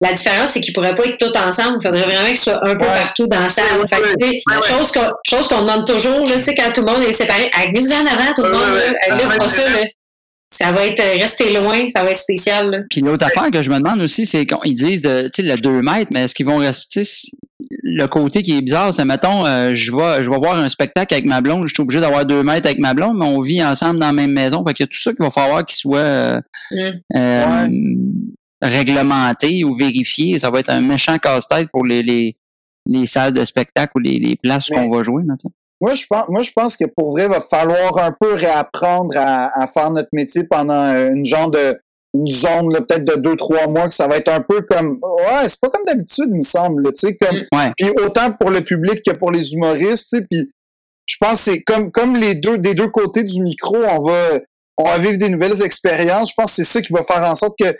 la 0.00 0.12
différence, 0.12 0.50
c'est 0.50 0.60
qu'ils 0.60 0.72
pourraient 0.74 0.94
pas 0.94 1.04
être 1.04 1.18
tous 1.18 1.36
ensemble. 1.38 1.76
Il 1.80 1.86
faudrait 1.86 2.02
vraiment 2.04 2.26
qu'ils 2.28 2.36
soient 2.38 2.64
un 2.66 2.74
peu 2.76 2.84
Ouais. 2.84 3.00
partout 3.02 3.26
dans 3.26 3.40
la 3.40 3.48
salle. 3.48 3.64
Ouais, 3.80 3.86
Fait 3.88 4.00
que, 4.02 4.24
ouais, 4.26 4.42
chose 4.68 4.92
qu'on 4.92 5.08
chose 5.26 5.48
qu'on 5.48 5.60
demande 5.62 5.86
toujours, 5.86 6.26
là, 6.26 6.36
tu 6.36 6.42
sais, 6.44 6.54
quand 6.54 6.72
tout 6.72 6.82
le 6.84 6.92
monde 6.92 7.02
est 7.02 7.12
séparé. 7.12 7.50
Ah, 7.54 7.62
venez-vous 7.68 7.92
en 7.92 8.06
avant, 8.06 8.32
tout 8.34 8.42
le 8.42 8.52
monde. 8.52 8.60
ouais, 8.62 8.90
là. 9.08 9.16
ouais. 9.16 9.22
Là, 9.24 9.30
c'est 9.32 9.38
pas 9.38 9.48
ça. 9.48 9.62
ça. 9.62 9.70
là. 9.70 9.84
Ça 10.60 10.72
va 10.72 10.86
être 10.86 11.02
rester 11.20 11.52
loin, 11.52 11.86
ça 11.88 12.02
va 12.02 12.10
être 12.10 12.18
spécial. 12.18 12.70
Là. 12.70 12.78
Puis 12.90 13.00
l'autre 13.00 13.24
affaire 13.26 13.50
que 13.50 13.62
je 13.62 13.70
me 13.70 13.78
demande 13.78 14.00
aussi, 14.00 14.26
c'est 14.26 14.46
qu'ils 14.46 14.74
disent, 14.74 15.02
tu 15.02 15.30
sais, 15.34 15.42
le 15.42 15.56
2 15.56 15.82
mètres, 15.82 16.10
mais 16.12 16.24
est-ce 16.24 16.34
qu'ils 16.34 16.46
vont 16.46 16.56
rester 16.58 17.02
le 17.82 18.06
côté 18.06 18.42
qui 18.42 18.56
est 18.56 18.62
bizarre, 18.62 18.94
c'est 18.94 19.04
mettons, 19.04 19.44
euh, 19.44 19.74
je 19.74 19.90
vais 19.94 20.22
je 20.22 20.30
vais 20.30 20.36
voir 20.38 20.56
un 20.58 20.68
spectacle 20.68 21.12
avec 21.12 21.26
ma 21.26 21.40
blonde, 21.40 21.66
je 21.66 21.74
suis 21.74 21.82
obligé 21.82 22.00
d'avoir 22.00 22.24
deux 22.24 22.42
mètres 22.42 22.66
avec 22.66 22.78
ma 22.78 22.94
blonde, 22.94 23.18
mais 23.18 23.26
on 23.26 23.40
vit 23.40 23.62
ensemble 23.62 23.98
dans 23.98 24.06
la 24.06 24.12
même 24.12 24.32
maison. 24.32 24.64
Fait 24.66 24.74
qu'il 24.74 24.84
y 24.84 24.88
a 24.88 24.88
tout 24.88 24.98
ça 24.98 25.10
qu'il 25.12 25.24
va 25.24 25.30
falloir 25.30 25.64
qu'il 25.66 25.76
soit 25.76 25.98
euh, 25.98 26.40
Mm. 26.70 26.90
euh, 27.16 27.66
réglementé 28.62 29.64
ou 29.64 29.74
vérifié. 29.74 30.38
Ça 30.38 30.50
va 30.50 30.60
être 30.60 30.70
un 30.70 30.80
méchant 30.80 31.16
casse-tête 31.18 31.68
pour 31.70 31.84
les, 31.84 32.02
les, 32.02 32.36
les 32.86 33.06
salles 33.06 33.32
de 33.32 33.44
spectacle 33.44 33.92
ou 33.96 33.98
les, 34.00 34.18
les 34.18 34.36
places 34.36 34.68
qu'on 34.68 34.90
va 34.90 35.02
jouer. 35.02 35.22
là, 35.26 35.34
tu 35.40 35.48
sais. 35.48 35.54
Moi, 35.80 35.94
je 35.94 36.04
pense, 36.08 36.28
moi, 36.28 36.42
je 36.42 36.50
pense 36.52 36.76
que 36.76 36.84
pour 36.86 37.12
vrai, 37.12 37.24
il 37.24 37.28
va 37.30 37.40
falloir 37.40 37.98
un 37.98 38.12
peu 38.18 38.34
réapprendre 38.34 39.16
à, 39.16 39.62
à 39.62 39.66
faire 39.68 39.90
notre 39.90 40.08
métier 40.12 40.44
pendant 40.44 40.92
une 40.96 41.24
genre 41.24 41.50
de 41.50 41.78
une 42.14 42.26
zone 42.26 42.72
là, 42.72 42.80
peut-être 42.80 43.04
de 43.04 43.16
deux 43.20 43.36
trois 43.36 43.66
mois 43.66 43.86
que 43.86 43.92
ça 43.92 44.08
va 44.08 44.16
être 44.16 44.30
un 44.32 44.40
peu 44.40 44.62
comme 44.62 44.98
ouais 45.02 45.46
c'est 45.46 45.60
pas 45.60 45.68
comme 45.68 45.84
d'habitude 45.84 46.24
il 46.30 46.36
me 46.36 46.42
semble 46.42 46.90
tu 46.94 47.06
sais 47.06 47.16
comme 47.16 47.36
Ouais. 47.52 47.70
puis 47.76 47.90
autant 48.02 48.32
pour 48.32 48.48
le 48.48 48.62
public 48.62 49.02
que 49.04 49.10
pour 49.10 49.30
les 49.30 49.52
humoristes 49.52 50.08
tu 50.08 50.16
sais 50.16 50.22
puis 50.28 50.50
je 51.04 51.16
pense 51.20 51.44
que 51.44 51.52
c'est 51.52 51.62
comme 51.64 51.90
comme 51.92 52.16
les 52.16 52.34
deux 52.34 52.56
des 52.56 52.72
deux 52.74 52.88
côtés 52.88 53.24
du 53.24 53.42
micro 53.42 53.76
on 53.76 54.06
va 54.06 54.38
on 54.78 54.84
va 54.84 54.96
vivre 54.96 55.18
des 55.18 55.28
nouvelles 55.28 55.62
expériences 55.62 56.30
je 56.30 56.34
pense 56.34 56.46
que 56.56 56.64
c'est 56.64 56.72
ça 56.72 56.80
qui 56.80 56.94
va 56.94 57.02
faire 57.02 57.22
en 57.30 57.34
sorte 57.34 57.58
que 57.60 57.76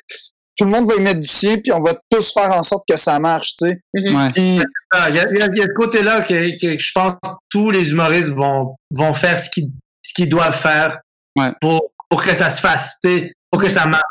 tout 0.59 0.65
le 0.65 0.71
monde 0.73 0.89
va 0.89 0.97
y 0.97 1.01
mettre 1.01 1.21
du 1.21 1.29
sien 1.29 1.57
puis 1.63 1.73
on 1.73 1.81
va 1.81 1.95
tous 2.11 2.33
faire 2.33 2.53
en 2.53 2.63
sorte 2.63 2.83
que 2.89 2.97
ça 2.97 3.19
marche 3.21 3.53
tu 3.55 3.67
sais 3.67 3.81
Mhm. 3.95 4.17
Ouais. 4.17 4.29
puis 4.35 4.61
Il 5.09 5.15
y, 5.15 5.19
a, 5.19 5.31
il 5.31 5.39
y 5.39 5.43
a- 5.43 5.47
il 5.53 5.59
y 5.59 5.63
a 5.63 5.67
ce 5.67 5.73
côté-là 5.75 6.21
que, 6.23 6.59
que 6.61 6.79
je 6.79 6.93
pense 6.93 7.13
que 7.23 7.29
tous 7.51 7.71
les 7.71 7.91
humoristes 7.93 8.31
vont, 8.31 8.75
vont 8.91 9.15
faire 9.15 9.39
ce 9.39 9.49
qu'ils 9.51 9.71
ce 10.05 10.13
qu'ils 10.15 10.29
doivent 10.29 10.57
faire 10.59 10.99
Ouais. 11.39 11.51
pour, 11.61 11.83
pour 12.11 12.23
que 12.23 12.35
ça 12.35 12.51
se 12.51 12.61
fasse, 12.61 12.97
tu 13.05 13.11
sais, 13.11 13.33
pour 13.51 13.61
que 13.63 13.69
ça 13.69 13.87
marche. 13.87 14.03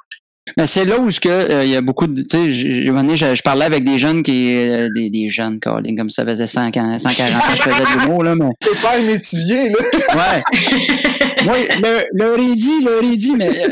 Mais 0.57 0.65
c'est 0.65 0.85
là 0.85 0.97
où 0.97 1.11
ce 1.11 1.19
que 1.19 1.27
euh, 1.27 1.63
il 1.65 1.71
y 1.71 1.75
a 1.75 1.81
beaucoup 1.81 2.07
de 2.07 2.21
tu 2.21 2.29
sais 2.37 2.53
je, 2.53 3.35
je 3.35 3.41
parlais 3.41 3.65
avec 3.65 3.83
des 3.83 3.99
jeunes 3.99 4.23
qui 4.23 4.55
euh, 4.55 4.87
des, 4.95 5.09
des 5.09 5.27
jeunes 5.29 5.59
Colin, 5.59 5.93
comme 5.97 6.09
ça 6.09 6.23
faisait 6.23 6.47
100 6.47 6.67
ans, 6.77 6.97
140 6.99 7.35
ans 7.35 7.45
je 7.53 7.61
faisais 7.63 7.83
de 7.83 7.99
l'humour 7.99 8.23
là 8.23 8.33
mais 8.35 8.45
c'est 8.63 8.81
pas 8.81 8.97
un 8.97 9.01
métivier 9.01 9.69
là 9.69 9.75
ouais. 10.15 10.43
Moi 11.43 11.55
le 11.83 12.05
leur 12.13 12.39
ai 12.39 12.55
dit, 12.55 12.81
leur 12.81 13.03
ai 13.03 13.17
dit 13.17 13.35
mais 13.35 13.49
euh, 13.49 13.69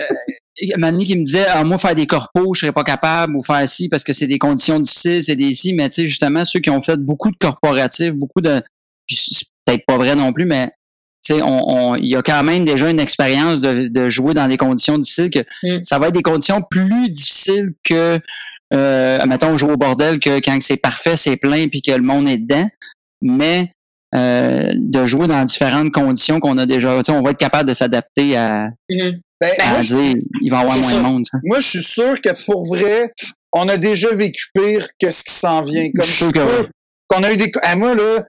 donné 0.77 1.03
qui 1.05 1.15
me 1.17 1.23
disait 1.23 1.45
ah, 1.49 1.63
moi 1.63 1.77
faire 1.77 1.95
des 1.95 2.07
corpos, 2.07 2.53
je 2.53 2.61
serais 2.61 2.71
pas 2.71 2.83
capable 2.83 3.35
ou 3.35 3.41
faire 3.43 3.67
ci 3.67 3.89
parce 3.89 4.03
que 4.03 4.13
c'est 4.13 4.27
des 4.27 4.39
conditions 4.39 4.79
difficiles, 4.79 5.23
c'est 5.23 5.35
des 5.35 5.53
ci 5.53 5.73
mais 5.73 5.89
tu 5.89 6.01
sais 6.01 6.07
justement 6.07 6.45
ceux 6.45 6.59
qui 6.59 6.69
ont 6.69 6.81
fait 6.81 6.97
beaucoup 6.97 7.29
de 7.31 7.37
corporatifs, 7.37 8.13
beaucoup 8.13 8.41
de 8.41 8.61
puis 9.07 9.17
c'est 9.17 9.45
peut-être 9.65 9.85
pas 9.85 9.97
vrai 9.97 10.15
non 10.15 10.31
plus 10.33 10.45
mais 10.45 10.67
tu 11.25 11.33
sais, 11.33 11.41
on, 11.41 11.69
on- 11.91 11.95
il 11.95 12.05
y 12.07 12.15
a 12.15 12.21
quand 12.21 12.43
même 12.43 12.65
déjà 12.65 12.89
une 12.89 12.99
expérience 12.99 13.59
de, 13.59 13.87
de 13.87 14.09
jouer 14.09 14.33
dans 14.35 14.47
des 14.47 14.57
conditions 14.57 14.97
difficiles 14.97 15.29
que 15.31 15.39
Mm. 15.63 15.81
ça 15.83 15.97
va 15.99 16.07
être 16.09 16.13
des 16.13 16.21
conditions 16.21 16.61
plus 16.69 17.09
difficiles 17.09 17.73
que 17.83 18.19
euh, 18.73 19.25
mettons 19.27 19.57
jouer 19.57 19.73
au 19.73 19.77
bordel 19.77 20.19
que 20.19 20.39
quand 20.39 20.57
c'est 20.61 20.77
parfait, 20.77 21.17
c'est 21.17 21.37
plein 21.37 21.67
puis 21.67 21.81
que 21.81 21.91
le 21.91 22.01
monde 22.01 22.27
est 22.27 22.37
dedans. 22.39 22.67
Mais 23.21 23.71
euh, 24.15 24.71
de 24.75 25.05
jouer 25.05 25.27
dans 25.27 25.43
différentes 25.45 25.91
conditions 25.91 26.39
qu'on 26.39 26.57
a 26.57 26.65
déjà, 26.65 26.95
tu 26.97 27.05
sais, 27.05 27.11
on 27.17 27.21
va 27.21 27.31
être 27.31 27.37
capable 27.37 27.69
de 27.69 27.73
s'adapter 27.73 28.35
à, 28.37 28.69
Mhm. 28.89 29.19
Ben, 29.41 29.51
à 29.59 29.69
moi, 29.71 29.81
je- 29.81 29.95
dire 29.95 30.15
il 30.41 30.51
va 30.51 30.57
y 30.57 30.61
avoir 30.61 30.77
moins 30.77 30.93
de 30.93 30.99
monde. 30.99 31.25
ça. 31.29 31.37
moi, 31.43 31.59
je 31.59 31.67
suis 31.67 31.83
sûr 31.83 32.21
que 32.21 32.45
pour 32.45 32.65
vrai, 32.67 33.11
on 33.53 33.67
a 33.69 33.77
déjà 33.77 34.13
vécu 34.13 34.45
pire 34.53 34.85
que 34.99 35.09
ce 35.11 35.23
qui 35.23 35.33
s'en 35.33 35.61
vient. 35.61 35.89
Comme 35.95 36.05
Je 36.05 36.09
suis 36.11 36.17
sûr 36.25 36.33
que 36.33 36.39
oui. 36.61 36.67
qu'on 37.07 37.23
a 37.23 37.31
eu 37.33 37.37
des. 37.37 37.51
À 37.61 37.75
moi, 37.75 37.95
là, 37.95 38.19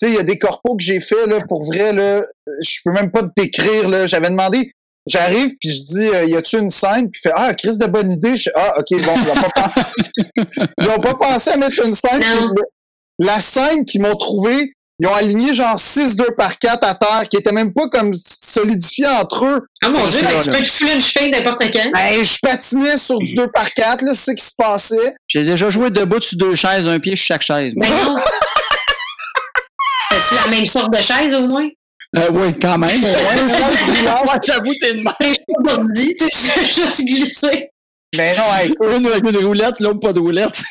tu 0.00 0.06
sais, 0.08 0.12
il 0.12 0.16
y 0.16 0.18
a 0.18 0.22
des 0.24 0.38
corpos 0.38 0.76
que 0.76 0.82
j'ai 0.82 1.00
fait, 1.00 1.26
là, 1.26 1.38
pour 1.48 1.64
vrai, 1.64 1.92
là, 1.92 2.22
je 2.62 2.78
peux 2.84 2.92
même 2.92 3.10
pas 3.10 3.22
te 3.22 3.30
décrire, 3.36 3.88
là. 3.88 4.06
J'avais 4.06 4.30
demandé, 4.30 4.72
j'arrive, 5.06 5.52
puis 5.60 5.70
je 5.70 5.82
dis, 5.82 6.06
euh, 6.08 6.24
y 6.24 6.34
a-tu 6.36 6.58
une 6.58 6.68
scène? 6.68 7.08
Puis 7.10 7.20
il 7.24 7.28
fait, 7.28 7.34
ah, 7.36 7.54
Chris 7.54 7.78
de 7.78 7.86
bonne 7.86 8.10
idée. 8.10 8.34
Je 8.36 8.42
fais, 8.44 8.52
ah, 8.56 8.74
ok, 8.78 9.02
bon, 9.04 9.12
ils 9.22 10.88
ont 10.88 10.98
pas, 10.98 10.98
pas 11.02 11.14
pensé 11.14 11.50
à 11.50 11.56
mettre 11.56 11.84
une 11.84 11.92
scène. 11.94 12.20
Puis 12.20 12.62
La 13.20 13.38
scène 13.38 13.84
qu'ils 13.84 14.02
m'ont 14.02 14.16
trouvée, 14.16 14.72
ils 15.00 15.06
ont 15.08 15.14
aligné 15.14 15.52
genre 15.54 15.78
6 15.78 16.14
2 16.16 16.26
par 16.36 16.58
4 16.58 16.84
à 16.84 16.94
terre, 16.94 17.28
qui 17.28 17.36
était 17.36 17.52
même 17.52 17.72
pas 17.72 17.88
comme 17.88 18.12
solidifié 18.14 19.08
entre 19.08 19.44
eux. 19.44 19.66
Ah 19.82 19.88
mon 19.88 20.04
dieu, 20.06 20.20
tu 20.20 20.50
peux 20.50 20.62
te 20.62 20.94
une 20.94 21.00
cheville 21.00 21.32
n'importe 21.32 21.64
quand. 21.72 21.90
Ben, 21.92 22.22
je 22.22 22.38
patinais 22.40 22.96
sur 22.96 23.18
du 23.18 23.34
2 23.34 23.48
par 23.50 23.72
4 23.72 24.02
là, 24.02 24.12
c'est 24.14 24.30
ce 24.30 24.36
qui 24.36 24.44
se 24.44 24.52
passait. 24.56 25.14
J'ai 25.26 25.42
déjà 25.44 25.68
joué 25.68 25.90
debout 25.90 26.20
sur 26.20 26.38
deux 26.38 26.54
chaises, 26.54 26.86
un 26.86 27.00
pied 27.00 27.16
sur 27.16 27.26
chaque 27.26 27.42
chaise. 27.42 27.72
Ben 27.76 27.88
non. 27.90 28.14
C'était-tu 30.10 30.34
la 30.34 30.46
même 30.56 30.66
sorte 30.66 30.92
de 30.92 31.02
chaise 31.02 31.34
au 31.34 31.48
moins? 31.48 31.68
Euh, 32.16 32.28
oui, 32.30 32.56
quand 32.60 32.78
même. 32.78 33.02
Ouais, 33.02 34.38
J'avoue, 34.46 34.72
t'es 34.80 34.94
de 34.94 35.02
même. 35.02 35.14
Bandits, 35.64 36.14
tu 36.16 36.30
sais, 36.30 36.48
je 36.48 36.60
vais 36.60 36.66
juste 36.66 37.04
glisser. 37.04 37.70
Mais 38.14 38.36
non, 38.36 38.44
hey, 38.56 38.72
Une 38.80 39.06
avec 39.06 39.24
une 39.28 39.44
roulette, 39.44 39.80
l'autre 39.80 39.98
pas 39.98 40.12
de 40.12 40.20
roulette. 40.20 40.62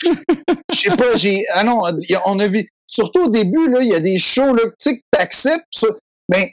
je 0.73 0.79
sais 0.79 0.89
pas, 0.91 1.15
j'ai. 1.15 1.43
Ah 1.53 1.65
non, 1.65 1.81
on 2.25 2.39
a 2.39 2.47
vu. 2.47 2.69
Surtout 2.93 3.25
au 3.25 3.29
début, 3.29 3.69
là, 3.69 3.81
il 3.81 3.89
y 3.89 3.95
a 3.95 3.99
des 3.99 4.17
shows, 4.17 4.53
là, 4.53 4.63
tu 4.65 4.73
sais, 4.79 4.97
que 4.97 5.01
t'acceptes 5.11 5.65
ça. 5.73 5.87
Ben, 6.29 6.45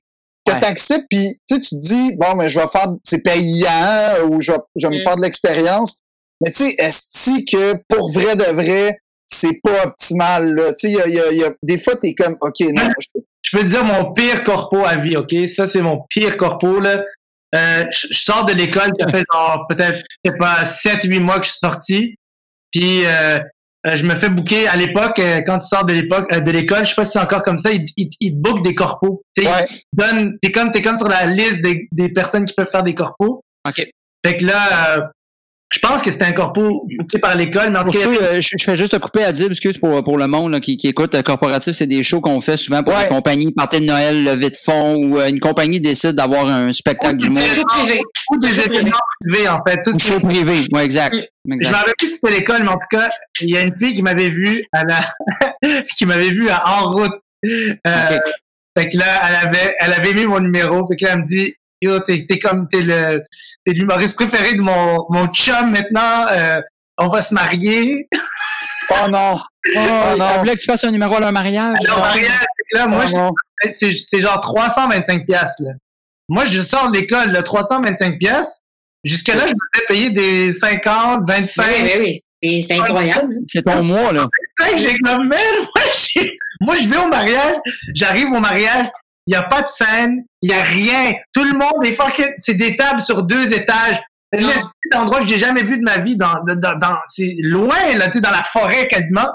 que 0.46 0.52
Ouais. 0.54 0.60
t'acceptes, 0.60 1.04
puis 1.10 1.38
tu 1.48 1.60
te 1.60 1.74
dis, 1.76 2.12
bon, 2.14 2.34
mais 2.36 2.48
je 2.48 2.58
vais 2.58 2.66
faire, 2.68 2.88
c'est 3.04 3.18
payant, 3.22 4.26
ou 4.28 4.40
je 4.40 4.52
vais, 4.52 4.58
je 4.76 4.86
vais 4.86 4.94
me 4.96 5.00
Mm. 5.00 5.04
faire 5.04 5.16
de 5.16 5.22
l'expérience. 5.22 5.98
Mais 6.40 6.50
tu 6.50 6.64
sais, 6.70 6.74
est-ce 6.78 7.30
que 7.50 7.74
pour 7.88 8.10
vrai 8.12 8.34
de 8.36 8.44
vrai, 8.44 8.98
c'est 9.26 9.60
pas 9.62 9.84
optimal, 9.84 10.54
là? 10.54 10.72
Tu 10.72 10.88
sais, 10.88 10.92
il 10.92 10.96
y 10.96 11.00
a, 11.00 11.06
il 11.06 11.14
y 11.14 11.20
a- 11.20 11.30
il 11.32 11.38
y 11.38 11.44
a- 11.44 11.54
des 11.62 11.76
fois, 11.78 11.94
t'es 11.96 12.14
comme, 12.14 12.36
OK, 12.40 12.60
non, 12.60 12.90
je- 12.98 13.20
Je 13.42 13.56
peux 13.56 13.64
te 13.64 13.68
dire 13.70 13.84
mon 13.84 14.12
pire 14.12 14.44
corpo 14.44 14.84
à 14.84 14.96
vie, 14.96 15.16
OK? 15.16 15.34
Ça, 15.54 15.66
c'est 15.66 15.80
mon 15.82 16.02
pire 16.10 16.36
corpo, 16.36 16.78
là. 16.78 17.02
Euh, 17.56 17.84
je 17.90 18.08
je 18.10 18.20
sors 18.20 18.44
de 18.44 18.52
l'école, 18.52 18.92
ça 19.00 19.08
fait 19.08 19.24
genre 19.32 19.66
peut-être, 19.68 19.96
je 20.24 20.30
sais 20.30 20.36
pas, 20.36 20.64
7, 20.64 21.02
8 21.04 21.18
mois 21.20 21.40
que 21.40 21.46
je 21.46 21.50
suis 21.50 21.58
sorti. 21.58 22.14
Puis, 22.70 23.04
euh, 23.06 23.40
euh, 23.86 23.96
je 23.96 24.04
me 24.04 24.14
fais 24.14 24.28
booker 24.28 24.68
à 24.68 24.76
l'époque, 24.76 25.18
euh, 25.18 25.40
quand 25.46 25.58
tu 25.58 25.66
sors 25.66 25.84
de 25.84 25.92
l'époque, 25.92 26.26
euh, 26.34 26.40
de 26.40 26.50
l'école, 26.50 26.84
je 26.84 26.90
sais 26.90 26.94
pas 26.94 27.04
si 27.04 27.12
c'est 27.12 27.18
encore 27.20 27.42
comme 27.42 27.58
ça, 27.58 27.70
ils, 27.70 27.84
ils, 27.96 28.10
ils 28.20 28.32
te 28.32 28.36
bookent 28.36 28.62
des 28.62 28.74
corpos. 28.74 29.22
Tu 29.36 29.42
sais, 29.42 29.48
Ouais. 29.48 29.64
ils 29.68 29.82
donnent, 29.96 30.38
t'es 30.42 30.50
comme, 30.52 30.70
t'es 30.70 30.82
comme 30.82 30.96
sur 30.98 31.08
la 31.08 31.26
liste 31.26 31.62
des, 31.62 31.88
des 31.92 32.08
personnes 32.10 32.44
qui 32.44 32.54
peuvent 32.54 32.70
faire 32.70 32.82
des 32.82 32.94
corpos. 32.94 33.42
OK. 33.66 33.86
Fait 34.26 34.36
que 34.36 34.44
là, 34.44 34.96
euh, 34.98 35.00
je 35.72 35.78
pense 35.78 36.02
que 36.02 36.10
c'était 36.10 36.24
un 36.24 36.32
corpo 36.32 36.84
booké 36.98 37.18
par 37.20 37.36
l'école, 37.36 37.70
mais 37.70 37.78
en 37.78 37.84
tout 37.84 37.92
cas, 37.92 38.00
ceux, 38.00 38.22
euh, 38.22 38.40
je, 38.40 38.56
je 38.58 38.64
fais 38.64 38.76
juste 38.76 38.92
te 38.92 38.96
couper 38.96 39.22
à 39.22 39.30
dire, 39.32 39.46
excuse 39.48 39.78
pour, 39.78 40.02
pour 40.02 40.18
le 40.18 40.26
monde 40.26 40.50
là, 40.52 40.58
qui, 40.60 40.76
qui 40.76 40.88
écoute, 40.88 41.14
euh, 41.14 41.22
corporatif, 41.22 41.74
c'est 41.74 41.86
des 41.86 42.02
shows 42.02 42.20
qu'on 42.20 42.40
fait 42.40 42.56
souvent 42.56 42.82
pour 42.82 42.92
Ouais. 42.92 43.02
une 43.04 43.08
compagnie, 43.08 43.52
party 43.52 43.80
de 43.80 43.84
Noël, 43.86 44.24
levée 44.24 44.50
de 44.50 44.56
fonds, 44.56 44.96
ou 44.96 45.18
euh, 45.18 45.28
une 45.28 45.38
compagnie 45.38 45.80
décide 45.80 46.12
d'avoir 46.12 46.48
un 46.48 46.72
spectacle. 46.72 47.20
Show 47.24 47.64
privé. 47.66 48.00
ou 48.32 48.38
des 48.38 48.60
événements 48.60 48.90
privés, 49.20 49.48
en 49.48 49.58
fait. 49.66 49.80
Tout 49.84 49.90
Ou 49.94 49.98
ce 50.00 50.08
show 50.08 50.20
privé. 50.20 50.66
Oui, 50.72 50.80
exact. 50.82 51.14
Je 51.14 51.54
exact. 51.54 51.70
me 51.70 51.76
rappelle 51.76 51.94
plus 51.98 52.06
si 52.08 52.14
c'était 52.14 52.34
l'école, 52.34 52.62
mais 52.62 52.68
en 52.68 52.72
tout 52.78 52.88
cas, 52.90 53.08
il 53.40 53.50
y 53.50 53.56
a 53.56 53.62
une 53.62 53.76
fille 53.76 53.94
qui 53.94 54.02
m'avait 54.02 54.28
vu 54.28 54.66
à 54.72 54.82
la, 54.84 55.00
qui 55.96 56.04
m'avait 56.04 56.30
vu 56.30 56.48
à 56.50 56.62
en 56.82 56.90
route. 56.92 57.12
Euh. 57.46 58.18
Fait 58.78 58.88
que 58.88 58.98
là, 58.98 59.04
elle 59.28 59.48
avait, 59.48 59.74
elle 59.80 59.92
avait 59.92 60.14
mis 60.14 60.26
mon 60.26 60.40
numéro. 60.40 60.86
Fait 60.88 60.96
que 60.96 61.04
là, 61.04 61.12
elle 61.14 61.20
me 61.20 61.24
dit, 61.24 61.54
yo, 61.80 62.00
t'es, 62.00 62.26
t'es 62.28 62.38
comme, 62.38 62.66
t'es 62.68 62.82
le, 62.82 63.22
t'es 63.64 63.72
l'humoriste 63.72 64.14
préféré 64.16 64.54
de 64.54 64.60
mon, 64.60 65.06
mon 65.10 65.26
chum 65.28 65.70
maintenant. 65.70 66.26
Euh, 66.30 66.60
on 66.98 67.08
va 67.08 67.22
se 67.22 67.32
marier. 67.34 68.08
oh 68.90 69.08
non. 69.10 69.38
Oh, 69.38 69.40
Oh, 69.76 70.16
non. 70.18 70.26
elle 70.32 70.38
voulait 70.40 70.54
que 70.54 70.60
tu 70.60 70.66
fasses 70.66 70.84
un 70.84 70.90
numéro 70.90 71.14
à 71.16 71.20
leur 71.20 71.32
mariage. 71.32 71.76
Alors, 71.84 72.00
mariage. 72.00 72.26
Fait 72.26 72.46
que 72.72 72.78
là, 72.78 72.86
moi, 72.86 73.04
Oh, 73.14 73.30
je- 73.64 73.70
c'est, 73.70 73.92
c'est 73.92 74.20
genre 74.20 74.40
325 74.40 75.26
piastres, 75.26 75.62
là. 75.62 75.72
Moi, 76.28 76.44
je 76.46 76.60
sors 76.62 76.90
de 76.90 76.96
l'école, 76.96 77.32
là, 77.32 77.42
325 77.42 78.18
piastres. 78.18 78.60
Jusque-là, 79.02 79.46
je 79.46 79.52
me 79.52 79.58
fais 79.74 79.84
payer 79.88 80.10
des 80.10 80.52
50, 80.52 81.22
25. 81.26 81.64
Oui, 81.66 81.72
oui, 81.82 81.90
oui. 82.00 82.20
C'est- 82.42 82.60
C'est 82.74 82.80
incroyable. 82.80 83.34
C'est 83.48 83.62
ton 83.62 83.82
mois, 83.82 84.12
là. 84.12 84.26
J'ai 84.76 84.96
comme, 84.98 85.26
moi, 85.26 85.36
j'ai- 86.14 86.38
moi, 86.60 86.76
je 86.80 86.88
vais 86.88 86.96
au 86.98 87.08
mariage, 87.08 87.56
j'arrive 87.94 88.28
au 88.32 88.40
mariage, 88.40 88.86
il 89.30 89.34
n'y 89.34 89.36
a 89.36 89.44
pas 89.44 89.62
de 89.62 89.68
scène, 89.68 90.24
il 90.42 90.50
n'y 90.50 90.56
a 90.56 90.62
rien. 90.62 91.12
Tout 91.32 91.44
le 91.44 91.52
monde 91.52 91.86
est 91.86 91.92
fucking, 91.92 92.32
c'est 92.38 92.54
des 92.54 92.74
tables 92.76 93.00
sur 93.00 93.22
deux 93.22 93.52
étages. 93.52 94.00
C'est 94.32 94.40
Non. 94.40 94.48
un 94.94 95.00
endroit 95.02 95.20
que 95.20 95.26
j'ai 95.26 95.38
jamais 95.38 95.62
vu 95.62 95.78
de 95.78 95.84
ma 95.84 95.98
vie 95.98 96.16
dans, 96.16 96.34
dans, 96.44 96.76
dans- 96.76 96.98
c'est 97.06 97.36
loin, 97.38 97.76
là, 97.96 98.06
tu 98.08 98.14
sais, 98.14 98.20
dans 98.20 98.32
la 98.32 98.42
forêt 98.42 98.88
quasiment. 98.88 99.28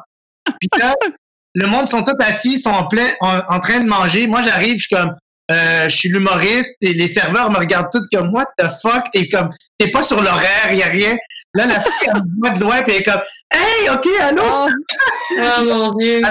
Puis 0.60 0.70
là, 0.78 0.93
le 1.56 1.68
monde 1.68 1.88
sont 1.88 2.04
tous 2.04 2.16
assis, 2.20 2.60
sont 2.60 2.72
en 2.72 2.88
plein, 2.89 3.08
en, 3.22 3.39
en 3.50 3.60
train 3.62 3.80
de 3.80 3.88
manger. 3.88 4.28
Moi, 4.28 4.41
j'arrive, 4.41 4.76
je 4.78 4.82
suis 4.88 4.96
comme, 4.96 5.16
euh, 5.52 5.88
je 5.88 5.96
suis 5.96 6.10
l'humoriste 6.10 6.76
et 6.82 6.91
les 6.93 7.08
serveurs 7.08 7.50
me 7.50 7.58
regardent 7.58 7.89
tous 7.89 8.04
comme, 8.12 8.34
what 8.34 8.46
the 8.58 8.68
fuck? 8.82 9.06
T'es 9.14 9.30
comme, 9.30 9.50
t'es 9.78 9.91
pas 9.91 10.04
sur 10.04 10.22
l'horaire, 10.22 10.68
il 10.72 10.78
y 10.80 10.84
a 10.84 10.88
rien. 10.88 11.16
Là, 11.56 11.66
la 11.68 11.80
fille, 11.80 12.08
elle 12.08 12.14
me 12.16 12.39
voit 12.39 12.49
de 12.51 12.60
loin, 12.60 12.82
puis 12.82 12.93
elle 12.93 13.01
est 13.01 13.03
comme, 13.03 13.22
hey, 13.51 13.89
ok, 13.89 14.08
allô, 14.22 14.43
Oh 15.32 15.64
mon 15.66 15.93
Dieu. 15.93 16.22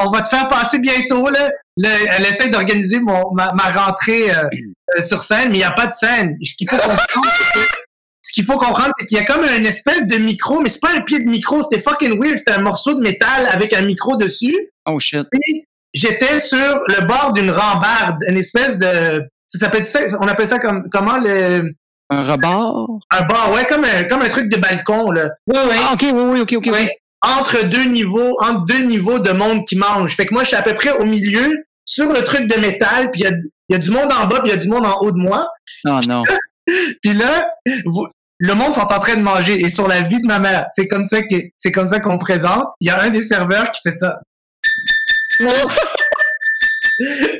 on 0.00 0.10
va 0.10 0.22
te 0.22 0.28
faire 0.28 0.48
passer 0.48 0.78
bientôt. 0.78 1.28
Là. 1.30 1.50
Là, 1.76 1.90
elle 2.10 2.26
essaie 2.26 2.48
d'organiser 2.48 3.00
mon, 3.00 3.32
ma, 3.32 3.52
ma 3.52 3.70
rentrée 3.70 4.30
euh, 4.30 4.44
euh, 4.98 5.02
sur 5.02 5.22
scène, 5.22 5.48
mais 5.50 5.56
il 5.56 5.58
n'y 5.58 5.64
a 5.64 5.70
pas 5.70 5.86
de 5.86 5.92
scène. 5.92 6.36
Ce 6.42 6.54
qu'il 6.54 6.68
faut 6.68 6.76
comprendre, 6.76 7.30
ce 8.22 8.32
qu'il 8.32 8.44
faut 8.44 8.58
comprendre, 8.58 8.92
c'est 8.98 9.06
qu'il 9.06 9.18
y 9.18 9.20
a 9.20 9.24
comme 9.24 9.42
une 9.44 9.66
espèce 9.66 10.06
de 10.06 10.16
micro, 10.16 10.60
mais 10.60 10.68
c'est 10.68 10.80
pas 10.80 10.94
un 10.94 11.00
pied 11.00 11.20
de 11.20 11.28
micro, 11.28 11.62
c'était 11.62 11.82
fucking 11.82 12.20
weird. 12.22 12.38
C'était 12.38 12.52
un 12.52 12.62
morceau 12.62 12.94
de 12.94 13.00
métal 13.00 13.46
avec 13.50 13.72
un 13.72 13.82
micro 13.82 14.16
dessus. 14.16 14.56
Oh 14.86 14.98
shit. 15.00 15.26
Puis 15.30 15.64
j'étais 15.94 16.38
sur 16.38 16.58
le 16.88 17.06
bord 17.06 17.32
d'une 17.32 17.50
rambarde, 17.50 18.22
une 18.28 18.36
espèce 18.36 18.78
de. 18.78 19.22
Ça 19.48 19.58
s'appelle 19.58 19.86
ça, 19.86 20.00
on 20.20 20.26
appelle 20.28 20.48
ça 20.48 20.58
comme 20.58 20.88
comment 20.90 21.18
le 21.18 21.72
Un 22.10 22.22
rebord? 22.24 22.98
Un 23.10 23.22
bar, 23.22 23.52
ouais, 23.52 23.64
comme 23.66 23.84
un, 23.84 24.04
comme 24.04 24.22
un 24.22 24.28
truc 24.28 24.48
de 24.50 24.56
balcon, 24.58 25.10
là. 25.10 25.30
Ouais, 25.46 25.64
ouais. 25.64 25.76
Ah, 25.78 25.94
ok, 25.94 26.02
oui, 26.02 26.22
oui, 26.24 26.40
ok, 26.40 26.52
ok. 26.58 26.66
Ouais. 26.72 26.98
Entre 27.22 27.64
deux 27.64 27.84
niveaux, 27.84 28.36
entre 28.42 28.66
deux 28.66 28.82
niveaux 28.82 29.18
de 29.18 29.30
monde 29.32 29.64
qui 29.66 29.76
mange. 29.76 30.14
Fait 30.14 30.26
que 30.26 30.34
moi, 30.34 30.42
je 30.42 30.48
suis 30.48 30.56
à 30.56 30.62
peu 30.62 30.74
près 30.74 30.90
au 30.92 31.04
milieu, 31.04 31.56
sur 31.84 32.12
le 32.12 32.22
truc 32.22 32.46
de 32.48 32.60
métal, 32.60 33.10
puis 33.10 33.22
il 33.22 33.24
y 33.24 33.26
a, 33.28 33.30
il 33.68 33.72
y 33.72 33.74
a 33.74 33.78
du 33.78 33.90
monde 33.90 34.12
en 34.12 34.26
bas, 34.26 34.40
puis 34.40 34.50
il 34.50 34.50
y 34.50 34.52
a 34.52 34.56
du 34.56 34.68
monde 34.68 34.84
en 34.84 34.98
haut 35.00 35.12
de 35.12 35.18
moi. 35.18 35.48
Non, 35.84 36.00
non. 36.08 36.22
Puis 37.02 37.12
là, 37.14 37.48
vous- 37.86 38.06
le 38.38 38.54
monde 38.54 38.74
sont 38.74 38.82
en 38.82 38.98
train 39.00 39.14
de 39.16 39.22
manger. 39.22 39.60
Et 39.60 39.68
sur 39.70 39.88
la 39.88 40.02
vie 40.02 40.20
de 40.20 40.26
ma 40.26 40.38
mère, 40.38 40.66
c'est 40.74 40.86
comme 40.88 41.04
ça 41.04 41.22
que 41.22 41.34
c'est 41.56 41.72
comme 41.72 41.88
ça 41.88 41.98
qu'on 42.00 42.14
me 42.14 42.18
présente. 42.18 42.66
Il 42.80 42.88
y 42.88 42.90
a 42.90 43.00
un 43.00 43.10
des 43.10 43.22
serveurs 43.22 43.70
qui 43.72 43.80
fait 43.82 43.96
ça. 43.96 44.18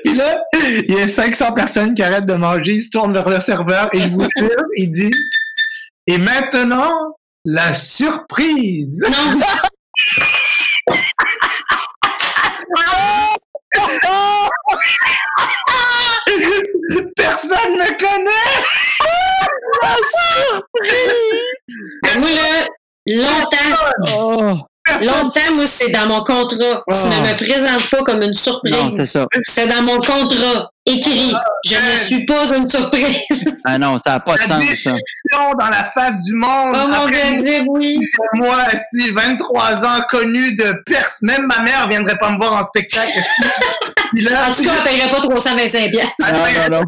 Puis 0.04 0.14
là, 0.14 0.38
il 0.54 0.94
y 0.94 1.00
a 1.00 1.08
500 1.08 1.52
personnes 1.52 1.94
qui 1.94 2.02
arrêtent 2.02 2.26
de 2.26 2.34
manger, 2.34 2.74
ils 2.74 2.82
se 2.82 2.90
tournent 2.90 3.12
vers 3.12 3.28
le 3.28 3.40
serveur 3.40 3.92
et 3.94 4.00
je 4.00 4.08
vous 4.08 4.26
jure, 4.38 4.64
il 4.76 4.90
dit 4.90 5.10
Et 6.06 6.18
maintenant, 6.18 7.16
la 7.44 7.74
surprise. 7.74 9.04
Non, 9.10 9.40
Personne 17.16 17.76
me 17.76 17.98
connaît. 17.98 18.30
moi, 22.18 22.30
là, 22.30 22.66
longtemps, 23.06 23.76
Oh, 24.14 24.58
Personne. 24.98 25.08
longtemps, 25.22 25.54
moi, 25.54 25.66
c'est 25.66 25.90
dans 25.90 26.06
mon 26.06 26.22
contrat. 26.24 26.82
Tu 26.88 26.94
ne 26.94 27.28
me 27.28 27.36
présentes 27.36 27.90
pas 27.90 28.02
comme 28.02 28.22
une 28.22 28.34
surprise. 28.34 28.72
non, 28.72 28.90
c'est 28.90 29.06
ça. 29.06 29.26
C'est 29.42 29.66
dans 29.66 29.82
mon 29.82 29.96
contrat, 29.96 30.70
écrit. 30.86 31.34
Je 31.64 31.74
ne 31.74 32.04
suis 32.04 32.24
pas 32.26 32.56
une 32.56 32.68
surprise. 32.68 33.60
Ah 33.64 33.78
non, 33.78 33.96
ça 33.98 34.10
n'a 34.10 34.20
pas 34.20 34.34
de 34.34 34.42
sens, 34.42 34.64
ça. 34.74 34.92
Dans 35.32 35.68
la 35.68 35.84
face 35.84 36.20
du 36.22 36.34
monde. 36.34 36.74
Oh 36.74 36.88
mon 36.88 37.06
Dieu, 37.06 37.60
oui. 37.68 38.00
moi, 38.34 38.58
esti, 38.72 39.10
23 39.10 39.84
ans, 39.84 40.00
connu 40.10 40.56
de 40.56 40.82
perse. 40.84 41.22
Même 41.22 41.46
ma 41.46 41.62
mère 41.62 41.88
viendrait 41.88 42.18
pas 42.18 42.30
me 42.30 42.38
voir 42.38 42.52
en 42.54 42.62
spectacle. 42.62 43.18
Puis 44.14 44.24
là, 44.24 44.48
En 44.48 44.52
tout 44.52 44.64
cas, 44.64 44.70
on 44.76 44.80
ne 44.80 44.84
paierait 44.84 45.10
pas 45.10 45.20
325 45.20 45.90
piastres. 45.90 46.32
Non, 46.32 46.70
non, 46.70 46.80
non. 46.80 46.84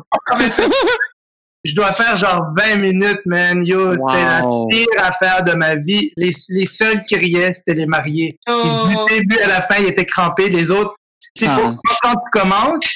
Je 1.64 1.74
dois 1.74 1.92
faire 1.92 2.16
genre 2.16 2.42
20 2.56 2.76
minutes, 2.76 3.20
man. 3.26 3.64
Yo, 3.66 3.96
c'était 3.96 4.24
la 4.24 4.42
pire 4.70 4.86
affaire 5.02 5.42
de 5.44 5.52
ma 5.54 5.74
vie. 5.76 6.12
Les, 6.16 6.30
les 6.50 6.66
seuls 6.66 7.02
qui 7.04 7.16
riaient, 7.16 7.54
c'était 7.54 7.74
les 7.74 7.86
mariés. 7.86 8.38
Oh. 8.48 8.84
Du 8.88 8.96
début 9.14 9.38
à 9.38 9.48
la 9.48 9.60
fin, 9.62 9.76
ils 9.80 9.86
étaient 9.86 10.04
crampés. 10.06 10.48
Les 10.50 10.70
autres, 10.70 10.94
c'est 11.36 11.46
Ah. 11.48 11.54
faux. 11.56 11.70
Quand 12.02 12.12
tu 12.12 12.40
commences, 12.40 12.90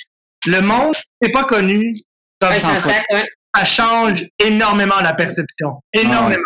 le 0.47 0.61
monde, 0.61 0.95
c'est 1.21 1.33
pas 1.33 1.45
connu. 1.45 1.95
Comme 2.41 2.51
Ouais, 2.51 2.59
ça, 2.61 2.79
ça 2.79 2.93
sac, 2.93 3.05
ouais. 3.13 3.25
ça 3.57 3.65
change 3.65 4.25
énormément 4.39 5.01
la 5.03 5.13
perception. 5.15 5.81
Énormément. 5.93 6.43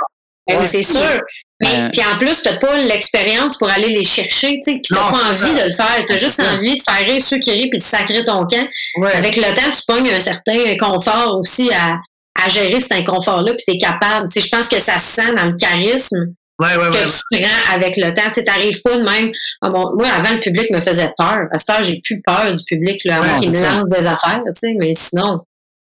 Ben, 0.48 0.58
Ouais. 0.60 0.66
c'est 0.66 0.82
sûr. 0.82 1.18
Mais 1.60 1.90
puis 1.92 2.02
en 2.04 2.18
plus, 2.18 2.42
t'as 2.42 2.56
pas 2.56 2.76
l'expérience 2.82 3.56
pour 3.58 3.70
aller 3.70 3.88
les 3.88 4.02
chercher, 4.02 4.54
tu 4.54 4.62
sais, 4.62 4.80
puis 4.82 4.94
t'as 4.96 5.10
pas 5.12 5.30
envie 5.30 5.56
ça. 5.56 5.62
de 5.64 5.68
le 5.68 5.74
faire. 5.74 6.04
T'as 6.08 6.16
juste 6.16 6.36
ça. 6.42 6.54
envie 6.54 6.74
de 6.76 6.82
faire 6.82 7.06
rire 7.06 7.22
ceux 7.24 7.38
qui 7.38 7.52
rient 7.52 7.68
puis 7.70 7.78
de 7.78 7.84
sacrer 7.84 8.24
ton 8.24 8.44
camp. 8.46 8.66
Ouais. 8.96 9.12
Avec 9.12 9.36
le 9.36 9.42
temps, 9.54 9.70
tu 9.70 9.82
pognes 9.86 10.10
un 10.10 10.18
certain 10.18 10.76
confort 10.80 11.38
aussi 11.38 11.70
à, 11.72 11.98
à 12.40 12.48
gérer 12.48 12.80
cet 12.80 12.92
inconfort-là, 12.92 13.52
puis 13.54 13.64
t'es 13.66 13.78
capable. 13.78 14.26
Tu 14.28 14.40
sais, 14.40 14.46
je 14.48 14.54
pense 14.56 14.68
que 14.68 14.80
ça 14.80 14.98
se 14.98 15.12
sent 15.12 15.34
dans 15.34 15.46
le 15.46 15.56
charisme 15.56 16.34
Ouais, 16.60 16.76
ouais, 16.76 16.90
que 16.90 16.96
ouais. 16.96 17.06
tu 17.06 17.40
prends 17.42 17.74
avec 17.74 17.96
le 17.96 18.12
temps. 18.12 18.22
Tu 18.28 18.34
sais, 18.34 18.44
t'arrives 18.44 18.80
pas 18.82 18.96
de 18.96 19.02
même. 19.02 19.32
Ah 19.62 19.70
bon, 19.70 19.94
moi, 19.96 20.06
avant, 20.08 20.34
le 20.34 20.40
public 20.40 20.70
me 20.70 20.80
faisait 20.80 21.12
peur. 21.16 21.42
À 21.52 21.58
cette 21.58 21.70
heure, 21.70 21.82
j'ai 21.82 22.00
plus 22.04 22.20
peur 22.22 22.54
du 22.54 22.62
public, 22.64 23.00
là, 23.04 23.16
avant 23.16 23.34
Ouais, 23.34 23.40
qu'il 23.40 23.50
me 23.50 23.60
lance 23.60 23.84
des 23.88 24.06
affaires, 24.06 24.42
tu 24.46 24.52
sais, 24.54 24.74
mais 24.78 24.94
sinon. 24.94 25.40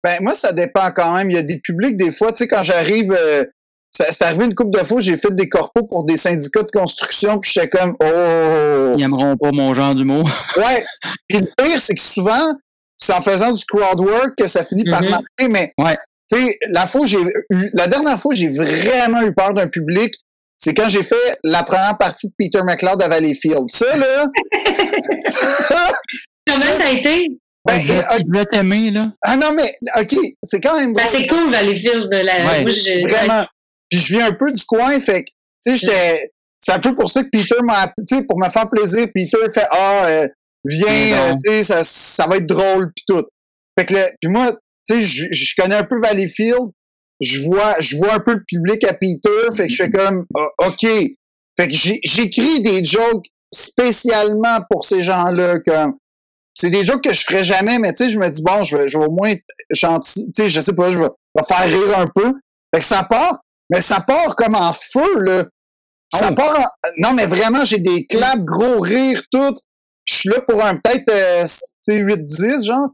Ben, 0.03 0.19
moi, 0.23 0.35
ça 0.35 0.53
dépend 0.53 0.91
quand 0.93 1.15
même. 1.15 1.31
Il 1.31 1.35
y 1.37 1.39
a 1.39 1.43
des 1.43 1.59
publics, 1.59 1.97
des 1.97 2.11
fois, 2.11 2.33
tu 2.33 2.39
sais, 2.39 2.49
quand 2.49 2.63
j'arrive, 2.63 3.13
euh, 3.13 3.45
ça- 3.91 4.07
c'est 4.11 4.23
arrivé 4.25 4.47
une 4.47 4.55
couple 4.55 4.79
de 4.79 4.85
fois, 4.85 4.99
j'ai 5.01 5.17
fait 5.19 5.35
des 5.35 5.49
corpos 5.49 5.83
pour 5.87 6.05
des 6.05 6.17
syndicats 6.17 6.63
de 6.63 6.71
construction, 6.71 7.39
puis 7.39 7.51
j'étais 7.55 7.69
comme, 7.69 7.95
oh! 8.03 8.95
Ils 8.97 9.03
aimeront 9.03 9.37
pas 9.37 9.51
mon 9.53 9.75
genre 9.75 9.95
d'humour. 9.95 10.29
Ouais. 10.57 10.85
Puis 11.29 11.39
le 11.39 11.47
pire, 11.57 11.81
c'est 11.81 11.95
que 11.95 12.01
souvent, 12.01 12.55
c'est 12.97 13.13
en 13.13 13.21
faisant 13.21 13.53
du 13.53 13.63
crowd 13.65 14.01
work 14.01 14.31
que 14.39 14.47
ça 14.49 14.65
finit 14.65 14.85
par 14.85 15.03
Mhm. 15.03 15.11
marcher, 15.11 15.49
mais, 15.51 15.73
Ouais. 15.79 15.97
Tu 16.33 16.37
sais, 16.47 16.59
la 16.71 16.87
fois 16.87 17.05
j'ai 17.07 17.19
eu, 17.21 17.71
la 17.75 17.87
dernière 17.87 18.19
fois 18.19 18.33
où 18.33 18.37
j'ai 18.37 18.49
vraiment 18.49 19.23
eu 19.23 19.33
peur 19.35 19.55
d'un 19.55 19.69
public, 19.69 20.15
c'est 20.59 20.75
quand 20.75 20.89
j'ai 20.89 21.03
fait 21.03 21.39
la 21.43 21.63
première 21.65 21.99
partie 21.99 22.29
de 22.29 22.33
Peter 22.39 22.61
McLeod 22.65 23.03
à 23.03 23.09
Valleyfield. 23.09 23.65
Ça, 23.69 23.97
là, 23.97 24.27
ça, 25.29 25.93
Comment 26.49 26.65
ça 26.79 26.87
a 26.87 26.91
été? 26.91 27.29
ben, 27.65 27.81
je, 27.81 27.93
euh, 27.93 28.03
je 28.19 28.25
voulais 28.27 28.45
t'aimer, 28.47 28.91
là. 28.91 29.13
ah 29.23 29.37
non, 29.37 29.53
mais, 29.55 29.73
OK, 30.01 30.17
c'est 30.43 30.61
quand 30.61 30.79
même 30.79 30.93
Ben, 30.93 31.03
c'est 31.09 31.27
cool, 31.27 31.49
Valleyfield. 31.51 32.09
De 32.11 32.17
la, 32.17 32.37
Ouais, 32.39 32.63
moi, 32.63 32.71
j'ai- 32.71 33.03
Vraiment. 33.05 33.45
Puis 33.91 34.01
je 34.01 34.17
viens 34.17 34.27
un 34.29 34.33
peu 34.33 34.51
du 34.53 34.65
coin, 34.65 34.99
fait 34.99 35.25
que, 35.25 35.31
tu 35.65 35.77
sais, 35.77 35.87
j'étais. 35.87 36.33
C'est 36.61 36.73
un 36.73 36.79
peu 36.79 36.95
pour 36.95 37.11
ça 37.11 37.23
que 37.25 37.29
Peter 37.29 37.57
m'a 37.65 37.81
appelé, 37.81 38.07
tu 38.09 38.17
sais, 38.17 38.23
pour 38.25 38.39
me 38.39 38.49
faire 38.49 38.69
plaisir. 38.71 39.07
Peter 39.15 39.37
fait 39.53 39.67
Ah, 39.71 40.07
euh, 40.07 40.29
viens, 40.65 41.13
euh, 41.31 41.35
tu 41.45 41.53
sais, 41.53 41.63
ça, 41.65 41.83
ça 41.83 42.27
va 42.29 42.37
être 42.37 42.47
drôle, 42.47 42.93
puis 42.95 43.05
tout. 43.07 43.25
Fait 43.79 43.85
que, 43.87 43.95
le- 43.95 44.11
puis 44.21 44.31
moi, 44.31 44.57
sais, 44.87 45.03
je, 45.03 45.27
je 45.31 45.55
connais 45.57 45.77
un 45.77 45.85
peu 45.85 46.01
Valleyfield. 46.01 46.71
Je 47.21 47.41
vois, 47.43 47.77
je 47.81 47.97
vois 47.97 48.15
un 48.15 48.21
peu 48.21 48.33
le 48.35 48.43
public 48.47 48.83
à 48.85 48.95
Peter, 48.95 49.31
fait 49.57 49.69
que 49.69 49.73
je 49.73 49.83
fais 49.85 49.91
comme 49.91 50.25
Ah, 50.37 50.67
OK. 50.69 50.81
Fait 50.83 51.69
que 51.69 51.73
j'écris 51.75 52.61
des 52.63 52.83
jokes 52.85 53.27
spécialement 53.55 54.59
pour 54.71 54.85
ces 54.85 55.03
gens-là, 55.03 55.61
comme. 55.61 55.95
C'est 56.55 56.71
des 56.71 56.85
jokes 56.85 57.03
que 57.05 57.13
je 57.13 57.23
ferais 57.25 57.45
jamais, 57.45 57.79
mais 57.79 57.93
tu 57.95 58.05
sais, 58.05 58.11
je 58.11 58.19
me 58.19 58.29
dis, 58.29 58.43
bon, 58.43 58.63
je 58.63 58.77
vais, 58.77 58.89
je 58.89 58.99
vais 58.99 59.07
au 59.07 59.11
moins 59.11 59.31
être 59.31 59.45
gentil. 59.71 60.27
Tu 60.33 60.43
sais, 60.43 60.49
je 60.49 60.61
sais 60.61 60.75
pas, 60.75 60.91
je 60.91 60.99
vais, 60.99 61.07
je 61.07 61.41
vais 61.43 61.47
faire 61.47 61.67
rire 61.67 61.99
un 61.99 62.07
peu. 62.15 62.33
Fait 62.75 62.81
que 62.81 62.85
ça 62.85 63.05
part, 63.05 63.39
mais 63.71 63.81
ça 63.81 64.01
part 64.01 64.37
comme 64.37 64.55
en 64.55 64.73
feu, 64.73 65.19
là. 65.21 65.47
Ça 66.15 66.29
Oh. 66.31 66.35
part 66.35 66.59
en- 66.61 66.67
Non, 66.99 67.15
mais 67.15 67.27
vraiment, 67.27 67.65
j'ai 67.65 67.79
des 67.79 68.07
claps, 68.07 68.43
gros 68.45 68.81
rires, 68.81 69.23
tout. 69.33 69.55
Je 70.05 70.15
suis 70.15 70.29
là 70.29 70.41
pour 70.43 70.63
un 70.63 70.77
peut-être, 70.77 71.11
euh, 71.11 71.43
tu 71.45 71.49
sais, 71.83 71.99
8-10, 72.01 72.65
genre. 72.67 72.89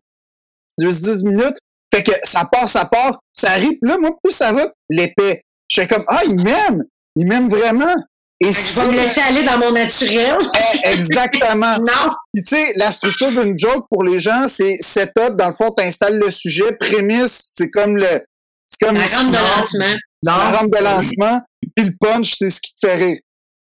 10 0.78 1.24
minutes. 1.24 1.56
Fait 1.98 2.04
que 2.04 2.12
ça 2.22 2.44
part, 2.44 2.68
ça 2.68 2.84
part, 2.84 3.18
ça 3.32 3.50
arrive. 3.50 3.76
Là, 3.82 3.96
moi, 3.98 4.10
plus 4.22 4.32
ça 4.32 4.52
va, 4.52 4.70
l'épais. 4.88 5.42
Je 5.68 5.80
fais 5.80 5.88
comme, 5.88 6.04
ah, 6.08 6.20
il 6.24 6.36
m'aime. 6.36 6.84
Il 7.16 7.26
m'aime 7.26 7.48
vraiment. 7.48 7.94
Et 8.40 8.52
Je 8.52 8.80
vais 8.80 8.86
me 8.86 8.92
laisser 8.92 9.20
aller 9.20 9.42
dans 9.42 9.58
mon 9.58 9.72
naturel. 9.72 10.36
Eh, 10.84 10.88
Exactement. 10.92 11.76
Non. 11.80 12.12
Puis 12.32 12.42
tu 12.44 12.56
sais, 12.56 12.72
la 12.76 12.92
structure 12.92 13.30
d'une 13.32 13.58
joke 13.58 13.86
pour 13.90 14.04
les 14.04 14.20
gens, 14.20 14.46
c'est 14.46 14.76
setup. 14.78 15.34
Dans 15.36 15.46
le 15.46 15.52
fond, 15.52 15.70
t'installes 15.72 16.18
le 16.18 16.30
sujet. 16.30 16.70
Prémisse, 16.78 17.50
c'est 17.54 17.68
comme 17.70 17.96
le, 17.96 18.22
c'est 18.68 18.86
comme 18.86 18.94
La 18.96 19.06
rampe 19.06 19.32
de 19.32 19.56
lancement. 19.56 19.98
la 20.22 20.34
rampe 20.34 20.70
de 20.72 20.84
lancement. 20.84 21.40
Puis 21.74 21.86
le 21.86 21.92
punch, 22.00 22.34
c'est 22.38 22.50
ce 22.50 22.60
qui 22.60 22.74
te 22.74 22.86
fait 22.86 22.94
rire. 22.94 23.18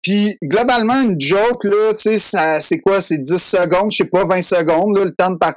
Puis 0.04 0.38
globalement, 0.44 1.02
une 1.02 1.20
joke 1.20 1.64
là, 1.64 1.94
tu 1.96 2.02
sais, 2.04 2.18
ça, 2.18 2.60
c'est 2.60 2.80
quoi, 2.80 3.02
c'est 3.02 3.18
10 3.20 3.38
secondes, 3.38 3.92
je 3.92 3.98
sais 3.98 4.06
pas, 4.06 4.24
20 4.26 4.42
secondes, 4.44 4.98
là, 4.98 5.06
le 5.06 5.14
temps 5.16 5.30
de 5.32 5.38
par. 5.38 5.54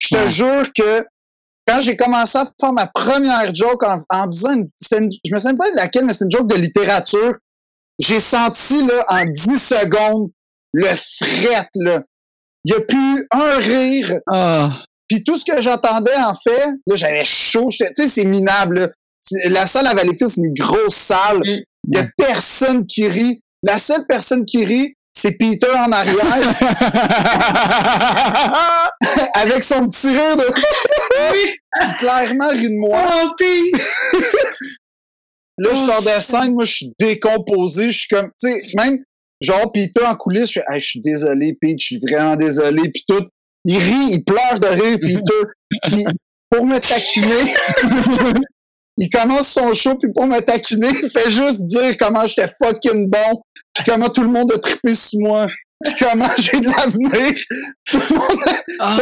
Je 0.00 0.08
te 0.08 0.14
Ouais. 0.16 0.28
jure 0.28 0.64
que 0.76 1.04
quand 1.68 1.80
j'ai 1.80 1.96
commencé 1.96 2.38
à 2.38 2.50
faire 2.60 2.72
ma 2.72 2.86
première 2.86 3.54
joke 3.54 3.82
en, 3.82 4.02
en 4.10 4.26
disant, 4.26 4.54
une, 4.54 4.68
une- 4.92 5.10
je 5.24 5.32
me 5.32 5.36
souviens 5.38 5.56
pas 5.56 5.70
de 5.70 5.76
laquelle, 5.76 6.04
mais 6.04 6.14
c'est 6.14 6.24
une 6.24 6.30
joke 6.30 6.48
de 6.48 6.56
littérature. 6.56 7.34
J'ai 8.00 8.20
senti 8.20 8.86
là 8.86 9.04
en 9.08 9.24
10 9.26 9.58
secondes 9.58 10.30
le 10.72 10.86
fret 10.86 11.68
là. 11.76 12.02
Il 12.64 12.72
y 12.72 12.76
a 12.76 12.80
plus 12.80 13.26
un 13.30 13.56
rire. 13.58 14.18
Ah, 14.30 14.82
Puis 15.08 15.24
tout 15.24 15.36
ce 15.36 15.44
que 15.44 15.60
j'entendais, 15.62 16.16
en 16.16 16.34
fait, 16.34 16.66
là, 16.86 16.96
j'avais 16.96 17.24
chaud. 17.24 17.68
Tu 17.70 17.84
sais, 17.96 18.08
c'est 18.08 18.24
minable. 18.24 18.78
là. 18.80 18.88
La 19.50 19.66
salle 19.66 19.86
à 19.86 19.94
Valleyfield, 19.94 20.28
c'est 20.28 20.40
une 20.42 20.52
grosse 20.54 20.94
salle. 20.96 21.38
Mm. 21.38 21.62
Il 21.90 21.96
y 21.96 21.98
a 21.98 22.06
personne 22.16 22.86
qui 22.86 23.08
rit. 23.08 23.40
La 23.62 23.78
seule 23.78 24.06
personne 24.06 24.44
qui 24.44 24.64
rit, 24.64 24.94
c'est 25.18 25.32
Peter 25.32 25.66
en 25.70 25.90
arrière, 25.90 26.20
avec 29.34 29.64
son 29.64 29.88
petit 29.88 30.10
rire 30.10 30.36
de... 30.36 30.44
Il 31.34 31.54
clairement 31.98 32.48
rit 32.50 32.68
de 32.68 32.78
moi. 32.78 33.02
Oh. 33.24 33.30
Là, 35.58 35.70
je 35.72 35.76
Oh, 35.80 35.86
sors 35.86 36.02
de 36.02 36.08
shit. 36.08 36.20
scène, 36.20 36.54
moi, 36.54 36.64
je 36.64 36.72
suis 36.72 36.92
décomposé. 37.00 37.90
Je 37.90 37.98
suis 37.98 38.06
comme, 38.08 38.30
tu 38.40 38.48
sais, 38.48 38.62
même, 38.76 38.98
genre, 39.40 39.72
Peter 39.72 40.04
en 40.06 40.14
coulisses, 40.14 40.52
je 40.52 40.60
fais, 40.60 40.66
Hey, 40.70 40.78
je 40.80 40.86
suis 40.86 41.00
désolé, 41.00 41.56
Pete, 41.60 41.80
je 41.80 41.84
suis 41.84 41.98
vraiment 41.98 42.36
désolé. 42.36 42.88
Puis 42.90 43.02
tout, 43.08 43.26
il 43.64 43.78
rit, 43.78 44.10
il 44.12 44.22
pleure 44.24 44.60
de 44.60 44.68
rire, 44.68 44.98
Peter. 45.00 45.48
Puis, 45.88 46.04
pour 46.48 46.64
me 46.64 46.78
taquiner, 46.78 47.54
il 48.98 49.08
commence 49.10 49.48
son 49.48 49.72
show, 49.74 49.94
puis 49.96 50.12
pour 50.12 50.26
me 50.26 50.40
taquiner, 50.40 50.88
il 51.02 51.08
fait 51.10 51.30
juste 51.30 51.66
dire 51.66 51.96
comment 51.98 52.26
j'étais 52.26 52.50
fucking 52.62 53.08
bon, 53.08 53.40
puis 53.74 53.84
comment 53.86 54.08
tout 54.08 54.22
le 54.22 54.28
monde 54.28 54.52
a 54.52 54.58
trippé 54.58 54.94
sur 54.94 55.20
moi, 55.20 55.46
puis 55.84 55.94
comment 55.98 56.28
j'ai 56.38 56.60
de 56.60 56.66
l'avenir. 56.66 57.34
Tout 57.90 57.98
le 58.10 58.14
monde 58.16 58.42
a- 58.46 58.62
ah 58.80 58.98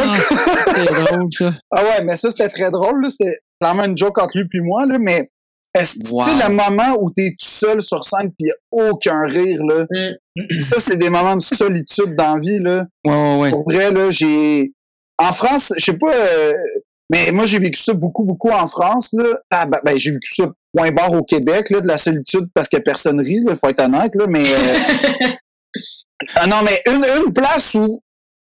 c'est 0.67 0.85
drôle, 1.05 1.27
ça. 1.31 1.53
ah 1.71 1.83
ouais, 1.83 2.03
mais 2.03 2.15
ça, 2.17 2.29
c'était 2.29 2.49
très 2.49 2.71
drôle. 2.71 3.01
là. 3.03 3.09
C'était 3.09 3.37
clairement 3.59 3.85
une 3.85 3.97
joke 3.97 4.17
entre 4.19 4.37
lui 4.37 4.47
puis 4.47 4.61
moi, 4.61 4.85
là, 4.85 4.97
mais 4.99 5.29
est-ce 5.75 6.11
Wow. 6.11 6.23
tu 6.23 6.29
sais, 6.37 6.47
le 6.47 6.53
moment 6.53 6.97
où 6.99 7.11
t'es 7.11 7.31
tout 7.39 7.45
seul 7.47 7.81
sur 7.81 8.03
scène 8.03 8.31
puis 8.37 8.47
y 8.47 8.51
a 8.51 8.89
aucun 8.89 9.21
rire, 9.27 9.59
là, 9.63 9.85
ça, 10.59 10.77
c'est 10.79 10.97
des 10.97 11.09
moments 11.09 11.35
de 11.35 11.41
solitude 11.41 12.15
dans 12.15 12.35
la 12.35 12.39
vie, 12.39 12.59
là. 12.59 12.85
Ouais, 13.05 13.11
ouais, 13.13 13.37
ouais. 13.41 13.49
Pour 13.51 13.63
vrai, 13.63 13.91
là, 13.91 14.09
j'ai... 14.09 14.71
En 15.19 15.31
France, 15.33 15.73
je 15.77 15.83
sais 15.85 15.93
pas, 15.97 16.13
euh, 16.13 16.53
Mais 17.09 17.31
moi, 17.31 17.45
j'ai 17.45 17.59
vécu 17.59 17.81
ça 17.81 17.93
beaucoup, 17.93 18.23
beaucoup 18.25 18.49
en 18.49 18.67
France. 18.67 19.13
Là. 19.13 19.39
Ah, 19.51 19.65
ben, 19.65 19.79
ben, 19.83 19.97
j'ai 19.97 20.11
vécu 20.11 20.33
ça 20.35 20.45
point 20.75 20.91
barre 20.91 21.13
au 21.13 21.23
Québec, 21.23 21.69
là, 21.69 21.79
de 21.81 21.87
la 21.87 21.97
solitude 21.97 22.47
parce 22.53 22.67
que 22.67 22.77
personne 22.77 23.19
rit, 23.21 23.43
il 23.49 23.55
faut 23.55 23.69
être 23.69 23.81
honnête. 23.81 24.13
Là, 24.15 24.25
mais 24.27 24.43
euh, 24.45 24.79
ah 26.35 26.47
non, 26.47 26.57
mais 26.63 26.81
une, 26.87 27.05
une 27.25 27.33
place 27.33 27.75
où, 27.75 28.01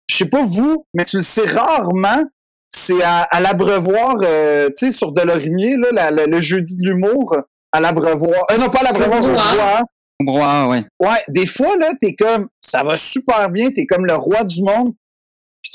je 0.10 0.16
sais 0.16 0.26
pas 0.26 0.44
vous, 0.44 0.86
mais 0.94 1.06
tu 1.06 1.18
le 1.18 1.22
sais 1.22 1.48
rarement, 1.48 2.24
c'est 2.70 3.02
à, 3.04 3.22
à 3.24 3.40
l'abreuvoir, 3.40 4.18
euh, 4.24 4.70
tu 4.78 4.88
sais, 4.88 4.92
sur 4.92 5.12
Delorimier, 5.12 5.76
là, 5.78 5.88
la- 5.92 6.12
la- 6.12 6.26
le 6.28 6.40
jeudi 6.42 6.76
de 6.78 6.88
l'humour, 6.90 7.36
à 7.72 7.80
l'abreuvoir. 7.80 8.40
Euh, 8.52 8.58
non, 8.58 8.70
pas 8.70 8.80
à 8.80 8.84
l'abreuvoir, 8.84 9.22
au 9.24 9.28
Au 9.28 9.32
Bois. 9.34 9.54
bois. 9.54 9.82
Brouhaha, 10.22 10.68
ouais. 10.68 10.84
Ouais, 11.00 11.24
des 11.30 11.46
fois, 11.46 11.78
là, 11.78 11.92
t'es 12.02 12.14
comme, 12.16 12.48
ça 12.62 12.84
va 12.84 12.98
super 12.98 13.50
bien, 13.50 13.72
t'es 13.72 13.86
comme 13.86 14.06
le 14.06 14.16
roi 14.16 14.44
du 14.44 14.62
monde, 14.62 14.94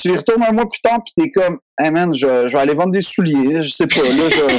tu 0.08 0.14
y 0.14 0.16
retournes 0.16 0.42
un 0.42 0.52
mois 0.52 0.68
plus 0.68 0.80
tard, 0.82 0.98
puis 1.04 1.12
t'es 1.16 1.30
comme, 1.30 1.58
hey 1.80 1.90
man, 1.90 2.12
je, 2.14 2.46
je 2.48 2.52
vais 2.56 2.62
aller 2.62 2.74
vendre 2.74 2.90
des 2.92 3.00
souliers, 3.00 3.60
je 3.62 3.68
sais 3.68 3.86
pas, 3.86 4.02
là, 4.02 4.28
je... 4.28 4.58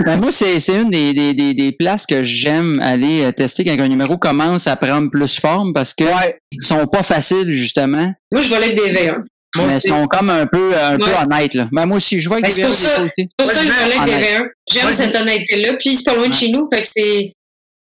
Ben, 0.04 0.16
moi, 0.18 0.30
c'est 0.32 0.58
c'est 0.60 0.80
une 0.80 0.90
des, 0.90 1.12
des, 1.12 1.34
des, 1.34 1.52
des 1.54 1.72
places 1.72 2.06
que 2.06 2.22
j'aime 2.22 2.80
aller 2.82 3.24
euh, 3.24 3.32
tester 3.32 3.64
quand 3.64 3.78
un 3.78 3.88
numéro 3.88 4.16
commence 4.16 4.66
à 4.66 4.76
prendre 4.76 5.10
plus 5.10 5.38
forme 5.38 5.72
parce 5.74 5.92
que 5.92 6.04
Ouais, 6.04 6.38
ils 6.50 6.62
sont 6.62 6.86
pas 6.86 7.02
faciles, 7.02 7.50
justement, 7.50 8.12
Moi, 8.32 8.42
je 8.42 8.48
volais 8.48 8.66
avec 8.66 8.76
des 8.76 8.90
V1. 8.92 9.16
Moi 9.56 9.66
mais 9.68 9.76
ils 9.76 9.88
sont 9.88 10.06
comme 10.06 10.28
un 10.28 10.46
peu, 10.46 10.72
un 10.76 10.98
peu 10.98 11.06
Ouais. 11.06 11.12
honnêtes, 11.24 11.54
là. 11.54 11.68
Ben, 11.72 11.86
moi 11.86 11.96
aussi, 11.98 12.20
je 12.20 12.28
vois 12.28 12.38
Ben, 12.40 12.44
avec 12.46 12.56
c'est 12.56 12.62
des 12.62 12.68
pour 12.68 12.76
verres 12.76 12.90
ça. 12.90 12.96
des 13.02 13.08
côtés. 13.08 13.26
C'est 13.28 13.36
pour 13.38 13.48
ça 13.48 13.60
que 13.60 13.66
je 13.66 13.72
Moi, 13.72 13.82
volais 13.82 13.96
avec 13.96 14.06
des 14.06 14.14
honnête. 14.14 14.40
V1. 14.42 14.48
J'aime 14.72 14.82
Moi, 14.82 14.92
cette 14.94 15.14
honnêteté-là, 15.16 15.72
puis 15.78 15.96
c'est 15.96 16.04
pas 16.10 16.16
loin 16.16 16.28
de 16.28 16.34
chez 16.34 16.48
nous, 16.50 16.68
fait 16.72 16.82
que 16.82 16.88
c'est. 16.88 17.32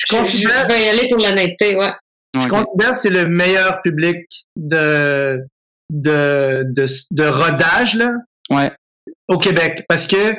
Je 0.08 0.16
Je, 0.16 0.68
vais 0.68 0.84
y 0.84 0.88
aller 0.88 1.08
pour 1.08 1.18
l'honnêteté, 1.18 1.74
ouais. 1.76 1.88
je 2.38 2.46
considère 2.48 2.92
que 2.92 2.98
c'est 2.98 3.10
le 3.10 3.26
meilleur 3.28 3.80
public 3.82 4.16
de, 4.56 5.40
de, 5.92 6.64
de, 6.68 6.86
de 7.12 7.24
rodage, 7.24 7.94
là, 7.94 8.12
Ouais. 8.50 8.70
au 9.28 9.38
Québec. 9.38 9.84
Parce 9.88 10.06
que 10.06 10.34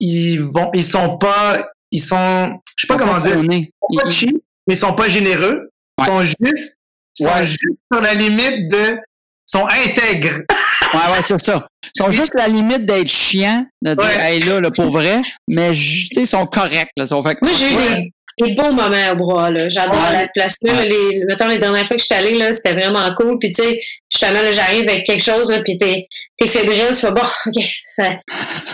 ils 0.00 0.38
vont, 0.40 0.70
ils 0.74 0.84
sont 0.84 1.18
pas, 1.18 1.68
ils 1.90 2.00
sont, 2.00 2.58
je 2.76 2.82
sais 2.82 2.86
pas 2.86 2.96
comment 2.96 3.20
dire, 3.20 3.36
ils 3.42 3.66
sont 3.66 3.96
pas 4.04 4.10
cheap, 4.10 4.36
mais 4.66 4.74
ils 4.74 4.78
sont 4.78 4.94
pas 4.94 5.08
généreux. 5.08 5.70
Ils 6.00 6.06
sont 6.06 6.22
juste, 6.22 6.76
ils 7.18 7.24
sont 7.26 7.32
Ouais. 7.34 7.44
juste 7.44 7.58
sur 7.92 8.00
la 8.02 8.14
limite 8.14 8.70
de, 8.70 8.98
sont 9.46 9.66
intègres. 9.66 10.40
Ouais, 10.92 10.98
ouais, 11.12 11.22
c'est 11.22 11.38
ça. 11.38 11.68
Ils 11.84 12.02
sont 12.02 12.10
juste 12.10 12.34
à 12.34 12.38
la 12.38 12.48
limite 12.48 12.84
d'être 12.84 13.06
chiants, 13.06 13.64
de 13.80 13.94
dire, 13.94 14.04
Ouais. 14.04 14.34
hey, 14.34 14.40
là, 14.40 14.58
là, 14.60 14.72
pour 14.72 14.90
vrai, 14.90 15.22
mais, 15.46 15.72
je- 15.72 16.08
tu 16.08 16.14
sais, 16.14 16.22
ils 16.22 16.26
sont 16.26 16.46
corrects, 16.46 16.90
là. 16.96 17.04
Ils 17.04 17.06
sont 17.06 17.22
fait 17.22 17.38
Moi, 17.42 17.52
j'ai 17.56 17.72
eu 17.72 17.76
Ouais. 17.76 17.94
des, 17.96 18.12
des 18.42 18.54
beaux 18.54 18.72
moments 18.72 19.10
au 19.12 19.16
bras, 19.16 19.50
là. 19.50 19.68
J'adore 19.68 19.94
Ouais. 19.94 20.12
la 20.22 20.28
place-là. 20.34 20.72
Ouais. 20.74 20.88
Les, 20.88 21.24
mettons, 21.28 21.48
les 21.48 21.58
dernières 21.58 21.86
fois 21.86 21.96
que 21.96 22.00
je 22.02 22.06
suis 22.06 22.14
allée, 22.14 22.38
là, 22.38 22.52
c'était 22.54 22.72
vraiment 22.72 23.12
cool. 23.16 23.38
Puis, 23.38 23.52
tu 23.52 23.62
sais, 23.62 23.80
justement, 24.10 24.42
là, 24.42 24.52
j'arrive 24.52 24.84
avec 24.88 25.04
quelque 25.04 25.22
chose, 25.22 25.50
là, 25.50 25.60
puis 25.62 25.76
t'es, 25.76 26.06
t'es 26.38 26.48
fébrile, 26.48 26.88
tu 26.90 26.96
fais, 26.96 27.10
bon, 27.12 27.22
OK, 27.46 27.62
ça... 27.84 28.04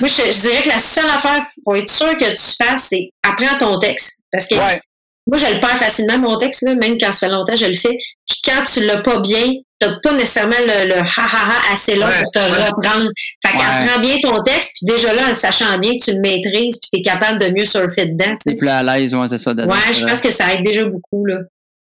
Moi, 0.01 0.09
je, 0.09 0.31
je 0.33 0.41
dirais 0.41 0.63
que 0.63 0.69
la 0.69 0.79
seule 0.79 1.07
affaire, 1.07 1.41
pour 1.65 1.77
être 1.77 1.91
sûr 1.91 2.17
que 2.17 2.25
tu 2.31 2.65
fasses, 2.65 2.87
c'est 2.91 3.11
apprends 3.29 3.59
ton 3.59 3.79
texte. 3.79 4.23
Parce 4.33 4.47
que 4.49 4.55
ouais, 4.55 4.81
moi, 5.27 5.39
je 5.39 5.53
le 5.55 5.61
perds 5.61 5.79
facilement, 5.79 6.19
mon 6.19 6.39
texte, 6.39 6.63
là, 6.63 6.75
même 6.75 6.97
quand 6.99 7.11
ça 7.13 7.27
fait 7.27 7.33
longtemps, 7.33 7.57
je 7.57 7.67
le 7.67 7.75
fais. 7.75 7.97
Puis 8.27 8.41
quand 8.45 8.65
tu 8.73 8.81
l'as 8.85 8.99
pas 9.03 9.19
bien, 9.21 9.55
t'as 9.79 9.93
pas 10.03 10.13
nécessairement 10.13 10.55
le, 10.61 10.89
le 10.89 10.99
ha-ha-ha 10.99 11.73
assez 11.73 11.97
long 11.97 12.07
Ouais. 12.07 12.23
pour 12.23 12.31
te 12.31 12.39
reprendre. 12.39 13.09
Fait 13.45 13.53
Ouais. 13.53 13.59
qu'apprends 13.61 14.01
bien 14.01 14.17
ton 14.23 14.43
texte, 14.43 14.73
puis 14.77 14.95
déjà 14.95 15.13
là, 15.13 15.23
en 15.31 15.35
sachant 15.35 15.77
bien 15.79 15.93
que 15.99 16.05
tu 16.05 16.13
le 16.13 16.21
maîtrises, 16.21 16.79
puis 16.81 16.91
t'es 16.93 17.03
capable 17.03 17.39
de 17.41 17.49
mieux 17.49 17.65
surfer 17.67 18.07
dedans, 18.07 18.35
sais. 18.39 18.55
plus 18.55 18.69
à 18.69 18.83
l'aise, 18.83 19.15
ouais, 19.15 19.29
c'est 19.29 19.39
ça. 19.39 19.53
dedans. 19.53 19.69
Ouais, 19.73 19.93
je 19.93 20.07
pense 20.07 20.21
que 20.21 20.31
ça 20.31 20.53
aide 20.55 20.63
déjà 20.63 20.85
beaucoup, 20.85 21.27
là. 21.27 21.39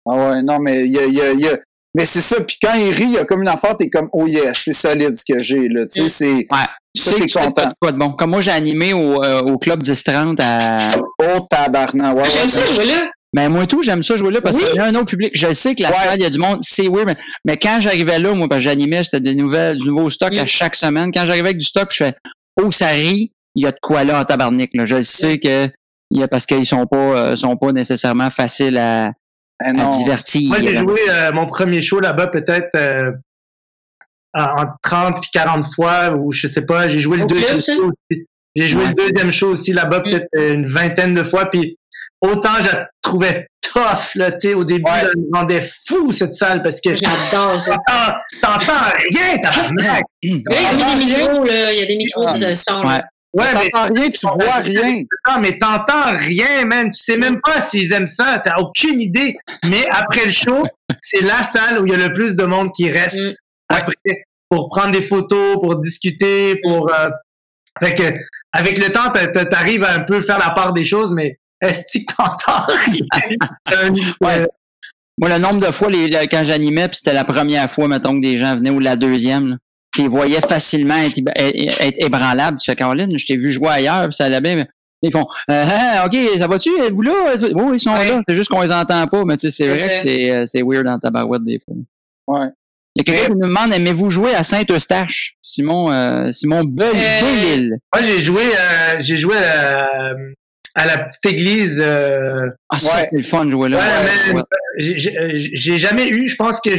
ah 0.09 0.15
ouais, 0.15 0.41
non, 0.41 0.59
mais 0.59 0.85
il 0.85 0.93
y 0.93 0.99
a, 0.99 1.05
il 1.05 1.13
y 1.13 1.21
a, 1.21 1.31
il 1.31 1.39
y 1.41 1.47
a- 1.47 1.57
mais 1.97 2.05
c'est 2.05 2.21
ça, 2.21 2.41
puis 2.41 2.57
quand 2.61 2.73
il 2.73 2.91
rit, 2.91 3.03
il 3.03 3.11
y 3.13 3.17
a 3.17 3.25
comme 3.25 3.41
une 3.41 3.47
affaire, 3.49 3.77
t'es 3.77 3.89
comme, 3.89 4.09
oh 4.13 4.27
yes, 4.27 4.61
c'est 4.65 4.73
solide 4.73 5.15
ce 5.15 5.23
que 5.25 5.39
j'ai, 5.39 5.67
là, 5.69 5.85
tu 5.85 6.03
sais, 6.03 6.09
c'est, 6.09 6.33
Ouais. 6.33 6.65
Tu 6.97 7.01
Ça, 7.03 7.11
sais 7.11 7.15
t'es 7.17 7.21
que 7.27 7.31
tu 7.33 7.37
content. 7.39 7.65
de 7.69 7.73
quoi 7.81 7.91
de 7.91 7.97
bon? 7.97 8.11
Comme 8.13 8.29
moi, 8.29 8.39
j'ai 8.39 8.51
animé 8.51 8.93
au, 8.93 9.21
euh, 9.21 9.41
au 9.41 9.57
club 9.57 9.81
10-30 9.83 10.39
à. 10.41 10.95
oh 11.21 11.45
tabarnak, 11.49 12.15
ouais, 12.15 12.21
ouais, 12.21 12.29
J'aime 12.31 12.49
ça 12.49 12.65
jouer 12.65 12.85
là. 12.85 13.01
Ben, 13.35 13.49
moi 13.49 13.67
tout, 13.67 13.83
j'aime 13.83 14.01
ça 14.01 14.15
jouer 14.15 14.31
là 14.31 14.39
parce 14.39 14.55
Oui. 14.55 14.63
qu'il 14.65 14.75
y 14.75 14.79
a 14.79 14.85
un 14.85 14.95
autre 14.95 15.05
public. 15.07 15.31
Je 15.35 15.51
sais 15.51 15.75
que 15.75 15.83
la 15.83 15.89
Ouais. 15.89 15.95
salle, 15.95 16.19
il 16.19 16.23
y 16.23 16.25
a 16.25 16.29
du 16.29 16.37
monde, 16.39 16.59
c'est 16.61 16.87
weird, 16.87 17.05
mais, 17.07 17.17
mais 17.43 17.57
quand 17.57 17.79
j'arrivais 17.81 18.17
là, 18.17 18.33
moi, 18.33 18.47
parce 18.47 18.59
que 18.59 18.69
j'animais, 18.69 19.03
c'était 19.03 19.19
des 19.19 19.35
nouvelles, 19.35 19.77
du 19.77 19.87
nouveau 19.87 20.09
stock 20.09 20.31
Mm. 20.31 20.39
à 20.39 20.45
chaque 20.45 20.75
semaine. 20.75 21.11
Quand 21.11 21.25
j'arrivais 21.27 21.49
avec 21.49 21.57
du 21.57 21.65
stock, 21.65 21.89
je 21.91 21.97
fais, 22.05 22.15
oh, 22.61 22.71
ça 22.71 22.87
rit, 22.87 23.31
il 23.55 23.63
y 23.63 23.67
a 23.67 23.71
de 23.71 23.77
quoi 23.81 24.03
là 24.05 24.21
en 24.21 24.25
tabarnak, 24.25 24.69
là. 24.73 24.85
Je 24.85 25.01
sais 25.01 25.37
que, 25.39 25.67
il 26.11 26.19
y 26.19 26.23
a, 26.23 26.27
parce 26.29 26.45
qu'ils 26.45 26.65
sont 26.65 26.85
pas, 26.87 26.97
euh, 26.97 27.35
sont 27.35 27.57
pas 27.57 27.71
nécessairement 27.73 28.29
faciles 28.29 28.77
à, 28.77 29.11
Ah 29.61 29.69
à 29.69 29.97
divertir. 29.97 30.49
Moi, 30.49 30.57
j'ai 30.61 30.77
joué 30.77 30.99
euh, 31.09 31.31
mon 31.33 31.45
premier 31.45 31.81
show 31.81 31.99
là-bas 31.99 32.27
peut-être 32.27 32.69
euh, 32.75 33.11
en 34.33 34.63
en 34.63 34.65
30 34.81 35.21
puis 35.21 35.29
40 35.33 35.65
fois 35.73 36.11
ou 36.15 36.31
je 36.31 36.47
sais 36.47 36.65
pas. 36.65 36.87
J'ai 36.89 36.99
joué 36.99 37.17
le 37.17 37.25
deuxième 37.25 37.61
show 37.61 37.89
aussi. 38.11 38.25
J'ai 38.55 38.67
joué 38.69 38.83
Ouais. 38.83 38.89
le 38.97 39.09
deuxième 39.11 39.31
show 39.31 39.47
aussi 39.49 39.73
là-bas 39.73 39.99
Mm. 39.99 40.03
peut-être 40.03 40.27
euh, 40.37 40.53
une 40.53 40.65
vingtaine 40.65 41.13
de 41.13 41.23
fois. 41.23 41.49
Puis 41.49 41.77
autant 42.25 42.55
je 42.61 42.67
la 42.75 42.87
trouvais 43.01 43.47
tough 43.61 44.15
là, 44.15 44.31
tu 44.31 44.49
sais, 44.49 44.53
au 44.53 44.63
début, 44.63 44.83
Ouais. 44.85 44.99
elle 45.01 45.07
me 45.17 45.37
rendait 45.37 45.61
fou 45.87 46.11
cette 46.11 46.33
salle 46.33 46.61
parce 46.61 46.79
que 46.79 46.95
J'adore 46.95 47.59
ça. 47.59 47.75
t'entends 48.41 48.73
rien, 49.09 49.37
tabarnak. 49.39 50.03
Là, 50.23 50.23
il 50.23 50.61
y 50.61 50.65
a 50.65 50.73
des 50.75 51.05
micros, 51.05 51.43
là. 51.43 51.73
Il 51.73 51.79
y 51.79 51.83
a 51.83 51.85
des 51.85 51.97
micros 51.97 52.25
Ah. 52.27 52.37
de 52.37 52.55
son, 52.55 52.79
Ouais. 52.81 52.85
là. 52.97 53.03
Ouais, 53.33 53.45
mais 53.53 53.67
T'entends 53.69 53.93
rien, 53.93 54.09
tu 54.11 54.27
vois 54.27 54.53
rien. 54.59 55.03
Non, 55.27 55.39
mais 55.41 55.57
t'entends 55.57 56.15
rien, 56.17 56.63
man. 56.65 56.85
Tu 56.91 57.03
sais 57.03 57.17
même 57.17 57.41
pas 57.43 57.61
s'ils 57.61 57.91
aiment 57.91 58.07
ça. 58.07 58.39
T'as 58.41 58.55
aucune 58.59 59.01
idée. 59.01 59.35
Mais 59.65 59.85
après 59.91 60.23
le 60.25 60.31
show, 60.31 60.63
c'est 61.01 61.19
la 61.21 61.43
salle 61.43 61.79
où 61.81 61.85
il 61.85 61.91
y 61.91 61.95
a 62.01 62.07
le 62.07 62.13
plus 62.13 62.37
de 62.37 62.45
monde 62.45 62.71
qui 62.73 62.89
reste 62.89 63.21
Mm. 63.21 63.31
après 63.67 64.23
pour 64.49 64.69
prendre 64.69 64.91
des 64.91 65.01
photos, 65.01 65.55
pour 65.61 65.77
discuter, 65.79 66.55
pour. 66.63 66.89
euh, 66.93 67.09
Fait 67.81 67.93
que 67.93 68.03
avec 68.53 68.77
le 68.77 68.89
temps, 68.89 69.09
t'a- 69.11 69.27
t'a- 69.27 69.43
t'arrives 69.43 69.83
à 69.83 69.91
un 69.95 69.99
peu 69.99 70.21
faire 70.21 70.39
la 70.39 70.51
part 70.51 70.71
des 70.71 70.85
choses, 70.85 71.13
mais 71.13 71.37
est-ce 71.61 71.99
que 71.99 72.03
t'entends? 72.15 72.65
Rien? 72.85 73.93
Ouais. 74.21 74.39
euh, 74.41 74.45
Moi, 75.17 75.29
le 75.29 75.37
nombre 75.37 75.65
de 75.65 75.71
fois, 75.71 75.89
les, 75.89 76.07
le- 76.07 76.27
quand 76.27 76.43
j'animais, 76.45 76.87
puis 76.87 76.97
c'était 76.97 77.13
la 77.13 77.23
première 77.23 77.69
fois, 77.71 77.87
mettons, 77.87 78.15
que 78.15 78.21
des 78.21 78.37
gens 78.37 78.55
venaient, 78.55 78.69
ou 78.69 78.79
la 78.79 78.95
deuxième, 78.95 79.57
tu 79.93 80.01
les 80.01 80.07
voyais 80.07 80.41
facilement 80.41 80.97
être, 80.97 81.17
ib- 81.17 81.31
être- 81.35 81.81
être 81.81 82.03
ébranlables. 82.05 82.57
Tu 82.59 82.69
fais, 82.69 82.75
Caroline, 82.75 83.17
je 83.17 83.25
t'ai 83.25 83.37
vu 83.37 83.51
jouer 83.51 83.69
ailleurs, 83.69 84.03
puis 84.09 84.15
ça 84.15 84.25
allait 84.25 84.41
bien, 84.41 84.55
mais 84.55 84.67
ils 85.01 85.11
font, 85.11 85.25
euh, 85.49 85.65
Ah, 85.67 86.05
OK, 86.05 86.17
ça 86.37 86.47
va-tu? 86.47 86.69
Êtes-vous 86.79 87.01
là? 87.03 87.13
Oui, 87.53 87.75
ils 87.75 87.79
sont 87.79 87.93
Ouais. 87.93 88.09
là. 88.09 88.21
C'est 88.27 88.35
juste 88.35 88.49
qu'on 88.49 88.61
les 88.61 88.71
entend 88.73 89.07
pas, 89.07 89.23
mais 89.25 89.37
tu 89.37 89.49
sais, 89.49 89.51
c'est 89.51 89.67
vrai 89.69 89.77
que 89.87 89.95
c'est, 89.95 90.31
euh, 90.31 90.45
c'est 90.45 90.61
weird 90.63 90.85
dans 90.85 90.99
ta 90.99 91.11
barouette 91.11 91.43
des 91.45 91.59
fois. 91.63 91.75
Ouais. 92.27 92.47
Il 92.97 92.99
y 92.99 93.01
a 93.01 93.03
quelqu'un 93.13 93.25
qui 93.33 93.37
nous 93.39 93.47
demande, 93.47 93.73
aimez-vous 93.73 94.09
jouer 94.09 94.33
à 94.35 94.43
Saint-Eustache? 94.43 95.35
Simon, 95.41 95.91
euh, 95.91 96.31
Simon 96.31 96.63
Bel- 96.63 96.91
Euh. 96.95 97.69
Moi, 97.93 98.03
j'ai 98.03 98.19
joué, 98.19 98.41
euh, 98.41 98.95
j'ai 98.99 99.17
joué 99.17 99.35
à, 100.75 100.85
la 100.85 100.97
petite 100.99 101.25
église. 101.25 101.81
euh, 101.83 102.47
Ah, 102.69 102.79
ça, 102.79 102.95
Ouais. 102.95 103.07
c'est 103.09 103.15
le 103.15 103.23
fun 103.23 103.45
de 103.45 103.51
jouer 103.51 103.69
là. 103.69 103.77
Ouais, 103.77 103.83
mais 104.27 104.33
Ouais. 104.35 104.41
j'ai- 104.77 104.97
j'ai 104.99 105.35
j'ai 105.53 105.79
jamais 105.79 106.07
eu, 106.09 106.27
je 106.27 106.35
pense 106.35 106.59
que 106.61 106.71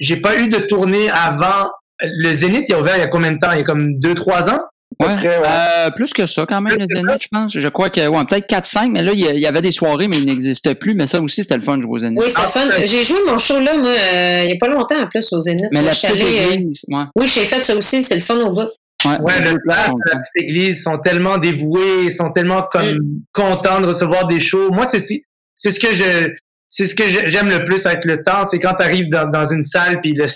j'ai- 0.00 0.16
pas 0.16 0.36
eu 0.38 0.48
de 0.48 0.58
tournée 0.58 1.08
avant. 1.10 1.68
Le 2.02 2.32
Zénith, 2.32 2.64
il 2.68 2.74
a 2.74 2.80
ouvert 2.80 2.96
il 2.96 3.00
y 3.00 3.04
a 3.04 3.08
combien 3.08 3.32
de 3.32 3.38
temps? 3.38 3.52
Il 3.52 3.58
y 3.58 3.60
a 3.60 3.64
comme 3.64 3.98
deux, 4.00 4.14
trois 4.14 4.48
ans? 4.50 4.60
Ouais. 5.00 5.16
près, 5.16 5.38
ouais. 5.38 5.44
Euh, 5.48 5.90
plus 5.90 6.12
que 6.12 6.26
ça, 6.26 6.44
quand 6.46 6.60
même, 6.60 6.78
le 6.78 6.86
Plus 6.86 6.96
Zénith, 6.96 7.22
je 7.22 7.28
pense. 7.32 7.58
Je 7.58 7.68
crois 7.68 7.88
que, 7.90 8.06
ouais, 8.06 8.24
peut-être 8.26 8.46
4-5, 8.46 8.92
mais 8.92 9.02
là, 9.02 9.12
il 9.14 9.20
y, 9.20 9.46
avait 9.46 9.62
des 9.62 9.72
soirées, 9.72 10.06
mais 10.06 10.18
il 10.18 10.26
n'existe 10.26 10.74
plus. 10.74 10.94
Mais 10.94 11.06
ça 11.06 11.20
aussi, 11.20 11.42
c'était 11.42 11.56
le 11.56 11.62
fun 11.62 11.78
de 11.78 11.82
jouer 11.82 11.92
au 11.92 11.98
Zénith. 12.00 12.20
Oui, 12.22 12.26
c'est 12.28 12.42
Ah, 12.44 12.48
fun. 12.48 12.68
J'ai 12.84 13.02
joué 13.02 13.16
mon 13.26 13.38
show 13.38 13.58
là, 13.58 13.76
moi, 13.76 13.88
euh, 13.88 14.40
il 14.44 14.48
n'y 14.48 14.52
a 14.52 14.56
pas 14.60 14.68
longtemps 14.68 15.00
en 15.00 15.08
plus 15.08 15.32
au 15.32 15.40
Zénith. 15.40 15.64
mais 15.72 15.80
Moi, 15.80 15.90
la 15.90 15.96
petite 15.96 16.10
allée, 16.10 16.22
euh, 16.46 16.52
église, 16.52 16.84
ouais. 16.88 17.04
Oui, 17.16 17.26
j'ai 17.26 17.46
fait 17.46 17.64
ça 17.64 17.74
aussi, 17.74 18.02
c'est 18.02 18.14
le 18.16 18.20
fun 18.20 18.36
au 18.40 18.52
bout. 18.52 18.68
Ouais, 19.04 19.20
Ouais, 19.20 19.40
les 19.42 19.50
le 19.52 19.58
staff 19.60 19.86
sont 19.86 19.92
de 19.94 20.10
la 20.12 20.18
petite 20.18 20.36
église 20.44 20.82
sont 20.82 20.98
tellement 20.98 21.38
dévoués, 21.38 22.04
ils 22.04 22.12
sont 22.12 22.30
tellement 22.30 22.62
comme 22.70 22.98
contents 23.32 23.80
de 23.80 23.86
recevoir 23.86 24.26
des 24.26 24.40
shows. 24.40 24.70
Moi, 24.72 24.86
c'est 24.86 24.98
si- 25.00 25.22
c'est 25.54 25.70
ce 25.70 25.80
que 25.80 25.92
je 25.92 26.28
c'est 26.68 26.86
ce 26.86 26.94
que 26.94 27.04
j'aime 27.06 27.50
le 27.50 27.64
plus 27.64 27.84
avec 27.86 28.04
le 28.06 28.22
temps, 28.22 28.46
c'est 28.46 28.58
quand 28.58 28.74
tu 28.74 28.82
arrives 28.82 29.10
dans, 29.10 29.28
dans 29.28 29.46
une 29.46 29.62
salle 29.62 30.00
puis 30.00 30.14
le- 30.14 30.26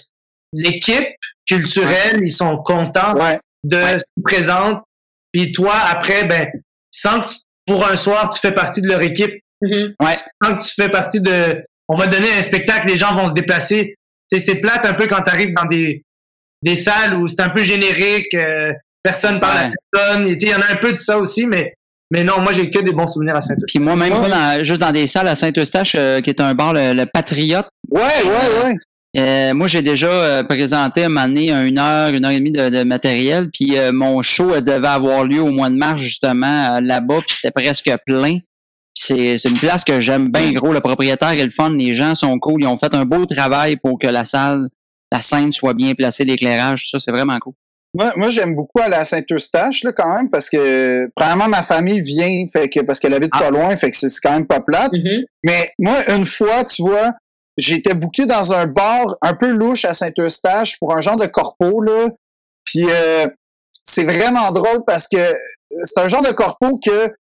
l'équipe 0.52 1.06
culturelle, 1.48 2.20
ils 2.22 2.32
sont 2.32 2.59
contents 2.59 3.14
Ouais. 3.16 3.38
de 3.64 3.76
se 3.76 4.05
présenter. 4.22 4.80
Puis 5.32 5.52
toi, 5.52 5.72
après, 5.90 6.24
ben, 6.24 6.47
tu 6.52 7.01
sens 7.01 7.24
que 7.26 7.32
tu- 7.32 7.38
pour 7.66 7.86
un 7.86 7.97
soir, 7.97 8.30
tu 8.30 8.38
fais 8.40 8.52
partie 8.52 8.80
de 8.82 8.88
leur 8.88 9.01
équipe. 9.02 9.32
Mhm. 9.62 9.94
Tu 9.98 10.06
sens 10.06 10.22
que 10.59 10.68
tu 10.68 10.74
fais 10.74 10.88
partie 10.88 11.20
de. 11.20 11.64
On 11.88 11.94
va 11.97 12.06
donner 12.06 12.28
un 12.38 12.43
spectacle, 12.43 12.88
les 12.88 12.97
gens 12.97 13.14
vont 13.14 13.28
se 13.28 13.34
déplacer. 13.34 13.94
Tu 14.30 14.38
sais, 14.38 14.44
c'est 14.44 14.56
plate 14.56 14.84
un 14.84 14.93
peu 14.94 15.06
quand 15.06 15.22
tu 15.22 15.30
arrives 15.30 15.55
dans 15.55 15.64
des, 15.66 16.02
des 16.62 16.77
salles 16.77 17.15
où 17.15 17.28
c'est 17.28 17.41
un 17.41 17.49
peu 17.51 17.62
générique, 17.62 18.35
euh, 18.35 18.73
personne 19.03 19.39
parle 19.41 19.59
Ouais. 19.59 19.65
à 19.66 19.70
personne. 19.93 20.27
Et 20.28 20.37
tu 20.37 20.47
sais, 20.47 20.53
Il 20.53 20.53
y 20.53 20.55
en 20.57 20.61
a 20.66 20.73
un 20.73 20.77
peu 20.77 20.93
de 20.93 20.99
ça 20.99 21.19
aussi, 21.19 21.47
mais, 21.47 21.74
mais 22.11 22.24
non, 22.24 22.41
moi 22.41 22.53
j'ai 22.53 22.70
que 22.70 22.78
des 22.81 22.93
bons 22.93 23.07
souvenirs 23.07 23.37
à 23.37 23.41
Saint-Eustache. 23.41 23.69
Puis 23.73 23.78
moi, 23.78 23.95
même 23.97 24.12
Ouais. 24.12 24.28
pas 24.28 24.57
dans- 24.59 24.65
juste 24.65 24.81
dans 24.81 24.93
des 24.93 25.07
salles 25.07 25.28
à 25.28 25.35
Saint-Eustache, 25.37 25.95
euh, 25.99 26.20
qui 26.20 26.31
est 26.31 26.41
un 26.41 26.55
bar, 26.55 26.73
le, 26.73 26.93
le 26.95 27.07
Patriote. 27.07 27.66
Ouais, 27.91 28.01
ouais, 28.03 28.65
ouais. 28.65 28.74
Euh, 29.19 29.55
moi, 29.55 29.66
j'ai 29.66 29.81
déjà 29.81 30.09
euh, 30.09 30.43
présenté 30.43 31.03
à 31.03 31.07
un 31.07 31.09
moment 31.09 31.27
donné 31.27 31.51
une 31.51 31.78
heure, 31.78 32.09
une 32.12 32.24
heure 32.27 32.33
et 32.33 32.39
demie 32.39 32.53
de, 32.53 32.69
de 32.69 32.83
matériel. 32.83 33.49
Puis 33.51 33.78
euh, 33.78 33.91
mon 33.91 34.20
show 34.20 34.53
euh, 34.55 34.61
devait 34.61 34.89
avoir 34.89 35.24
lieu 35.24 35.41
au 35.41 35.51
mois 35.51 35.70
de 35.70 35.77
mars, 35.77 35.99
justement, 36.01 36.74
euh, 36.77 36.81
là-bas. 36.83 37.20
Puis 37.27 37.37
c'était 37.41 37.51
presque 37.51 37.91
plein. 38.05 38.39
C'est 38.95 39.37
une 39.45 39.59
place 39.59 39.85
que 39.85 40.01
j'aime 40.01 40.31
bien 40.31 40.53
gros. 40.53 40.73
Le 40.73 40.81
propriétaire 40.81 41.31
est 41.31 41.45
le 41.45 41.51
fun. 41.51 41.70
Les 41.70 41.95
gens 41.95 42.15
sont 42.15 42.39
cool. 42.39 42.62
Ils 42.62 42.66
ont 42.66 42.77
fait 42.77 42.95
un 42.95 43.05
beau 43.05 43.24
travail 43.24 43.77
pour 43.77 43.99
que 43.99 44.07
la 44.07 44.24
salle, 44.24 44.69
la 45.16 45.20
scène 45.20 45.52
soit 45.52 45.74
bien 45.74 45.94
placée, 45.94 46.24
l'éclairage, 46.24 46.82
tout 46.84 46.88
ça. 46.90 47.01
C'est 47.01 47.12
vraiment 47.12 47.38
cool. 47.38 47.55
Moi, 47.94 48.12
moi 48.16 48.28
j'aime 48.28 48.55
beaucoup 48.55 48.80
aller 48.80 48.94
à 48.94 49.05
Saint-Eustache, 49.05 49.82
là, 49.82 49.93
quand 49.93 50.14
même, 50.14 50.28
parce 50.28 50.51
que, 50.51 51.09
premièrement, 51.14 51.48
ma 51.48 51.62
famille 51.62 52.01
vient, 52.02 52.47
fait 52.52 52.68
que, 52.68 52.80
parce 52.80 53.01
qu'elle 53.01 53.14
habite 53.14 53.30
Ah. 53.32 53.44
pas 53.44 53.51
loin, 53.51 53.74
fait 53.76 53.90
que 53.90 53.97
c'est 53.97 54.09
quand 54.22 54.32
même 54.32 54.47
pas 54.47 54.60
plate. 54.60 54.93
Mhm. 54.93 55.24
Mais 55.44 55.72
moi, 55.78 55.97
une 56.10 56.26
fois, 56.26 56.64
tu 56.64 56.82
vois, 56.82 57.12
j'étais 57.56 57.94
booké 57.94 58.26
dans 58.26 58.52
un 58.52 58.66
bar 58.66 59.06
un 59.22 59.34
peu 59.34 59.48
louche 59.48 59.84
à 59.86 59.94
Saint-Eustache 59.94 60.78
pour 60.78 60.94
un 60.94 61.01
genre 61.01 61.16
de 61.16 61.26
corpo, 61.26 61.80
là. 61.80 62.09
Puis 62.64 62.84
euh, 62.90 63.26
c'est 63.84 64.05
vraiment 64.05 64.51
drôle 64.52 64.82
parce 64.86 65.09
que 65.09 65.34
c'est 65.84 66.01
un 66.01 66.09
genre 66.09 66.22
de 66.22 66.32
corpo 66.32 66.78
que 66.78 67.14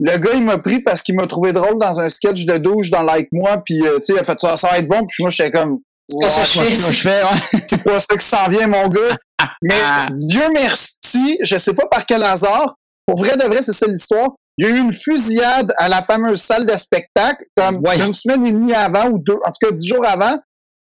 le 0.00 0.16
gars, 0.18 0.32
il 0.34 0.44
m'a 0.44 0.58
pris 0.58 0.80
parce 0.80 1.02
qu'il 1.02 1.16
m'a 1.16 1.26
trouvé 1.26 1.52
drôle 1.52 1.78
dans 1.78 2.00
un 2.00 2.08
sketch 2.08 2.44
de 2.44 2.58
douche 2.58 2.90
dans 2.90 3.02
Like 3.02 3.28
Moi, 3.32 3.62
puis 3.64 3.80
euh, 3.86 3.96
tu 3.96 4.04
sais, 4.04 4.12
il 4.12 4.18
a 4.18 4.24
fait 4.24 4.38
ça, 4.38 4.56
ça 4.56 4.68
va 4.68 4.78
être 4.78 4.88
bon, 4.88 5.04
puis 5.06 5.22
moi, 5.22 5.30
j'étais 5.30 5.50
comme... 5.50 5.78
pas 6.20 6.30
ça 6.30 6.64
que 6.64 6.72
je 6.74 7.02
fais. 7.02 7.22
Ouais. 7.22 7.62
c'est 7.66 7.82
pas 7.82 7.98
ça 7.98 8.16
qui 8.16 8.24
s'en 8.24 8.48
vient, 8.48 8.66
mon 8.66 8.88
gars. 8.88 9.16
Mais 9.62 9.74
Dieu 10.12 10.42
merci, 10.52 11.38
je 11.42 11.56
sais 11.56 11.74
pas 11.74 11.86
par 11.86 12.06
quel 12.06 12.22
hasard, 12.22 12.74
pour 13.06 13.18
vrai 13.18 13.36
de 13.36 13.44
vrai, 13.44 13.62
c'est 13.62 13.72
ça 13.72 13.86
l'histoire. 13.86 14.30
Il 14.60 14.66
y 14.66 14.70
a 14.70 14.74
eu 14.74 14.78
une 14.80 14.92
fusillade 14.92 15.72
à 15.76 15.88
la 15.88 16.02
fameuse 16.02 16.40
salle 16.42 16.66
de 16.66 16.76
spectacle, 16.76 17.44
comme 17.56 17.76
Ouais. 17.86 17.98
une 18.00 18.12
semaine 18.14 18.44
et 18.46 18.50
demie 18.52 18.74
avant, 18.74 19.06
ou 19.06 19.18
deux, 19.18 19.38
en 19.44 19.50
tout 19.52 19.66
cas 19.68 19.70
dix 19.70 19.86
jours 19.86 20.04
avant. 20.06 20.36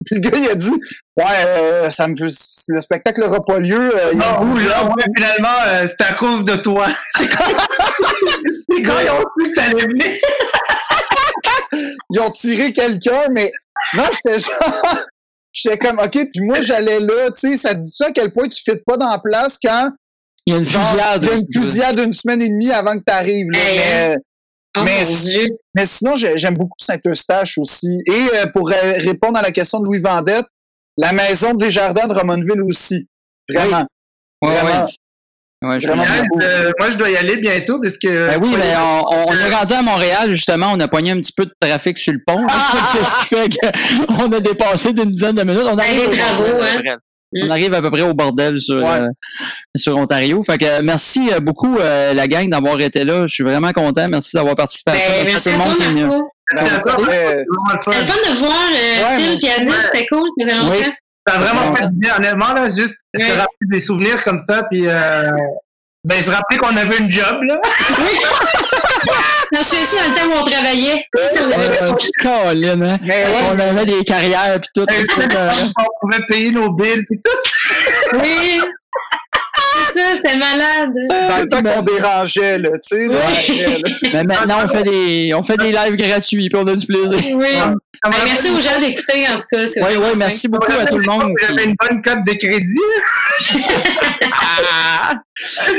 Puis 0.06 0.16
le 0.16 0.22
gars, 0.30 0.38
il 0.38 0.50
a 0.50 0.56
dit, 0.56 0.72
ouais, 1.18 1.26
euh, 1.46 1.90
ça 1.90 2.08
me 2.08 2.16
fait, 2.16 2.34
le 2.70 2.80
spectacle 2.80 3.20
n'aura 3.22 3.44
pas 3.44 3.60
lieu. 3.60 3.94
euh, 3.96 4.10
il 4.14 4.20
y 4.20 4.24
a 4.24 4.32
Non, 4.32 4.42
une 4.44 4.54
ou 4.54 4.58
là, 4.58 4.86
ouais, 4.86 5.04
finalement, 5.16 5.58
euh, 5.68 5.88
c'est 5.88 6.02
à 6.06 6.14
cause 6.14 6.46
de 6.46 6.56
toi. 6.56 6.88
Les 8.70 8.82
gars, 8.82 9.04
ils 9.04 9.10
ont 9.12 9.24
su 9.38 9.52
que 9.52 9.56
t'allais 9.56 9.84
venir. 9.86 10.06
Ils 12.12 12.20
ont 12.22 12.32
tiré 12.32 12.74
quelqu'un, 12.74 13.28
mais 13.32 13.52
non, 13.96 14.04
j'étais 14.12 14.40
genre, 14.40 14.96
j'étais 15.52 15.78
comme, 15.78 16.00
ok, 16.00 16.12
puis 16.12 16.42
moi, 16.42 16.62
j'allais 16.62 17.00
là, 17.00 17.30
tu 17.32 17.52
sais, 17.52 17.58
ça 17.58 17.76
te 17.76 17.80
dit-tu 17.82 18.04
à 18.04 18.12
quel 18.12 18.32
point 18.32 18.48
tu 18.48 18.62
fites 18.62 18.84
pas 18.86 18.98
dans 18.98 19.10
la 19.10 19.20
place 19.20 19.58
quand 19.62 19.92
Il 20.46 20.54
y 20.54 20.56
a 20.56 20.60
une 20.60 20.66
genre, 20.66 20.86
fusillade. 20.88 21.24
il 21.24 21.28
y 21.28 21.32
a 21.32 21.36
une 21.36 21.64
fusillade 21.64 22.00
une 22.00 22.14
semaine 22.14 22.42
et 22.42 22.50
demie 22.50 22.72
avant 22.72 22.98
que 22.98 23.04
tu 23.06 23.14
arrives. 23.14 23.48
Hey, 23.56 23.78
mais, 23.78 24.18
Oh 24.78 24.82
Mais 24.86 25.04
Dieu. 25.04 25.48
Mais 25.76 25.86
sinon, 25.88 26.16
j'ai- 26.16 26.38
j'aime 26.38 26.54
beaucoup 26.54 26.78
Saint-Eustache 26.80 27.58
aussi. 27.58 27.98
Et 28.06 28.26
euh, 28.36 28.46
pour 28.54 28.70
euh, 28.72 28.76
répondre 28.98 29.40
à 29.40 29.42
la 29.42 29.52
question 29.52 29.80
de 29.80 29.86
Louis 29.88 30.00
Vendette, 30.00 30.46
la 30.96 31.12
maison 31.12 31.56
des 31.56 31.72
jardins 31.72 32.06
de 32.06 32.14
Romanville 32.14 32.62
aussi. 32.62 33.08
Vraiment. 33.52 33.88
Ouais, 34.44 34.54
vraiment. 34.62 34.86
ouais. 34.86 34.92
Ouais, 35.62 35.80
je. 35.80 35.90
Euh, 35.90 36.72
moi, 36.80 36.90
je 36.90 36.96
dois 36.98 37.10
y 37.10 37.18
aller 37.18 37.36
bientôt 37.38 37.80
parce 37.82 37.98
que. 37.98 38.08
Ben 38.30 38.40
oui, 38.42 38.50
mais 38.58 38.74
on, 38.78 39.28
on- 39.30 39.34
est 39.34 39.54
rendu 39.54 39.74
à 39.74 39.82
Montréal, 39.82 40.32
justement, 40.32 40.72
on 40.74 40.80
a 40.80 40.88
pogné 40.88 41.12
un 41.12 41.18
petit 41.18 41.34
peu 41.34 41.46
de 41.46 41.52
trafic 41.60 42.00
sur 42.00 42.14
le 42.14 42.20
pont. 42.26 42.46
c'est 42.94 43.04
ce 43.04 43.16
qui 43.20 43.26
fait 43.36 43.50
qu'on 44.08 44.32
a 44.32 44.40
dépassé 44.40 44.94
d'une 44.94 45.12
dizaine 45.12 45.36
de 45.36 45.44
minutes. 45.44 45.64
On 45.66 45.76
Ben, 45.76 45.84
arrive, 45.84 46.00
les 46.00 46.08
au 46.08 46.16
travaux, 46.16 46.44
bordel, 46.44 46.62
hein. 46.64 46.72
à 46.72 46.78
peu 46.78 46.84
près. 46.84 46.96
Mm. 47.32 47.46
On 47.46 47.50
arrive 47.52 47.74
à 47.74 47.82
peu 47.82 47.92
près 47.92 48.02
au 48.02 48.14
bordel 48.14 48.60
sur, 48.60 48.76
Ouais. 48.78 48.90
euh, 48.90 49.08
sur 49.76 49.98
Ontario. 49.98 50.42
Fait 50.44 50.58
que 50.58 50.82
merci 50.82 51.30
euh, 51.34 51.40
beaucoup, 51.42 51.78
euh, 51.78 52.14
la 52.14 52.28
gang, 52.28 52.50
d'avoir 52.50 52.80
été 52.80 53.04
là. 53.04 53.28
Je 53.28 53.34
suis 53.34 53.44
vraiment 53.44 53.72
content. 53.74 54.08
Merci 54.10 54.36
d'avoir 54.38 54.56
participé 54.56 54.92
à 54.92 54.96
ça. 54.96 55.10
Ben. 55.10 55.18
Marco. 55.26 55.30
Merci. 55.30 55.42
C'est 55.44 55.52
vraiment 55.52 55.76
le 55.76 55.82
fun. 57.80 57.92
C'était 57.92 58.00
le 58.00 58.06
fun 58.06 58.32
de 58.32 58.38
voir 58.38 58.52
euh, 58.72 59.04
Ouais, 59.18 59.24
Phil 59.24 59.40
qui 59.40 59.50
a 59.50 59.60
dit 59.60 59.70
c'était 59.92 60.06
cool, 60.08 60.24
ça 60.40 60.46
faisait 60.46 60.58
longtemps. 60.58 60.74
Oui. 60.80 60.92
Ça 61.30 61.36
a 61.36 61.40
vraiment 61.40 61.76
fait 61.76 61.88
du 61.90 61.96
bien, 62.00 62.16
honnêtement, 62.18 62.54
là, 62.54 62.68
juste 62.70 63.02
se 63.18 63.24
rappeler 63.32 63.68
des 63.72 63.80
souvenirs 63.80 64.24
comme 64.24 64.38
ça, 64.38 64.64
puis 64.70 64.84
euh, 64.88 65.30
ben, 66.04 66.22
se 66.22 66.32
rappeler 66.32 66.58
qu'on 66.58 66.76
avait 66.76 66.98
une 66.98 67.10
job, 67.12 67.42
là. 67.44 67.60
Non, 69.52 69.62
je 69.64 69.68
suis 69.68 69.78
ici 69.84 69.96
dans 69.96 70.10
le 70.14 70.16
temps 70.16 70.28
où 70.36 70.40
on 70.42 70.44
travaillait. 70.44 71.04
On 71.16 71.52
avait- 71.52 71.82
Euh, 71.82 71.94
Colin, 72.22 72.82
hein? 72.82 72.98
Mais 73.02 73.26
ouais, 73.26 73.50
On 73.52 73.60
avait 73.60 73.86
des 73.86 74.04
carrières 74.04 74.60
puis 74.60 74.70
tout. 74.76 74.82
Euh, 74.88 75.52
on 75.80 75.86
pouvait 76.08 76.24
payer 76.28 76.52
nos 76.52 76.70
billes, 76.72 77.04
puis 77.10 77.20
tout. 77.24 78.18
Oui. 78.22 78.62
Ça, 79.96 80.16
c'était 80.16 80.38
malade. 80.38 80.90
dans 81.10 81.42
le 81.42 81.50
temps 81.50 81.64
qu'on 81.64 81.82
dérangeait, 81.82 82.58
là, 82.58 82.70
tu 82.80 82.80
sais. 82.84 83.08
Mais 84.14 84.24
maintenant, 84.24 84.58
on 84.64 84.68
fait 84.68 84.84
des, 84.84 85.34
on 85.34 85.44
fait 85.44 85.58
des 85.58 85.72
lives 85.72 85.96
gratuits 85.96 86.50
puis 86.50 86.60
on 86.62 86.68
a 86.68 86.76
du 86.76 86.86
plaisir. 86.86 87.20
Oui. 87.36 87.48
Ben, 87.54 87.76
rappelle- 88.04 88.22
merci 88.26 88.50
aux 88.50 88.62
gens 88.62 88.80
d'écouter, 88.80 89.26
en 89.28 89.34
tout 89.38 89.48
cas. 89.52 89.64
Oui, 89.66 89.98
oui, 89.98 90.08
merci 90.18 90.48
beaucoup 90.48 90.72
à 90.72 90.86
tout 90.86 90.98
le 90.98 91.06
monde. 91.10 91.32
où 91.32 91.36
J'avais 91.46 91.66
une 91.66 91.76
bonne 91.80 92.02
cote 92.02 92.24
de 92.26 92.34
crédit. 92.34 92.80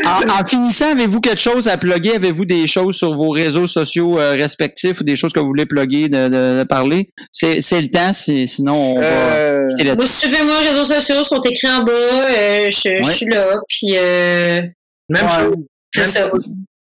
En, 0.06 0.40
en 0.40 0.46
finissant, 0.46 0.92
avez-vous 0.92 1.20
quelque 1.20 1.40
chose 1.40 1.68
à 1.68 1.76
plugger? 1.76 2.14
Avez-vous 2.16 2.44
des 2.46 2.66
choses 2.66 2.96
sur 2.96 3.10
vos 3.12 3.30
réseaux 3.30 3.66
sociaux 3.66 4.18
euh, 4.18 4.32
respectifs 4.32 5.00
ou 5.00 5.04
des 5.04 5.16
choses 5.16 5.32
que 5.32 5.40
vous 5.40 5.46
voulez 5.46 5.66
plugger, 5.66 6.08
de, 6.08 6.28
de- 6.28 6.58
de 6.60 6.64
parler? 6.64 7.08
C'est 7.30 7.56
le 7.58 7.88
temps, 7.88 8.12
sinon 8.12 8.96
on 8.96 9.00
va 9.00 9.06
Euh, 9.06 9.66
quitter 9.68 9.84
là 9.84 9.94
Moi, 9.96 10.06
suivez-moi, 10.06 10.54
réseaux 10.60 10.84
sociaux 10.84 11.24
sont 11.24 11.40
écrits 11.42 11.68
en 11.68 11.82
bas. 11.82 11.92
euh, 11.92 12.70
je, 12.70 13.02
suis 13.12 13.26
là. 13.26 13.56
Puis, 13.68 13.96
euh, 13.96 14.62
Même 15.08 15.24
Ouais. 15.26 15.44
chose. 15.44 15.56
c'est 15.94 16.06
ça. 16.06 16.30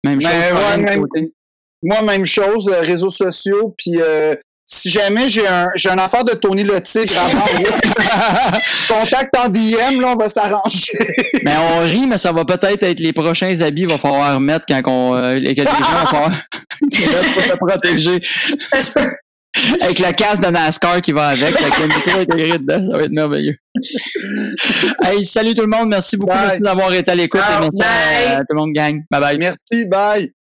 Même 0.04 0.22
chose. 0.22 0.32
Ouais, 0.32 0.78
même- 0.78 1.02
côté. 1.02 1.32
moi, 1.82 2.02
même 2.02 2.26
chose, 2.26 2.70
réseaux 2.70 3.10
sociaux, 3.10 3.74
puis 3.78 4.02
euh, 4.02 4.36
si 4.68 4.90
jamais 4.90 5.30
j'ai 5.30 5.48
un, 5.48 5.68
j'ai 5.76 5.90
un 5.90 5.98
affaire 5.98 6.24
de 6.26 6.34
Tony 6.34 6.64
le 6.64 6.82
Tigre 6.82 7.14
vendre, 7.14 7.78
contact 8.88 9.36
en 9.38 9.48
DM, 9.50 10.02
là, 10.02 10.14
on 10.14 10.16
va 10.16 10.28
s'arranger. 10.28 10.98
Mais 11.44 11.54
on 11.58 11.82
rit, 11.84 12.08
mais 12.08 12.18
ça 12.18 12.32
va 12.32 12.44
peut-être 12.46 12.84
être 12.84 13.00
les 13.00 13.14
prochains 13.14 13.62
habits 13.62 13.82
qu'il 13.86 13.90
va 13.92 13.98
falloir 14.00 14.40
mettre 14.40 14.66
quand 14.68 14.82
on, 14.88 15.16
euh, 15.16 15.36
les- 15.36 15.54
que 15.54 15.62
les 15.62 15.68
gens 15.68 15.74
vont 15.74 16.06
falloir 16.08 16.32
pour 16.82 17.44
se 17.44 17.58
protéger. 17.58 18.22
Avec 19.82 20.00
la 20.00 20.12
casse 20.12 20.42
de 20.42 20.48
NASCAR 20.48 21.00
qui 21.00 21.14
va 21.14 21.28
avec, 21.30 21.44
avec 21.62 21.78
le 21.80 21.88
micro 21.88 22.20
intégré 22.20 22.58
dedans, 22.58 22.84
ça 22.92 22.98
va 22.98 23.04
être 23.04 23.12
merveilleux. 23.12 23.56
hey, 25.04 25.24
salut 25.24 25.54
tout 25.54 25.62
le 25.62 25.68
monde, 25.68 25.88
merci 25.90 26.18
beaucoup, 26.18 26.36
merci 26.36 26.60
d'avoir 26.60 26.94
été 26.94 27.12
à 27.12 27.16
l'écoute 27.16 27.40
merci 27.62 27.82
à, 27.82 27.86
Bye. 27.86 28.34
à 28.36 28.40
tout 28.40 28.46
le 28.50 28.56
monde, 28.58 28.74
gang. 28.74 29.02
Bye 29.10 29.22
bye. 29.22 29.38
Merci, 29.38 29.86
bye. 29.86 30.35